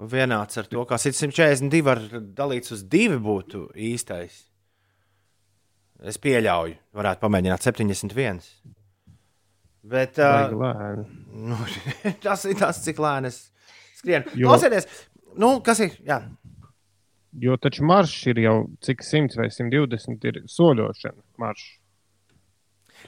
vienāds 0.00 0.60
ar 0.60 0.68
to, 0.70 0.84
kā 0.88 0.96
142 1.00 1.82
var 1.84 2.00
dalīts 2.36 2.72
uz 2.76 2.84
divi 2.88 3.18
būtu 3.20 3.66
īstais. 3.76 4.46
Es 6.08 6.16
pieļauju, 6.22 6.76
varētu 6.96 7.20
pamēģināt 7.20 7.64
71. 7.66 8.40
Bet 9.90 10.18
uh, 10.20 10.52
nu, 11.32 11.56
tas 12.24 12.44
ir 12.48 12.56
tas, 12.60 12.78
cik 12.84 13.00
lēni 13.00 13.28
es 13.32 13.42
skrienu. 13.98 14.32
Jo- 14.38 14.48
Klausieties, 14.52 14.86
nu, 15.40 15.54
kas 15.64 15.82
ir? 15.84 15.96
Jā. 16.06 16.22
Jo 17.40 17.54
taču 17.62 17.84
maršs 17.86 18.24
ir 18.32 18.40
jau 18.42 18.54
cik 18.82 19.04
100 19.06 19.36
vai 19.38 19.50
120 19.54 20.24
ir 20.30 20.40
soļošana 20.50 21.20
maršs. 21.38 21.68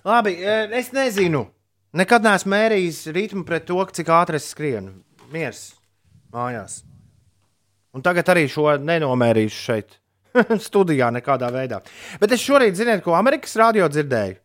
Labi, 0.08 0.36
eh, 0.40 0.68
es 0.78 0.92
nezinu. 0.94 1.46
Nekad 1.92 2.24
neesmu 2.24 2.54
mērījis 2.54 3.02
ritmu 3.12 3.42
pret 3.44 3.66
to, 3.68 3.76
cik 3.92 4.08
ātri 4.14 4.38
es 4.40 4.46
skrienu. 4.54 4.94
Mieres 5.32 5.72
mājās. 6.32 6.78
Un 7.92 8.00
tagad 8.04 8.30
arī 8.32 8.46
šo 8.48 8.70
nenomērīšu 8.80 9.58
šeit, 9.66 9.98
studijā, 10.68 11.10
nekādā 11.14 11.50
veidā. 11.52 11.82
Bet 12.22 12.34
es 12.36 12.44
šorīt, 12.44 12.76
ziniet, 12.78 13.02
ko 13.04 13.16
Amerikas 13.18 13.56
radio 13.60 13.88
dzirdēju? 13.92 14.38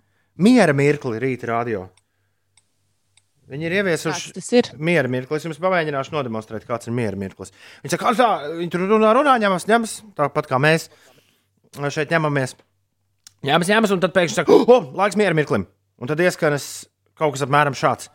Miera 0.44 0.76
mirkli 0.78 1.22
rīta 1.22 1.50
radio. 1.50 1.88
Viņi 3.48 3.64
ir 3.64 3.74
ieviesuši 3.80 4.34
ir. 4.60 4.70
miera 4.76 5.08
mirkli. 5.08 5.38
Es 5.40 5.46
jums 5.48 5.60
pamēģināšu 5.64 6.12
nodemonstrēt, 6.12 6.66
kāds 6.68 6.90
ir 6.90 6.96
miera 6.96 7.16
mirklis. 7.20 7.54
Viņi 7.84 7.94
saka, 7.94 8.12
ka 8.12 8.18
tā, 8.20 8.28
viņi 8.58 8.74
tur 8.74 8.84
runā, 8.92 9.14
runā, 9.16 9.38
ņemas, 9.40 9.66
ņemas, 9.70 9.94
tāpat 10.20 10.50
kā 10.52 10.60
mēs 10.60 10.90
šeit 11.96 12.12
ņemamies. 12.12 12.58
Ņemas, 13.48 13.72
ņemas, 13.72 13.94
un 13.96 14.04
tad 14.04 14.16
pēkšņi 14.18 14.42
saka, 14.42 14.58
oh, 14.68 14.90
laiks 15.00 15.16
miera 15.20 15.38
mirklim. 15.38 15.64
Un 15.98 16.12
tad 16.12 16.20
ieskanas 16.20 16.68
kaut 17.18 17.38
kas 17.38 17.46
apmēram 17.48 17.78
šāds. 17.78 18.12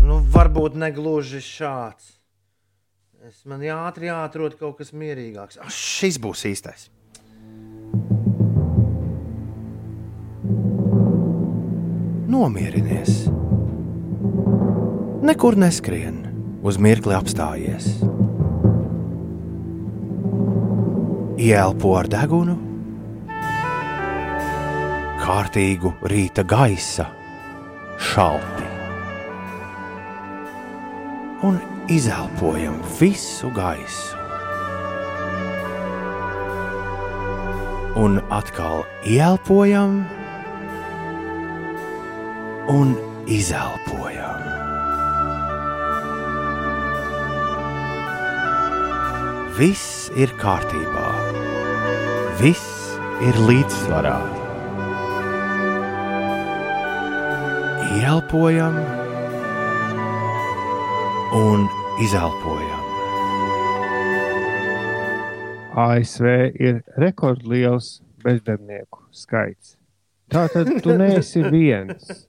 Nu, 0.00 0.22
varbūt 0.32 0.80
ne 0.80 0.88
gluži 0.96 1.42
šāds. 1.44 2.19
Es 3.20 3.42
man 3.44 3.60
ātri 3.60 4.08
jāatrod 4.08 4.54
kaut 4.56 4.78
kas 4.78 4.94
mierīgāks. 4.96 5.58
Ah, 5.60 5.68
šis 5.68 6.16
būs 6.24 6.46
īstais. 6.48 6.86
Nomierinies. 12.32 13.26
Nekur 15.28 15.58
neskrien, 15.60 16.22
uz 16.64 16.78
mirkli 16.80 17.12
apstājies. 17.12 17.90
Ielpo 21.44 21.92
ar 22.00 22.08
degunu, 22.08 22.54
kārtīgu 25.20 25.92
rīta 26.08 26.46
gaisa, 26.48 27.10
šalti. 28.00 28.70
Un 31.44 31.60
izelpojam 31.90 32.78
visu 33.00 33.50
gaisu. 33.50 34.16
Un 37.98 38.20
atkal 38.30 38.84
ielpojam 39.02 40.04
un 42.70 42.94
izelpojam. 43.26 44.38
Viss 49.58 50.12
ir 50.14 50.30
kārtībā, 50.38 51.08
viss 52.38 52.94
ir 53.26 53.42
līdzsvarā. 53.50 54.14
Ielpojam 57.98 58.78
un 61.34 61.68
izelpojam. 62.00 62.80
ASV 65.76 66.24
ir 66.60 66.80
rekordliels 66.96 68.00
bezdarbnieku 68.24 69.04
skaits. 69.12 69.76
Tā 70.30 70.46
tad 70.52 70.70
tu 70.82 70.96
neesi 70.96 71.42
viens. 71.50 72.24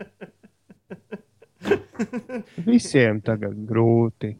Visiem 2.65 3.21
tagad 3.23 3.55
grūti. 3.69 4.33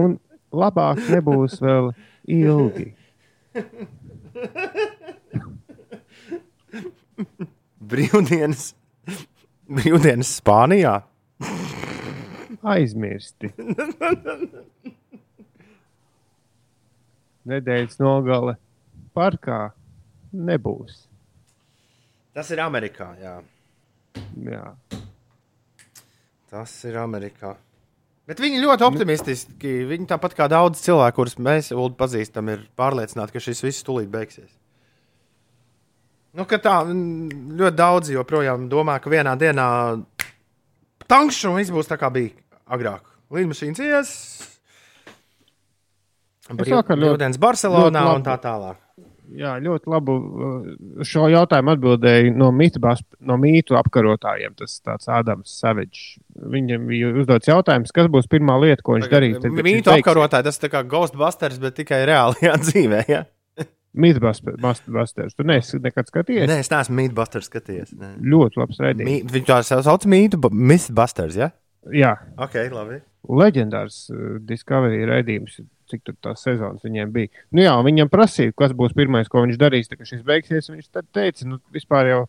Un 0.00 0.18
labāk 0.52 1.02
nebūs 1.12 1.60
vēl 1.62 1.90
ilgi. 2.40 2.90
Brīvdienas, 7.94 8.72
brīvdienas 9.68 10.38
Spānijā. 10.40 11.02
Aizmirsti. 12.64 13.50
Nedēļas 17.50 17.98
nogale 18.00 18.56
parkā 19.14 19.74
nebūs. 20.32 21.04
Tas 22.34 22.50
ir 22.50 22.62
Amerikā. 22.64 23.12
Jā. 23.20 23.36
Jā. 24.48 24.64
Tas 26.50 26.72
ir 26.88 26.96
Amerikā. 26.98 27.54
Bet 28.24 28.40
viņi 28.40 28.62
ļoti 28.62 28.86
optimistiski. 28.86 29.72
Viņi 29.90 30.08
tāpat 30.08 30.34
kā 30.38 30.48
daudz 30.48 30.80
cilvēku, 30.80 31.18
kurus 31.20 31.36
mēs 31.36 31.68
Ulu, 31.74 31.92
pazīstam, 31.98 32.48
ir 32.54 32.64
pārliecināti, 32.78 33.36
ka 33.36 33.42
šis 33.42 33.60
viss 33.66 33.84
tūlīt 33.84 34.08
beigsies. 34.12 34.48
Nu, 36.34 36.46
tā 36.48 36.80
ļoti 36.88 37.76
daudz 37.78 38.10
joprojām 38.10 38.64
domā, 38.72 38.96
ka 38.98 39.12
vienā 39.12 39.36
dienā 39.38 39.68
tankš 41.06 41.44
un 41.50 41.60
viss 41.60 41.70
būs 41.74 41.90
tā 41.90 42.00
kā 42.00 42.08
bija 42.10 42.32
agrāk. 42.70 43.02
Līdmašīnas 43.34 43.80
ies, 43.84 44.10
brīvdienas 46.54 47.38
Barcelonā 47.40 48.02
ļoti 48.04 48.18
un 48.20 48.24
tā 48.26 48.36
tālāk. 48.42 48.80
Jā, 49.34 49.54
ļoti 49.64 49.88
labi. 49.88 50.14
Šo 51.08 51.24
jautājumu 51.32 51.72
atbildēja 51.72 52.32
no, 52.36 52.50
mitbas, 52.54 53.00
no 53.24 53.38
mītu 53.40 53.78
apkarotājiem. 53.80 54.52
Tas 54.60 54.76
tāds 54.84 55.08
Ādams 55.08 55.54
Savičs. 55.62 56.18
Viņam 56.52 56.84
bija 56.90 57.08
uzdots 57.22 57.48
jautājums, 57.48 57.94
kas 57.96 58.10
būs 58.12 58.28
pirmā 58.30 58.58
lieta, 58.60 58.84
ko 58.84 58.98
viņš 58.98 59.08
darīs. 59.10 59.40
Mītu 59.64 59.94
apkarotāji, 59.94 60.44
tas 60.50 60.60
tā 60.60 60.68
kā 60.70 60.84
Ghostbusters, 60.86 61.56
bet 61.62 61.78
tikai 61.80 62.02
reālajā 62.10 62.58
dzīvē. 62.66 63.00
Ja? 63.08 63.24
Mythbusters. 63.94 65.34
Tu 65.38 65.44
neesi 65.46 65.78
nekad 65.80 66.08
skatījies? 66.10 66.48
Nē, 66.50 66.60
es 66.60 66.70
neesmu 66.72 66.96
Mythbusters 66.98 67.48
skatījies. 67.48 67.92
Nē. 67.96 68.12
Ļoti 68.20 68.60
labs 68.60 68.80
raidījums. 68.82 69.08
Mī- 69.08 69.34
Viņi 69.38 69.48
tā 69.48 69.60
sauc 69.64 70.04
Mythbusters. 70.10 71.38
Ja? 71.40 71.52
Jā, 71.92 72.14
Ok, 72.40 72.54
labi. 72.72 73.02
leģendārs 73.28 74.06
uh, 74.12 74.38
Discovery 74.40 75.04
raidījums, 75.08 75.58
cik 75.90 76.00
tur 76.06 76.16
tās 76.24 76.40
sezonas 76.46 76.84
viņiem 76.86 77.10
bija. 77.12 77.28
Nu, 77.52 77.60
jā, 77.66 77.74
viņam 77.84 78.08
prasīja, 78.12 78.54
kas 78.56 78.72
būs 78.72 78.96
pirmais, 78.96 79.28
ko 79.28 79.42
viņš 79.44 79.58
darīs, 79.60 79.90
kad 79.92 80.08
šis 80.08 80.22
beigsies. 80.24 80.70
Viņš 80.72 80.88
teica, 81.12 81.48
nu, 81.50 81.60
vispār 81.74 82.08
jau 82.08 82.22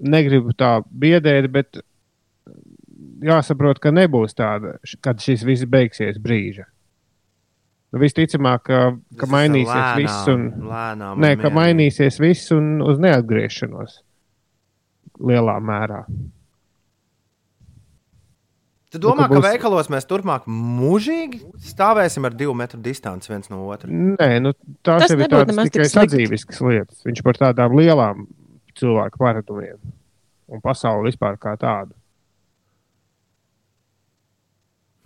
negribu 0.00 0.54
tā 0.56 0.78
biedēt, 0.88 1.50
bet 1.52 1.82
jāsaprot, 3.20 3.80
ka 3.82 3.92
nebūs 3.92 4.32
tāda, 4.38 4.78
kad 5.04 5.20
šis 5.20 5.44
viss 5.44 5.68
beigsies 5.68 6.16
brīža. 6.22 6.64
Nu, 7.90 7.98
visticamāk, 8.00 8.62
ka, 8.68 8.80
ka 9.18 9.26
Tas 9.26 9.32
mainīsies 9.34 9.74
lēnām, 9.74 9.96
viss, 9.98 10.28
un, 10.30 10.44
lēnām 10.70 11.20
nē, 11.24 11.32
ka 11.40 11.50
mainīsies 11.52 12.20
viss 12.22 12.52
un 12.54 12.76
uz 12.86 13.00
neatgriešanos 13.02 13.96
lielā 15.26 15.56
mērā. 15.60 16.04
Tu 18.90 18.98
domā, 18.98 19.22
Nu, 19.22 19.28
ka 19.28 19.28
ka 19.28 19.34
būs- 19.38 19.46
veikalos 19.52 19.88
mēs 19.92 20.06
turpmāk 20.10 20.46
mūžīgi 20.50 21.38
stāvēsim 21.62 22.24
ar 22.26 22.34
divu 22.34 22.54
metru 22.58 22.80
distanci 22.82 23.30
viens 23.30 23.46
no 23.52 23.60
otra? 23.70 23.86
Nē, 23.88 24.40
nu, 24.42 24.50
tās 24.82 25.04
Tas 25.06 25.10
jau 25.14 25.20
ir 25.20 25.28
tādas 25.30 25.60
tikai 25.70 25.86
sadzīviskas 25.92 26.58
lietas. 26.60 27.04
Viņš 27.06 27.22
par 27.22 27.38
tādām 27.38 27.76
lielām 27.78 28.26
cilvēku 28.74 29.18
paradumiem 29.22 29.78
un 30.50 30.60
pasauli 30.60 31.12
vispār 31.12 31.38
kā 31.38 31.54
tādu. 31.56 31.94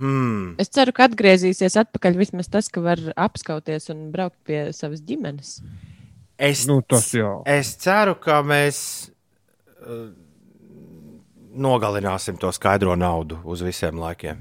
Hmm. 0.01 0.57
Es 0.59 0.69
ceru, 0.75 0.91
ka 0.97 1.07
atgriezīsies 1.07 1.77
atpakaļ 1.85 2.17
vismaz 2.19 2.49
tas, 2.51 2.67
ka 2.73 2.83
var 2.83 2.99
apskauties 3.21 3.91
un 3.95 4.09
braukt 4.15 4.41
pie 4.49 4.67
savas 4.75 5.01
ģimenes. 5.07 5.61
Es, 6.37 6.65
Nu, 6.67 6.81
tas 6.83 7.13
jau. 7.15 7.43
es 7.47 7.77
ceru, 7.79 8.17
ka 8.19 8.41
mēs 8.43 9.11
uh, 9.87 10.09
nogalināsim 11.55 12.39
to 12.41 12.51
skaidro 12.53 12.97
naudu 12.99 13.39
uz 13.45 13.63
visiem 13.65 13.99
laikiem. 14.01 14.41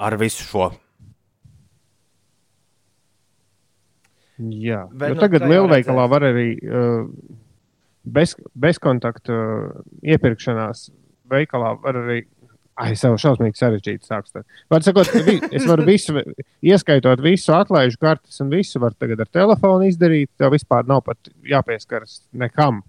Ar 0.00 0.16
visu 0.20 0.46
šo. 0.46 0.70
Jā, 4.40 4.86
Bet 4.96 5.12
jo 5.12 5.18
nu, 5.18 5.20
tagad 5.20 5.44
lielveikalā 5.50 6.06
var 6.08 6.24
arī 6.30 6.54
uh, 6.64 7.02
bez, 8.08 8.32
bezkontakta 8.56 9.36
uh, 9.36 9.80
iepirkšanās 10.00 10.88
veikalā 11.30 11.74
var 11.82 11.98
arī. 12.00 12.22
Ai, 12.80 12.94
es 12.94 13.02
jau 13.04 13.12
šausmīgi 13.20 13.58
sarežģīti 13.60 14.08
sākstu. 14.08 14.40
Var 14.72 14.84
sakot, 14.86 15.10
vi, 15.26 15.34
es 15.52 15.66
varu 15.68 15.84
visu, 15.84 16.14
ieskaitot 16.64 17.20
visu 17.20 17.52
atlaižu 17.52 18.00
kartes 18.00 18.40
un 18.40 18.48
visu 18.54 18.80
var 18.80 18.96
tagad 18.96 19.20
ar 19.20 19.28
telefonu 19.28 19.90
izdarīt. 19.90 20.30
Tev 20.40 20.54
vispār 20.54 20.88
nav 20.88 21.02
pat 21.04 21.28
jāpieskaras 21.44 22.22
nekam. 22.32 22.80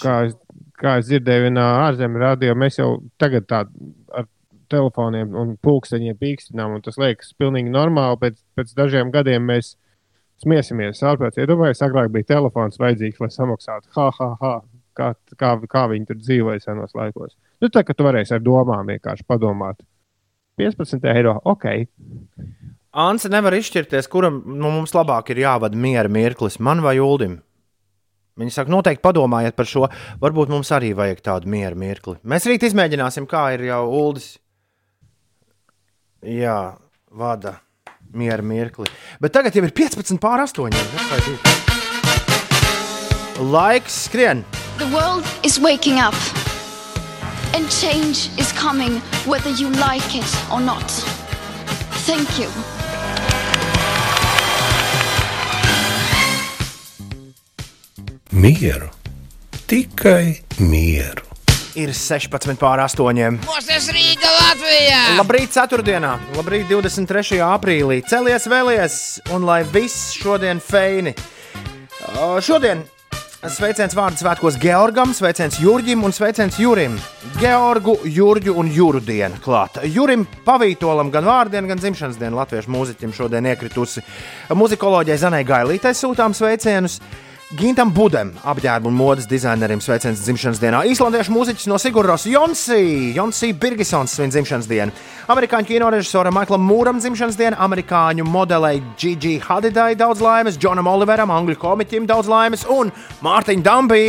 Kā, 0.00 0.16
es, 0.28 0.36
kā 0.80 0.96
es 1.00 1.08
dzirdēju, 1.08 1.46
vienā 1.48 1.66
ārzemju 1.86 2.22
rādījumā 2.22 2.64
mēs 2.64 2.80
jau 2.80 2.90
tagad 3.20 3.46
tādu 3.50 3.92
ar 4.14 4.26
telefoniem 4.70 5.34
un 5.36 5.54
pulksteņiem 5.62 6.18
pīkstinām, 6.18 6.76
un 6.76 6.84
tas 6.84 6.98
liekas 7.00 7.34
pilnīgi 7.38 7.72
normāli. 7.74 8.18
Pēc, 8.22 8.40
pēc 8.58 8.74
dažiem 8.78 9.12
gadiem 9.14 9.46
mēs 9.50 9.74
smiesimies. 10.42 11.02
Ārpēc 11.06 11.38
iedomājieties, 11.40 11.84
agrāk 11.86 12.10
bija 12.14 12.32
telefons 12.34 12.80
vajadzīgs, 12.80 13.20
lai 13.22 13.30
samaksātu. 13.34 13.90
Ha, 13.96 14.10
ha, 14.18 14.30
ha. 14.40 14.54
Kā, 15.00 15.12
kā, 15.38 15.54
kā 15.70 15.84
viņi 15.88 16.08
tur 16.08 16.18
dzīvoja 16.18 16.60
senos 16.60 16.96
laikos. 16.98 17.36
Nu, 17.62 17.70
tā 17.72 17.84
kā 17.86 17.94
tu 17.96 18.04
varēsi 18.04 18.34
ar 18.36 18.42
domām 18.44 18.90
vienkārši 18.90 19.24
padomāt. 19.28 19.78
15 20.60 21.06
eiro, 21.14 21.36
ok. 21.48 21.66
Anse 23.00 23.30
nevar 23.30 23.54
izšķirties, 23.56 24.08
kuram 24.10 24.42
no 24.50 24.72
mums 24.74 24.92
labāk 24.96 25.30
ir 25.32 25.44
jāvada 25.44 25.78
miera 25.78 26.10
mirklis, 26.10 26.58
man 26.60 26.82
vai 26.84 26.98
Uldim. 27.00 27.38
Viņi 28.40 28.54
saka, 28.54 28.72
noteikti 28.72 29.04
padomājiet 29.04 29.56
par 29.56 29.68
šo. 29.68 29.86
Varbūt 30.22 30.52
mums 30.52 30.70
arī 30.72 30.94
vajag 30.96 31.20
tādu 31.26 31.50
miera 31.52 31.76
mirkli. 31.76 32.16
Mēs 32.24 32.46
rīt 32.48 32.64
izmēģināsim, 32.70 33.28
kā 33.28 33.50
ir 33.56 33.66
jau 33.68 33.82
Uldis. 34.00 34.38
Jā, 36.24 36.76
vada 37.12 37.58
miera 38.16 38.42
mirkli. 38.42 38.88
Bet 39.20 39.32
tagad 39.36 39.56
jau 39.56 39.64
ir 39.66 39.72
15 39.76 40.20
pār 40.20 40.44
8. 40.46 40.72
Laiks 43.40 44.04
skrien. 44.08 44.44
The 44.78 44.88
world 44.88 45.24
is 45.44 45.60
waking 45.60 45.98
up. 46.00 46.16
And 47.54 47.68
change 47.68 48.30
is 48.38 48.52
coming 48.52 49.00
whether 49.26 49.50
you 49.50 49.68
like 49.70 50.14
it 50.14 50.28
or 50.52 50.60
not. 50.60 50.88
Thank 52.06 52.38
you. 52.38 52.48
Mieru, 58.30 58.86
tikai 59.66 60.38
mieru. 60.62 61.24
Ir 61.74 61.90
16 61.90 62.54
pār 62.60 62.78
8. 62.78 63.40
Mūsu 63.42 63.90
Rīga 63.90 64.28
Latvijā! 64.30 65.00
Labrīt, 65.18 65.50
ceturtdienā, 65.50 66.12
labrīt, 66.36 66.68
23. 66.70 67.40
aprīlī. 67.42 67.96
Celies, 68.06 68.46
vēlies, 68.46 68.94
un 69.34 69.48
lai 69.48 69.64
viss 69.66 70.12
šodien 70.14 70.62
feini. 70.62 71.10
Uh, 71.10 72.36
Šodien 72.38 72.84
sveiciens 73.50 73.96
vārdu 73.98 74.22
svētkos 74.22 74.60
Georgam, 74.62 75.10
sveiciens 75.10 75.58
Jurģim 75.58 76.06
un 76.06 76.14
sveiciens 76.14 76.60
Jurim. 76.62 76.94
Georgu, 77.40 77.96
Jurģu 78.06 78.54
un 78.62 78.70
Juru 78.70 79.00
dienu 79.02 79.40
klāt. 79.42 79.80
Jurim 79.90 80.22
Pavītolam 80.46 81.10
gan 81.10 81.26
vārdienu, 81.26 81.66
gan 81.72 81.82
dzimšanas 81.82 82.22
dienu 82.22 82.38
latviešu 82.38 82.70
mūziķim 82.76 83.16
šodien 83.16 83.50
iekritusi. 83.50 84.06
Muzikoloģijai 84.54 85.18
Zanai 85.24 85.42
Gailītai 85.50 85.96
sūtām 85.98 86.38
sveicienus. 86.38 87.00
Gintam 87.50 87.88
Budam, 87.90 88.28
apģērba 88.46 88.86
un 88.86 88.94
modes 88.94 89.24
dizainerim 89.26 89.80
sveiciens 89.82 90.20
dzimšanas 90.22 90.60
dienā. 90.62 90.84
Īslandiešu 90.86 91.32
mūziķis 91.34 91.66
no 91.66 91.80
Sigurdos 91.82 92.22
Jonsī, 92.30 93.10
Jonsī 93.16 93.50
Birgisons 93.58 94.14
svin 94.14 94.30
dzimšanas 94.30 94.68
dienu. 94.70 94.94
Amerikāņu 95.34 95.66
kino 95.66 95.88
režisoram 95.90 96.36
Maiklam 96.38 96.62
Mūram 96.62 97.00
dzimšanas 97.02 97.40
diena, 97.40 97.58
amerikāņu 97.66 98.22
modelei 98.22 98.78
Gigi 98.94 99.40
Hadidai 99.42 99.96
daudz 99.98 100.22
laimes, 100.22 100.60
Džonam 100.62 100.92
Oliveram, 100.92 101.34
angļu 101.34 101.58
komiķim 101.58 102.06
daudz 102.06 102.30
laimes 102.30 102.62
un 102.70 102.94
Mārtiņam 103.26 103.66
Dambī 103.66 104.04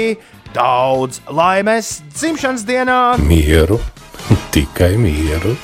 daudz 0.54 1.24
laimes 1.26 1.96
dzimšanas 2.14 2.70
dienā. 2.70 3.02
Mieru, 3.26 3.82
tikai 4.54 4.94
mieru. 5.02 5.58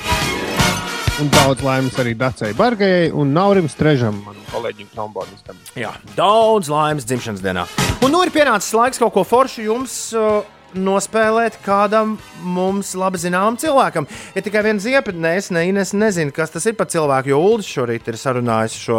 Un 1.18 1.26
daudz 1.34 1.64
laimes 1.66 1.96
arī 1.98 2.12
Dacei 2.14 2.52
Bargajai 2.54 3.08
un 3.10 3.32
Naurim 3.34 3.66
Strežam, 3.70 4.20
manam 4.22 4.44
kolēģim 4.52 4.86
trombonistam. 4.92 5.56
Jā, 5.74 5.90
daudz 6.14 6.68
laimes 6.70 7.06
dzimšanas 7.08 7.42
dienā. 7.42 7.64
Un 8.06 8.12
nu 8.14 8.20
ir 8.22 8.30
pienācis 8.30 8.70
laiks 8.78 9.00
kaut 9.02 9.16
ko 9.16 9.24
foršu 9.26 9.64
jums. 9.66 9.96
Uh, 10.14 10.44
Nospēlēt 10.78 11.54
kādam 11.64 12.18
mums 12.44 12.90
labi 13.00 13.16
zināmam 13.22 13.54
cilvēkam. 13.58 14.04
Ir 14.36 14.44
tikai 14.44 14.60
viena 14.66 14.82
ziepa, 14.84 15.14
ne 15.16 15.30
es, 15.40 15.46
ne 15.50 15.62
Ines 15.70 15.94
nezinu, 15.96 16.28
kas 16.36 16.52
tas 16.52 16.66
ir 16.68 16.76
par 16.76 16.90
cilvēku. 16.92 17.30
Jo 17.32 17.38
Ulas 17.40 17.64
šorīt 17.66 18.10
ir 18.12 18.18
sarunājis 18.20 18.76
šo, 18.76 18.98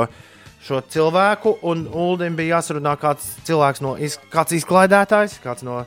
šo 0.66 0.80
cilvēku, 0.90 1.54
un 1.70 1.84
Ulim 1.94 2.34
bija 2.40 2.58
jāsarunā 2.58 2.96
kāds 3.00 3.28
cilvēks 3.46 3.84
no 3.86 3.94
iz, 4.02 4.18
kāds 4.34 4.58
izklaidētājs, 4.58 5.38
kāds 5.46 5.62
no 5.68 5.84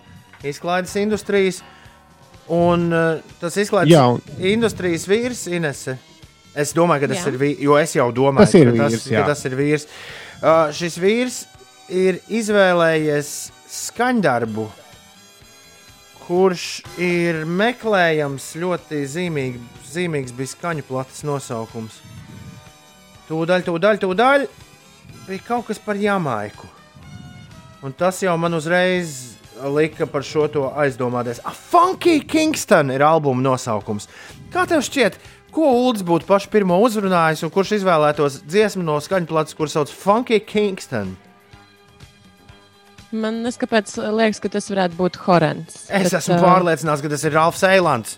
izklaides 0.47 0.95
industrijas. 1.03 1.61
Un 2.47 2.87
uh, 2.95 3.19
tas 3.43 3.59
izklaides 3.59 3.91
Jā, 3.93 4.07
un- 4.15 4.23
industrijas 4.55 5.09
vīrs 5.11 5.45
Inese. 5.51 5.99
Es 6.55 6.75
domāju, 6.77 7.07
ka 7.07 7.13
tas 7.15 7.23
Jā. 7.23 7.31
ir 7.33 7.39
vīrs, 7.41 7.63
jo 7.65 7.77
es 7.81 7.95
jau 7.97 8.11
domāju, 8.13 8.45
Tas 8.45 8.55
ir 8.59 8.71
ka, 8.73 8.77
tas, 8.83 8.93
vīrs, 8.93 9.09
ka 9.09 9.15
jā. 9.17 9.25
tas 9.31 9.45
ir 9.49 9.57
vīrs. 9.57 9.87
Uh, 10.43 10.73
šis 10.77 10.99
vīrs 11.01 11.39
ir 11.89 12.19
izvēlējies 12.29 13.31
skaņdarbu, 13.73 14.67
kurš 16.27 16.67
ir 17.03 17.43
meklējams 17.49 18.51
ļoti 18.61 19.01
zīmīgi, 19.15 19.63
zīmīgs 19.95 20.37
bija 20.37 20.53
skaņu 20.53 20.85
plates 20.89 21.25
nosaukums. 21.27 21.99
Tūdaļ, 23.31 23.65
tūdaļ, 23.71 24.01
tūdaļ 24.05 24.47
bija 25.27 25.47
kaut 25.49 25.71
kas 25.71 25.81
par 25.81 25.97
Jamaiku. 25.97 26.69
Un 27.83 27.95
tas 27.99 28.21
jau 28.23 28.35
man 28.39 28.55
uzreiz 28.55 29.33
lika 29.73 30.07
par 30.07 30.25
šo 30.27 30.47
to 30.53 30.69
aizdomāties. 30.85 31.41
Ah, 31.47 31.55
Funky 31.55 32.21
Kingston 32.29 32.93
ir 32.95 33.03
albuma 33.07 33.43
nosaukums. 33.43 34.09
Kā 34.53 34.67
tev 34.71 34.85
šķiet, 34.85 35.17
ko 35.53 35.73
Ulas 35.77 36.05
būtu 36.07 36.29
pašu 36.29 36.51
pirmo 36.53 36.79
uzrunājis 36.85 37.43
un 37.47 37.53
kurš 37.53 37.77
izvēlētos 37.79 38.41
dziesmu 38.49 38.85
no 38.87 38.99
skaņu 39.03 39.29
plates, 39.31 39.57
kuras 39.59 39.77
sauc 39.77 39.93
Funky 39.93 40.41
Kingston? 40.41 41.15
Man 43.13 43.43
nes, 43.45 43.59
kāpēc 43.61 43.93
liekas, 44.17 44.41
ka 44.41 44.49
tas 44.55 44.71
varētu 44.73 44.97
būt 44.97 45.19
Horants. 45.27 45.83
Es 45.93 46.09
Bet, 46.09 46.15
esmu 46.23 46.39
ā, 46.39 46.41
pārliecināts, 46.41 47.03
ka 47.05 47.11
tas 47.13 47.25
ir 47.29 47.35
Ralfs 47.37 47.65
Eilants. 47.69 48.15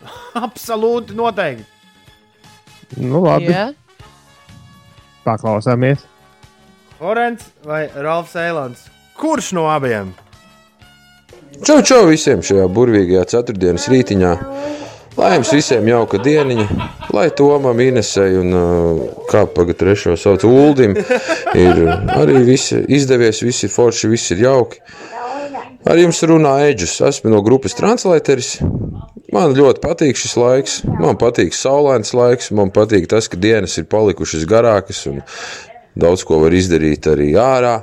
Absolūti 0.46 1.16
noteikti. 1.18 1.66
Nu, 2.96 3.20
labi, 3.26 3.52
Jā, 3.52 3.68
paklausāmies. 5.26 6.00
Horants 7.00 7.52
vai 7.68 7.84
Ralfs 7.92 8.32
Eilants? 8.40 8.88
Kurš 9.20 9.52
no 9.56 9.68
abiem? 9.70 10.14
Čau, 11.60 11.82
čau 11.84 12.06
visiem 12.08 12.40
šajā 12.44 12.64
burvīgajā 12.72 13.26
ceturtdienas 13.34 13.84
rītiņā. 13.92 14.32
Lai 15.18 15.32
jums 15.34 15.50
visiem 15.52 15.88
jauka 15.90 16.20
dieniņa, 16.22 16.66
lai 17.14 17.26
Tomam, 17.34 17.80
Inesai 17.82 18.30
un 18.38 18.54
uh, 18.54 19.00
kā 19.30 19.42
pagaidā 19.50 19.80
trešo 19.82 20.14
sauc 20.20 20.44
Uldim, 20.46 20.94
ir 21.58 21.80
arī 22.14 22.44
viss 22.46 22.74
izdevies, 22.78 23.42
viss 23.42 23.66
ir 23.66 23.72
forši, 23.74 24.10
viss 24.12 24.30
ir 24.34 24.44
jauki. 24.46 24.78
Ar 25.90 25.98
jums 25.98 26.20
runā 26.28 26.58
Eģis, 26.68 26.98
esmu 27.08 27.32
no 27.32 27.40
grupas 27.42 27.74
Translateris. 27.78 28.58
Man 29.34 29.54
ļoti 29.56 29.82
patīk 29.82 30.18
šis 30.18 30.36
laiks, 30.38 30.78
man 30.84 31.18
patīk 31.18 31.54
saulains 31.54 32.12
laiks, 32.14 32.50
man 32.54 32.72
patīk 32.74 33.06
tas, 33.10 33.30
ka 33.30 33.38
dienas 33.40 33.78
ir 33.78 33.86
palikušas 33.90 34.46
garākas 34.50 35.04
un 35.10 35.20
daudz 35.98 36.24
ko 36.26 36.40
var 36.44 36.54
izdarīt 36.54 37.06
arī 37.10 37.32
ārā. 37.38 37.80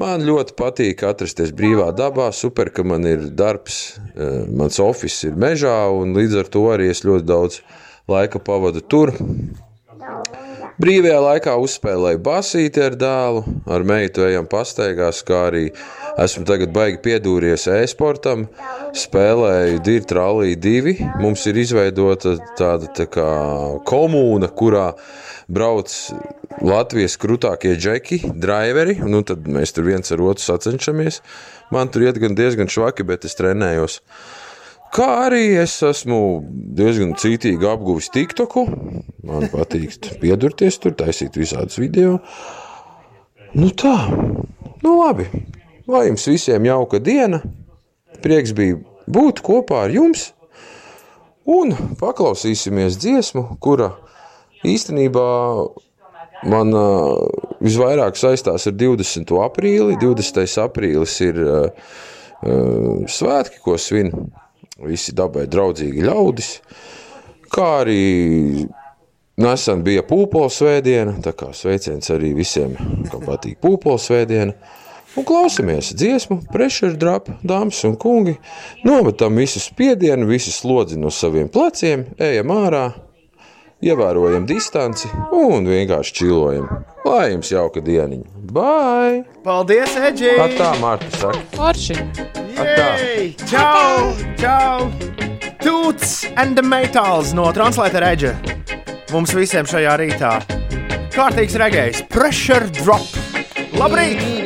Man 0.00 0.22
ļoti 0.24 0.54
patīk 0.56 1.02
atrasties 1.04 1.50
brīvā 1.56 1.90
dabā. 1.96 2.30
Super, 2.32 2.70
ka 2.72 2.84
man 2.86 3.04
ir 3.08 3.26
darbs, 3.36 3.98
eh, 4.14 4.46
mans 4.48 4.78
oficiāls 4.80 5.24
ir 5.28 5.34
mežā, 5.36 5.76
un 5.92 6.14
līdz 6.16 6.38
ar 6.40 6.48
to 6.54 6.62
arī 6.72 6.88
es 6.90 7.02
ļoti 7.04 7.26
daudz 7.28 7.60
laika 8.08 8.40
pavadu 8.40 8.80
tur. 8.80 9.12
Brīvajā 10.80 11.18
laikā 11.20 11.54
uzspēlēju 11.60 12.20
basīti 12.24 12.80
ar 12.80 12.94
dēlu, 12.96 13.42
ar 13.68 13.82
meitu 13.84 14.24
ejam 14.24 14.46
pastaigās, 14.48 15.20
kā 15.28 15.42
arī 15.50 15.66
esmu 16.16 16.46
tagad 16.48 16.72
baigi 16.72 17.02
piedūries 17.04 17.66
e-sportam. 17.68 18.46
Spēlēju 18.96 19.82
Dirta 19.84 20.16
Rally 20.16 20.56
2. 20.56 20.94
Mums 21.20 21.44
ir 21.50 21.60
izveidota 21.60 22.38
tāda 22.56 22.88
tā 22.96 23.04
kā 23.12 23.28
komūna, 23.84 24.48
kurā 24.56 24.94
brauc 25.50 25.92
Latvijas 26.60 27.16
krūtākie 27.20 27.74
džeki, 27.78 28.20
driveri, 28.36 28.98
nu, 29.06 29.22
tad 29.26 29.46
mēs 29.48 29.74
tur 29.76 29.86
viens 29.88 30.12
ar 30.12 30.22
otru 30.24 30.44
sacenšamies. 30.44 31.20
Man 31.74 31.90
tur 31.92 32.04
iet 32.06 32.18
gan 32.20 32.36
diezgan 32.38 32.70
švaki, 32.70 33.06
bet 33.06 33.26
es 33.28 33.38
trenējos. 33.38 34.00
Kā 34.90 35.06
arī 35.28 35.44
es 35.60 35.76
esmu 35.86 36.18
diezgan 36.76 37.14
cītīgi 37.18 37.68
apguvis 37.70 38.10
TikToku. 38.10 38.64
Man 39.26 39.46
patīk 39.52 39.94
piedurties 40.18 40.80
tur, 40.82 40.96
taisīt 40.98 41.38
visādus 41.38 41.78
video. 41.78 42.18
Nu 43.54 43.70
tā, 43.70 43.94
nu 44.82 44.96
labi. 44.98 45.28
Lai 45.90 46.08
jums 46.08 46.26
visiem 46.26 46.66
jauka 46.66 46.98
diena. 47.02 47.40
Prieks 48.20 48.52
bija 48.54 48.80
būt 49.10 49.40
kopā 49.46 49.84
ar 49.86 49.94
jums. 49.94 50.32
Un 51.50 51.72
paklausīsimies 51.98 52.98
dziesmu, 53.00 53.46
kura 53.62 53.94
īstenībā 54.66 55.28
man 56.50 56.74
visvairāk 57.60 58.16
saistās 58.16 58.66
ar 58.68 58.76
20. 58.80 59.32
aprīli. 59.44 59.98
20. 60.00 60.44
aprīlis 60.64 61.16
ir 61.26 61.40
svētki, 63.10 63.60
ko 63.64 63.76
svin 63.80 64.12
visi 64.80 65.12
dabai 65.16 65.46
draudzīgi 65.50 66.06
ļaudis. 66.06 66.52
Kā 67.50 67.66
arī 67.82 68.66
nesen 69.40 69.82
bija 69.84 70.04
pūpoles 70.06 70.60
svētdiena, 70.60 71.16
tā 71.24 71.34
kā 71.36 71.50
sveiciens 71.56 72.12
arī 72.14 72.32
visiem, 72.36 72.76
kam 73.10 73.24
patīk 73.26 73.58
pūpoles 73.60 74.08
svētdiena. 74.08 74.54
Un 75.18 75.26
klausamies 75.26 75.88
dziesmu, 75.98 76.36
pressure 76.52 76.94
drop, 76.94 77.26
dāmas 77.42 77.80
un 77.88 77.96
kungi. 77.98 78.36
Nometam 78.86 79.40
visu 79.40 79.58
spiedienu, 79.58 80.28
visu 80.30 80.52
slodzi 80.54 81.00
no 81.00 81.10
saviem 81.10 81.48
pleciem, 81.50 82.04
ejam 82.22 82.52
ārā, 82.54 82.84
ievērojam 83.84 84.46
distanci 84.48 85.08
un 85.32 85.68
vienkārši 85.68 86.14
čilojam. 86.20 86.68
Lai 87.04 87.30
jums 87.32 87.50
jauka 87.52 87.82
dieniņa! 87.84 88.26
Bye! 88.52 89.22
Paldies, 89.44 89.94
Eģi! 89.96 90.34
Atā, 90.42 90.72
Marta 90.82 91.10
saka! 91.16 91.40
Forši! 91.56 91.96
Čau! 93.48 94.10
Čau! 94.40 94.90
Toots 95.60 96.26
and 96.36 96.56
the 96.56 96.62
Metals 96.62 97.32
no 97.36 97.50
Translator 97.52 98.04
Edge. 98.04 98.34
Mums 99.12 99.32
visiem 99.36 99.68
šajā 99.68 99.96
rītā. 100.00 100.34
Kārtīgs 101.14 101.56
regējs, 101.60 102.04
pressure 102.12 102.68
drop. 102.82 103.08
Labrīt! 103.80 104.39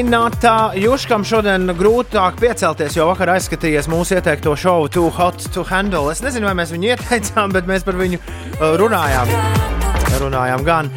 Renāta 0.00 0.72
Juškam 0.80 1.26
šodien 1.28 1.68
grūtāk 1.76 2.38
piecelties, 2.40 2.94
jo 2.96 3.04
vakar 3.10 3.34
aizskatījies 3.34 3.84
mūsu 3.92 4.14
ieteikto 4.16 4.54
šovu 4.56 4.86
Too 4.88 5.10
Hot 5.12 5.44
to 5.52 5.60
Handle. 5.68 6.08
Es 6.08 6.22
nezinu, 6.24 6.48
vai 6.48 6.54
mēs 6.56 6.72
viņu 6.72 6.88
ieteicām, 6.94 7.52
bet 7.52 7.68
mēs 7.68 7.84
par 7.84 7.98
viņu 8.00 8.16
uh, 8.16 8.78
runājām. 8.80 9.28
Runājām 10.22 10.64
gan. 10.64 10.88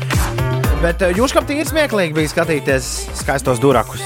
Bet 0.80 1.04
uh, 1.04 1.12
Juškam 1.20 1.44
tīri 1.50 1.68
smieklīgi 1.68 2.16
bija 2.16 2.32
skatīties 2.32 2.90
skaistos 3.20 3.60
durakus. 3.60 4.00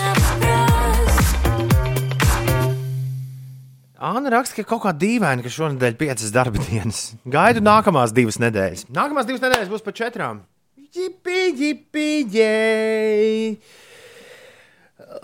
Anna 4.02 4.34
raksta, 4.34 4.64
ka 4.64 4.70
kaut 4.74 4.88
kā 4.90 4.98
dīvaini, 4.98 5.46
ka 5.46 5.54
šonadēļ 5.60 6.02
piecas 6.02 6.34
darba 6.34 6.58
dienas. 6.72 7.12
Gaidu 7.22 7.62
nākamās 7.62 8.18
divas 8.18 8.42
nedēļas. 8.42 8.88
Nākamās 8.90 9.30
divas 9.30 9.46
nedēļas 9.46 9.76
būs 9.78 9.86
pa 9.86 9.94
četrām. 10.02 10.42
Jipi, 10.90 11.52
jipi, 11.54 12.14
jēj! 12.34 13.86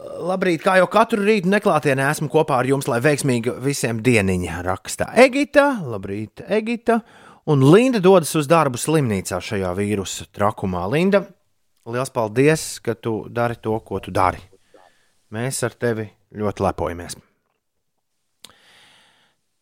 Labrīt, 0.04 0.62
kā 0.64 0.78
jau 0.80 0.88
katru 0.92 1.24
rītu 1.24 1.50
neklātienē 1.52 2.10
esmu 2.12 2.28
kopā 2.32 2.58
ar 2.60 2.68
jums, 2.68 2.88
lai 2.92 3.00
veiksmīgi 3.04 3.54
visiem 3.64 4.02
dieniņa 4.04 4.62
raksta 4.66 5.10
Egita, 5.20 5.68
labrīt, 5.88 6.44
Egita, 6.44 7.00
un 7.48 7.64
Linda 7.72 8.02
dodas 8.04 8.34
uz 8.40 8.50
darbu 8.52 8.80
slimnīcā 8.80 9.40
šajā 9.44 9.72
vīrusu 9.78 10.28
trakumā. 10.36 10.84
Linda, 10.92 11.24
liels 11.88 12.12
paldies, 12.14 12.66
ka 12.84 12.98
tu 13.00 13.22
dari 13.32 13.60
to, 13.64 13.78
ko 13.86 14.02
tu 14.04 14.12
dari. 14.16 14.44
Mēs 15.34 15.64
ar 15.66 15.78
tevi 15.80 16.10
ļoti 16.36 16.68
lepojamies. 16.68 17.18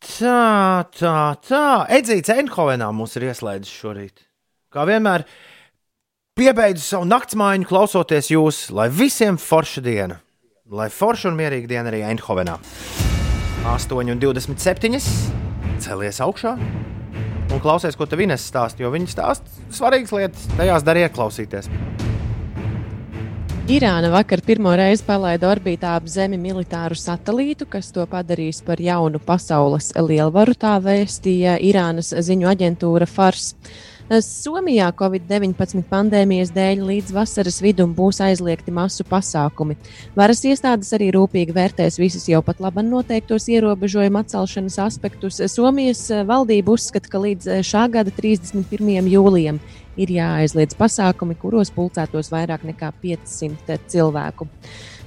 Tā, 0.02 0.82
tā, 0.98 1.16
tā. 1.46 1.64
Edzīts 1.94 2.32
Enhovenā 2.34 2.90
mums 2.90 3.14
ir 3.18 3.28
ieslēdzis 3.30 3.78
šorīt. 3.78 4.26
Kā 4.74 4.82
vienmēr, 4.88 5.22
piebeidzu 6.38 6.82
savu 6.82 7.06
naktsmājiņu, 7.06 7.68
klausoties 7.70 8.32
jūs, 8.34 8.64
lai 8.74 8.88
visiem 8.90 9.38
forša 9.38 9.84
diena, 9.84 10.18
lai 10.70 10.86
forša 10.94 11.32
un 11.32 11.38
mierīga 11.38 11.66
diena 11.66 11.90
arī 11.90 12.04
Enhovenā. 12.06 12.54
8,27. 13.66 15.00
Celies 15.82 16.20
augšā 16.22 16.52
un 17.52 17.60
klausies, 17.60 17.96
ko 17.98 18.06
tev 18.06 18.22
Ines 18.22 18.44
stāsta, 18.46 18.84
jo 18.84 18.90
viņa 18.94 19.10
stāsta 19.10 19.74
svarīgas 19.74 20.14
lietas, 20.14 20.46
tajās 20.54 20.86
dar 20.86 21.00
ieklausīties. 21.02 21.68
Irāna 23.72 24.08
vakar 24.10 24.42
pirmo 24.46 24.72
reizi 24.78 25.04
palaida 25.06 25.50
orbītā 25.50 25.96
ap 25.98 26.06
Zemi 26.10 26.38
militāru 26.40 26.96
satelītu, 26.98 27.66
kas 27.70 27.90
to 27.94 28.06
padarīs 28.10 28.62
par 28.66 28.80
jaunu 28.82 29.20
pasaules 29.22 29.92
lielvaru, 29.98 30.54
tā 30.54 30.76
vēstīja 30.82 31.58
Irānas 31.62 32.14
ziņu 32.14 32.50
aģentūra 32.54 33.06
Fars. 33.10 33.52
Somijā 34.10 34.88
Covid-19 34.98 35.84
pandēmijas 35.88 36.50
dēļ 36.52 36.82
līdz 36.88 37.12
vasaras 37.14 37.60
vidum 37.62 37.94
būs 37.96 38.18
aizliegti 38.24 38.74
masu 38.74 39.06
pasākumi. 39.08 39.76
Varas 40.18 40.42
iestādes 40.44 40.90
arī 40.96 41.12
rūpīgi 41.14 41.54
vērtēs 41.54 42.00
visus 42.00 42.26
jau 42.28 42.42
pat 42.44 42.60
labi 42.60 42.82
noteiktos 42.84 43.46
ierobežojumu 43.48 44.20
atcelšanas 44.20 44.80
aspektus. 44.84 45.40
Somijas 45.52 46.08
valdība 46.28 46.74
uzskata, 46.74 47.08
ka 47.08 47.22
līdz 47.22 47.62
šā 47.64 47.86
gada 47.94 48.12
31. 48.18 49.08
jūlijam 49.12 49.62
ir 49.96 50.14
jāaizliedz 50.18 50.76
pasākumi, 50.76 51.38
kuros 51.38 51.72
pulcētos 51.72 52.32
vairāk 52.32 52.66
nekā 52.68 52.92
500 53.04 53.78
cilvēku. 53.92 54.48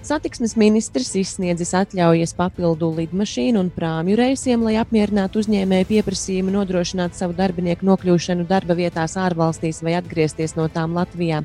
Satiksmes 0.06 0.52
ministrs 0.53 1.15
izsniedzis 1.18 1.72
atļaujas 1.73 2.36
papildu 2.38 2.91
lidmašīnu 2.94 3.57
un 3.57 3.72
prāmju 3.73 4.19
reisiem, 4.19 4.61
lai 4.61 4.76
apmierinātu 4.77 5.41
uzņēmēju 5.41 5.88
pieprasījumu 5.90 6.53
nodrošināt 6.53 7.18
savu 7.18 7.34
darbinieku 7.34 7.88
nokļūšanu 7.90 8.45
darba 8.45 8.76
vietās 8.77 9.15
ārvalstīs 9.18 9.82
vai 9.82 9.95
atgriezties 9.98 10.53
no 10.60 10.68
tām 10.69 10.94
Latvijā. 10.94 11.40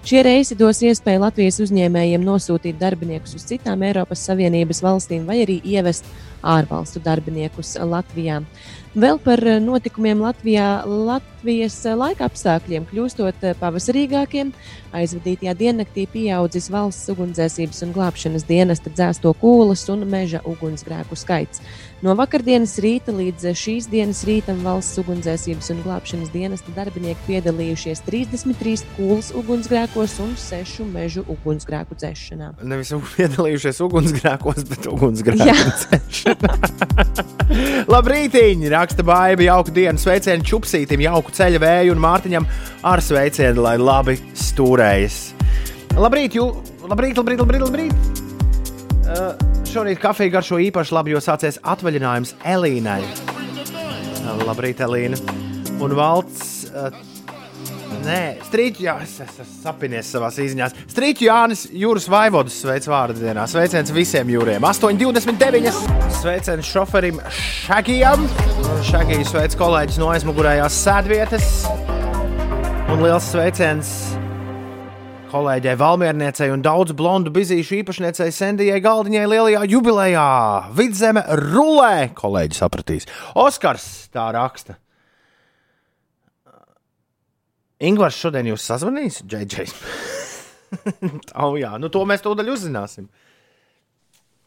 Šie 0.00 0.22
reisi 0.24 0.56
dos 0.56 0.80
iespēju 0.80 1.26
Latvijas 1.26 1.60
uzņēmējiem 1.66 2.24
nosūtīt 2.24 2.80
darbiniekus 2.80 3.36
uz 3.36 3.44
citām 3.52 3.84
Eiropas 3.84 4.24
Savienības 4.30 4.80
valstīm 4.86 5.28
vai 5.28 5.42
arī 5.44 5.58
ievest 5.76 6.08
ārvalstu 6.42 7.00
darbiniekus 7.04 7.76
Latvijā. 7.80 8.42
Vēl 8.96 9.18
par 9.20 9.42
notikumiem 9.60 10.22
Latvijā, 10.24 10.86
Latvijas 10.88 11.76
laika 12.00 12.30
apstākļiem 12.30 12.86
kļūstot 12.88 13.44
pavasarīgākiem, 13.60 14.54
aizvadītajā 14.96 15.52
diennaktī 15.58 16.06
pieaudzis 16.08 16.70
valsts 16.72 17.12
ugunsdzēsības 17.12 17.84
un 17.84 17.92
glābšanas 17.92 18.46
dienesta 18.48 18.92
dzēsto 18.94 19.34
kūlas 19.42 19.84
un 19.92 20.06
meža 20.08 20.40
ugunsgrēku 20.48 21.18
skaits. 21.18 21.60
No 22.06 22.12
vakardienas 22.14 22.76
rīta 22.78 23.10
līdz 23.10 23.48
šīs 23.58 23.88
dienas 23.90 24.20
rītam 24.28 24.60
valsts 24.62 25.00
ugunsdzēsības 25.00 25.72
un 25.72 25.78
glābšanas 25.82 26.28
dienesta 26.30 26.70
darbinieki 26.76 27.24
piedalījušies 27.26 28.04
33 28.06 28.84
kūlas 28.94 29.32
ugunsgrēkos 29.34 30.14
un 30.22 30.36
6 30.38 30.84
mežu 30.92 31.24
ugunsgrēku 31.34 31.98
dzēšanā. 31.98 32.52
Nevis 32.62 32.92
piedalījušies 33.16 33.82
ugunsgrēkos, 33.88 34.62
bet 34.70 34.86
ugunsgrēku 34.92 35.72
dzēšanā. 35.80 36.52
Labrītiņ! 37.94 38.62
Raksta 38.76 39.06
baiva, 39.06 39.42
jauka 39.48 39.74
diena, 39.74 39.98
sveicienu 39.98 40.46
čupsītim, 40.46 41.02
jauku 41.08 41.34
ceļa 41.34 41.62
vēju 41.64 41.96
un 41.96 42.04
Mārtiņam 42.06 42.46
ar 42.86 43.02
sveicienu, 43.02 43.66
lai 43.66 43.74
labi 43.82 44.14
stūrējas. 44.46 45.18
Labrīt, 45.96 46.38
jū, 46.38 46.46
labrīt, 46.86 47.18
labrīt, 47.18 47.42
labrīt! 47.42 47.66
labrīt. 47.66 48.25
Uh, 49.06 49.36
šorīt 49.70 50.00
kafija 50.02 50.32
garšo 50.34 50.58
īpaši 50.58 50.94
labi, 50.96 51.12
jo 51.14 51.20
sācies 51.22 51.60
atvaļinājums 51.62 52.34
Elīnai. 52.42 53.02
Uh, 53.04 54.40
labrīt, 54.42 54.82
Elīna! 54.82 55.20
Un 55.78 55.94
valsts. 55.94 56.72
Uh, 56.72 56.90
Nē, 58.06 58.38
strīķis, 58.46 58.82
jā, 58.82 58.92
es 59.02 59.14
esmu 59.22 59.44
sapinies 59.50 60.10
savā 60.10 60.28
īziņā. 60.30 60.68
Strīķis 60.90 61.26
Jānis 61.26 61.62
Jūras 61.74 62.06
Vaivodas 62.10 62.58
sveic 62.62 62.86
vārdu 62.90 63.22
dienā. 63.22 63.46
Sveiciens 63.50 63.90
visiem 63.94 64.30
jūriem. 64.30 64.66
8,29. 64.66 65.80
Sveiciens 66.20 66.70
šoferim 66.70 67.18
Šagijam. 67.30 68.26
Šagijs 68.86 69.32
sveic 69.32 69.58
kolēģis 69.58 69.98
no 70.02 70.10
aizmugurējās 70.14 70.82
sēdvietas. 70.82 71.50
Un 72.90 73.02
liels 73.02 73.30
sveiciens 73.32 73.96
kolēģei 75.36 75.76
Valmierniecei 75.80 76.48
un 76.52 76.62
daudz 76.64 76.94
blondu 76.96 77.32
bizīšu 77.34 77.80
īpašniecei 77.82 78.32
Sendijai 78.32 78.80
Galdiņai 78.84 79.26
lielajā 79.28 79.62
jubilejā. 79.68 80.28
Vidzeme 80.76 81.24
rulē, 81.42 82.08
kolēģi 82.16 82.56
sapratīs. 82.56 83.08
Oskars 83.36 83.86
tā 84.14 84.30
raksta. 84.36 84.78
Ingūns 87.84 88.16
šodien 88.16 88.48
jūs 88.48 88.64
sazvanīs, 88.64 89.20
JJ. 89.28 89.66
oh, 91.36 91.58
jā, 91.62 91.74
nu 91.82 91.92
to 91.92 92.06
mēs 92.08 92.24
tūdaļ 92.24 92.54
uzzināsim. 92.54 93.10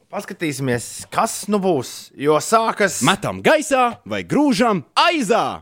Paskatīsimies, 0.09 1.05
kas 1.13 1.43
nu 1.53 1.59
būs. 1.61 2.09
Jo 2.17 2.39
sākas. 2.41 3.03
Metam 3.05 3.43
gaisā 3.45 3.99
vai 4.09 4.23
grūžam 4.25 4.81
aizā! 4.97 5.59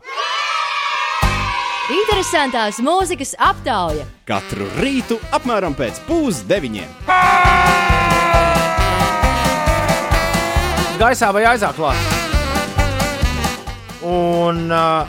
Interesantās 1.88 2.82
mūzikas 2.84 3.30
aptauja 3.40 4.02
katru 4.28 4.66
rītu 4.76 5.16
apmēram 5.32 5.72
pēc 5.72 6.02
pusdeviņiem. 6.04 6.90
Gaisā 11.00 11.30
vai 11.32 11.46
aizā 11.48 11.70
klāt? 11.72 11.96
Un 14.04 14.68
uh, 14.68 15.08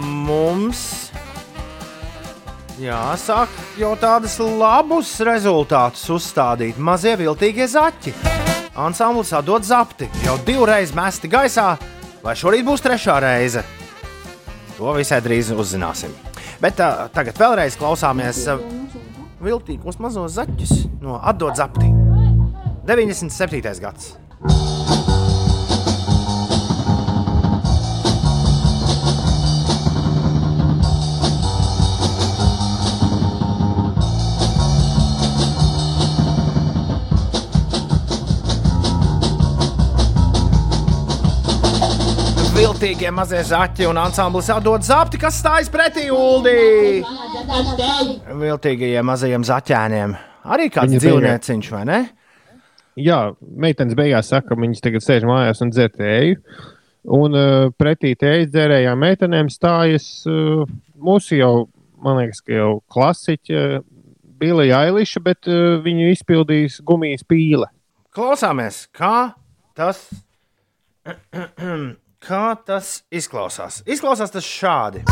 mums 0.00 1.12
jāsāk 2.80 3.52
jau 3.76 3.92
tādus 4.00 4.40
labus 4.40 5.12
rezultātus 5.28 6.08
uzstādīt. 6.08 6.80
Mazie 6.80 7.18
viltīgie 7.20 7.68
zaķi. 7.68 8.16
Ansamblis 8.80 9.36
atdod 9.36 9.68
zapti, 9.68 10.08
jau 10.24 10.40
divreiz 10.48 10.96
mesti 10.96 11.28
gaisā, 11.28 11.74
vai 12.24 12.32
šorīt 12.32 12.64
būs 12.64 12.88
trešā 12.88 13.20
reize. 13.28 13.83
To 14.78 14.94
visai 14.96 15.20
drīz 15.22 15.52
uzzināsim. 15.54 16.14
Bet 16.62 16.80
uh, 16.82 17.06
tagad 17.14 17.38
vēlreiz 17.38 17.78
klausāmies 17.78 18.44
viltīgos 19.44 20.00
mazos 20.02 20.34
zaķus 20.38 20.86
no 21.04 21.20
atdod 21.22 21.58
zapti. 21.60 21.90
97. 22.88 23.62
gads. 23.80 24.14
Viltīgie 42.84 43.10
mazie 43.16 43.38
zaķi 43.40 43.86
un 43.88 43.96
ansamblis 43.96 44.50
atdod 44.52 44.82
zapti, 44.84 45.16
kas 45.16 45.38
stājas 45.40 45.70
pretī 45.72 46.02
Uldī. 46.12 47.00
Viltīgajiem 48.42 49.08
mazajiem 49.08 49.46
zaķēniem. 49.48 50.12
Arī 50.52 50.66
kāds 50.74 50.92
dzīvnieciņš, 50.98 51.70
vai 51.72 51.80
ne? 51.88 52.00
Jā, 53.00 53.22
meitenes 53.40 53.96
beigās 53.96 54.28
saka, 54.28 54.50
ka 54.50 54.60
viņas 54.60 54.84
tagad 54.84 55.06
sēž 55.06 55.24
mājās 55.30 55.64
un 55.64 55.72
dzer 55.72 55.94
tēju. 55.96 56.36
Un 57.16 57.38
uh, 57.40 57.72
pretī 57.80 58.12
tējas 58.20 58.52
dzērējām 58.52 59.00
meitenēm 59.00 59.48
stājas 59.54 60.10
uh, 60.28 60.68
mūsu 61.00 61.40
jau, 61.40 61.52
man 62.04 62.20
liekas, 62.20 62.44
ka 62.44 62.52
jau 62.58 62.70
klasiķa 62.92 63.80
Bilija 64.44 64.84
Ailiša, 64.84 65.24
bet 65.24 65.48
uh, 65.48 65.80
viņu 65.80 66.12
izpildīs 66.12 66.82
gumijas 66.84 67.24
pīle. 67.24 67.72
Klausāmies, 68.12 68.84
kā 68.92 69.30
tas, 69.72 70.10
kā 72.24 72.54
tas 72.66 73.02
izklausās. 73.12 73.82
Izklausās 73.86 74.32
tas 74.32 74.46
šādi. 74.46 75.04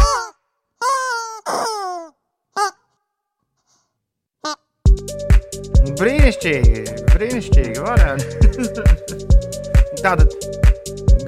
Brīnišķīgi, 6.00 6.82
brīnišķīgi. 7.12 7.82
Varētu. 7.84 8.24
Tāda 10.02 10.26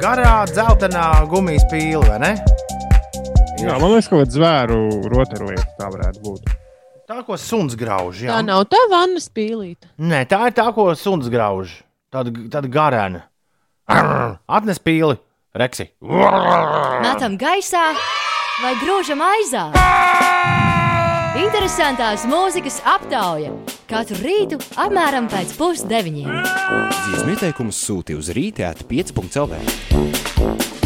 garā, 0.00 0.34
dzeltenā 0.50 1.06
gumijas 1.30 1.66
pīle, 1.70 2.02
vai 2.08 2.18
ne? 2.24 2.32
Jā, 3.60 3.76
man 3.78 3.92
liekas, 3.92 4.08
ka 4.08 4.16
kaut 4.16 4.24
kāda 4.24 4.34
zvēru 4.34 4.78
rotaļlieta 5.12 5.66
tā 5.78 5.90
varētu 5.92 6.24
būt. 6.24 6.54
Tā 7.04 7.20
ko 7.26 7.36
suns 7.38 7.76
grauž. 7.78 8.24
Jā. 8.24 8.32
Tā 8.32 8.40
nav 8.46 8.64
tā 8.72 8.80
vannas 8.90 9.28
pīlīte. 9.30 9.92
Nē, 10.00 10.24
tā 10.28 10.40
ir 10.48 10.56
tā, 10.56 10.66
ko 10.74 10.88
suns 10.98 11.28
grauž. 11.32 11.76
Tāda, 12.12 12.32
tāda 12.50 12.70
garēna. 12.72 13.22
Atnes 14.48 14.80
pīli, 14.80 15.18
Reksi. 15.54 15.84
Metam 16.02 17.36
gaisā 17.38 17.92
vai 18.58 18.72
grūžam 18.80 19.20
aizā. 19.22 19.68
Interesantās 21.38 22.24
mūzikas 22.26 22.80
aptauja 22.90 23.52
katru 23.86 24.18
rītu 24.18 24.58
apmēram 24.82 25.28
pēc 25.30 25.54
pusdeviņiem. 25.54 26.32
Dziesmu 26.90 27.36
ieteikumus 27.36 27.78
sūti 27.86 28.18
uz 28.18 28.32
rītēta 28.34 28.82
5.CLV. 28.90 29.62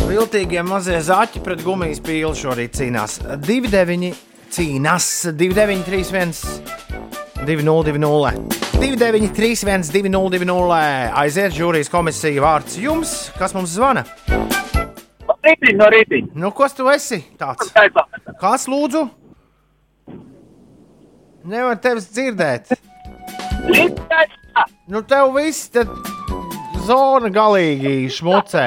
Viltīgie 0.05 0.61
mazie 0.69 1.01
zaķi 1.01 1.40
pret 1.45 1.65
gumijas 1.65 2.05
pīli 2.05 2.36
šorīt 2.36 2.77
cīnās. 2.77 3.23
2-9 3.49 4.12
cīnās 4.53 5.09
2-9-3-1. 5.32 6.98
2-0-2-0. 7.49 8.33
2-9-3-1-2-0-2-0. 8.79 10.81
Aiziet 11.16 11.55
žūrijas 11.57 11.89
komisija 11.93 12.43
vārds 12.45 12.77
jums, 12.79 13.15
kas 13.39 13.55
mums 13.57 13.73
zvana. 13.73 14.05
Rītī, 15.49 15.73
no 15.79 15.87
rītī. 15.89 16.20
Nu, 16.37 16.51
kas 16.53 16.77
tu 16.77 16.91
esi? 16.93 17.23
Tāds. 17.41 17.73
Kas 18.41 18.66
lūdzu? 18.69 19.07
Nevar 21.49 21.79
tevis 21.81 22.11
dzirdēt. 22.12 22.75
Nu, 24.91 25.01
tev 25.09 25.33
viss 25.39 25.70
te 25.73 25.87
zona 26.85 27.33
galīgi 27.33 28.11
šmucē. 28.12 28.66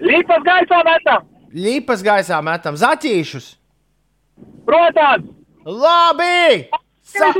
Līpas 0.00 0.42
gaisā 0.46 0.80
metam. 0.86 1.28
Līpas 1.54 2.02
gaisā 2.06 2.40
metam 2.44 2.78
zaķīšus. 2.80 3.52
Protams. 4.64 5.28
Labi! 5.64 6.68
Sa 7.14 7.30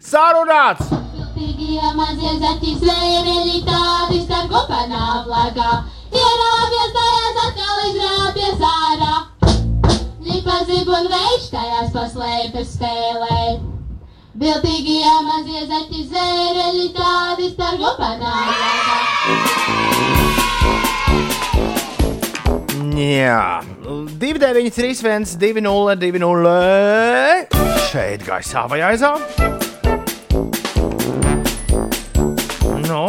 sarunāts! 0.00 0.88
Mazie 1.98 2.30
zaķi 2.40 2.72
zvēreli 2.80 3.58
tādi 3.66 4.20
starp 4.22 4.48
kopanām 4.52 5.28
lagā. 5.28 5.72
Ierāpjas 6.08 6.94
tajās 6.96 7.36
atkal 7.44 7.76
izrāpjas 7.90 8.64
ārā. 8.70 9.14
Nipazib 10.24 10.88
un 10.88 11.04
veids 11.12 11.48
tajās 11.52 11.92
paslēpjas 11.92 12.74
spēlē. 12.78 13.60
Viltīgie 14.40 15.14
mazie 15.28 15.62
zaķi 15.68 16.00
zvēreli 16.08 16.88
tādi 16.96 17.52
starp 17.52 17.78
kopanām 17.84 18.48
lagā. 18.64 18.98
Jā, 22.98 23.60
2-9, 24.18 24.72
3-1, 24.74 25.36
2-0, 25.38 25.92
2-0. 26.02 26.54
Šeit 27.92 28.24
gaisā 28.26 28.64
vai 28.66 28.80
aizā? 28.88 29.12
Nu, 32.88 33.04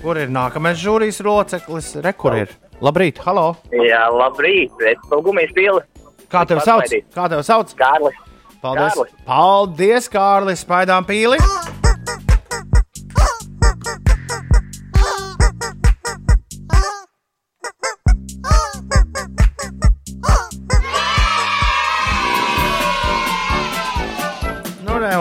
kur 0.00 0.16
ir 0.22 0.32
nākamais 0.32 0.80
žūrijas 0.80 1.20
loceklis? 1.26 1.90
Re, 2.00 2.14
kur 2.16 2.38
ir? 2.40 2.54
Labrīt, 2.80 3.20
halo! 3.26 3.50
Jā, 3.74 4.06
labrīt. 4.16 4.72
Esmu 4.94 5.20
gumijas 5.28 5.52
pīle. 5.52 5.84
Kā 6.32 6.46
tev 6.48 6.64
sauc? 6.64 6.88
Kā 7.12 7.28
tev 7.28 7.44
sauc? 7.44 7.76
Kārlis. 7.76 8.16
Paldies, 8.64 8.96
Kārlis. 8.96 9.12
Paldies 9.28 10.08
Kārlis! 10.16 10.64
Spaidām 10.64 11.04
pīli! 11.04 11.36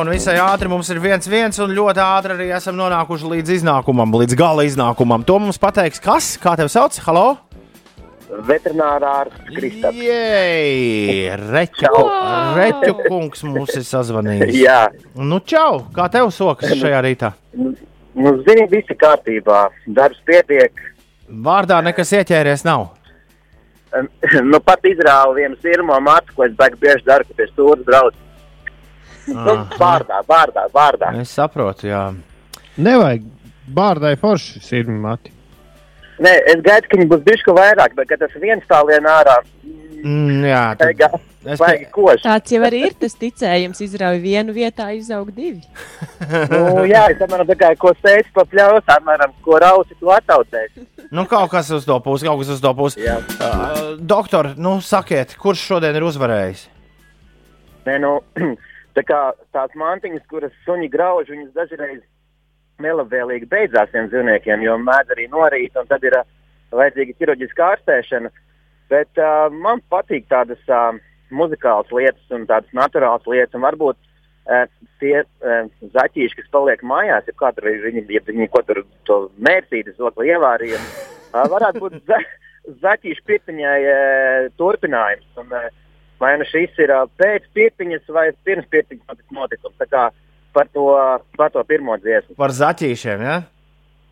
Un 0.08 0.14
visai 0.16 0.38
ātri 0.40 0.70
mums 0.72 0.88
ir 0.94 1.02
viens, 1.04 1.26
viens, 1.28 1.58
un 1.60 1.74
ļoti 1.76 2.00
ātri 2.00 2.36
arī 2.38 2.46
esam 2.56 2.78
nonākuši 2.80 3.28
līdz 3.34 3.52
iznākumam, 3.58 4.14
līdz 4.22 4.38
gala 4.40 4.64
iznākumam. 4.64 5.26
To 5.28 5.36
mums 5.44 5.60
pateiks, 5.60 6.00
kas? 6.00 6.30
Kā 6.40 6.54
tevi 6.56 6.72
sauc? 6.72 6.96
Halo! 7.04 7.26
Veterinārā 8.48 9.10
ārsts 9.24 9.50
Kristaps. 9.56 10.00
Jej! 10.00 11.34
Reķu, 11.42 11.92
reķu 12.56 12.94
kungs 13.02 13.44
mums 13.48 13.76
ir 13.76 13.84
sazvanījis. 13.88 14.54
Jā. 14.56 14.82
Nu, 15.16 15.42
čau! 15.44 15.82
Kā 15.96 16.08
tev 16.14 16.32
sokas 16.36 16.72
šajā 16.82 17.02
rītā? 17.04 17.34
Nu, 17.58 18.32
zini, 18.48 18.68
viss 18.72 18.94
ir 18.94 19.00
kārtībā. 19.02 19.66
Darbs 19.98 20.22
pietiek. 20.28 20.86
Vārdā 21.28 21.82
nekas 21.84 22.14
ieķēries 22.16 22.64
nav. 22.68 22.94
nu, 24.52 24.62
pat 24.64 24.88
izrāvu 24.88 25.36
vienu 25.42 25.60
sirmo 25.64 26.00
matu, 26.04 26.32
ko 26.36 26.48
es 26.48 26.56
beigu 26.56 26.80
bieži 26.80 27.04
daru, 27.08 27.28
kad 27.28 27.44
es 27.44 27.52
stūri 27.56 27.84
braucu. 27.88 28.27
Nu, 29.28 29.56
vārdā, 29.80 30.22
vārdā, 30.28 30.68
vārdā. 30.74 31.12
Es 31.22 31.34
saprotu, 31.36 31.90
jā. 31.90 32.04
Nevajag 32.78 33.26
bārdai 33.76 34.16
forši 34.20 34.62
sirmi 34.64 35.00
mati. 35.04 35.34
Nē, 36.24 36.32
es 36.54 36.62
gaidu, 36.66 36.90
ka 36.90 36.98
viņi 36.98 37.10
būs 37.12 37.26
bijuši 37.26 37.56
vairāk, 37.58 37.94
bet 37.98 38.10
kad 38.10 38.24
tas 38.24 38.38
viens 38.42 38.64
stāvien 38.66 39.06
ārā, 39.06 39.38
Mm, 40.06 40.46
jā, 40.46 40.62
es 41.48 41.60
vajag 41.60 41.88
koši. 41.94 42.22
Tāds 42.26 42.54
jau 42.54 42.62
arī 42.68 42.84
ir 42.88 42.96
tas 43.02 43.16
ticējums. 43.18 43.82
Izrauj 43.82 44.20
vienu 44.22 44.54
vietā, 44.56 44.90
izaug 44.96 45.32
divi. 45.34 45.64
nu, 46.52 46.86
jā, 46.90 47.08
es 47.14 47.22
tā 47.22 47.58
kā, 47.58 47.72
ko 47.82 47.94
sēž 47.98 48.30
pa 48.36 48.46
pļaus, 48.50 48.86
apmēram, 48.98 49.34
ko 49.46 49.60
rausi, 49.64 49.98
to 50.00 50.14
attaucēs. 50.14 50.76
Nu, 51.10 51.26
kaut 51.30 51.50
kas 51.54 51.72
uz 51.74 51.88
to 51.88 51.98
pusi, 52.04 52.28
kaut 52.28 52.44
kas 52.44 52.54
uz 52.58 52.64
to 52.64 52.74
pusi. 52.78 53.04
Uh, 53.08 53.96
doktor, 53.98 54.54
nu, 54.60 54.78
sakiet, 54.84 55.38
kurš 55.40 55.66
šodien 55.72 55.98
ir 55.98 56.06
uzvarējis? 56.08 56.68
Nē, 57.88 57.98
nu, 58.04 58.18
tā 58.98 59.04
kā 59.06 59.22
tās 59.56 59.74
mantiņas, 59.78 60.26
kuras 60.32 60.56
suņi 60.66 60.90
grauž, 60.94 61.30
viņas 61.34 61.54
dažreiz 61.56 62.02
nelabvēlīgi 62.84 63.50
beidzās 63.50 63.92
tiem 63.94 64.10
dzīvniekiem, 64.12 64.66
jo 64.66 64.78
mēdz 64.82 65.14
arī 65.16 65.28
norīt, 65.34 65.78
un 65.78 65.88
tad 65.90 66.04
ir 66.06 66.18
uh, 66.20 66.28
vajadzīga 66.76 67.16
ķirurģiska 67.18 67.70
ārstēšana. 67.72 68.34
Bet 68.92 69.22
uh, 69.22 69.48
man 69.54 69.82
patīk 69.92 70.28
tādas 70.32 70.62
uh, 70.72 70.98
muzikālas 71.34 71.90
lietas 71.94 72.36
un 72.36 72.46
tādas 72.50 72.70
naturālas 72.78 73.26
lietas, 73.30 73.56
un 73.58 73.66
varbūt 73.66 73.98
uh, 73.98 74.66
tie 75.02 75.16
uh, 75.24 75.66
zaķīši, 75.96 76.42
kas 76.42 76.54
paliek 76.54 76.86
mājās, 76.86 77.28
ja 77.28 77.38
katru 77.42 77.74
viņi, 77.86 78.06
ja 78.14 78.24
viņi 78.30 78.50
ko 78.54 78.64
tur 78.68 78.84
to 79.10 79.20
mērcīti, 79.50 79.98
zokli 79.98 80.32
ievārīja, 80.36 80.80
uh, 80.80 81.44
varētu 81.54 81.84
būt 81.84 82.00
za 82.08 82.22
zaķīšu 82.86 83.26
pirtiņai 83.28 83.78
uh, 83.90 84.48
turpinājums. 84.60 85.28
Un, 85.42 85.52
uh, 85.52 85.68
vai 86.22 86.38
nu 86.40 86.48
šis 86.50 86.74
ir 86.84 86.94
pēc 87.20 87.46
pirtiņas 87.58 88.10
vai 88.14 88.30
pirms 88.48 88.68
pirtiņas 88.74 89.22
notikums. 89.36 89.78
Tā 89.82 89.88
kā 89.92 90.08
par 90.56 90.68
to, 90.74 90.88
par 91.38 91.54
to 91.54 91.64
pirmo 91.70 91.98
dziesmu. 92.02 92.36
Par 92.40 92.52
zaķīšiem, 92.56 93.24
jā? 93.28 93.38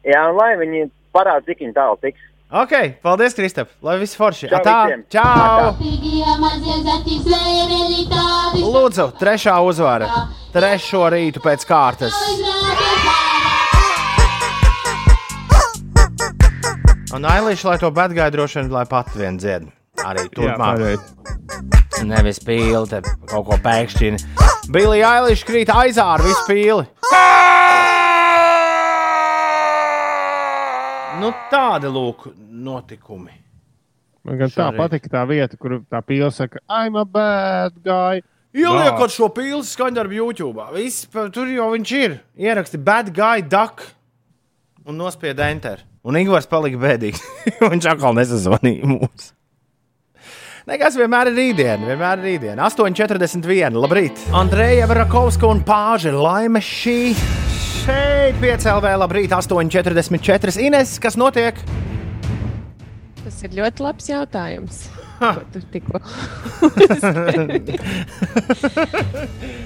Jā, 0.05 0.21
un 0.29 0.37
lai 0.37 0.53
viņi 0.61 0.87
parāda, 1.15 1.45
cik 1.47 1.65
viņi 1.65 1.75
tālu 1.75 1.97
tiks. 2.03 2.21
Ok, 2.55 3.01
paldies, 3.01 3.33
Kristap. 3.33 3.71
Lai 3.81 3.97
viss 3.97 4.15
forši. 4.15 4.47
Čau 4.51 4.59
Atā, 4.61 4.75
visiem. 4.85 5.01
Čau! 5.09 5.73
Lūdzu, 8.61 9.07
trešā 9.17 9.55
uzvara. 9.65 10.07
Trešo 10.53 11.09
rītu 11.09 11.41
pēc 11.43 11.65
kārtas. 11.67 12.13
Un 17.15 17.25
Ailīša, 17.31 17.71
lai 17.71 17.77
to 17.81 17.89
bedgāju 17.95 18.35
droši 18.37 18.61
vien, 18.61 18.71
lai 18.75 18.85
pat 18.91 19.09
vien 19.17 19.41
dzied. 19.41 19.65
Arī 20.05 20.29
turpmāk. 20.35 21.84
Nevis 22.03 22.41
pīli, 22.43 22.99
kaut 23.29 23.45
ko 23.47 23.55
pēkšķini. 23.63 24.19
Billy 24.73 24.99
Ailīša 25.05 25.47
krīt 25.47 25.71
aizā 25.71 26.03
ar 26.17 26.23
visu 26.25 26.43
pīli. 26.49 26.83
Nu, 31.21 31.31
tādi 31.49 31.89
lūk 31.89 32.27
notikumi. 32.35 33.37
Man 34.25 34.39
gan 34.41 34.51
tā 34.51 34.67
Šorīt. 34.67 34.79
patika 34.81 35.11
tā 35.13 35.21
vieta, 35.29 35.57
kur 35.61 35.77
tā 35.87 36.01
pīle 36.03 36.31
saka, 36.33 36.59
I'm 36.67 36.97
a 36.99 37.05
bad 37.05 37.77
guy. 37.85 38.23
Ieliekot 38.55 39.13
šo 39.13 39.29
pīli 39.35 39.63
skaņdarbu 39.67 40.17
YouTube. 40.17 40.65
Viss, 40.75 41.07
tur 41.11 41.47
jau 41.51 41.69
viņš 41.75 41.93
ir. 41.99 42.17
Ieraksti 42.39 42.79
bad 42.81 43.11
guy, 43.15 43.43
duck 43.45 43.83
un 44.85 44.99
nospied 44.99 45.39
enter. 45.43 45.83
Un 46.05 46.17
Ingūns 46.19 46.47
palika 46.49 46.79
bēdīgs. 46.81 47.23
viņš 47.71 47.89
atkal 47.95 48.15
nesazvanīja 48.17 48.89
mums. 48.89 49.31
Nekas 50.65 50.95
vienmēr 50.97 51.29
ir 51.29 51.35
rītdiena, 51.37 51.85
vienmēr 51.91 52.17
ir 52.17 52.25
rītdiena. 52.25 52.65
8,41. 52.65 53.75
Labrīt! 53.77 54.23
Andreja 54.33 54.87
Rakovska 54.89 55.45
un 55.45 55.59
Pāža 55.61 56.09
Laime 56.09 56.57
šī 56.57 57.13
šeit 57.53 58.39
piecēlē. 58.41 58.95
Labrīt, 58.97 59.29
8,44. 59.37 60.57
Ines, 60.65 60.95
kas 60.97 61.19
notiek? 61.21 61.61
Tas 63.21 63.37
ir 63.45 63.53
ļoti 63.61 63.85
labs 63.85 64.09
jautājums. 64.09 64.81
Tu 65.53 65.61
tikko 65.71 65.99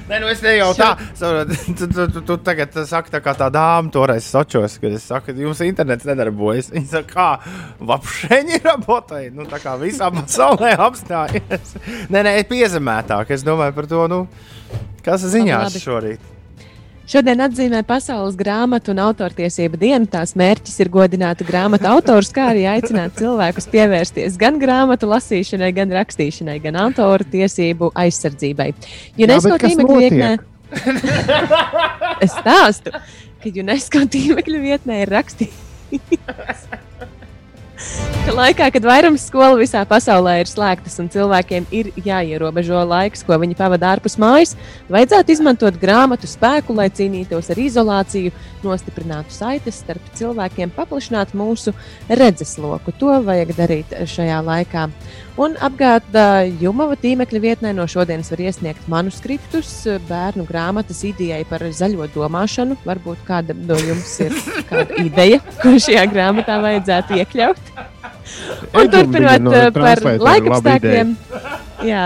Nē, 0.09 0.19
nu 0.21 0.29
es 0.29 0.41
te 0.41 0.53
jau 0.55 0.69
tā, 0.77 0.89
tu, 1.17 1.87
tu, 1.87 2.05
tu, 2.13 2.21
tu 2.25 2.37
tagad 2.45 2.73
saki, 2.89 3.11
tā 3.13 3.21
kā 3.23 3.33
tā 3.37 3.49
dāma 3.53 3.91
toreiz 3.93 4.25
Sočos, 4.29 4.77
kad 4.81 4.95
es 4.97 5.05
saku, 5.09 5.35
jums 5.37 5.61
internets 5.65 6.07
nedarbojas. 6.09 6.71
Viņa 6.73 6.89
saka, 6.93 7.09
kā, 7.13 7.27
vapšeņi 7.91 8.57
ir 8.59 8.71
abotai, 8.73 9.23
nu 9.35 9.45
tā 9.49 9.61
kā 9.61 9.75
visā 9.81 10.09
pasaulē 10.13 10.73
apstājies. 10.87 11.77
Nē, 12.13 12.25
nē, 12.25 12.35
piezemētāk, 12.49 13.33
es 13.35 13.45
domāju 13.45 13.77
par 13.77 13.89
to, 13.91 14.01
nu, 14.11 14.19
kas 15.05 15.25
ziņās 15.29 15.77
šorīt. 15.83 16.38
Šodien 17.09 17.39
atzīmē 17.41 17.79
Pasaules 17.89 18.35
grāmatu 18.37 18.91
un 18.93 18.99
autortiesību 19.01 19.79
dienu. 19.81 20.05
Tās 20.13 20.35
mērķis 20.37 20.75
ir 20.83 20.91
godināt 20.93 21.39
grāmatu 21.47 21.87
autors, 21.89 22.29
kā 22.35 22.51
arī 22.51 22.67
aicināt 22.69 23.15
cilvēkus 23.17 23.65
pievērsties 23.71 24.35
gan 24.37 24.59
grāmatu 24.61 25.09
lasīšanai, 25.09 25.71
gan 25.73 25.89
rakstīšanai, 25.97 26.59
gan 26.61 26.77
autoru 26.83 27.25
tiesību 27.33 27.89
aizsardzībai. 27.97 28.67
UNESCO 29.25 29.57
tīmekļa 29.63 29.97
vietnē. 30.03 30.29
es 32.27 32.35
stāstu, 32.35 32.93
ka 33.41 33.55
UNESCO 33.63 34.03
tīmekļa 34.13 34.61
vietnē 34.67 35.01
ir 35.07 35.15
rakstīts. 35.17 36.77
Ka 38.25 38.33
laikā, 38.35 38.67
kad 38.75 38.85
vairums 38.85 39.23
skolu 39.29 39.61
visā 39.61 39.81
pasaulē 39.87 40.35
ir 40.41 40.49
slēgtas 40.49 40.99
un 41.01 41.07
cilvēkiem 41.11 41.67
ir 41.75 41.91
jāierobežo 42.05 42.81
laiks, 42.87 43.23
ko 43.25 43.37
viņi 43.39 43.57
pavada 43.59 43.93
ārpus 43.93 44.17
mājas, 44.21 44.55
vajadzētu 44.91 45.33
izmantot 45.33 45.79
grāmatu 45.81 46.27
spēku, 46.29 46.75
lai 46.77 46.89
cīnītos 46.93 47.49
ar 47.53 47.61
izolāciju, 47.63 48.33
nostiprinātu 48.65 49.33
saites 49.33 49.79
starp 49.83 50.11
cilvēkiem, 50.19 50.73
paplašinātu 50.75 51.39
mūsu 51.39 51.73
redzesloku. 52.09 52.93
To 52.99 53.19
vajag 53.25 53.55
darīt 53.57 53.95
šajā 54.11 54.41
laikā. 54.45 54.89
Un 55.39 55.53
apgādā 55.61 56.47
Jumava 56.59 56.95
tīmekļa 56.99 57.39
vietnē 57.43 57.73
no 57.75 57.85
šodienas 57.89 58.31
var 58.33 58.41
iesniegt 58.43 58.87
manuskriptus 58.91 59.69
bērnu 60.09 60.45
grāmatas 60.49 61.03
idejai 61.07 61.43
par 61.49 61.63
zaļo 61.63 62.09
domāšanu. 62.15 62.79
Varbūt 62.87 63.21
kāda 63.27 63.55
no 63.55 63.77
jums 63.79 64.15
ir 64.25 64.35
kāda 64.71 64.99
ideja, 65.03 65.39
ko 65.61 65.75
šajā 65.77 66.07
grāmatā 66.11 66.59
vajadzētu 66.63 67.21
iekļaut. 67.21 67.71
Un 68.73 68.91
turpinot 68.91 69.45
no 69.45 69.53
eh, 69.55 69.69
par 69.73 70.01
translatora 70.01 70.25
laika 70.27 70.49
laba 70.49 70.59
apstākļiem. 70.59 71.15
Jā. 71.87 72.03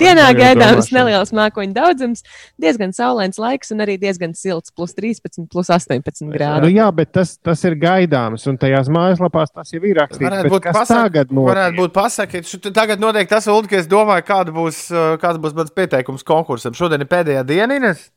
Dienā 0.00 0.26
gaidāms 0.38 0.90
neliels 0.94 1.32
mākoņu 1.36 1.72
daudzums, 1.76 2.22
diezgan 2.60 2.92
saulains 2.96 3.38
laiks 3.38 3.70
un 3.74 3.78
arī 3.84 3.98
diezgan 4.00 4.34
silts, 4.34 4.70
plus 4.74 4.94
13, 4.94 5.46
plus 5.50 5.68
18 5.70 6.22
Nu, 6.26 6.32
grādi. 6.34 6.72
jā, 6.76 6.88
bet 6.94 7.12
tas, 7.12 7.36
tas 7.38 7.64
ir 7.64 7.76
gaidāms, 7.80 8.46
un 8.50 8.58
tajās 8.58 8.88
mājaslapās 8.88 9.52
tas 9.54 9.70
jau 9.72 9.82
ir 9.84 9.96
rakstīts. 10.00 10.28
Varētu 10.30 10.52
būt 10.54 10.62
kas 10.68 10.76
pasak- 10.76 11.04
tagad 11.08 11.30
notiek? 11.32 11.52
Varētu 11.54 11.76
būt 11.82 11.92
pasakīt, 11.98 12.44
šu- 12.50 12.72
tagad 12.72 12.98
notiek 13.00 13.28
tas, 13.28 13.46
Ulu, 13.46 13.68
ka 13.68 13.76
es 13.76 13.86
domāju, 13.86 14.24
kāda 14.28 14.54
būs, 14.54 14.90
uh, 14.90 15.16
kāds 15.18 15.38
būs 15.38 15.54
mans 15.54 15.70
pieteikums 15.70 16.24
konkursam. 16.24 16.72
Šodien 16.74 17.00
ir 17.00 17.06
pēdējā 17.06 17.44
diena, 17.46 17.74
Ines. 17.76 18.10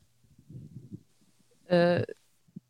Uh, 1.70 2.02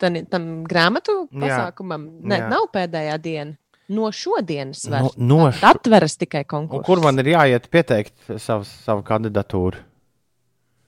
Tam, 0.02 0.16
tam 0.26 0.46
grāmatu 0.66 1.28
pasākumam 1.30 2.08
ne, 2.26 2.38
nav 2.50 2.64
pēdējā 2.74 3.12
diena. 3.22 3.52
No 3.88 4.10
šodienas 4.14 4.84
var 4.90 5.02
No- 5.02 5.10
no 5.16 5.38
Tātad 5.50 5.76
atveras 5.82 6.16
tikai 6.16 6.44
konkurss. 6.44 6.86
kur 6.86 7.00
man 7.02 7.18
ir 7.18 7.24
jāiet 7.34 7.66
pieteikt 7.68 8.14
savu, 8.38 8.64
savu 8.64 9.02
kandidatūru? 9.02 9.74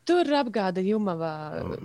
Tur 0.05 0.29
apgāda 0.37 0.83
Jumavā 0.85 1.33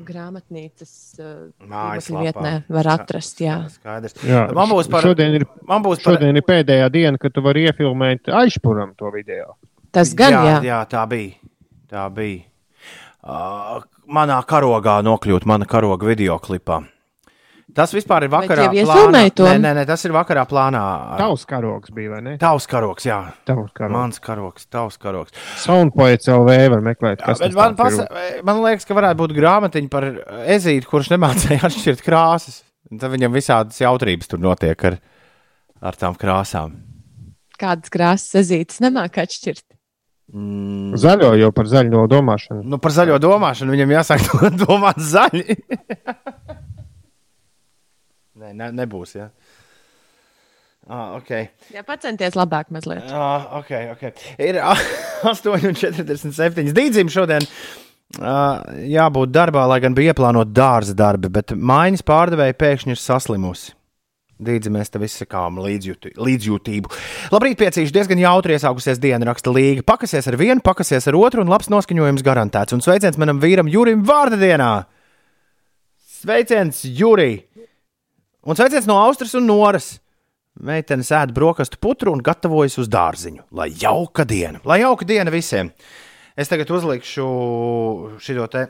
grāmatnīcas 0.03 0.91
uh, 1.23 1.49
Mājaslapā. 1.63 2.23
vietnē 2.25 2.51
var 2.67 2.89
atrast. 2.97 3.39
Jā. 3.39 3.61
Skaidrs. 3.71 4.13
Jā, 4.27 4.41
Man 4.53 4.67
būs 4.69 4.89
par, 4.91 5.01
šodien 5.07 5.37
ir, 5.39 5.45
man 5.63 5.81
būs 5.85 6.03
par, 6.03 6.17
šodien 6.17 6.35
ir 6.35 6.43
pēdējā 6.43 6.89
diena, 6.91 7.17
kad 7.17 7.31
tu 7.33 7.41
vari 7.45 7.63
iefilmēt 7.69 8.27
aizpuram 8.41 8.91
to 8.99 9.11
video. 9.15 9.55
Tas 9.95 10.11
gan, 10.13 10.33
jā. 10.35 10.43
jā, 10.45 10.57
jā, 10.67 10.79
tā 10.91 11.05
bija. 11.07 11.39
Tā 11.89 12.09
bija. 12.13 12.43
Uh, 13.23 13.79
manā 14.07 14.37
karogā 14.47 14.99
nokļūt, 15.03 15.45
mana 15.49 15.65
karoga 15.65 16.05
video 16.11 16.37
klipā. 16.39 16.83
Tas 17.75 17.91
vispār 17.93 18.25
ir 18.25 18.31
vakarā. 18.33 18.65
Nē, 18.73 19.23
nē, 19.61 19.71
nē, 19.77 19.83
tas 19.87 20.01
ir 20.07 20.13
vakarā 20.15 20.45
plānā. 20.49 20.81
Tavs 21.19 21.45
karogs 21.49 21.93
bija, 21.93 22.15
vai 22.15 22.21
ne? 22.25 22.33
Tavs 22.41 22.65
karogs, 22.69 23.05
jā. 23.05 23.19
Tavs 23.45 23.69
karogs. 23.77 23.93
Mans 23.93 24.21
karogs, 24.23 24.65
tavs 24.73 24.97
karogs. 25.01 25.35
Soundpoets 25.61 26.31
LV 26.33 26.57
var 26.73 26.83
meklēt, 26.85 27.21
Jā, 27.21 27.29
kas 27.29 27.43
bet 27.43 27.53
man, 27.57 27.77
tāds 27.77 27.99
pas, 28.01 28.25
ir. 28.25 28.41
man 28.47 28.63
liekas, 28.65 28.89
ka 28.89 28.97
varētu 28.97 29.21
būt 29.21 29.35
grāmatiņa 29.37 29.91
par 29.93 30.09
ezīti, 30.57 30.89
kurš 30.89 31.13
nemācīja 31.13 31.61
atšķirt 31.69 32.05
krāsas. 32.05 32.63
Tad 32.89 33.11
viņam 33.13 33.35
visādas 33.37 33.77
jautrības 33.83 34.31
tur 34.31 34.41
notiek 34.41 34.87
ar, 34.89 34.97
ar 35.85 35.99
tām 35.99 36.17
krāsām. 36.17 36.73
Kādas 37.59 37.93
krāsas 37.93 38.39
ezītes 38.41 38.81
nemāk 38.81 39.21
atšķirt. 39.21 39.67
Mm. 40.33 40.93
Zaļo 41.01 41.31
jau 41.39 41.49
par 41.53 41.69
zaļo 41.69 42.03
domāšanu. 42.09 42.61
Nu, 42.69 42.77
par 42.81 42.93
zaļo 42.93 43.17
domāšanu 43.21 43.73
viņam 43.73 43.93
jāsāk 43.97 44.25
domāt 44.65 45.01
zaļi. 45.01 45.57
Nē, 48.39 48.53
ne, 48.55 48.69
nebūs. 48.71 49.17
Ja? 49.17 49.25
Ah, 50.87 51.17
okay. 51.17 51.49
Jā, 51.73 51.83
pacenties 51.85 52.37
labāk 52.39 52.69
mazliet. 52.73 53.03
Ah, 53.11 53.59
okay, 53.59 53.89
okay. 53.91 54.13
Ir 54.39 54.61
8,47. 54.63 56.71
Dīdzim 56.77 57.11
šodien. 57.11 57.43
Uh, 58.17 58.63
jābūt 58.89 59.29
darbā, 59.35 59.67
lai 59.69 59.81
gan 59.83 59.93
bija 59.93 60.15
ieplānota 60.15 60.49
dārza 60.55 60.95
darbi, 60.97 61.29
bet 61.29 61.51
mājas 61.53 62.01
pārdevēja 62.07 62.55
pēkšņi 62.57 62.95
ir 62.95 63.01
saslimusi. 63.01 63.75
Dīdzi 64.39 64.71
mēs 64.71 64.89
te 64.89 65.01
visi 65.01 65.19
sakām 65.19 65.59
līdzjūti, 65.59 66.13
līdzjūtību. 66.15 66.93
Labrīt, 67.35 67.57
piecīši 67.59 67.91
diezgan 67.91 68.21
jautri 68.23 68.55
iesākusies 68.55 69.01
diena, 69.03 69.27
raksta 69.27 69.51
Līga. 69.51 69.83
Pakasies 69.83 70.31
ar 70.31 70.39
vienu, 70.39 70.63
pakasies 70.63 71.11
ar 71.11 71.17
otru, 71.19 71.43
un 71.43 71.51
labs 71.51 71.67
noskaņojums 71.69 72.23
garantēts. 72.23 72.77
Un 72.77 72.85
sveiciens 72.85 73.19
manam 73.19 73.43
vīram 73.43 73.67
Jurim 73.69 74.07
vārda 74.07 74.39
dienā! 74.39 74.71
Sveiciens, 76.19 76.81
Jurim! 76.87 77.43
Un 78.45 78.55
sveiciens 78.55 78.87
no 78.87 78.97
Austrijas 79.03 79.35
un 79.35 79.47
Noras! 79.49 79.97
Meitene 80.59 81.03
sēž 81.07 81.31
brokastu 81.35 81.79
putru 81.79 82.11
un 82.15 82.21
gatavojas 82.23 82.77
uz 82.81 82.89
dārziņu. 82.91 83.45
Lai 83.55 83.69
jauka 83.79 84.25
diena, 84.27 84.59
lai 84.67 84.81
jauka 84.81 85.07
diena 85.07 85.31
visiem! 85.31 85.71
Es 86.39 86.47
tagad 86.51 86.71
uzlikšu 86.71 87.25
šo 88.23 88.47
te. 88.51 88.65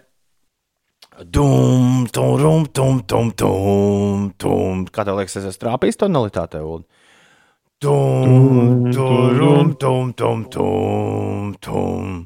Dum, 1.25 2.07
tum, 2.13 2.37
tum, 2.39 2.65
tum, 2.73 2.99
tum, 3.05 3.31
tum, 3.37 4.25
tum. 4.41 4.83
Kā 4.93 5.05
tev 5.05 5.19
liekas, 5.19 5.37
es 5.41 5.49
esmu 5.51 5.63
trāpījis 5.65 5.99
tonalitātē, 6.01 6.61
Ulu? 6.63 6.85
Tum, 7.79 8.89
tum, 8.93 9.73
tum, 9.79 10.13
tum, 10.13 10.43
tum, 10.53 11.53
tum. 11.61 12.19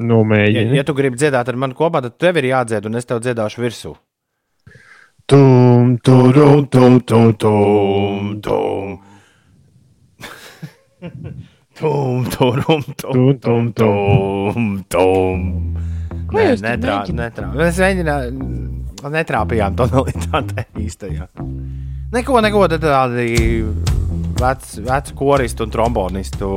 Nu, 0.00 0.20
Ja, 0.22 0.28
mēģini. 0.32 0.76
ja 0.78 0.84
tu 0.86 0.94
gribi 0.94 1.18
dziedāt 1.18 1.48
ar 1.50 1.58
mani 1.58 1.74
kopā, 1.76 2.00
tad 2.02 2.16
tev 2.18 2.38
ir 2.40 2.50
jādzied, 2.52 2.86
un 2.86 2.96
es 2.96 3.08
tev 3.08 3.20
dziedāšu 3.20 3.62
virsū. 3.62 3.94
Tum, 5.30 5.96
tum, 6.02 6.32
tum, 6.32 6.66
tum, 6.66 7.00
tum, 7.00 7.32
tum, 7.34 8.40
tum. 8.42 8.98
Tum, 11.78 12.24
tum, 12.24 12.62
tum, 12.66 12.82
tum, 12.96 13.38
tum, 13.38 13.72
tum, 13.72 14.84
tum. 14.88 15.44
Ko 16.26 16.34
Nē, 16.34 16.56
netrā, 16.64 16.96
netrā. 17.14 17.46
Mēs 17.54 17.78
mēģinājām, 17.78 18.42
netrāpījām 19.14 19.78
tonalitātē 19.78 20.66
īstajā. 20.82 21.28
Neko, 22.10 22.42
neko 22.42 22.66
tad 22.74 22.88
tādi 22.88 23.30
veci 24.42 24.82
vec 24.82 25.14
koristu 25.14 25.68
un 25.68 25.76
trombonistu 25.78 26.50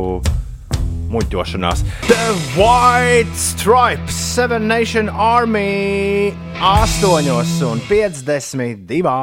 muļķošanās. 1.14 1.84
The 2.10 2.34
White 2.58 3.34
Stripes, 3.38 4.16
Seven 4.34 4.68
Nation 4.68 5.10
Army, 5.10 6.34
8 6.60 7.30
un 7.68 7.82
52. 7.88 9.14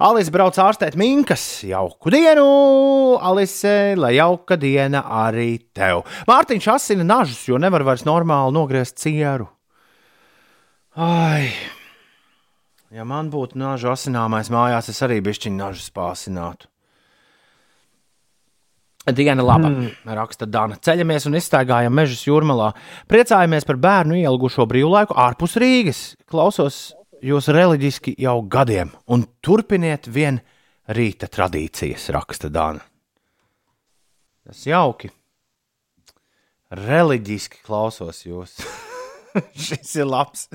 Alise 0.00 0.34
brauc 0.34 0.58
ārstēt 0.66 0.96
minkas. 0.98 1.44
Jauku 1.66 2.10
dienu, 2.14 2.46
Alise, 3.20 3.94
lai 3.98 4.16
jauka 4.16 4.58
diena 4.60 5.04
arī 5.24 5.58
tev. 5.76 6.04
Mārtiņš 6.28 6.70
asina 6.74 7.06
nažus, 7.06 7.44
jo 7.48 7.60
nevar 7.62 7.86
vairs 7.86 8.06
normāli 8.08 8.56
nogriezt 8.56 8.98
cieru. 9.02 9.50
Ai! 10.96 11.52
Ja 12.94 13.04
man 13.04 13.28
būtu 13.28 13.58
nažu 13.60 13.90
asināmais 13.92 14.48
mājās, 14.48 14.88
es 14.88 15.02
arī 15.04 15.18
bišķiņu 15.20 15.58
nažus 15.58 15.90
pāsinātu. 15.92 16.70
Diena 19.14 19.42
laba, 19.44 19.68
mm. 19.70 20.08
raksta 20.18 20.48
Dana. 20.50 20.78
Ceļamies 20.82 21.28
un 21.28 21.38
izstaigājam 21.38 21.94
mežus 21.94 22.24
jūrmalā. 22.26 22.72
Priecājamies 23.10 23.66
par 23.68 23.78
bērnu 23.82 24.18
ielgušo 24.18 24.66
brīvlaiku 24.66 25.14
ārpus 25.14 25.54
Rīgas. 25.62 26.00
Klausos 26.26 26.80
jūs 27.22 27.50
reliģiski 27.54 28.16
jau 28.22 28.40
gadiem, 28.50 28.90
un 29.06 29.26
turpiniet 29.44 30.08
vien 30.10 30.40
rīta 30.90 31.30
tradīcijas, 31.30 32.08
raksta 32.14 32.50
Dana. 32.52 32.82
Tas 34.46 34.66
jauki. 34.66 35.10
Reliģiski 36.74 37.62
klausos 37.66 38.24
jūs. 38.26 38.58
Šis 39.66 39.96
ir 40.00 40.10
labs. 40.10 40.48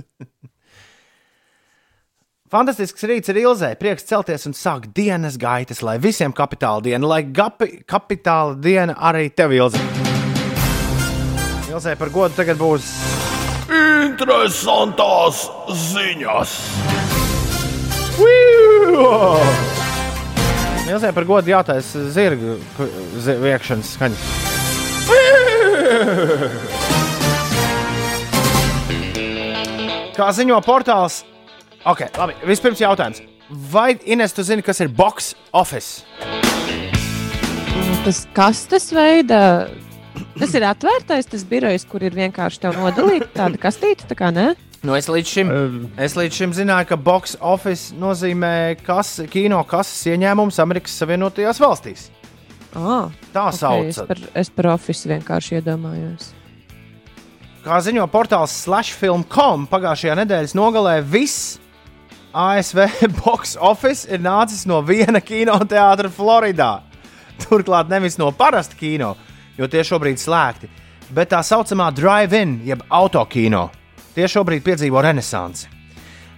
Fantastisks 2.52 3.06
rīts 3.08 3.32
ir 3.32 3.38
Ilzē. 3.46 3.70
Prieks 3.80 4.04
celties 4.10 4.44
un 4.50 4.56
sākt 4.58 4.90
dienas 4.98 5.38
gaitas, 5.40 5.80
lai 5.88 5.96
visiem 6.04 6.34
kapitāla 6.36 6.84
diena, 6.84 7.08
lai 7.08 7.22
gapi, 7.24 7.84
kapitāla 7.88 8.58
diena 8.60 8.96
arī 9.10 9.30
tev 9.32 9.54
Ilzē. 9.56 9.80
Ilzē 11.72 11.94
par 11.96 12.12
godu 12.12 12.36
tagad 12.36 12.60
būs 12.60 12.90
Interesantās 14.02 15.46
ziņas. 15.94 16.56
Ilzē 20.92 21.14
par 21.16 21.24
godu 21.30 21.54
jātaisa 21.54 22.04
zirgu 22.12 22.58
ku- 22.76 22.90
zi- 23.24 23.38
viekšanas 23.46 23.96
skaņas. 23.96 24.28
Kā 30.16 30.28
ziņo 30.36 30.58
portāls, 30.66 31.22
ok, 31.86 32.06
labi. 32.18 32.36
Vispirms 32.50 32.82
jautājums. 32.84 33.22
Vai 33.72 33.98
Ines, 34.08 34.34
tu 34.34 34.44
zini, 34.48 34.64
kas 34.64 34.80
ir 34.80 34.92
box 34.96 35.34
office? 35.52 36.06
Tas 38.06 38.24
kastes 38.34 38.90
veidā, 38.96 39.70
tas 40.40 40.54
ir 40.58 40.66
atvērtais, 40.66 41.28
tas 41.30 41.44
birojs, 41.46 41.86
kur 41.90 42.02
ir 42.06 42.16
vienkārši 42.16 42.64
tev 42.64 42.80
nodalīta 42.80 43.28
tāda 43.36 43.60
kastīte, 43.62 44.08
tā 44.10 44.18
kā 44.18 44.32
ne? 44.34 44.54
Nu, 44.82 44.96
es, 44.98 45.06
līdz 45.12 45.30
šim, 45.30 45.52
es 46.02 46.16
līdz 46.18 46.40
šim 46.40 46.54
zināju, 46.58 46.88
ka 46.90 46.98
box 46.98 47.36
office 47.38 47.94
nozīmē 47.94 48.80
kas, 48.82 49.20
kino 49.30 49.60
kases 49.70 50.08
ieņēmums 50.10 50.58
Amerikas 50.64 50.96
Savienotajās 50.98 51.62
valstīs. 51.62 52.08
Ah, 52.74 53.12
Tā 53.36 53.50
ok, 53.52 53.58
sauc. 53.60 53.90
Es 53.92 54.00
par, 54.08 54.22
es 54.42 54.50
par 54.50 54.72
oficiālu 54.74 55.20
vienkārši 55.20 55.60
iedomājos. 55.60 56.32
Kā 57.62 57.78
ziņo 57.86 58.08
portāls 58.10 58.56
Slashfilm.com, 58.64 59.68
pagājušajā 59.70 60.16
nedēļas 60.24 60.58
nogalē 60.58 60.96
viss 61.06 61.60
ASV 62.34 62.80
box 63.20 63.58
office 63.60 64.08
ir 64.10 64.22
nācis 64.24 64.64
no 64.70 64.82
viena 64.86 65.22
kinoteātra 65.22 66.12
Floridā. 66.14 66.82
Turklāt 67.42 67.90
nevis 67.90 68.18
no 68.22 68.30
parasta 68.32 68.78
kino, 68.78 69.16
jo 69.58 69.68
tie 69.68 69.84
šobrīd 69.88 70.22
slēgti, 70.22 70.70
bet 71.12 71.32
tā 71.34 71.42
saucamā 71.44 71.90
drive-in, 71.96 72.60
jeb 72.68 72.84
autokino. 72.90 73.70
Tie 74.16 74.28
šobrīd 74.28 74.64
piedzīvo 74.64 75.02
renesansi. 75.04 75.70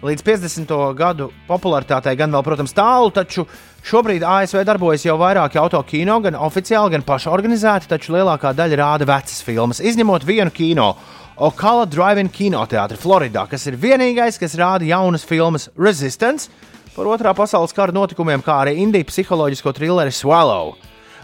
Līdz 0.03 0.23
50. 0.27 0.71
gadu 0.99 1.29
popularitātei 1.47 2.17
gan 2.19 2.33
vēl, 2.35 2.43
protams, 2.43 2.73
tālu, 2.75 3.07
taču 3.15 3.45
šobrīd 3.87 4.25
ASV 4.27 4.65
darbojas 4.67 5.05
jau 5.05 5.15
vairāki 5.21 5.61
autokino, 5.61 6.17
gan 6.25 6.35
oficiāli, 6.35 6.97
gan 6.97 7.05
pašorganizēti, 7.07 7.87
taču 7.87 8.17
lielākā 8.17 8.51
daļa 8.57 8.79
rāda 8.81 9.07
vecas 9.07 9.39
filmas, 9.47 9.79
izņemot 9.79 10.25
vienu 10.27 10.51
kino. 10.51 10.89
Okala 11.33 11.87
Drive-In 11.89 12.27
kinoteātri 12.29 12.97
Floridā, 13.01 13.47
kas 13.49 13.63
ir 13.65 13.73
vienīgais, 13.81 14.37
kas 14.37 14.53
rāda 14.59 14.85
jaunas 14.85 15.23
filmas 15.25 15.65
Resistance 15.73 16.51
par 16.93 17.09
otrā 17.09 17.31
pasaules 17.33 17.73
kara 17.73 17.95
notikumiem, 17.95 18.43
kā 18.45 18.59
arī 18.61 18.75
indiju 18.83 19.07
psiholoģisko 19.09 19.73
trilleri 19.73 20.13
Swallow. 20.13 20.75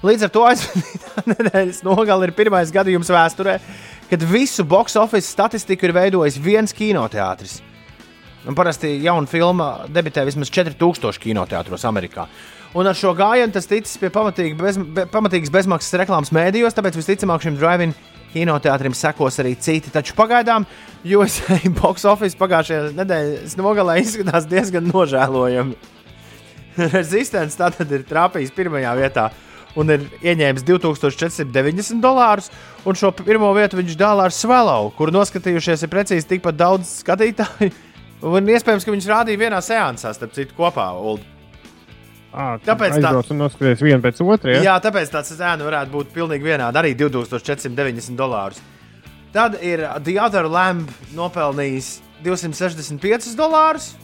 Līdz 0.02 0.26
ar 0.26 0.34
to 0.34 0.48
aizvadītā 0.50 1.26
nedēļas 1.36 1.84
nogale 1.86 2.26
ir 2.26 2.34
pirmais 2.34 2.74
gadījums 2.74 3.12
vēsturē, 3.14 3.60
kad 4.10 4.26
visu 4.26 4.66
box 4.66 4.98
office 4.98 5.30
statistiku 5.30 5.86
ir 5.86 5.94
veidojis 5.94 6.42
viens 6.42 6.74
kinoteātris. 6.74 7.60
Un 8.50 8.58
parasti 8.58 8.96
jauna 9.04 9.30
filma 9.30 9.72
debitē 9.94 10.24
vismaz 10.26 10.50
4000 10.50 11.22
kinoteātros 11.22 11.86
Amerikā. 11.86 12.26
Un 12.74 12.90
ar 12.90 12.98
šo 12.98 13.14
gājienu 13.18 13.54
tas 13.54 13.70
ticis 13.70 14.00
pie 14.02 14.10
pamatīgas 14.10 15.54
bezmaksas 15.54 16.02
reklāmas 16.02 16.34
mēdījos, 16.34 16.74
tāpēc 16.74 16.98
visticamāk 16.98 17.46
šim 17.46 17.60
drive-in 17.62 17.94
kinoteātrim 18.34 18.96
sekos 18.98 19.40
arī 19.42 19.56
citi. 19.60 19.92
Taču 19.94 20.16
pagaidām 20.18 20.68
USA 21.06 21.60
box 21.80 22.08
office 22.10 22.38
pagājušajā 22.40 22.94
nedēļas 22.98 23.58
nogalē 23.60 24.00
izskatās 24.04 24.48
diezgan 24.50 24.90
nožēlojami. 24.94 25.78
Resistance 26.96 27.60
tātad 27.60 27.92
ir 27.96 28.06
trāpījis 28.08 28.56
pirmajā 28.56 28.96
vietā 29.00 29.30
un 29.80 29.92
ir 29.94 30.06
ieņēmis 30.26 30.66
2490 30.68 32.04
dolārus. 32.04 32.50
Un 32.88 32.98
šo 32.98 33.12
pirmo 33.16 33.52
vietu 33.58 33.80
viņš 33.80 33.98
dāvā 34.00 34.30
ar 34.30 34.36
Swallow, 34.36 34.92
kur 34.98 35.14
noskatījušies 35.16 35.86
ir 35.86 35.94
precīzi 35.94 36.30
tikpat 36.36 36.60
daudz 36.60 37.00
skatītāju. 37.04 37.74
Un 38.30 38.50
iespējams, 38.52 38.84
ka 38.84 38.92
viņš 38.92 39.06
rādīja 39.08 39.40
vienā 39.40 39.62
seansā, 39.64 40.12
starp 40.16 40.34
citu, 40.36 40.52
kopā. 40.58 40.90
Uld. 41.00 41.39
À, 42.30 42.60
Tāpēc 42.62 43.00
tā- 43.02 43.32
un 43.32 43.38
noskaties 43.42 43.82
vienu 43.82 44.02
pēc 44.04 44.20
otra. 44.22 44.52
Jā, 44.54 44.64
Ja? 44.64 44.80
tāpēc 44.80 45.10
tāds 45.10 45.32
cena 45.36 45.64
varētu 45.66 45.90
būt 45.92 46.12
pilnīgi 46.14 46.46
vienāda, 46.46 46.78
arī 46.84 46.94
2490 46.96 48.16
dolārus. 48.20 48.60
Tad 49.34 49.58
ir 49.64 49.82
The 50.04 50.20
Other 50.20 50.48
Lamb 50.50 50.90
nopelnījis 51.16 52.00
265 52.24 53.36
dolārus. 53.38 53.96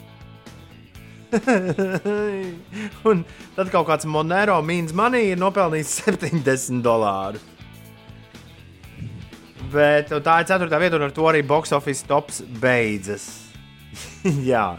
un 3.09 3.23
tad 3.55 3.69
kaut 3.73 3.87
kāds 3.89 4.05
Monero 4.07 4.61
Means 4.63 4.93
Money 4.95 5.31
ir 5.33 5.37
nopelnījis 5.41 5.95
70 6.05 6.81
dolārus. 6.85 7.41
Bet 9.73 10.09
tā 10.23 10.35
ir 10.41 10.47
ceturtā 10.47 10.77
vieta, 10.79 10.95
un 10.95 11.07
ar 11.07 11.11
to 11.11 11.25
arī 11.27 11.41
box 11.45 11.73
office 11.75 12.05
tops 12.07 12.41
beidzas. 12.61 13.25
Jā. 14.51 14.75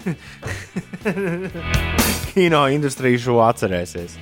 Kino 2.34 2.64
industrija 2.72 3.20
šo 3.20 3.40
atcerēsies. 3.44 4.16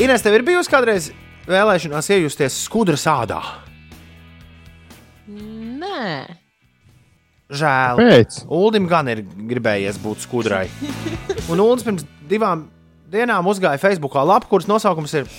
Ines, 0.00 0.24
tev 0.24 0.38
ir 0.38 0.46
bijusi 0.46 0.72
kādreiz 0.72 1.10
vēlēšanās 1.50 2.08
iejusties 2.16 2.62
skudras 2.64 3.04
ādā? 3.10 3.42
Nē, 5.30 6.40
Žēl. 7.50 7.98
Kāpēc? 7.98 8.42
Uldim 8.46 8.86
gan 8.90 9.10
ir 9.10 9.24
gribējies 9.26 9.98
būt 10.02 10.22
skudrai. 10.22 10.68
Un 11.50 11.62
Uldis 11.62 11.86
pirms 11.86 12.06
divām 12.30 12.68
dienām 13.10 13.48
uzgāja 13.50 13.80
Facebookā 13.82 14.22
lapu, 14.26 14.52
kuras 14.52 14.70
nosaukums 14.70 15.16
ir 15.18 15.30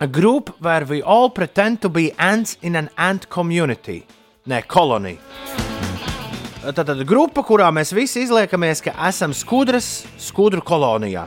A 0.00 0.06
group 0.06 0.48
where 0.60 0.86
we 0.86 1.02
all 1.02 1.28
pretend 1.28 1.82
to 1.82 1.90
be 1.90 2.10
ants 2.18 2.56
in 2.62 2.74
an 2.74 2.88
ant 2.96 3.28
community. 3.28 4.06
Nē, 4.48 4.64
kolonija. 4.66 5.69
Tātad 6.60 6.98
grupa, 7.08 7.40
kurā 7.40 7.70
mēs 7.72 7.94
visi 7.96 8.20
izliekamies, 8.26 8.82
ka 8.84 8.92
esam 9.08 9.32
skudras, 9.32 10.02
skudru 10.20 10.60
kolonijā. 10.60 11.22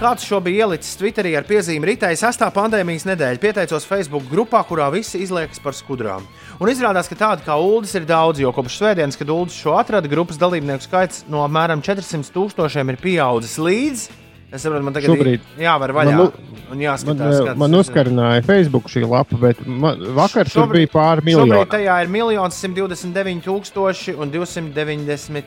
Kāds 0.00 0.24
šo 0.24 0.38
bija 0.40 0.64
ielicis 0.64 0.96
Twitterī 0.96 1.34
ar 1.36 1.44
piezīmi 1.44 1.90
Ritai 1.90 2.14
6. 2.16 2.46
pandēmijas 2.56 3.04
nedēļa, 3.04 3.42
pieteicos 3.42 3.84
Facebook 3.84 4.24
grupā, 4.30 4.62
kurā 4.64 4.86
visi 4.94 5.20
izliekas 5.20 5.60
par 5.60 5.76
skudrām. 5.76 6.24
Un 6.56 6.72
izrādās, 6.72 7.12
ka 7.12 7.18
tādi 7.20 7.44
kā 7.44 7.58
Uldis 7.60 7.92
ir 8.00 8.08
daudz, 8.08 8.40
jo 8.40 8.54
kopš 8.56 8.78
svētdienas, 8.80 9.20
kad 9.20 9.28
Uldis 9.34 9.60
šo 9.60 9.76
atrada, 9.76 10.08
grupas 10.08 10.40
dalībnieku 10.40 10.88
skaits 10.88 11.26
no 11.28 11.44
apmēram 11.44 11.84
400 11.84 12.32
tūkstošiem 12.32 12.94
ir 12.94 13.00
pieaudzis 13.04 13.60
līdz. 13.60 14.08
Es 14.52 14.64
saprotu, 14.64 14.82
man 14.82 14.94
tagad 14.96 15.12
Šobrīd 15.12 15.40
jāvar 15.62 15.92
vaļā 15.94 16.10
man 16.10 16.16
nu- 16.16 16.32
un 16.70 16.70
Man, 16.70 16.78
jāskatās, 16.78 17.48
eh, 17.50 17.54
man 17.58 17.70
uzkarināja 17.78 18.44
Facebook 18.44 18.84
šī 18.90 19.04
lapa, 19.08 19.36
bet 19.40 19.64
man, 19.66 19.98
vakar 20.14 20.48
tur 20.50 20.64
Šobrīd- 20.64 20.90
bija 20.90 20.92
pāri 20.94 21.20
Šobrīd 21.20 21.24
miljonam. 21.24 21.66
tajā 21.66 22.02
ir 22.02 22.08
1 22.08 22.50
129 22.50 23.42
tūkstoši 23.46 24.16
un 24.18 24.30
290 24.30 25.44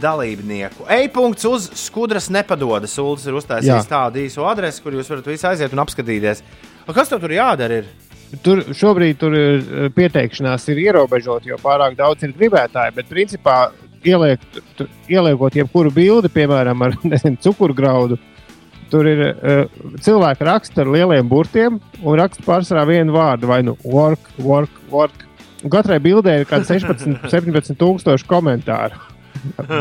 dalībnieku. 0.00 0.86
E-punkts 0.88 1.44
uz 1.48 1.70
skudras 1.74 2.28
nepadodas. 2.28 2.98
Ulas 2.98 3.26
ir 3.26 3.32
uztaisījis 3.38 3.88
tādu 3.88 4.20
īsu 4.26 4.44
adresi, 4.44 4.82
kur 4.82 4.92
jūs 4.92 5.08
varat 5.08 5.24
visi 5.30 5.46
aiziet 5.48 5.72
un 5.72 5.78
apskatīties. 5.84 6.42
A, 6.86 6.92
kas 6.92 7.08
tur 7.08 7.20
jādara? 7.32 7.78
Ir? 7.82 7.84
Tur 8.42 8.56
šobrīd 8.74 9.18
tur 9.18 9.32
eh, 9.38 9.88
pieteikšanās 9.94 10.68
ir 10.68 10.76
ierobežota, 10.82 11.46
jo 11.46 11.56
pārāk 11.62 11.96
daudz 11.96 12.22
ir 12.26 12.32
gribētāji. 12.34 12.94
Bet, 12.98 13.08
principā, 13.08 13.70
ieliek, 14.06 14.40
tu- 14.78 14.86
ieliekot 15.10 15.56
jebkuru 15.58 15.90
bildi, 15.94 16.30
piemēram, 16.32 16.82
ar 16.86 16.96
nezinu, 17.12 17.38
cukurgraudu, 17.42 18.18
tur 18.92 19.08
ir 19.10 19.22
uh, 19.32 19.62
cilvēki 20.02 20.46
raksta 20.46 20.84
ar 20.84 20.90
lieliem 20.94 21.26
burtiem 21.30 21.80
un 22.02 22.18
raksta 22.20 22.44
pārsvarā 22.46 22.84
vienu 22.88 23.16
vārdu, 23.16 23.48
vai 23.50 23.60
nu 23.66 23.74
work, 23.84 24.30
work, 24.38 24.70
work. 24.92 25.24
Un 25.64 25.72
katrai 25.72 25.96
bildē 26.04 26.40
ir 26.40 26.46
kaut 26.46 26.66
kādi 26.68 26.84
16, 26.86 27.26
17 27.32 27.76
tūkstoši 27.82 28.28
komentāru. 28.30 28.98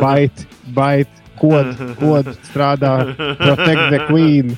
Bait, 0.01 0.45
bait, 0.75 1.09
kod, 1.39 1.71
kod 1.99 2.29
strādā, 2.47 2.95
protect 3.39 3.89
the 3.93 3.99
queen. 4.09 4.55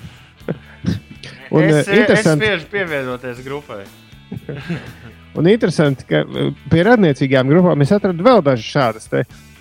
Un, 1.49 1.63
es, 1.63 1.73
eh, 1.73 1.79
es 1.79 1.87
interesanti- 2.01 2.43
spiežu 2.47 2.67
pievienoties 2.71 3.43
grupai. 3.45 3.83
Un 5.37 5.47
interesanti, 5.47 6.03
ka 6.09 6.23
uh, 6.25 6.49
pie 6.71 6.81
radniecīgām 6.87 7.47
grupām 7.51 7.83
es 7.85 7.91
atradu 7.95 8.25
vēl 8.25 8.41
dažas 8.43 8.67
šādas. 8.73 9.05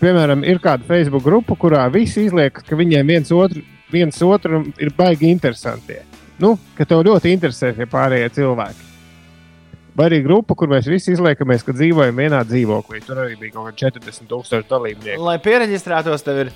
Piemēram, 0.00 0.42
ir 0.44 0.60
kāda 0.60 0.84
Facebook 0.84 1.24
grupa, 1.24 1.56
kurā 1.56 1.86
visi 1.92 2.26
izliekas, 2.26 2.66
ka 2.66 2.76
viņiem 2.76 3.14
viens 3.14 3.32
otru, 3.32 3.62
viens 3.92 4.18
otru 4.22 4.64
ir 4.82 4.92
baigi 4.96 5.30
interesanti. 5.32 6.02
Nu, 6.42 6.56
ka 6.76 6.84
tev 6.84 7.00
ļoti 7.06 7.32
interesē 7.32 7.72
šie 7.76 7.86
pārējie 7.88 8.28
cilvēki. 8.36 8.84
Vai 9.96 10.10
arī 10.10 10.18
grupa, 10.26 10.52
kur 10.52 10.68
mēs 10.68 10.84
visi 10.92 11.14
izliekamies, 11.14 11.62
ka 11.64 11.72
dzīvojam 11.72 12.18
vienā 12.20 12.42
dzīvoklī. 12.44 13.00
Tur 13.06 13.22
arī 13.22 13.38
bija 13.40 13.54
kaut 13.54 13.70
kādi 13.70 14.02
40,000 14.02 14.68
dalībnieku. 14.68 15.22
Lai 15.24 15.38
pieregistrētos, 15.40 16.24
tev 16.26 16.42
ir 16.42 16.50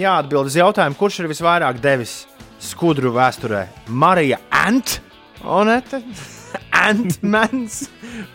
jāatbild 0.00 0.50
uz 0.50 0.56
jautājumu, 0.58 0.98
kurš 0.98 1.20
ir 1.22 1.30
visvairāk 1.30 1.78
devis 1.82 2.24
skudru 2.58 3.14
vēsturē. 3.14 3.68
Marija 3.86 4.40
Ant, 4.64 4.98
Onete, 5.46 6.02
Antmans, 6.88 7.84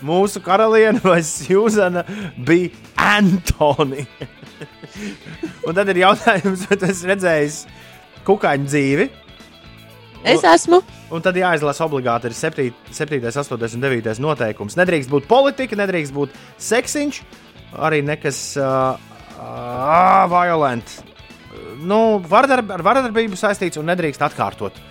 mūsu 0.05 0.39
karaliene 0.45 1.03
vai 1.03 1.19
Sjūzana 1.25 2.05
bija 2.47 2.71
Antoni. 2.95 4.07
Un 5.67 5.77
tad 5.77 5.89
ir 5.91 6.01
jautājums, 6.03 6.65
vai 6.69 6.77
tu 6.79 6.89
esi 6.89 7.09
redzējis 7.09 7.59
kukaiņu 8.27 8.69
dzīvi? 8.71 9.07
Es 10.25 10.41
esmu. 10.49 10.79
Un 11.13 11.21
tad 11.21 11.37
jāizlasa 11.37 11.85
obligāti 11.85 12.31
ir 12.31 12.35
7, 12.37 12.71
7, 12.97 13.19
8 13.29 13.75
un 13.77 13.83
9 13.83 14.21
noteikums. 14.23 14.77
Nedrīkst 14.79 15.11
būt 15.11 15.27
politika, 15.29 15.77
nedrīkst 15.77 16.15
būt 16.15 16.33
seksiņš, 16.65 17.19
arī 17.85 18.01
nekas 18.05 18.39
uh, 18.57 18.97
uh, 19.37 20.25
violent. 20.31 20.97
Nu, 21.85 22.17
vardarb, 22.25 22.73
ar 22.73 22.81
vardarbību 22.85 23.37
saistīts 23.37 23.77
un 23.77 23.85
nedrīkst 23.91 24.23
atkārtot 24.25 24.81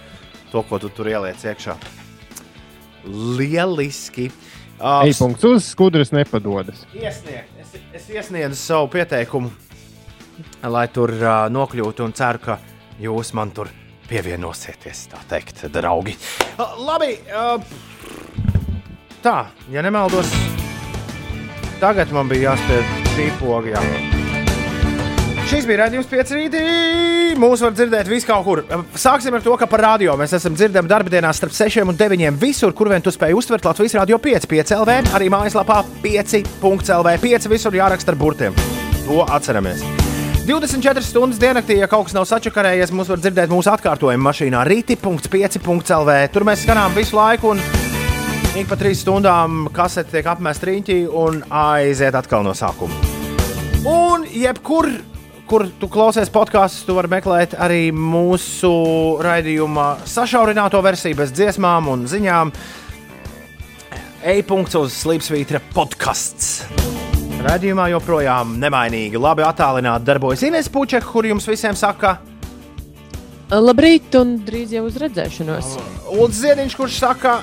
to, 0.53 0.63
ko 0.63 0.79
tu 0.79 0.93
tur 0.95 1.11
ieliec 1.11 1.43
iekšā. 1.43 1.75
Lieliski! 3.11 4.31
Uh, 4.75 5.03
Ej, 5.07 5.17
punkts 5.19 5.47
uz 5.49 5.67
skudras 5.71 6.15
nepadodas. 6.15 6.87
Iesniegt. 6.95 7.54
Es, 7.75 8.03
es 8.03 8.11
iesniedzu 8.11 8.59
savu 8.59 8.89
pieteikumu, 8.93 9.51
lai 10.71 10.87
tur 10.95 11.13
uh, 11.17 11.47
nokļūtu, 11.51 12.07
un 12.07 12.15
ceru, 12.15 12.43
ka 12.45 12.59
jūs 13.03 13.33
man 13.35 13.51
tur 13.55 13.71
pievienosieties. 14.09 15.07
Tā 15.13 15.23
teikt, 15.31 15.65
draugi. 15.75 16.17
Uh, 16.55 16.77
labi, 16.87 17.17
uh, 17.35 17.59
tā, 19.25 19.39
ja 19.75 19.83
nemaldos, 19.85 20.31
tagad 21.83 22.15
man 22.15 22.31
bija 22.31 22.53
jāspēj 22.53 22.85
šī 23.15 23.33
poga. 23.41 23.75
Jā. 23.75 24.24
Šis 25.45 25.67
bija 25.69 25.83
redzējums 25.83 26.07
pieci 26.09 26.37
rītī. 26.39 26.61
Mūs 27.37 27.61
var 27.61 27.75
dzirdēt 27.77 28.09
vis 28.09 28.25
kaut 28.25 28.47
kur. 28.47 28.63
Sāksim 28.97 29.35
ar 29.37 29.43
to, 29.45 29.53
ka 29.61 29.69
par 29.69 29.83
radio 29.85 30.15
mēs 30.17 30.33
esam 30.39 30.57
dzirdami 30.57 30.89
darbdienās 30.89 31.37
starp 31.37 31.53
6 31.53 31.85
un 31.85 31.99
9. 32.01 32.31
Visur, 32.41 32.73
kur 32.73 32.89
vien 32.89 33.05
tu 33.05 33.13
spēj 33.13 33.37
uztvert 33.37 33.69
Latvijas 33.69 33.99
radio 34.01 34.17
5, 34.23 34.49
5 34.49 34.73
LV, 34.79 34.97
arī 35.19 35.29
mājaslapā 35.35 35.83
5.CLV. 36.05 37.15
5 37.29 37.51
visur 37.53 37.77
jāraksta 37.77 38.15
ar 38.15 38.19
burtiem. 38.21 38.57
To 39.05 39.21
atceramies. 39.29 39.85
24 40.49 41.05
stundas 41.05 41.41
diennaktī, 41.41 41.79
ja 41.81 41.89
kaut 41.89 42.09
kas 42.09 42.17
nav 42.17 42.27
sačakarējies, 42.29 42.93
mums 42.93 43.09
var 43.13 43.21
dzirdēt 43.21 43.53
mūsu 43.53 43.71
atkārtojumu 43.73 44.25
mašīnā 44.27 44.65
rīti.5.CLV. 44.69 46.19
Tur 46.33 46.45
mēs 46.49 46.65
skanām 46.65 46.97
visu 46.97 47.17
laiku, 47.17 47.55
un 47.55 47.63
ik 48.57 48.69
pa 48.69 48.77
trīs 48.81 49.01
stundām 49.05 49.67
kasete 49.73 50.19
tiek 50.19 50.29
apmesta 50.29 50.69
riņķī 50.69 50.99
un 51.09 51.41
aiziet 51.49 52.17
atkal 52.17 52.45
no 52.45 52.53
sākuma. 52.57 52.97
Un 53.89 54.29
jebkur, 54.29 54.89
kur 55.55 55.69
tu 55.79 55.87
klausies 55.87 56.33
podkāstus, 56.35 56.83
tu 56.83 56.97
vari 56.97 57.13
meklēt 57.13 57.53
arī 57.63 57.93
mūsu 57.95 58.71
raidījuma 59.23 60.01
sašaurināto 60.11 60.81
versiju 60.83 61.15
bez 61.21 61.31
dziesmām 61.31 61.87
un 61.93 62.03
ziņām. 62.11 62.51
E-punkts 64.35 64.75
uz 64.81 64.97
Slipsvītra 64.99 65.61
podkāsts. 65.77 66.65
Radījumā 67.45 67.87
joprojām 67.93 68.57
nemainīgi, 68.59 69.21
labi 69.21 69.47
attālināti 69.47 70.09
darbojas 70.09 70.43
Ines 70.49 70.73
Puķeka, 70.75 71.07
kur 71.07 71.29
jums 71.31 71.47
visiem 71.47 71.79
saka, 71.79 72.17
Labrīt, 73.55 74.11
un 74.19 74.41
drīz 74.43 74.73
jau 74.75 74.89
uz 74.89 74.97
redzēšanos. 74.99 75.75
Ulrichs 76.17 76.41
Ziedņš, 76.43 76.79
kurš 76.81 76.99
saka, 77.05 77.37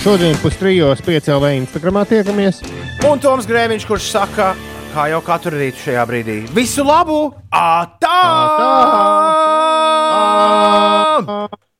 Šodien 0.00 0.38
pustrijos 0.40 1.04
piecēlē 1.04 1.58
Instagramā 1.60 2.06
tiekamies. 2.08 2.62
un 3.04 3.20
Toms 3.20 3.44
Grēviņš, 3.50 3.84
kurš 3.90 4.08
saka, 4.14 4.54
kā 4.92 5.06
jau 5.08 5.20
katru 5.24 5.56
rītu 5.56 5.80
šajā 5.86 6.02
brīdī, 6.08 6.36
visu 6.52 6.84
labu! 6.84 7.18
Atā! 7.48 8.18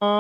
Ā, 0.03 0.13